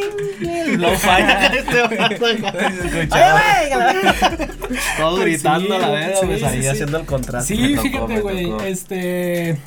el 0.47 0.81
lo-fi. 0.81 1.09
este. 1.85 3.17
Todos 4.97 5.19
Pues 5.19 5.25
gritando 5.25 5.67
sí, 5.67 5.73
a 5.73 5.77
la 5.77 5.89
verga, 5.89 6.17
sí, 6.19 6.25
pues 6.25 6.39
sí, 6.39 6.45
ahí 6.45 6.61
sí. 6.63 6.67
haciendo 6.69 6.97
el 6.97 7.05
contraste. 7.05 7.55
Sí, 7.55 7.77
fíjate, 7.77 8.19
güey, 8.21 8.51
este... 8.65 9.59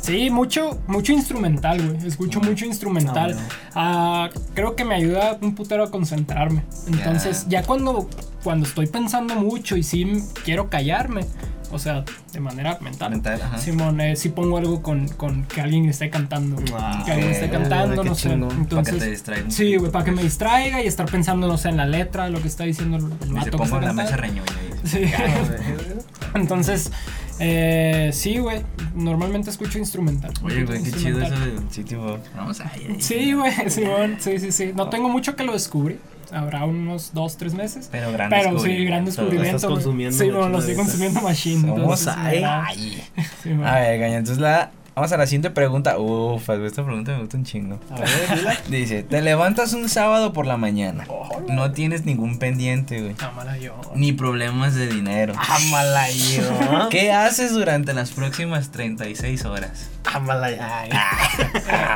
Sí, 0.00 0.30
mucho, 0.30 0.80
mucho 0.88 1.12
instrumental, 1.12 1.80
güey. 1.80 2.04
Escucho 2.08 2.40
mucho 2.40 2.64
instrumental. 2.64 3.36
Ah, 3.76 4.24
Ah, 4.24 4.30
creo 4.54 4.74
que 4.74 4.84
me 4.84 4.96
ayuda 4.96 5.38
un 5.40 5.54
putero 5.54 5.84
a 5.84 5.92
concentrarme. 5.92 6.64
Entonces, 6.88 7.46
ya 7.48 7.62
cuando, 7.62 8.08
cuando 8.42 8.66
estoy 8.66 8.88
pensando 8.88 9.36
mucho 9.36 9.76
y 9.76 9.84
sí 9.84 10.24
quiero 10.44 10.68
callarme, 10.68 11.24
o 11.72 11.78
sea, 11.78 12.04
de 12.32 12.40
manera 12.40 12.78
mental. 12.80 13.10
Mental, 13.10 13.40
ajá. 13.42 13.58
Simón, 13.58 14.00
eh, 14.00 14.14
sí 14.16 14.28
pongo 14.28 14.58
algo 14.58 14.82
con, 14.82 15.08
con 15.08 15.44
que 15.44 15.60
alguien 15.60 15.88
esté 15.88 16.10
cantando. 16.10 16.56
Ah, 16.74 17.02
que 17.04 17.12
alguien 17.12 17.30
esté 17.30 17.46
ok. 17.46 17.52
cantando, 17.52 18.04
no 18.04 18.14
sé. 18.14 18.28
chingón. 18.28 18.66
Para 18.66 18.82
que 18.82 18.90
Entonces, 18.90 19.22
te 19.22 19.50
sí, 19.50 19.76
güey, 19.76 19.90
para 19.90 20.04
que 20.04 20.12
me 20.12 20.22
distraiga 20.22 20.82
y 20.82 20.86
estar 20.86 21.10
pensando, 21.10 21.48
no 21.48 21.56
sé, 21.58 21.70
en 21.70 21.78
la 21.78 21.86
letra, 21.86 22.28
lo 22.28 22.40
que 22.40 22.48
está 22.48 22.64
diciendo 22.64 22.98
el, 22.98 23.04
Y 23.28 23.32
vato 23.32 23.44
se 23.44 23.50
que 23.50 23.56
pongo 23.56 23.64
está 23.64 23.78
en 23.78 23.84
la 23.84 23.92
mesa 23.92 24.16
reñoña. 24.16 24.52
Sí. 24.84 25.02
Ah, 25.14 26.32
Entonces, 26.34 26.90
eh, 27.38 28.10
sí, 28.12 28.38
güey. 28.38 28.62
Normalmente 28.94 29.50
escucho 29.50 29.78
instrumental. 29.78 30.32
Oye, 30.42 30.64
güey, 30.64 30.82
qué 30.82 30.92
chido 30.92 31.20
eso 31.20 31.38
del 31.38 31.70
sitio. 31.70 32.00
Bob. 32.00 32.20
Vamos 32.36 32.60
ahí. 32.60 32.86
ahí. 32.88 32.96
Sí, 33.00 33.32
güey, 33.32 33.52
Simón. 33.70 34.16
Sí, 34.20 34.38
sí, 34.38 34.52
sí. 34.52 34.72
No 34.74 34.88
tengo 34.88 35.08
mucho 35.08 35.34
que 35.34 35.44
lo 35.44 35.52
descubrí. 35.52 35.98
Habrá 36.32 36.64
unos 36.64 37.12
dos, 37.12 37.36
tres 37.36 37.54
meses. 37.54 37.88
Pero 37.90 38.12
gran 38.12 38.30
Pero 38.30 38.58
sí, 38.58 38.84
gran 38.84 39.04
descubrimiento. 39.04 39.50
Lo 39.50 39.56
estás 39.56 39.70
consumiendo 39.70 40.16
Sí, 40.16 40.30
bueno, 40.30 40.48
lo 40.48 40.58
estoy 40.58 40.74
consumiendo 40.76 41.20
machine. 41.20 41.60
Somos 41.60 42.06
entonces. 42.06 42.14
Ay. 42.46 43.02
Sí, 43.42 43.50
man. 43.50 43.66
A 43.66 43.80
ver, 43.80 44.02
entonces 44.02 44.38
la. 44.38 44.70
Vamos 44.94 45.10
a 45.10 45.16
la 45.16 45.26
siguiente 45.26 45.50
pregunta. 45.50 45.96
Uf, 45.98 46.50
esta 46.50 46.84
pregunta 46.84 47.12
me 47.12 47.20
gusta 47.20 47.38
un 47.38 47.44
chingo. 47.44 47.80
A 47.90 48.00
ver, 48.00 48.38
dila. 48.38 48.58
Dice, 48.68 49.02
te 49.02 49.22
levantas 49.22 49.72
un 49.72 49.88
sábado 49.88 50.34
por 50.34 50.44
la 50.46 50.58
mañana. 50.58 51.06
No 51.48 51.72
tienes 51.72 52.04
ningún 52.04 52.38
pendiente, 52.38 53.00
güey. 53.00 53.14
Cámara 53.14 53.56
yo. 53.56 53.74
Ni 53.94 54.12
problemas 54.12 54.74
de 54.74 54.88
dinero. 54.88 55.32
Ámala 55.48 56.10
yo. 56.10 56.88
¿Qué 56.90 57.10
haces 57.10 57.52
durante 57.52 57.94
las 57.94 58.10
próximas 58.10 58.70
36 58.70 59.46
horas? 59.46 59.88
Ámala 60.12 60.50
ya. 60.50 60.84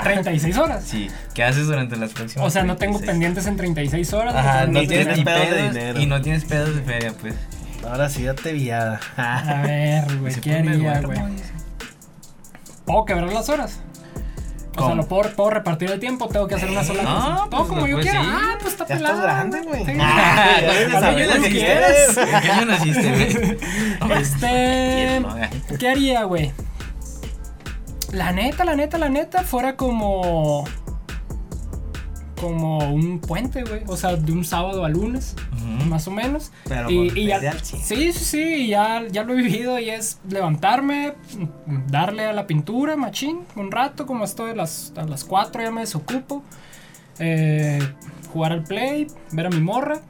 36 0.03 0.57
horas. 0.57 0.85
Sí, 0.85 1.09
¿qué 1.35 1.45
haces 1.45 1.67
durante 1.67 1.97
las 1.97 2.13
próximas 2.13 2.47
O 2.47 2.51
sea, 2.51 2.63
no 2.63 2.77
tengo 2.77 2.99
36? 2.99 3.11
pendientes 3.11 3.47
en 3.47 3.57
36 3.57 4.13
horas. 4.15 4.35
Ajá, 4.35 4.67
no 4.67 4.81
Ni 4.81 4.87
tienes 4.87 5.07
tienes 5.07 5.19
ni 5.19 5.25
pedos 5.25 5.41
de 5.51 5.55
pedos 5.57 5.75
dinero. 5.75 6.01
y 6.01 6.07
no 6.07 6.23
tienes 6.23 6.45
pedos 6.45 6.75
de 6.75 6.83
feria, 6.83 7.13
pues. 7.21 7.35
Ahora 7.87 8.09
sí, 8.09 8.23
ya 8.23 8.33
te 8.35 8.53
viada. 8.53 9.01
A 9.19 9.63
ver, 9.67 10.17
güey, 10.21 10.35
¿qué 10.37 10.63
me 10.63 10.71
haría, 10.71 11.01
güey? 11.03 11.19
¿Puedo 12.87 13.05
quebrar 13.05 13.33
las 13.33 13.49
horas? 13.49 13.81
O 14.79 14.87
sea. 14.87 14.95
¿lo 14.95 15.07
puedo, 15.09 15.31
puedo 15.35 15.51
repartir 15.51 15.91
el 15.91 15.99
tiempo? 15.99 16.29
¿Tengo 16.29 16.47
que 16.47 16.55
hacer 16.55 16.69
una 16.71 16.85
sola 16.85 17.03
No, 17.03 17.15
cosa? 17.15 17.35
Todo 17.37 17.49
pues, 17.51 17.69
como 17.69 17.87
yo 17.87 17.97
pues, 17.97 18.07
quiera. 18.11 18.23
sí. 18.23 18.29
Ah, 18.31 18.59
pues 18.61 18.73
está 18.73 18.87
pelado. 18.87 19.23
grande, 19.23 19.61
güey. 19.63 19.85
Sí. 19.87 19.93
Ah, 20.01 20.59
ya 20.61 20.67
Ojalá 20.67 20.73
debes 20.73 20.93
yo 20.93 21.01
saber 21.01 21.29
lo 21.29 21.35
lo 21.37 21.43
que 21.43 21.51
quieras. 21.51 21.93
quieres. 22.15 22.35
¿En 22.35 22.41
qué 22.43 22.51
año 22.51 22.65
naciste, 22.67 23.11
güey? 23.11 23.59
Este. 24.21 25.21
No, 25.21 25.31
güey. 25.33 25.79
¿Qué 25.79 25.89
haría, 25.89 26.25
güey? 26.25 26.53
La 28.13 28.33
neta, 28.33 28.65
la 28.65 28.77
neta, 28.77 28.99
la 28.99 29.09
neta, 29.09 29.43
fuera 29.45 29.77
como. 29.77 30.65
Como 32.41 32.79
un 32.93 33.19
puente, 33.19 33.65
güey. 33.65 33.83
O 33.87 33.97
sea, 33.97 34.15
de 34.17 34.31
un 34.33 34.45
sábado 34.45 34.85
a 34.85 34.89
lunes, 34.91 35.35
Más 35.89 36.07
o 36.07 36.11
menos. 36.11 36.53
Pero 36.69 36.91
y, 36.91 37.13
y 37.15 37.27
ya, 37.27 37.59
sí, 37.63 37.77
sí, 37.83 38.13
sí, 38.13 38.69
ya, 38.69 39.03
ya 39.11 39.25
lo 39.25 39.33
he 39.33 39.37
vivido 39.37 39.79
y 39.79 39.91
es 39.91 40.19
levantarme, 40.29 41.15
darle 41.89 42.27
a 42.27 42.33
la 42.33 42.47
pintura, 42.47 42.97
machín, 42.97 43.41
un 43.57 43.71
rato, 43.71 44.07
como 44.07 44.25
esto 44.25 44.47
de 44.47 44.55
las, 44.55 44.93
a 44.97 45.05
las 45.05 45.25
4 45.25 45.63
ya 45.63 45.71
me 45.71 45.81
desocupo, 45.83 46.43
eh, 47.19 47.79
jugar 48.33 48.53
al 48.53 48.65
play, 48.65 49.07
ver 49.33 49.47
a 49.47 49.51
mi 49.51 49.61
morra 49.61 50.01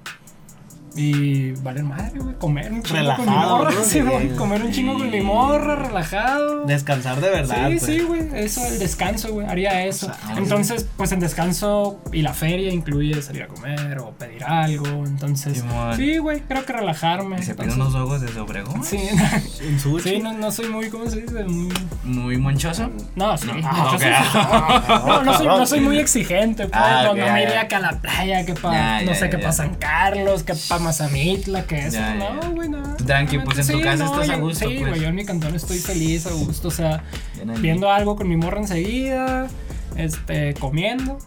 y 0.97 1.53
valer 1.53 1.85
madre, 1.85 2.19
güey, 2.19 2.35
comer 2.37 2.73
un 2.73 2.83
chingo 2.83 3.15
con 3.17 3.27
mi 3.27 3.33
Relajado, 3.33 3.59
morra, 3.59 3.71
¿no? 3.73 3.85
sí, 3.85 4.01
güey, 4.01 4.29
comer 4.37 4.63
un 4.63 4.73
chingo 4.73 4.95
con 4.95 5.11
mi 5.11 5.21
morra, 5.21 5.77
relajado. 5.77 6.65
Descansar 6.65 7.21
de 7.21 7.31
verdad. 7.31 7.69
Sí, 7.69 7.77
pues. 7.79 7.83
sí, 7.83 8.01
güey, 8.01 8.23
eso, 8.35 8.67
el 8.67 8.79
descanso, 8.79 9.33
güey, 9.33 9.47
haría 9.47 9.85
eso. 9.85 10.07
sea, 10.07 10.37
entonces, 10.37 10.87
pues 10.97 11.13
en 11.13 11.21
descanso 11.21 12.01
y 12.13 12.23
la 12.23 12.33
feria 12.33 12.73
incluye 12.73 13.21
salir 13.23 13.43
a 13.43 13.49
comer 13.49 13.99
o 13.99 14.11
pedir 14.13 14.45
algo, 14.45 14.87
entonces, 15.07 15.63
sí, 15.97 16.19
güey, 16.19 16.41
creo 16.41 16.65
que 16.65 16.73
relajarme. 16.73 17.39
Y 17.41 17.43
se 17.43 17.55
piden 17.55 17.73
unos 17.75 17.95
ojos 17.95 18.21
de 18.21 18.41
Obregón. 18.41 18.83
Sí, 18.85 18.99
sushi. 19.83 20.09
sí 20.11 20.19
no, 20.19 20.33
no 20.33 20.51
soy 20.51 20.69
muy, 20.69 20.89
¿cómo 20.89 21.09
se 21.09 21.21
dice? 21.23 21.45
Muy... 21.45 21.73
Muy 22.05 22.37
monchoso. 22.39 22.91
No, 23.15 23.37
sí, 23.37 23.49
Ah, 23.65 23.93
ok. 23.95 24.01
soy- 24.01 25.07
no, 25.07 25.23
no 25.23 25.35
soy, 25.35 25.47
no 25.47 25.67
soy 25.67 25.81
muy 25.81 25.99
exigente, 25.99 26.67
pues, 26.69 26.73
Ah, 26.83 27.03
no, 27.05 27.15
no 27.15 27.33
me 27.33 27.43
iría 27.43 27.67
que 27.69 27.75
a 27.75 27.81
la 27.81 27.93
playa, 28.01 28.45
que 28.47 28.55
para, 28.55 29.01
no 29.03 29.09
ya, 29.09 29.15
sé, 29.15 29.21
ya, 29.23 29.31
que 29.31 29.39
para 29.39 29.53
San 29.53 29.75
Carlos, 29.75 30.43
que 30.43 30.55
para 30.69 30.81
Mazamitla, 30.87 31.67
que 31.67 31.79
eso, 31.87 31.97
Ya, 31.99 32.15
no, 32.15 32.53
güey, 32.53 32.69
no. 32.69 32.97
Tú 32.97 33.05
tranqui, 33.05 33.39
pues, 33.41 33.59
en 33.59 33.67
tu 33.67 33.73
Sí, 33.79 33.83
casa 33.83 34.05
no, 34.05 34.15
estás 34.15 34.31
a 34.37 34.41
gusto, 34.41 34.69
Sí, 34.69 34.77
pues. 34.79 34.89
güey, 34.91 35.01
yo 35.03 35.09
en 35.09 35.15
mi 35.17 35.25
cantón 35.25 35.55
estoy 35.55 35.79
feliz, 35.79 36.27
a 36.27 36.31
gusto, 36.31 36.69
o 36.69 36.71
sea, 36.71 37.03
viendo 37.61 37.91
algo 37.91 38.15
con 38.17 38.29
mi 38.29 38.37
morra 38.37 38.61
enseguida, 38.61 39.49
este, 39.97 40.55
comiendo. 40.55 41.19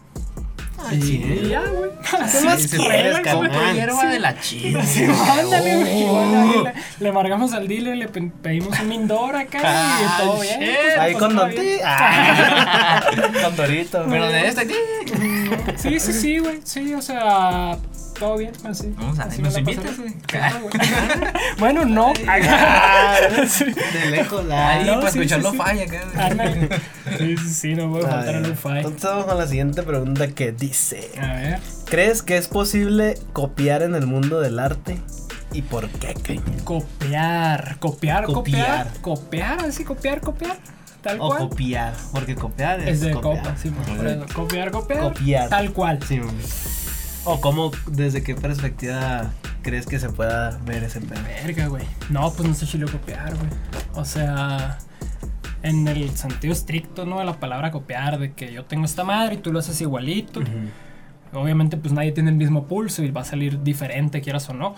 sí, 0.90 1.42
ya, 1.50 1.60
güey. 1.60 1.90
Así 2.22 2.42
más 2.46 2.64
es, 2.64 2.70
quieres, 2.70 2.88
relax, 3.04 3.22
carnal? 3.24 3.50
güey. 3.52 3.74
hierba 3.74 4.06
de 4.06 4.18
la 4.18 4.40
china. 4.40 4.82
Sí, 4.82 5.04
ándale, 5.04 5.76
güey. 5.76 6.04
Bueno, 6.04 6.40
ahí 6.40 6.64
le, 6.98 7.04
le 7.04 7.12
marcamos 7.12 7.52
al 7.52 7.68
dealer, 7.68 7.98
le 7.98 8.08
pe- 8.08 8.32
pedimos 8.42 8.80
un 8.80 8.88
Mindor 8.88 9.36
acá 9.36 9.60
y 10.00 10.22
todo 10.22 10.40
bien. 10.40 10.58
shit. 10.60 10.70
pues, 10.70 10.98
Ahí 10.98 11.12
pues, 11.12 11.22
con 11.22 11.34
todo 11.36 11.46
Don. 11.48 11.54
Ah, 11.84 13.02
con. 13.44 14.10
Pero 14.10 14.26
de 14.28 14.48
este, 14.48 14.66
Sí, 15.76 16.00
sí, 16.00 16.12
sí, 16.14 16.38
güey. 16.38 16.60
Sí, 16.64 16.94
o 16.94 17.02
sea, 17.02 17.76
todo 18.20 18.36
bien, 18.36 18.52
así. 18.64 18.94
Vamos 18.96 19.18
a 19.18 19.24
así 19.24 19.42
nos 19.42 19.58
invitas. 19.58 19.90
Claro, 20.26 20.60
güey. 20.62 20.72
Bueno, 21.58 21.84
no. 21.84 22.12
De 23.92 24.10
lejos, 24.10 24.44
la. 24.44 24.68
Ahí, 24.70 24.86
no, 24.86 25.00
para 25.00 25.10
sí, 25.10 25.18
escucharlo 25.18 25.50
sí, 25.50 25.56
sí. 25.56 25.62
falla. 25.62 25.86
Sí, 27.18 27.36
sí, 27.36 27.48
sí, 27.54 27.74
no 27.74 27.90
puede 27.90 28.04
faltar 28.06 28.34
el 28.36 28.44
Ay, 28.44 28.50
lo-fi. 28.50 28.68
Entonces 28.76 29.02
vamos 29.02 29.24
con 29.26 29.38
la 29.38 29.46
siguiente 29.46 29.82
pregunta 29.82 30.28
que 30.28 30.52
dice: 30.52 31.10
A 31.20 31.34
ver. 31.34 31.58
¿Crees 31.86 32.22
que 32.22 32.36
es 32.36 32.46
posible 32.46 33.18
copiar 33.32 33.82
en 33.82 33.94
el 33.96 34.06
mundo 34.06 34.40
del 34.40 34.58
arte? 34.60 34.98
¿Y 35.52 35.62
por 35.62 35.88
qué? 35.88 36.14
Copiar, 36.62 37.76
copiar, 37.80 38.24
copiar, 38.26 38.26
Copiar. 38.26 38.88
copiar, 39.00 39.64
así 39.64 39.82
copiar, 39.84 40.20
copiar. 40.20 40.56
Tal 41.02 41.18
O 41.18 41.28
cual. 41.28 41.38
copiar, 41.48 41.94
porque 42.12 42.34
copiar 42.34 42.78
es, 42.80 42.88
Es 42.88 43.00
de 43.00 43.12
copiar. 43.12 43.42
copa, 43.42 43.56
sí, 43.56 43.70
por 43.70 44.06
eso. 44.06 44.26
Copiar, 44.34 44.70
copiar. 44.70 45.00
Copiar. 45.00 45.48
Tal 45.48 45.72
cual. 45.72 45.98
Sí. 46.06 46.20
O 47.24 47.40
cómo, 47.40 47.70
desde 47.86 48.22
qué 48.22 48.34
perspectiva 48.34 49.30
crees 49.62 49.86
que 49.86 49.98
se 49.98 50.08
pueda 50.08 50.58
ver 50.64 50.84
ese 50.84 51.00
pedo. 51.00 51.20
Verga, 51.44 51.66
güey. 51.68 51.84
No, 52.08 52.32
pues 52.32 52.48
no 52.48 52.54
sé 52.54 52.66
chilo 52.66 52.90
copiar, 52.90 53.34
güey. 53.36 53.50
O 53.94 54.04
sea, 54.04 54.78
en 55.62 55.86
el 55.86 56.10
sentido 56.16 56.52
estricto, 56.52 57.04
¿no? 57.04 57.18
De 57.18 57.24
la 57.24 57.38
palabra 57.38 57.70
copiar, 57.70 58.18
de 58.18 58.32
que 58.32 58.52
yo 58.52 58.64
tengo 58.64 58.84
esta 58.84 59.04
madre 59.04 59.34
y 59.34 59.38
tú 59.38 59.52
lo 59.52 59.58
haces 59.58 59.80
igualito. 59.80 60.40
Obviamente, 61.32 61.76
pues 61.76 61.92
nadie 61.92 62.12
tiene 62.12 62.30
el 62.30 62.36
mismo 62.36 62.64
pulso 62.64 63.02
y 63.04 63.10
va 63.10 63.20
a 63.20 63.24
salir 63.24 63.62
diferente, 63.62 64.20
quieras 64.20 64.48
o 64.48 64.54
no. 64.54 64.74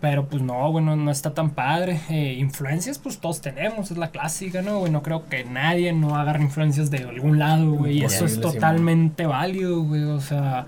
Pero 0.00 0.26
pues 0.26 0.42
no, 0.42 0.72
bueno, 0.72 0.96
no 0.96 1.12
está 1.12 1.32
tan 1.32 1.50
padre. 1.50 2.00
Eh, 2.10 2.34
influencias, 2.36 2.98
pues 2.98 3.18
todos 3.18 3.40
tenemos, 3.40 3.92
es 3.92 3.98
la 3.98 4.10
clásica, 4.10 4.60
¿no? 4.60 4.80
Güey, 4.80 4.90
no 4.90 5.02
creo 5.02 5.26
que 5.26 5.44
nadie 5.44 5.92
no 5.92 6.16
agarre 6.16 6.42
influencias 6.42 6.90
de 6.90 6.98
algún 7.04 7.38
lado, 7.38 7.70
güey. 7.72 7.98
Y 7.98 8.04
eso 8.04 8.24
es 8.24 8.40
totalmente 8.40 9.26
válido, 9.26 9.82
güey. 9.82 10.02
O 10.02 10.20
sea, 10.20 10.66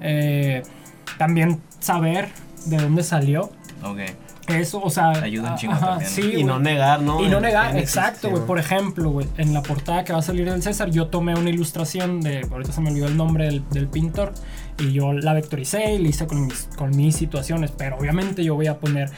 eh, 0.00 0.62
también 1.18 1.60
saber 1.80 2.28
de 2.66 2.76
dónde 2.78 3.02
salió. 3.02 3.50
Ok. 3.82 3.98
Eso, 4.48 4.82
o 4.82 4.90
sea. 4.90 5.10
Ayuda 5.10 5.52
un 5.52 5.56
chingo 5.58 5.72
ajá, 5.72 5.86
también, 5.98 6.10
¿no? 6.10 6.14
sí, 6.16 6.32
Y 6.36 6.44
no 6.44 6.58
negar, 6.58 7.00
¿no? 7.00 7.24
Y 7.24 7.28
no 7.28 7.40
negar, 7.40 7.76
exacto, 7.78 8.28
güey. 8.28 8.44
Por 8.44 8.58
ejemplo, 8.58 9.08
güey, 9.10 9.26
en 9.38 9.54
la 9.54 9.62
portada 9.62 10.04
que 10.04 10.12
va 10.12 10.18
a 10.18 10.22
salir 10.22 10.50
del 10.50 10.62
César, 10.62 10.90
yo 10.90 11.06
tomé 11.06 11.34
una 11.34 11.48
ilustración 11.48 12.20
de, 12.20 12.46
ahorita 12.50 12.72
se 12.72 12.82
me 12.82 12.90
olvidó 12.90 13.06
el 13.06 13.16
nombre 13.16 13.46
del, 13.46 13.66
del 13.70 13.88
pintor, 13.88 14.34
y 14.78 14.92
yo 14.92 15.14
la 15.14 15.32
vectoricé 15.32 15.94
y 15.94 15.98
la 15.98 16.08
hice 16.08 16.26
con 16.26 16.44
mis, 16.46 16.68
con 16.76 16.94
mis 16.94 17.16
situaciones, 17.16 17.70
pero 17.70 17.96
obviamente 17.96 18.44
yo 18.44 18.54
voy 18.54 18.66
a 18.66 18.78
poner, 18.78 19.08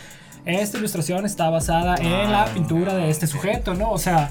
esta 0.45 0.79
ilustración 0.79 1.27
está 1.27 1.51
basada 1.51 1.97
en 1.97 2.31
la 2.31 2.43
Ah, 2.43 2.49
pintura 2.55 2.95
de 2.95 3.11
este 3.11 3.27
sujeto, 3.27 3.75
¿no? 3.75 3.91
O 3.91 3.99
sea, 3.99 4.31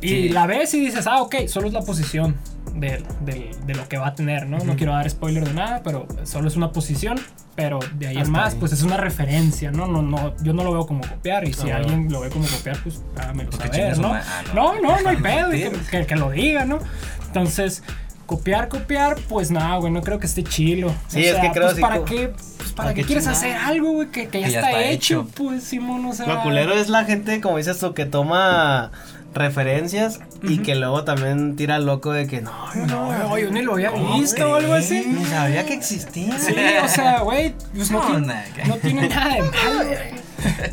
y 0.00 0.08
Sí. 0.08 0.28
la 0.30 0.46
ves 0.46 0.72
y 0.72 0.80
dices, 0.80 1.06
ah, 1.06 1.20
ok, 1.20 1.46
solo 1.46 1.66
es 1.66 1.74
la 1.74 1.82
posición 1.82 2.36
de, 2.80 3.02
de- 3.20 3.50
de 3.66 3.74
lo 3.74 3.88
que 3.88 3.98
va 3.98 4.08
a 4.08 4.14
tener, 4.14 4.46
¿no? 4.46 4.58
No 4.58 4.76
quiero 4.76 4.92
dar 4.92 5.08
spoiler 5.10 5.44
de 5.46 5.54
nada, 5.54 5.82
pero 5.84 6.06
solo 6.24 6.48
es 6.48 6.56
una 6.56 6.72
posición, 6.72 7.18
pero 7.56 7.78
de 7.98 8.06
ahí 8.08 8.14
en 8.16 8.22
Hasta 8.22 8.30
más, 8.32 8.52
ahí. 8.54 8.60
pues 8.60 8.72
es 8.72 8.82
una 8.82 8.96
referencia, 8.96 9.70
¿no? 9.70 9.86
No, 9.86 10.02
no, 10.02 10.34
yo 10.42 10.52
no 10.52 10.64
lo 10.64 10.72
veo 10.72 10.86
como 10.86 11.00
copiar 11.00 11.46
y 11.48 11.52
si 11.52 11.70
Ah, 11.70 11.76
alguien 11.76 12.10
lo 12.10 12.20
ve 12.20 12.30
como 12.30 12.46
copiar, 12.46 12.78
pues 12.82 13.02
hágamelo 13.16 13.50
Porque 13.50 13.68
saber, 13.68 13.98
¿no? 13.98 14.14
ah, 14.14 14.22
no, 14.54 14.74
no. 14.74 14.82
no, 14.82 15.00
no 15.02 15.08
hay 15.08 15.16
pedo, 15.22 15.54
y 15.54 15.60
que, 15.62 15.72
que- 15.90 16.06
que 16.06 16.16
lo 16.16 16.30
diga, 16.30 16.64
¿no? 16.64 16.78
Entonces, 17.26 17.82
copiar, 18.26 18.68
copiar, 18.68 19.16
pues 19.28 19.50
nada, 19.50 19.76
güey, 19.78 19.92
no 19.92 20.02
creo 20.02 20.18
que 20.18 20.26
esté 20.26 20.42
chilo. 20.44 20.92
Sí, 21.08 21.24
es 21.24 21.36
que 21.36 21.50
creo 21.50 21.64
pues, 21.64 21.72
así 21.72 21.80
¿para 21.80 22.04
qué? 22.04 22.28
Pues, 22.28 22.72
¿para 22.72 22.88
¿para 22.88 22.94
qué 22.94 23.02
quieres 23.04 23.24
chingar? 23.24 23.36
hacer 23.38 23.56
algo, 23.56 23.92
güey, 23.92 24.08
que, 24.10 24.28
que 24.28 24.40
ya, 24.40 24.46
Que 24.46 24.52
ya 24.52 24.58
está, 24.60 24.70
está 24.70 24.84
hecho? 24.90 25.20
hecho. 25.22 25.30
Pues, 25.34 25.64
Simón, 25.64 26.04
o 26.06 26.12
sea... 26.12 26.26
Lo 26.26 26.42
culero 26.42 26.74
es 26.74 26.88
la 26.88 27.04
gente, 27.04 27.40
como 27.40 27.56
dices 27.56 27.78
tú, 27.78 27.94
que 27.94 28.04
toma 28.06 28.90
referencias 29.34 30.20
y 30.42 30.58
que 30.58 30.74
luego 30.74 31.04
también 31.04 31.54
tira 31.56 31.78
loco 31.78 32.12
de 32.12 32.26
que 32.26 32.40
no, 32.40 32.52
yo 32.74 32.86
No, 32.86 33.12
no, 33.18 33.38
yo 33.38 33.50
ni 33.50 33.62
lo 33.62 33.74
había 33.74 33.90
¿cómo 33.90 34.18
visto 34.18 34.50
o 34.50 34.54
algo 34.54 34.72
así. 34.74 35.04
Ni 35.06 35.24
sabía 35.26 35.64
que 35.66 35.74
existía. 35.74 36.38
Sí, 36.38 36.54
o 36.82 36.88
sea, 36.88 37.20
güey, 37.20 37.54
pues 37.74 37.90
no, 37.90 37.98
No, 38.00 38.08
tiene, 38.08 38.26
nada, 38.26 38.44
que- 38.54 38.64
no 38.64 38.74
tiene 38.76 39.08
nada 39.08 39.34
de 39.34 39.42
malo. 39.42 39.52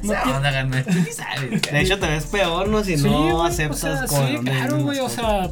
No 0.03 0.13
onda. 0.37 0.51
De 0.51 1.81
hecho, 1.81 1.99
te 1.99 2.07
ves 2.07 2.25
peor, 2.25 2.67
¿no? 2.67 2.83
Si 2.83 2.97
Sí, 2.97 3.03
no 3.03 3.43
aceptas 3.43 3.83
o 3.83 3.97
sea, 3.97 4.07
como 4.07 4.21
de 4.25 4.37
sí, 4.37 4.43
claro, 4.43 4.77
güey, 4.83 4.99
o 4.99 5.09
sea, 5.09 5.49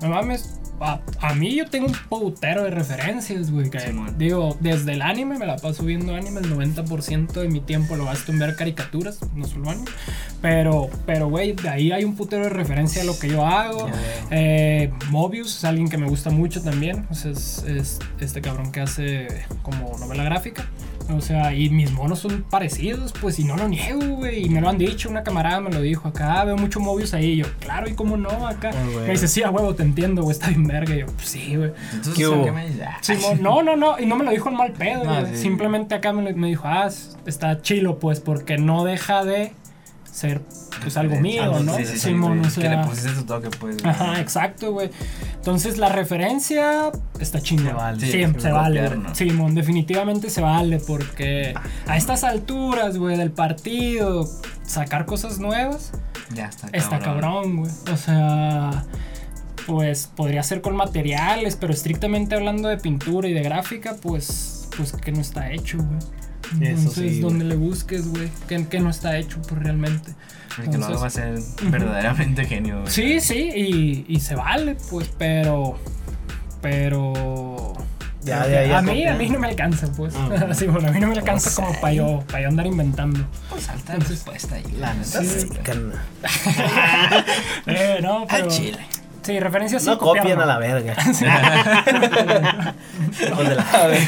no 0.00 0.08
mames. 0.08 0.50
A, 0.80 1.00
a 1.20 1.34
mí 1.34 1.54
yo 1.54 1.66
tengo 1.66 1.86
un 1.86 1.94
putero 2.08 2.64
de 2.64 2.70
referencias, 2.70 3.50
güey. 3.50 3.70
que 3.70 3.78
digo, 4.18 4.56
desde 4.60 4.92
el 4.92 5.02
anime 5.02 5.38
me 5.38 5.46
la 5.46 5.56
paso 5.56 5.84
viendo 5.84 6.14
anime. 6.14 6.40
El 6.40 6.54
90% 6.54 7.32
de 7.32 7.48
mi 7.48 7.60
tiempo 7.60 7.96
lo 7.96 8.04
gasto 8.04 8.32
en 8.32 8.38
ver 8.38 8.56
caricaturas, 8.56 9.20
no 9.34 9.46
solo 9.46 9.70
anime. 9.70 9.90
Pero, 10.42 10.90
pero, 11.06 11.28
güey, 11.28 11.52
de 11.52 11.68
ahí 11.68 11.92
hay 11.92 12.04
un 12.04 12.14
putero 12.14 12.44
de 12.44 12.50
referencia 12.50 13.02
a 13.02 13.04
lo 13.04 13.18
que 13.18 13.28
yo 13.28 13.46
hago. 13.46 13.88
Eh, 14.30 14.92
Mobius 15.10 15.56
es 15.56 15.64
alguien 15.64 15.88
que 15.88 15.98
me 15.98 16.08
gusta 16.08 16.30
mucho 16.30 16.62
también. 16.62 17.06
O 17.10 17.14
sea, 17.14 17.30
es, 17.30 17.64
es 17.66 17.98
este 18.20 18.40
cabrón 18.40 18.72
que 18.72 18.80
hace 18.80 19.44
como 19.62 19.96
novela 19.98 20.24
gráfica. 20.24 20.68
O 21.10 21.20
sea, 21.20 21.52
y 21.54 21.70
mis 21.70 21.92
monos 21.92 22.18
son 22.18 22.42
parecidos, 22.50 23.12
pues, 23.20 23.38
y 23.38 23.44
no 23.44 23.56
lo 23.56 23.68
niego, 23.68 24.00
güey. 24.16 24.44
Y 24.46 24.48
me 24.48 24.60
lo 24.60 24.68
han 24.68 24.78
dicho, 24.78 25.08
una 25.08 25.22
camarada 25.22 25.60
me 25.60 25.70
lo 25.70 25.80
dijo 25.80 26.08
acá, 26.08 26.40
"Ah, 26.40 26.44
veo 26.44 26.56
mucho 26.56 26.80
Mobius 26.80 27.14
ahí. 27.14 27.26
Y 27.32 27.36
yo, 27.36 27.46
claro, 27.60 27.88
¿y 27.88 27.94
cómo 27.94 28.16
no? 28.16 28.46
Acá. 28.46 28.70
Ah, 28.74 28.84
güey. 28.92 29.06
me 29.06 29.10
dice, 29.12 29.28
sí, 29.28 29.42
a 29.42 29.50
huevo, 29.50 29.74
te 29.74 29.82
entiendo, 29.82 30.22
güey, 30.22 30.32
está 30.36 30.48
bien 30.48 30.66
verga. 30.66 30.94
Y 30.94 31.00
yo, 31.00 31.06
pues 31.06 31.28
sí, 31.28 31.54
güey. 31.56 31.72
Entonces, 31.92 32.14
¿Qué 32.14 32.26
hubo? 32.28 32.44
¿qué 32.44 32.52
me? 32.52 32.66
Ah, 32.84 32.98
Simón, 33.00 33.40
no, 33.42 33.62
no, 33.62 33.76
no, 33.76 33.98
y 33.98 34.06
no 34.06 34.16
me 34.16 34.24
lo 34.24 34.30
dijo 34.30 34.48
en 34.48 34.56
mal 34.56 34.72
pedo, 34.72 35.04
No, 35.04 35.20
güey. 35.20 35.34
sí. 35.34 35.42
Simplemente 35.42 35.94
acá 35.94 36.12
me, 36.12 36.32
me 36.34 36.48
dijo, 36.48 36.64
ah, 36.66 36.88
está 37.26 37.62
chilo, 37.62 37.98
pues, 37.98 38.20
porque 38.20 38.58
no 38.58 38.84
deja 38.84 39.24
de 39.24 39.52
ser, 40.16 40.40
pues, 40.80 40.96
algo 40.96 41.20
mío, 41.20 41.60
¿no? 41.60 41.76
Sí, 41.76 41.84
sí, 41.84 41.92
sí, 41.92 41.98
Simón, 41.98 42.40
o 42.40 42.48
sea. 42.48 42.62
Que 42.62 42.76
le 42.76 42.84
pusiste 42.84 43.10
tu 43.10 43.24
toque, 43.24 43.50
pues. 43.60 43.76
güey. 43.76 43.90
Ajá, 43.90 44.18
exacto, 44.18 44.72
güey. 44.72 44.90
Entonces 45.34 45.76
la 45.76 45.90
referencia 45.90 46.90
está 47.20 47.40
chingón. 47.40 47.66
Se 47.66 47.72
vale. 47.74 48.00
Sí, 48.00 48.40
se 48.40 48.50
vale. 48.50 48.90
Simón, 49.12 49.54
definitivamente 49.54 50.30
se 50.30 50.40
vale 50.40 50.78
porque 50.78 51.52
a 51.86 51.98
estas 51.98 52.24
alturas, 52.24 52.96
güey, 52.96 53.18
del 53.18 53.30
partido, 53.30 54.26
sacar 54.64 55.04
cosas 55.04 55.38
nuevas 55.38 55.92
Ya 56.34 56.46
está, 56.46 56.68
está 56.72 56.98
cabrón, 56.98 57.58
güey. 57.58 57.72
O 57.92 57.96
sea, 57.98 58.86
pues 59.66 60.06
podría 60.06 60.42
ser 60.42 60.62
con 60.62 60.76
materiales, 60.76 61.56
pero 61.56 61.74
estrictamente 61.74 62.34
hablando 62.34 62.68
de 62.70 62.78
pintura 62.78 63.28
y 63.28 63.34
de 63.34 63.42
gráfica, 63.42 63.96
pues, 64.00 64.66
pues 64.78 64.92
que 64.92 65.12
no 65.12 65.20
está 65.20 65.52
hecho, 65.52 65.76
güey. 65.76 66.25
Entonces, 66.60 66.94
sí, 67.14 67.20
donde 67.20 67.44
le 67.44 67.56
busques, 67.56 68.08
güey, 68.08 68.28
que, 68.48 68.66
que 68.66 68.80
no 68.80 68.90
está 68.90 69.16
hecho, 69.18 69.40
pues 69.42 69.62
realmente. 69.62 70.12
El 70.62 70.70
que 70.70 70.78
lo 70.78 70.86
haga 70.86 70.98
va 70.98 71.06
a 71.06 71.10
ser 71.10 71.38
verdaderamente 71.64 72.44
genio. 72.46 72.80
güey. 72.80 72.90
Sí, 72.92 73.20
sí, 73.20 73.50
y, 73.54 74.06
y 74.08 74.20
se 74.20 74.34
vale, 74.34 74.76
pues, 74.90 75.10
pero. 75.18 75.78
Pero. 76.62 77.74
Ya, 78.22 78.42
ahí 78.42 78.72
a 78.72 78.82
mí, 78.82 79.06
a 79.06 79.14
mí 79.14 79.28
no 79.28 79.38
me 79.38 79.46
alcanza, 79.48 79.86
pues. 79.92 80.14
Ah. 80.16 80.48
sí, 80.54 80.66
bueno, 80.66 80.88
a 80.88 80.92
mí 80.92 80.98
no 80.98 81.06
me 81.06 81.14
alcanza 81.16 81.44
Pues, 81.50 81.54
como 81.56 81.68
ay. 81.68 81.76
para 81.80 81.92
yo, 81.92 82.24
para 82.26 82.42
yo 82.42 82.48
andar 82.48 82.66
inventando. 82.66 83.20
Pues 83.50 83.68
alta 83.68 83.92
Entonces, 83.92 84.24
respuesta 84.24 84.56
ahí. 84.56 84.64
La 84.80 84.94
neta, 84.94 85.22
Sí. 85.22 85.40
sí. 85.42 85.48
Eh, 87.66 88.00
no, 88.02 88.26
pero. 88.28 88.44
Al 88.44 88.50
chile. 88.50 88.78
Sí, 89.22 89.38
referencias 89.40 89.82
sí. 89.82 89.88
No 89.90 89.96
no. 89.96 90.42
a 90.42 90.46
la 90.46 90.58
verga. 90.58 90.96
Ver, 93.88 94.02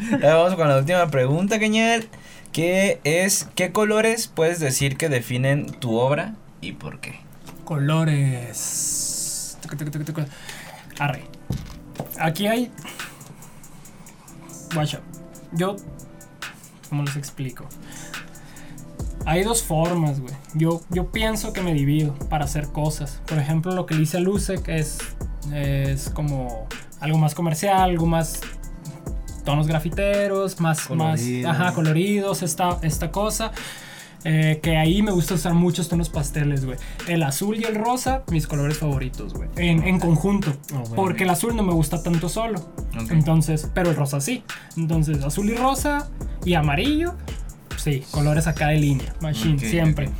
vamos 0.22 0.54
con 0.54 0.68
la 0.68 0.78
última 0.78 1.10
pregunta, 1.10 1.58
Cañal. 1.58 2.08
Que 2.52 3.00
es, 3.04 3.48
¿qué 3.54 3.70
colores 3.70 4.26
puedes 4.26 4.58
decir 4.58 4.96
que 4.96 5.08
definen 5.08 5.66
tu 5.66 5.96
obra 5.96 6.34
y 6.60 6.72
por 6.72 7.00
qué? 7.00 7.20
Colores. 7.64 9.56
Arre. 10.98 11.22
Aquí 12.18 12.46
hay. 12.46 12.72
Guacha. 14.74 15.00
Yo. 15.52 15.76
¿Cómo 16.88 17.04
les 17.04 17.16
explico? 17.16 17.66
Hay 19.26 19.44
dos 19.44 19.62
formas, 19.62 20.18
güey. 20.18 20.34
Yo, 20.54 20.80
yo 20.90 21.12
pienso 21.12 21.52
que 21.52 21.62
me 21.62 21.72
divido 21.72 22.14
para 22.28 22.46
hacer 22.46 22.68
cosas. 22.68 23.20
Por 23.26 23.38
ejemplo, 23.38 23.72
lo 23.72 23.86
que 23.86 23.94
le 23.94 24.02
hice 24.02 24.16
a 24.16 24.20
Luce, 24.20 24.60
que 24.60 24.78
es, 24.78 24.98
es 25.54 26.10
como 26.10 26.66
algo 27.00 27.18
más 27.18 27.34
comercial, 27.34 27.90
algo 27.90 28.06
más 28.06 28.40
tonos 29.44 29.66
grafiteros, 29.66 30.60
más, 30.60 30.86
Colorido. 30.86 31.48
más 31.48 31.60
ajá, 31.60 31.74
coloridos, 31.74 32.42
esta, 32.42 32.78
esta 32.82 33.10
cosa. 33.10 33.52
Eh, 34.24 34.60
que 34.62 34.76
ahí 34.76 35.00
me 35.00 35.12
gusta 35.12 35.32
usar 35.32 35.54
muchos 35.54 35.88
tonos 35.88 36.10
pasteles, 36.10 36.66
güey. 36.66 36.76
El 37.08 37.22
azul 37.22 37.56
y 37.58 37.64
el 37.64 37.74
rosa, 37.74 38.22
mis 38.30 38.46
colores 38.46 38.76
favoritos, 38.76 39.32
güey. 39.32 39.48
En, 39.56 39.82
en 39.84 39.98
conjunto. 39.98 40.52
Oh, 40.74 40.80
güey. 40.80 40.94
porque 40.94 41.24
el 41.24 41.30
azul 41.30 41.56
no 41.56 41.62
me 41.62 41.72
gusta 41.72 42.02
tanto 42.02 42.28
solo. 42.28 42.58
Ok. 43.02 43.12
Entonces, 43.12 43.70
pero 43.72 43.88
el 43.90 43.96
rosa 43.96 44.20
sí. 44.20 44.42
Entonces, 44.76 45.24
azul 45.24 45.48
y 45.48 45.54
rosa 45.54 46.10
y 46.44 46.52
amarillo, 46.52 47.14
sí, 47.78 48.02
colores 48.10 48.46
acá 48.46 48.68
de 48.68 48.76
línea. 48.76 49.14
Machine, 49.22 49.58
siempre. 49.58 50.10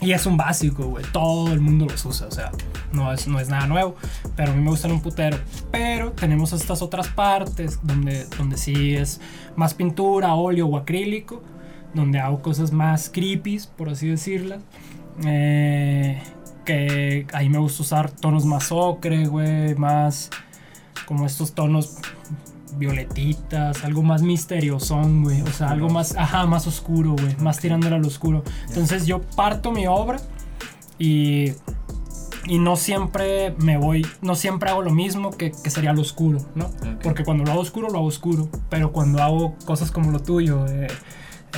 Y 0.00 0.12
es 0.12 0.26
un 0.26 0.36
básico, 0.36 0.86
güey. 0.86 1.04
Todo 1.12 1.52
el 1.52 1.60
mundo 1.60 1.86
los 1.86 2.04
usa, 2.04 2.26
o 2.26 2.30
sea, 2.30 2.50
no 2.92 3.12
es, 3.12 3.26
no 3.26 3.38
es 3.40 3.48
nada 3.48 3.66
nuevo, 3.66 3.94
pero 4.36 4.52
a 4.52 4.54
mí 4.54 4.62
me 4.62 4.70
gustan 4.70 4.92
un 4.92 5.00
putero. 5.00 5.38
Pero 5.70 6.12
tenemos 6.12 6.52
estas 6.52 6.82
otras 6.82 7.08
partes 7.08 7.78
donde, 7.82 8.26
donde 8.36 8.56
sí 8.56 8.94
es 8.94 9.20
más 9.56 9.74
pintura, 9.74 10.34
óleo 10.34 10.66
o 10.66 10.76
acrílico, 10.76 11.42
donde 11.94 12.18
hago 12.18 12.42
cosas 12.42 12.72
más 12.72 13.08
creepy, 13.08 13.60
por 13.76 13.88
así 13.88 14.08
decirlas. 14.08 14.62
Eh, 15.24 16.20
que 16.64 17.26
ahí 17.32 17.48
me 17.48 17.58
gusta 17.58 17.82
usar 17.82 18.10
tonos 18.10 18.44
más 18.44 18.72
ocre, 18.72 19.26
güey, 19.26 19.74
más 19.76 20.30
como 21.06 21.26
estos 21.26 21.52
tonos 21.52 21.98
violetitas, 22.76 23.84
algo 23.84 24.02
más 24.02 24.22
misterioso, 24.22 25.00
güey, 25.02 25.42
o 25.42 25.52
sea, 25.52 25.70
algo 25.70 25.88
más, 25.88 26.16
ajá, 26.16 26.46
más 26.46 26.66
oscuro, 26.66 27.12
güey, 27.12 27.36
más 27.36 27.58
tirándole 27.58 27.96
al 27.96 28.04
oscuro. 28.04 28.42
Entonces 28.68 29.06
yo 29.06 29.20
parto 29.20 29.72
mi 29.72 29.86
obra 29.86 30.20
y 30.98 31.52
y 32.46 32.58
no 32.58 32.76
siempre 32.76 33.54
me 33.58 33.76
voy, 33.76 34.06
no 34.20 34.34
siempre 34.34 34.70
hago 34.70 34.82
lo 34.82 34.90
mismo 34.90 35.30
que, 35.30 35.52
que 35.52 35.70
sería 35.70 35.92
lo 35.92 36.02
oscuro, 36.02 36.38
¿no? 36.54 36.70
Porque 37.02 37.24
cuando 37.24 37.44
lo 37.44 37.52
hago 37.52 37.60
oscuro, 37.60 37.88
lo 37.88 37.98
hago 37.98 38.06
oscuro, 38.06 38.48
pero 38.68 38.92
cuando 38.92 39.22
hago 39.22 39.56
cosas 39.64 39.90
como 39.90 40.10
lo 40.10 40.20
tuyo, 40.20 40.66
eh, 40.68 40.88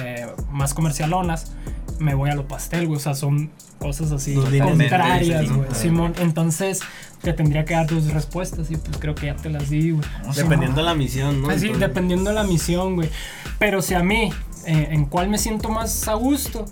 eh, 0.00 0.26
más 0.50 0.74
comercialonas, 0.74 1.52
me 1.98 2.14
voy 2.14 2.30
a 2.30 2.34
lo 2.34 2.46
pastel, 2.46 2.86
güey, 2.86 2.98
o 2.98 3.00
sea, 3.00 3.14
son 3.14 3.50
cosas 3.78 4.12
así 4.12 4.34
contrarias, 4.34 5.50
güey, 5.50 5.68
Simón, 5.72 6.14
entonces 6.20 6.80
te 7.22 7.32
tendría 7.32 7.64
que 7.64 7.74
dar 7.74 7.86
tus 7.86 8.12
respuestas 8.12 8.70
y 8.70 8.76
pues 8.76 8.98
creo 8.98 9.14
que 9.14 9.26
ya 9.26 9.36
te 9.36 9.48
las 9.48 9.70
di, 9.70 9.92
güey. 9.92 10.04
Dependiendo 10.34 10.76
de 10.76 10.84
la 10.84 10.94
misión, 10.94 11.42
¿no? 11.42 11.58
Sí, 11.58 11.72
dependiendo 11.72 12.30
de 12.30 12.36
la 12.36 12.44
misión, 12.44 12.94
güey. 12.94 13.10
Pero 13.58 13.82
si 13.82 13.94
a 13.94 14.02
mí, 14.02 14.30
eh, 14.66 14.88
¿en 14.90 15.06
cuál 15.06 15.28
me 15.28 15.38
siento 15.38 15.68
más 15.68 16.08
a 16.08 16.14
gusto? 16.14 16.66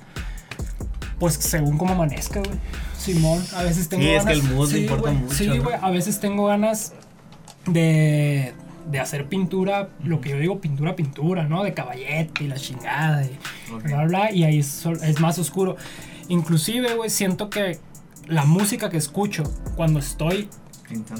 Pues 1.18 1.34
según 1.34 1.78
cómo 1.78 1.95
amanezca, 1.95 2.40
güey. 2.40 2.59
Simón, 2.99 3.45
a 3.55 3.62
veces 3.62 3.88
tengo 3.88 4.05
ganas. 4.05 4.24
Sí, 4.24 4.30
es 4.30 4.40
que 4.40 4.47
el 4.47 4.55
mood 4.55 4.74
importa 4.74 5.11
mucho. 5.11 5.34
Sí, 5.34 5.47
güey, 5.59 5.76
a 5.80 5.90
veces 5.90 6.20
tengo 6.20 6.47
ganas 6.47 6.92
de, 7.66 8.55
de 8.90 9.01
hacer 9.01 9.26
pintura, 9.26 9.90
lo 10.03 10.20
que 10.20 10.30
yo 10.30 10.38
digo, 10.38 10.61
pintura, 10.61 10.97
pintura, 10.97 11.45
¿no? 11.47 11.64
De 11.64 11.74
caballete 11.74 12.45
y 12.45 12.49
la 12.49 12.57
chingada 12.57 13.24
y 13.24 13.36
bla, 13.84 14.05
bla, 14.05 14.32
y 14.32 14.45
ahí 14.45 14.59
es, 14.59 14.86
es 14.86 15.20
más 15.20 15.38
oscuro. 15.38 15.76
Inclusive, 16.28 16.95
güey, 16.95 17.11
siento 17.11 17.51
que 17.51 17.78
la 18.27 18.45
música 18.45 18.91
que 18.91 18.97
escucho 18.97 19.45
cuando 19.77 19.99
estoy 19.99 20.49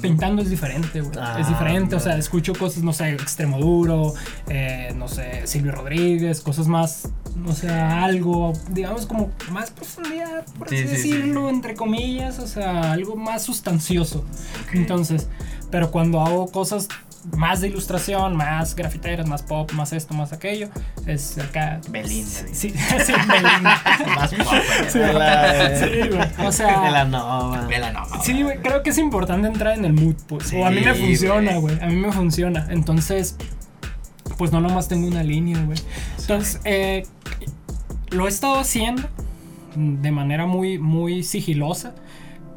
Pintando. 0.01 0.41
es 0.41 0.49
diferente, 0.49 1.01
güey. 1.01 1.11
es 1.11 1.17
ah, 1.19 1.43
diferente, 1.47 1.95
o 1.95 1.99
sea, 1.99 2.17
escucho 2.17 2.53
cosas, 2.53 2.83
no 2.83 2.93
sé, 2.93 3.09
Extremo 3.13 3.57
Duro, 3.57 4.13
eh, 4.47 4.93
no 4.95 5.07
sé, 5.07 5.47
Silvio 5.47 5.71
Rodríguez, 5.71 6.41
cosas 6.41 6.67
más, 6.67 7.09
no 7.35 7.53
sé, 7.53 7.69
algo, 7.69 8.53
digamos, 8.69 9.07
como 9.07 9.31
más 9.51 9.71
profundidad, 9.71 10.45
por 10.57 10.67
así 10.67 10.83
decirlo, 10.83 11.49
entre 11.49 11.73
comillas, 11.73 12.37
o 12.39 12.47
sea, 12.47 12.91
algo 12.91 13.15
más 13.15 13.43
sustancioso. 13.43 14.23
Entonces, 14.71 15.27
pero 15.71 15.89
cuando 15.89 16.21
hago 16.21 16.47
cosas 16.51 16.87
más 17.33 17.61
de 17.61 17.67
ilustración, 17.67 18.35
más 18.35 18.75
grafiteras, 18.75 19.27
más 19.27 19.43
pop, 19.43 19.71
más 19.73 19.93
esto, 19.93 20.13
más 20.13 20.33
aquello. 20.33 20.69
Es 21.05 21.37
acá. 21.37 21.81
Belinda. 21.89 22.29
Sí, 22.51 22.69
sí, 22.73 23.13
Belinda. 23.27 23.81
más 24.15 24.33
pop. 24.33 24.53
Sí, 24.89 24.99
güey. 24.99 26.47
O 26.47 26.51
sea. 26.51 26.81
Velanova. 26.81 27.65
Velanova. 27.67 28.21
Sí, 28.21 28.41
güey. 28.43 28.59
Creo 28.59 28.83
que 28.83 28.91
es 28.91 28.97
importante 28.97 29.47
entrar 29.47 29.77
en 29.77 29.85
el 29.85 29.93
mood, 29.93 30.15
pues. 30.27 30.53
o 30.53 30.65
a 30.65 30.71
mí 30.71 30.81
me 30.81 30.93
funciona, 30.93 31.57
güey. 31.57 31.79
A 31.81 31.87
mí 31.87 31.95
me 31.95 32.11
funciona. 32.11 32.67
Entonces, 32.69 33.37
pues 34.37 34.51
no 34.51 34.61
nomás 34.61 34.87
tengo 34.87 35.07
una 35.07 35.23
línea, 35.23 35.61
güey. 35.63 35.79
Entonces, 36.19 36.59
eh, 36.63 37.03
lo 38.09 38.25
he 38.25 38.29
estado 38.29 38.59
haciendo 38.59 39.07
de 39.75 40.11
manera 40.11 40.45
muy, 40.45 40.79
muy 40.79 41.23
sigilosa, 41.23 41.93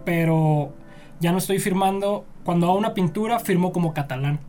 pero 0.04 0.72
ya 1.20 1.32
no 1.32 1.38
estoy 1.38 1.58
firmando. 1.58 2.24
Cuando 2.44 2.66
hago 2.68 2.78
una 2.78 2.94
pintura, 2.94 3.38
firmo 3.40 3.72
como 3.72 3.92
catalán. 3.92 4.40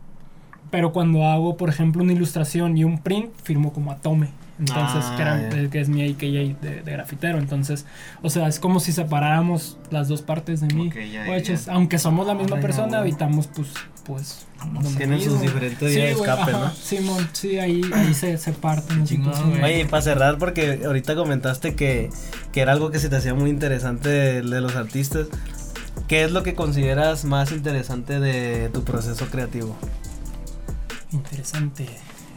Pero 0.70 0.92
cuando 0.92 1.24
hago, 1.24 1.56
por 1.56 1.68
ejemplo, 1.68 2.02
una 2.02 2.12
ilustración 2.12 2.76
y 2.76 2.84
un 2.84 2.98
print, 2.98 3.30
firmo 3.42 3.72
como 3.72 3.92
Atome. 3.92 4.28
Entonces, 4.60 5.04
que, 5.16 5.22
era, 5.22 5.36
ah, 5.36 5.70
que, 5.70 5.80
es 5.80 5.88
mi 5.88 6.06
AKA 6.06 6.26
de, 6.60 6.82
de, 6.84 6.92
grafitero. 6.92 7.38
Entonces, 7.38 7.86
o 8.22 8.28
sea, 8.28 8.46
es 8.46 8.60
como 8.60 8.78
si 8.78 8.92
separáramos 8.92 9.78
las 9.90 10.08
dos 10.08 10.20
partes 10.20 10.60
de 10.60 10.72
mí. 10.74 10.90
aunque 11.68 11.98
somos 11.98 12.26
la 12.26 12.34
misma 12.34 12.60
persona, 12.60 12.98
habitamos, 12.98 13.46
pues, 13.46 13.68
pues. 14.04 14.46
Tienen 14.98 15.20
sus 15.22 15.40
diferentes 15.40 15.94
días 15.94 16.08
de 16.08 16.12
escape, 16.12 16.52
¿no? 16.52 16.70
Simón, 16.72 17.26
sí, 17.32 17.58
ahí, 17.58 17.80
ahí 17.94 18.12
se, 18.12 18.36
se 18.36 18.52
parten. 18.52 19.02
Oye, 19.62 19.80
y 19.80 19.84
para 19.84 20.02
cerrar, 20.02 20.36
porque 20.36 20.82
ahorita 20.84 21.14
comentaste 21.14 21.74
que, 21.74 22.10
que 22.52 22.60
era 22.60 22.72
algo 22.72 22.90
que 22.90 22.98
se 22.98 23.08
te 23.08 23.16
hacía 23.16 23.32
muy 23.32 23.48
interesante 23.48 24.10
de, 24.10 24.42
de 24.42 24.60
los 24.60 24.76
artistas. 24.76 25.28
¿Qué 26.06 26.24
es 26.24 26.32
lo 26.32 26.42
que 26.42 26.54
consideras 26.54 27.24
más 27.24 27.52
interesante 27.52 28.20
de 28.20 28.68
tu 28.68 28.84
proceso 28.84 29.26
creativo? 29.26 29.76
Interesante. 31.12 31.86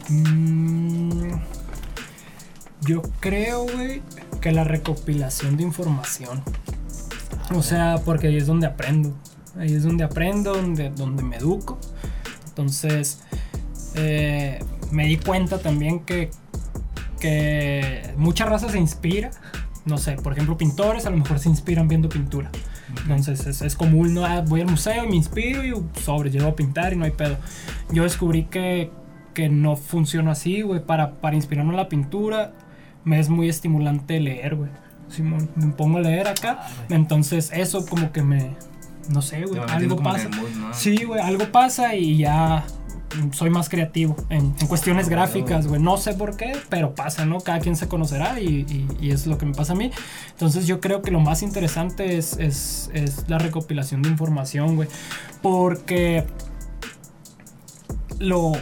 Mm, 0.08 1.30
yo 2.82 3.02
creo, 3.20 3.66
que 4.40 4.52
la 4.52 4.64
recopilación 4.64 5.56
de 5.56 5.62
información. 5.62 6.42
O 7.54 7.62
sea, 7.62 7.96
porque 8.04 8.26
ahí 8.28 8.36
es 8.36 8.46
donde 8.46 8.66
aprendo. 8.66 9.14
Ahí 9.58 9.74
es 9.74 9.84
donde 9.84 10.04
aprendo, 10.04 10.54
donde, 10.54 10.90
donde 10.90 11.22
me 11.22 11.36
educo. 11.36 11.78
Entonces, 12.48 13.20
eh, 13.94 14.58
me 14.90 15.06
di 15.06 15.16
cuenta 15.16 15.58
también 15.58 16.00
que, 16.00 16.30
que 17.20 18.12
mucha 18.16 18.44
raza 18.44 18.68
se 18.68 18.78
inspira. 18.78 19.30
No 19.86 19.98
sé, 19.98 20.12
por 20.16 20.32
ejemplo, 20.32 20.56
pintores 20.58 21.06
a 21.06 21.10
lo 21.10 21.16
mejor 21.16 21.38
se 21.38 21.48
inspiran 21.48 21.88
viendo 21.88 22.08
pintura. 22.08 22.50
Entonces 23.02 23.46
es, 23.46 23.62
es 23.62 23.76
común, 23.76 24.14
¿no? 24.14 24.24
Ah, 24.24 24.42
voy 24.46 24.60
al 24.60 24.68
museo 24.68 25.04
y 25.04 25.08
me 25.08 25.16
inspiro 25.16 25.64
y 25.64 25.74
sobre, 26.00 26.30
llego 26.30 26.48
a 26.48 26.56
pintar 26.56 26.92
y 26.92 26.96
no 26.96 27.04
hay 27.04 27.10
pedo. 27.10 27.36
Yo 27.90 28.04
descubrí 28.04 28.44
que, 28.44 28.90
que 29.34 29.48
no 29.48 29.76
funciona 29.76 30.32
así, 30.32 30.62
güey. 30.62 30.84
Para, 30.84 31.14
para 31.14 31.36
inspirarme 31.36 31.70
en 31.70 31.76
la 31.76 31.88
pintura, 31.88 32.52
me 33.04 33.20
es 33.20 33.28
muy 33.28 33.48
estimulante 33.48 34.20
leer, 34.20 34.56
güey. 34.56 34.70
Si 35.08 35.22
me, 35.22 35.38
pongo 35.76 35.98
a 35.98 36.00
leer 36.00 36.28
acá, 36.28 36.66
entonces 36.88 37.50
eso 37.52 37.86
como 37.86 38.10
que 38.10 38.22
me... 38.22 38.56
No 39.10 39.20
sé, 39.20 39.44
güey, 39.44 39.60
algo 39.68 39.96
pasa. 39.96 40.30
Sí, 40.72 41.04
güey, 41.04 41.20
algo 41.20 41.44
pasa 41.52 41.94
y 41.94 42.16
ya 42.16 42.64
soy 43.32 43.50
más 43.50 43.68
creativo 43.68 44.16
en, 44.28 44.52
cuestiones 44.68 45.08
gráficas, 45.08 45.66
güey. 45.66 45.80
No 45.80 45.96
sé 45.96 46.14
por 46.14 46.36
qué, 46.36 46.56
pero 46.68 46.94
pasa, 46.94 47.24
¿no? 47.24 47.40
Cada 47.40 47.60
quien 47.60 47.76
se 47.76 47.88
conocerá 47.88 48.40
y, 48.40 48.86
es 49.02 49.26
lo 49.26 49.38
que 49.38 49.46
me 49.46 49.54
pasa 49.54 49.72
a 49.72 49.76
mí. 49.76 49.90
Entonces 50.30 50.66
yo 50.66 50.80
creo 50.80 51.02
que 51.02 51.10
lo 51.10 51.20
más 51.20 51.42
interesante 51.42 52.16
es, 52.16 52.38
es, 52.38 52.90
la 53.28 53.38
recopilación 53.38 54.02
de 54.02 54.08
información, 54.08 54.76
güey. 54.76 54.88
Porque 55.42 56.24
lo... 58.18 58.52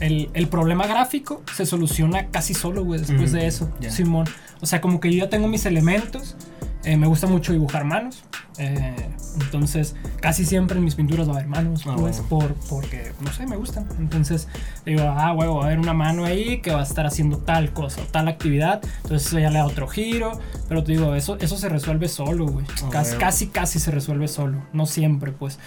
El, 0.00 0.48
problema 0.48 0.88
gráfico 0.88 1.42
se 1.54 1.64
soluciona 1.64 2.26
casi 2.26 2.54
solo, 2.54 2.84
güey, 2.84 2.98
después 3.00 3.30
de 3.30 3.46
eso, 3.46 3.70
Simón. 3.88 4.26
O 4.60 4.66
sea, 4.66 4.80
como 4.80 4.98
que 4.98 5.12
yo 5.12 5.24
ya 5.24 5.30
tengo 5.30 5.46
mis 5.46 5.64
elementos. 5.64 6.36
Eh, 6.84 6.96
me 6.96 7.06
gusta 7.06 7.28
mucho 7.28 7.52
dibujar 7.52 7.84
manos. 7.84 8.24
Eh, 8.58 9.08
entonces, 9.40 9.94
casi 10.20 10.44
siempre 10.44 10.78
en 10.78 10.84
mis 10.84 10.94
pinturas 10.94 11.28
va 11.28 11.32
a 11.32 11.36
haber 11.36 11.48
manos, 11.48 11.84
ah, 11.86 11.96
pues, 11.98 12.20
por, 12.20 12.54
porque, 12.68 13.12
no 13.20 13.32
sé, 13.32 13.46
me 13.46 13.56
gustan. 13.56 13.86
Entonces, 13.98 14.48
digo, 14.84 15.02
ah, 15.02 15.32
huevo, 15.32 15.56
va 15.56 15.62
a 15.62 15.66
haber 15.66 15.78
una 15.78 15.94
mano 15.94 16.24
ahí 16.24 16.60
que 16.60 16.70
va 16.70 16.80
a 16.80 16.84
estar 16.84 17.06
haciendo 17.06 17.38
tal 17.38 17.72
cosa, 17.72 18.02
tal 18.10 18.28
actividad. 18.28 18.82
Entonces, 19.02 19.28
eso 19.28 19.38
ya 19.38 19.50
le 19.50 19.58
da 19.58 19.66
otro 19.66 19.88
giro. 19.88 20.38
Pero 20.68 20.84
te 20.84 20.92
digo, 20.92 21.14
eso, 21.14 21.36
eso 21.40 21.56
se 21.56 21.68
resuelve 21.68 22.08
solo, 22.08 22.46
güey. 22.46 22.66
Ah, 22.82 22.88
casi, 22.90 23.16
casi, 23.16 23.46
casi 23.48 23.78
se 23.78 23.90
resuelve 23.90 24.28
solo. 24.28 24.62
No 24.72 24.86
siempre, 24.86 25.32
pues. 25.32 25.58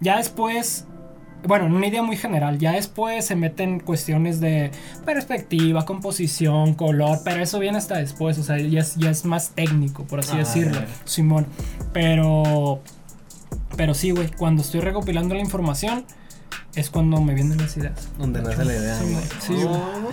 Ya 0.00 0.16
después, 0.16 0.86
bueno, 1.44 1.66
en 1.66 1.74
una 1.74 1.86
idea 1.86 2.02
muy 2.02 2.16
general. 2.16 2.58
Ya 2.58 2.72
después 2.72 3.24
se 3.24 3.36
meten 3.36 3.80
cuestiones 3.80 4.40
de 4.40 4.70
perspectiva, 5.04 5.84
composición, 5.84 6.74
color, 6.74 7.20
pero 7.24 7.42
eso 7.42 7.58
viene 7.58 7.78
hasta 7.78 7.96
después, 7.96 8.38
o 8.38 8.42
sea, 8.42 8.58
ya 8.58 8.80
es, 8.80 8.96
ya 8.96 9.10
es 9.10 9.24
más 9.24 9.50
técnico, 9.50 10.04
por 10.04 10.20
así 10.20 10.32
ah, 10.34 10.38
decirlo, 10.38 10.80
Simón. 11.04 11.46
Pero, 11.92 12.80
pero 13.76 13.94
sí, 13.94 14.10
güey, 14.10 14.30
cuando 14.30 14.62
estoy 14.62 14.80
recopilando 14.80 15.34
la 15.34 15.40
información, 15.40 16.04
es 16.74 16.88
cuando 16.88 17.20
me 17.20 17.34
vienen 17.34 17.58
las 17.58 17.76
ideas. 17.76 18.08
Donde 18.18 18.40
nace 18.40 18.64
la 18.64 18.72
idea. 18.72 18.98
Sí, 19.40 19.52
güey. 19.52 20.12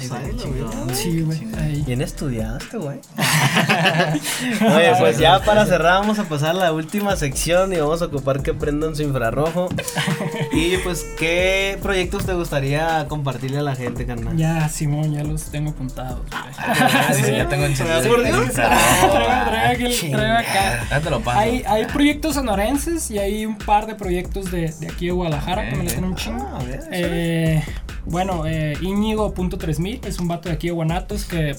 Sí, 0.94 1.22
güey. 1.22 1.38
Sí, 1.38 1.84
Bien 1.86 2.02
estudiaste, 2.02 2.78
güey. 2.78 3.00
Oye, 4.76 4.94
pues 5.00 5.18
ya 5.20 5.40
para 5.44 5.66
cerrar 5.66 6.02
vamos 6.02 6.20
a 6.20 6.26
pasar 6.26 6.50
a 6.50 6.54
la 6.54 6.74
última 6.74 7.16
sección 7.16 7.72
y 7.72 7.78
vamos 7.78 8.02
a 8.02 8.06
ocupar 8.06 8.42
que 8.42 8.54
prendan 8.54 8.94
su 8.96 9.04
infrarrojo. 9.04 9.70
y 10.52 10.78
pues, 10.78 11.06
¿qué 11.18 11.78
proyectos 11.82 12.26
te 12.26 12.34
gustaría 12.34 13.06
compartirle 13.08 13.60
a 13.60 13.64
la 13.64 13.76
gente, 13.76 14.06
carnal? 14.06 14.36
Ya, 14.36 14.68
Simón, 14.68 15.14
ya 15.14 15.24
los 15.24 15.46
tengo 15.46 15.72
apuntados. 15.72 16.20
Ah, 16.32 17.14
sí, 17.14 17.32
ya 17.32 17.48
tengo 17.48 17.66
encendido. 17.66 18.02
Hay, 21.28 21.64
hay 21.66 21.86
proyectos 21.86 22.36
sonorenses 22.36 23.10
y 23.12 23.18
hay 23.18 23.46
un 23.46 23.58
par 23.58 23.86
de 23.86 23.96
proyectos 23.96 24.52
de, 24.52 24.74
de 24.80 24.88
aquí 24.88 25.06
de 25.06 25.14
Guadalajara 25.14 25.70
que 25.70 25.76
me 25.78 25.84
les 25.84 25.98
un 25.98 26.16
chingo. 26.16 26.49
Ah, 26.52 26.60
eh, 26.92 27.64
bueno, 28.06 28.46
eh, 28.46 28.74
Íñigo.3000 28.82 30.06
es 30.06 30.20
un 30.20 30.28
vato 30.28 30.50
de 30.50 30.56
aquí 30.56 30.68
de 30.68 30.74
Guanatos 30.74 31.26
que. 31.26 31.56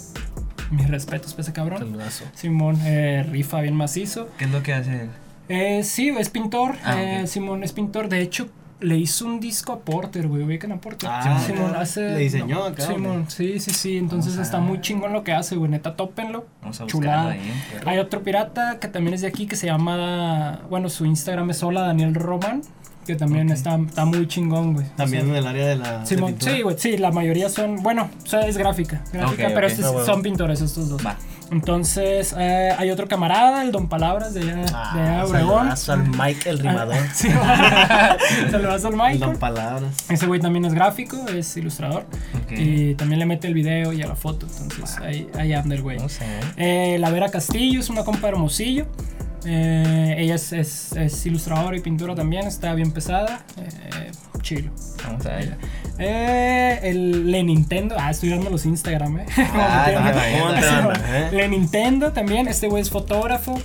Mis 0.71 0.89
respetos 0.89 1.33
para 1.33 1.43
ese 1.43 1.53
cabrón. 1.53 1.99
Simón, 2.35 2.79
eh, 2.85 3.27
rifa 3.29 3.61
bien 3.61 3.75
macizo. 3.75 4.29
¿Qué 4.39 4.45
es 4.45 4.51
lo 4.53 4.63
que 4.63 4.73
hace 4.73 5.03
él? 5.03 5.09
Eh, 5.49 5.83
sí, 5.83 6.11
es 6.17 6.31
pintor. 6.31 6.77
Ah, 6.85 7.03
eh. 7.03 7.27
Simón 7.27 7.65
es 7.65 7.73
pintor. 7.73 8.09
De 8.09 8.21
hecho, 8.21 8.49
le 8.79 8.97
hizo 8.97 9.27
un 9.27 9.41
disco 9.41 9.73
a 9.73 9.81
Porter, 9.81 10.29
güey. 10.29 10.45
¿Ubican 10.45 10.71
a 10.71 10.81
Porter? 10.81 11.11
Ah, 11.13 11.43
Simón 11.45 11.75
hace. 11.75 12.03
le 12.11 12.19
diseñó 12.19 12.63
acá, 12.63 12.87
Simón, 12.87 13.25
sí, 13.29 13.59
sí, 13.59 13.73
sí. 13.73 13.99
Entonces 13.99 14.39
a- 14.39 14.43
está 14.43 14.61
muy 14.61 14.81
chingón 14.81 15.13
lo 15.13 15.25
que 15.25 15.33
hace, 15.33 15.57
güey. 15.57 15.69
Neta, 15.73 15.97
tópenlo. 15.97 16.47
Vamos 16.63 16.81
a 16.81 16.87
Chulada. 16.87 17.33
ahí. 17.33 17.53
Hay 17.85 17.99
otro 17.99 18.23
pirata 18.23 18.79
que 18.79 18.87
también 18.87 19.15
es 19.15 19.23
de 19.23 19.27
aquí 19.27 19.47
que 19.47 19.57
se 19.57 19.67
llama. 19.67 20.61
Bueno, 20.71 20.89
su 20.89 21.05
Instagram 21.05 21.51
es 21.51 21.65
Hola 21.65 21.81
Daniel 21.81 22.15
Roman. 22.15 22.63
Que 23.07 23.17
también 23.17 23.49
Ok. 23.49 23.55
está, 23.57 23.77
está 23.77 24.05
muy 24.05 24.29
chingón, 24.29 24.75
güey. 24.75 24.87
O 24.87 24.91
También 24.97 25.23
sea, 25.25 25.31
en 25.31 25.37
el 25.37 25.47
área 25.47 25.67
de 25.67 25.77
la. 25.77 25.99
de 26.01 26.07
Simón, 26.07 26.33
pintura. 26.33 26.53
sí, 26.55 26.63
güey, 26.63 26.77
sí, 26.79 26.97
la 26.99 27.11
mayoría 27.11 27.49
son, 27.49 27.77
bueno, 27.83 28.09
o 28.23 28.27
sea, 28.27 28.41
es 28.43 28.57
gráfica, 28.57 29.03
gráfica, 29.13 29.47
Ok, 29.49 29.53
pero 29.55 29.67
ok. 29.67 29.73
estos 29.73 29.85
Ah, 29.87 29.91
bueno. 29.91 30.07
son 30.07 30.23
pintores 30.23 30.61
estos 30.61 30.89
dos. 30.91 31.05
Va. 31.05 31.17
Entonces, 31.51 32.33
eh, 32.39 32.73
hay 32.79 32.91
otro 32.91 33.09
camarada, 33.09 33.63
el 33.63 33.73
Don 33.73 33.89
Palabras 33.89 34.35
de 34.35 34.45
de 34.45 34.65
Ah, 34.73 34.93
de 34.95 35.23
Obregón. 35.29 35.77
saludazo 35.77 35.93
al 35.95 36.09
Mike 36.09 36.49
el 36.51 36.59
rimador. 36.61 36.97
Sí, 37.13 37.29
saludazo 38.51 38.87
al 38.89 38.93
El 38.95 38.99
Michael. 38.99 39.19
don 39.21 39.37
palabras. 39.39 39.93
Ese 40.09 40.27
güey 40.27 40.41
también 40.41 40.65
es 40.65 40.75
gráfico, 40.75 41.27
es 41.29 41.57
ilustrador. 41.57 42.05
Ok. 42.45 42.53
Y 42.53 42.95
también 42.95 43.19
le 43.19 43.27
mete 43.27 43.49
el 43.49 43.55
video 43.55 43.93
y 43.93 44.03
a 44.03 44.07
la 44.07 44.15
foto. 44.15 44.47
Entonces, 44.63 44.99
ahí, 44.99 45.29
ahí 45.39 45.53
anda 45.53 45.75
el 45.75 45.83
güey. 45.83 45.99
A 45.99 46.03
ver. 46.03 46.11
Eh, 46.57 46.97
la 47.01 47.11
Vera 47.11 47.29
Castillo 47.31 47.81
es 47.81 47.91
una 47.91 48.05
compa 48.05 48.29
de 48.29 48.35
hermosillo. 48.35 48.87
Eh, 49.45 50.17
ella 50.19 50.35
es, 50.35 50.53
es, 50.53 50.93
es 50.93 51.27
ilustradora 51.27 51.77
y 51.77 51.81
pintura 51.81 52.15
también, 52.15 52.47
está 52.47 52.75
bien 52.75 52.93
pesada. 52.93 53.45
Eh, 53.59 54.11
chilo. 54.43 54.71
Vamos 55.05 55.27
a 55.27 55.37
ver. 55.37 55.57
Eh, 55.99 56.81
el 56.83 57.31
Le 57.31 57.43
Nintendo. 57.43 57.97
Ah, 57.99 58.11
estoy 58.11 58.31
dando 58.31 58.51
los 58.51 58.67
Instagram, 58.67 59.21
eh. 59.21 59.27
Ah. 59.55 61.29
Le 61.33 61.49
Nintendo 61.49 62.13
también. 62.13 62.49
Este 62.49 62.69
güey 62.69 62.83
es 62.83 62.91
fotógrafo. 62.91 63.59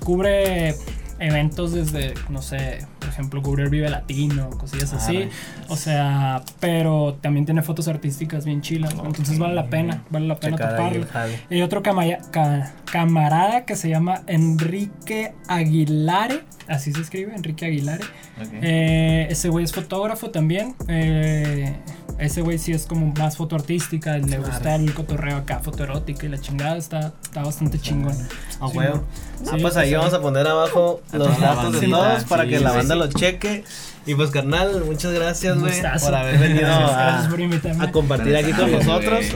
cubre 0.00 0.74
eventos 1.18 1.72
desde, 1.72 2.14
no 2.28 2.40
sé, 2.42 2.78
por 3.00 3.08
ejemplo, 3.08 3.42
cubre 3.42 3.64
el 3.64 3.70
Vive 3.70 3.88
Latino, 3.90 4.50
cosillas 4.50 4.92
así. 4.92 5.28
O 5.68 5.76
sea, 5.76 6.42
pero 6.60 7.18
también 7.20 7.44
tiene 7.46 7.62
fotos 7.62 7.88
artísticas 7.88 8.44
bien 8.44 8.60
chilas. 8.62 8.92
Entonces 8.92 9.38
vale 9.38 9.54
la 9.54 9.66
pena, 9.68 10.04
vale 10.10 10.26
la 10.28 10.36
pena 10.38 10.56
toparlo. 10.56 11.06
Y 11.50 11.54
hay 11.54 11.62
otro 11.62 11.82
camaya- 11.82 12.20
ca- 12.30 12.72
camarada 12.92 13.64
que 13.64 13.74
se 13.76 13.88
llama 13.88 14.22
Enrique 14.26 15.32
Aguilare. 15.48 16.44
Así 16.68 16.92
se 16.92 17.00
escribe, 17.00 17.34
Enrique 17.34 17.66
Aguilare. 17.66 18.04
Ok. 18.40 18.48
Eh, 18.62 19.26
ese 19.30 19.48
güey 19.48 19.64
es 19.64 19.72
fotógrafo 19.72 20.30
también. 20.30 20.74
eh, 20.88 21.74
ese 22.18 22.42
güey 22.42 22.58
sí 22.58 22.72
es 22.72 22.84
como 22.84 23.06
más 23.18 23.38
foto 23.38 23.56
artística. 23.56 24.18
Le 24.18 24.26
Claro. 24.26 24.42
gusta 24.44 24.74
el 24.74 24.92
cotorreo 24.92 25.38
acá, 25.38 25.60
foto 25.60 25.84
erótica 25.84 26.26
y 26.26 26.28
la 26.28 26.38
chingada. 26.38 26.76
Está, 26.76 27.14
está 27.22 27.42
bastante 27.42 27.78
chingón. 27.80 28.14
Ah, 28.60 28.68
Sí, 28.70 28.76
huevo. 28.76 28.96
¿no? 28.96 29.02
Ah, 29.48 29.54
Sí, 29.56 29.62
pues 29.62 29.76
ahí 29.78 29.94
vamos 29.94 30.12
a 30.12 30.20
poner 30.20 30.46
abajo 30.46 31.00
los 31.12 31.40
datos 31.40 31.80
de 31.80 31.88
todos 31.88 32.24
para 32.24 32.44
sí, 32.44 32.50
que 32.50 32.60
la 32.60 32.70
sí, 32.72 32.76
banda 32.76 32.89
sí. 32.94 32.98
lo 32.98 33.06
cheque. 33.08 33.64
Y 34.06 34.14
pues, 34.14 34.30
carnal, 34.30 34.82
muchas 34.86 35.12
gracias, 35.12 35.58
güey, 35.58 35.74
por 36.02 36.14
haber 36.14 36.38
venido 36.38 36.62
Gracias, 36.66 36.90
a, 36.90 36.94
gracias 37.04 37.26
por 37.28 37.40
invitarme. 37.40 37.84
a 37.84 37.92
compartir 37.92 38.34
aquí 38.36 38.52
con 38.52 38.72
nosotros. 38.72 39.26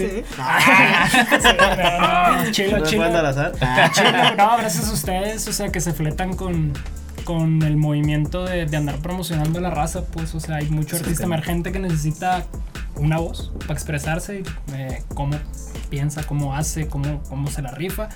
¿eh? 0.00 0.24
No, 0.38 0.44
chilo, 2.50 2.80
chilo. 2.84 3.08
no, 3.10 4.56
gracias 4.58 4.88
a 4.88 4.92
ustedes, 4.92 5.46
o 5.48 5.52
sea, 5.52 5.70
que 5.70 5.80
se 5.80 5.92
fletan 5.92 6.34
con, 6.36 6.72
con 7.24 7.62
el 7.62 7.76
movimiento 7.76 8.44
de, 8.44 8.66
de 8.66 8.76
andar 8.76 8.98
promocionando 8.98 9.60
la 9.60 9.70
raza, 9.70 10.04
pues, 10.06 10.34
o 10.34 10.40
sea, 10.40 10.56
hay 10.56 10.68
mucho 10.68 10.96
Sí, 10.96 11.02
artista 11.02 11.18
sí. 11.18 11.24
emergente 11.24 11.72
que 11.72 11.78
necesita 11.78 12.44
una 12.96 13.18
voz 13.18 13.52
para 13.60 13.74
expresarse, 13.74 14.40
y, 14.40 14.74
eh, 14.74 15.02
cómo 15.14 15.36
piensa, 15.90 16.22
cómo 16.24 16.54
hace, 16.54 16.88
cómo, 16.88 17.22
cómo 17.28 17.50
se 17.50 17.62
la 17.62 17.70
rifa. 17.70 18.08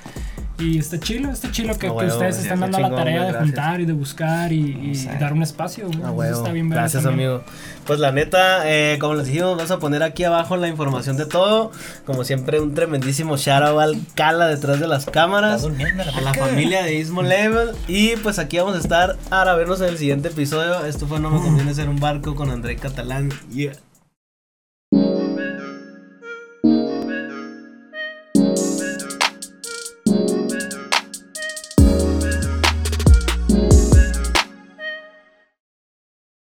Y 0.58 0.78
está 0.78 0.98
chilo, 0.98 1.30
está 1.30 1.50
chilo 1.50 1.76
que, 1.78 1.88
Ah, 1.88 1.94
que 1.98 2.06
ustedes 2.06 2.38
qué 2.38 2.48
dando 2.48 2.66
la 2.68 2.88
chingón, 2.88 2.96
tarea 2.96 3.20
güey, 3.24 3.32
de 3.32 3.38
juntar 3.38 3.80
y 3.82 3.84
de 3.84 3.92
buscar 3.92 4.52
y, 4.52 4.58
y 4.58 5.06
dar 5.20 5.34
un 5.34 5.42
espacio. 5.42 5.86
está 5.90 6.52
bien 6.52 6.70
Gracias, 6.70 7.02
también. 7.02 7.28
amigo. 7.28 7.44
Pues 7.84 8.00
la 8.00 8.10
neta, 8.10 8.62
eh, 8.64 8.96
como 8.98 9.14
les 9.14 9.26
dijimos, 9.26 9.54
vamos 9.56 9.70
a 9.70 9.78
poner 9.78 10.02
aquí 10.02 10.24
abajo 10.24 10.56
la 10.56 10.68
información 10.68 11.18
de 11.18 11.26
todo. 11.26 11.72
Como 12.06 12.24
siempre, 12.24 12.58
un 12.60 12.72
tremendísimo 12.74 13.36
shout 13.36 13.62
out 13.64 13.80
al 13.80 14.00
Cala 14.14 14.46
detrás 14.46 14.80
de 14.80 14.86
las 14.88 15.04
cámaras. 15.04 15.62
La 15.64 16.04
A 16.16 16.20
la 16.22 16.32
familia 16.32 16.82
de 16.84 16.94
Ismo 16.94 17.20
Level. 17.22 17.72
Y 17.86 18.16
pues 18.16 18.38
aquí 18.38 18.56
vamos 18.58 18.76
a 18.76 18.78
estar 18.78 19.18
para 19.28 19.54
vernos 19.54 19.82
en 19.82 19.88
el 19.88 19.98
siguiente 19.98 20.28
episodio. 20.28 20.86
Esto 20.86 21.06
fue 21.06 21.20
No 21.20 21.30
me 21.30 21.38
conviene 21.40 21.74
ser 21.74 21.90
un 21.90 22.00
barco 22.00 22.34
con 22.34 22.50
André 22.50 22.76
Catalán. 22.76 23.28
Yeah. 23.52 23.74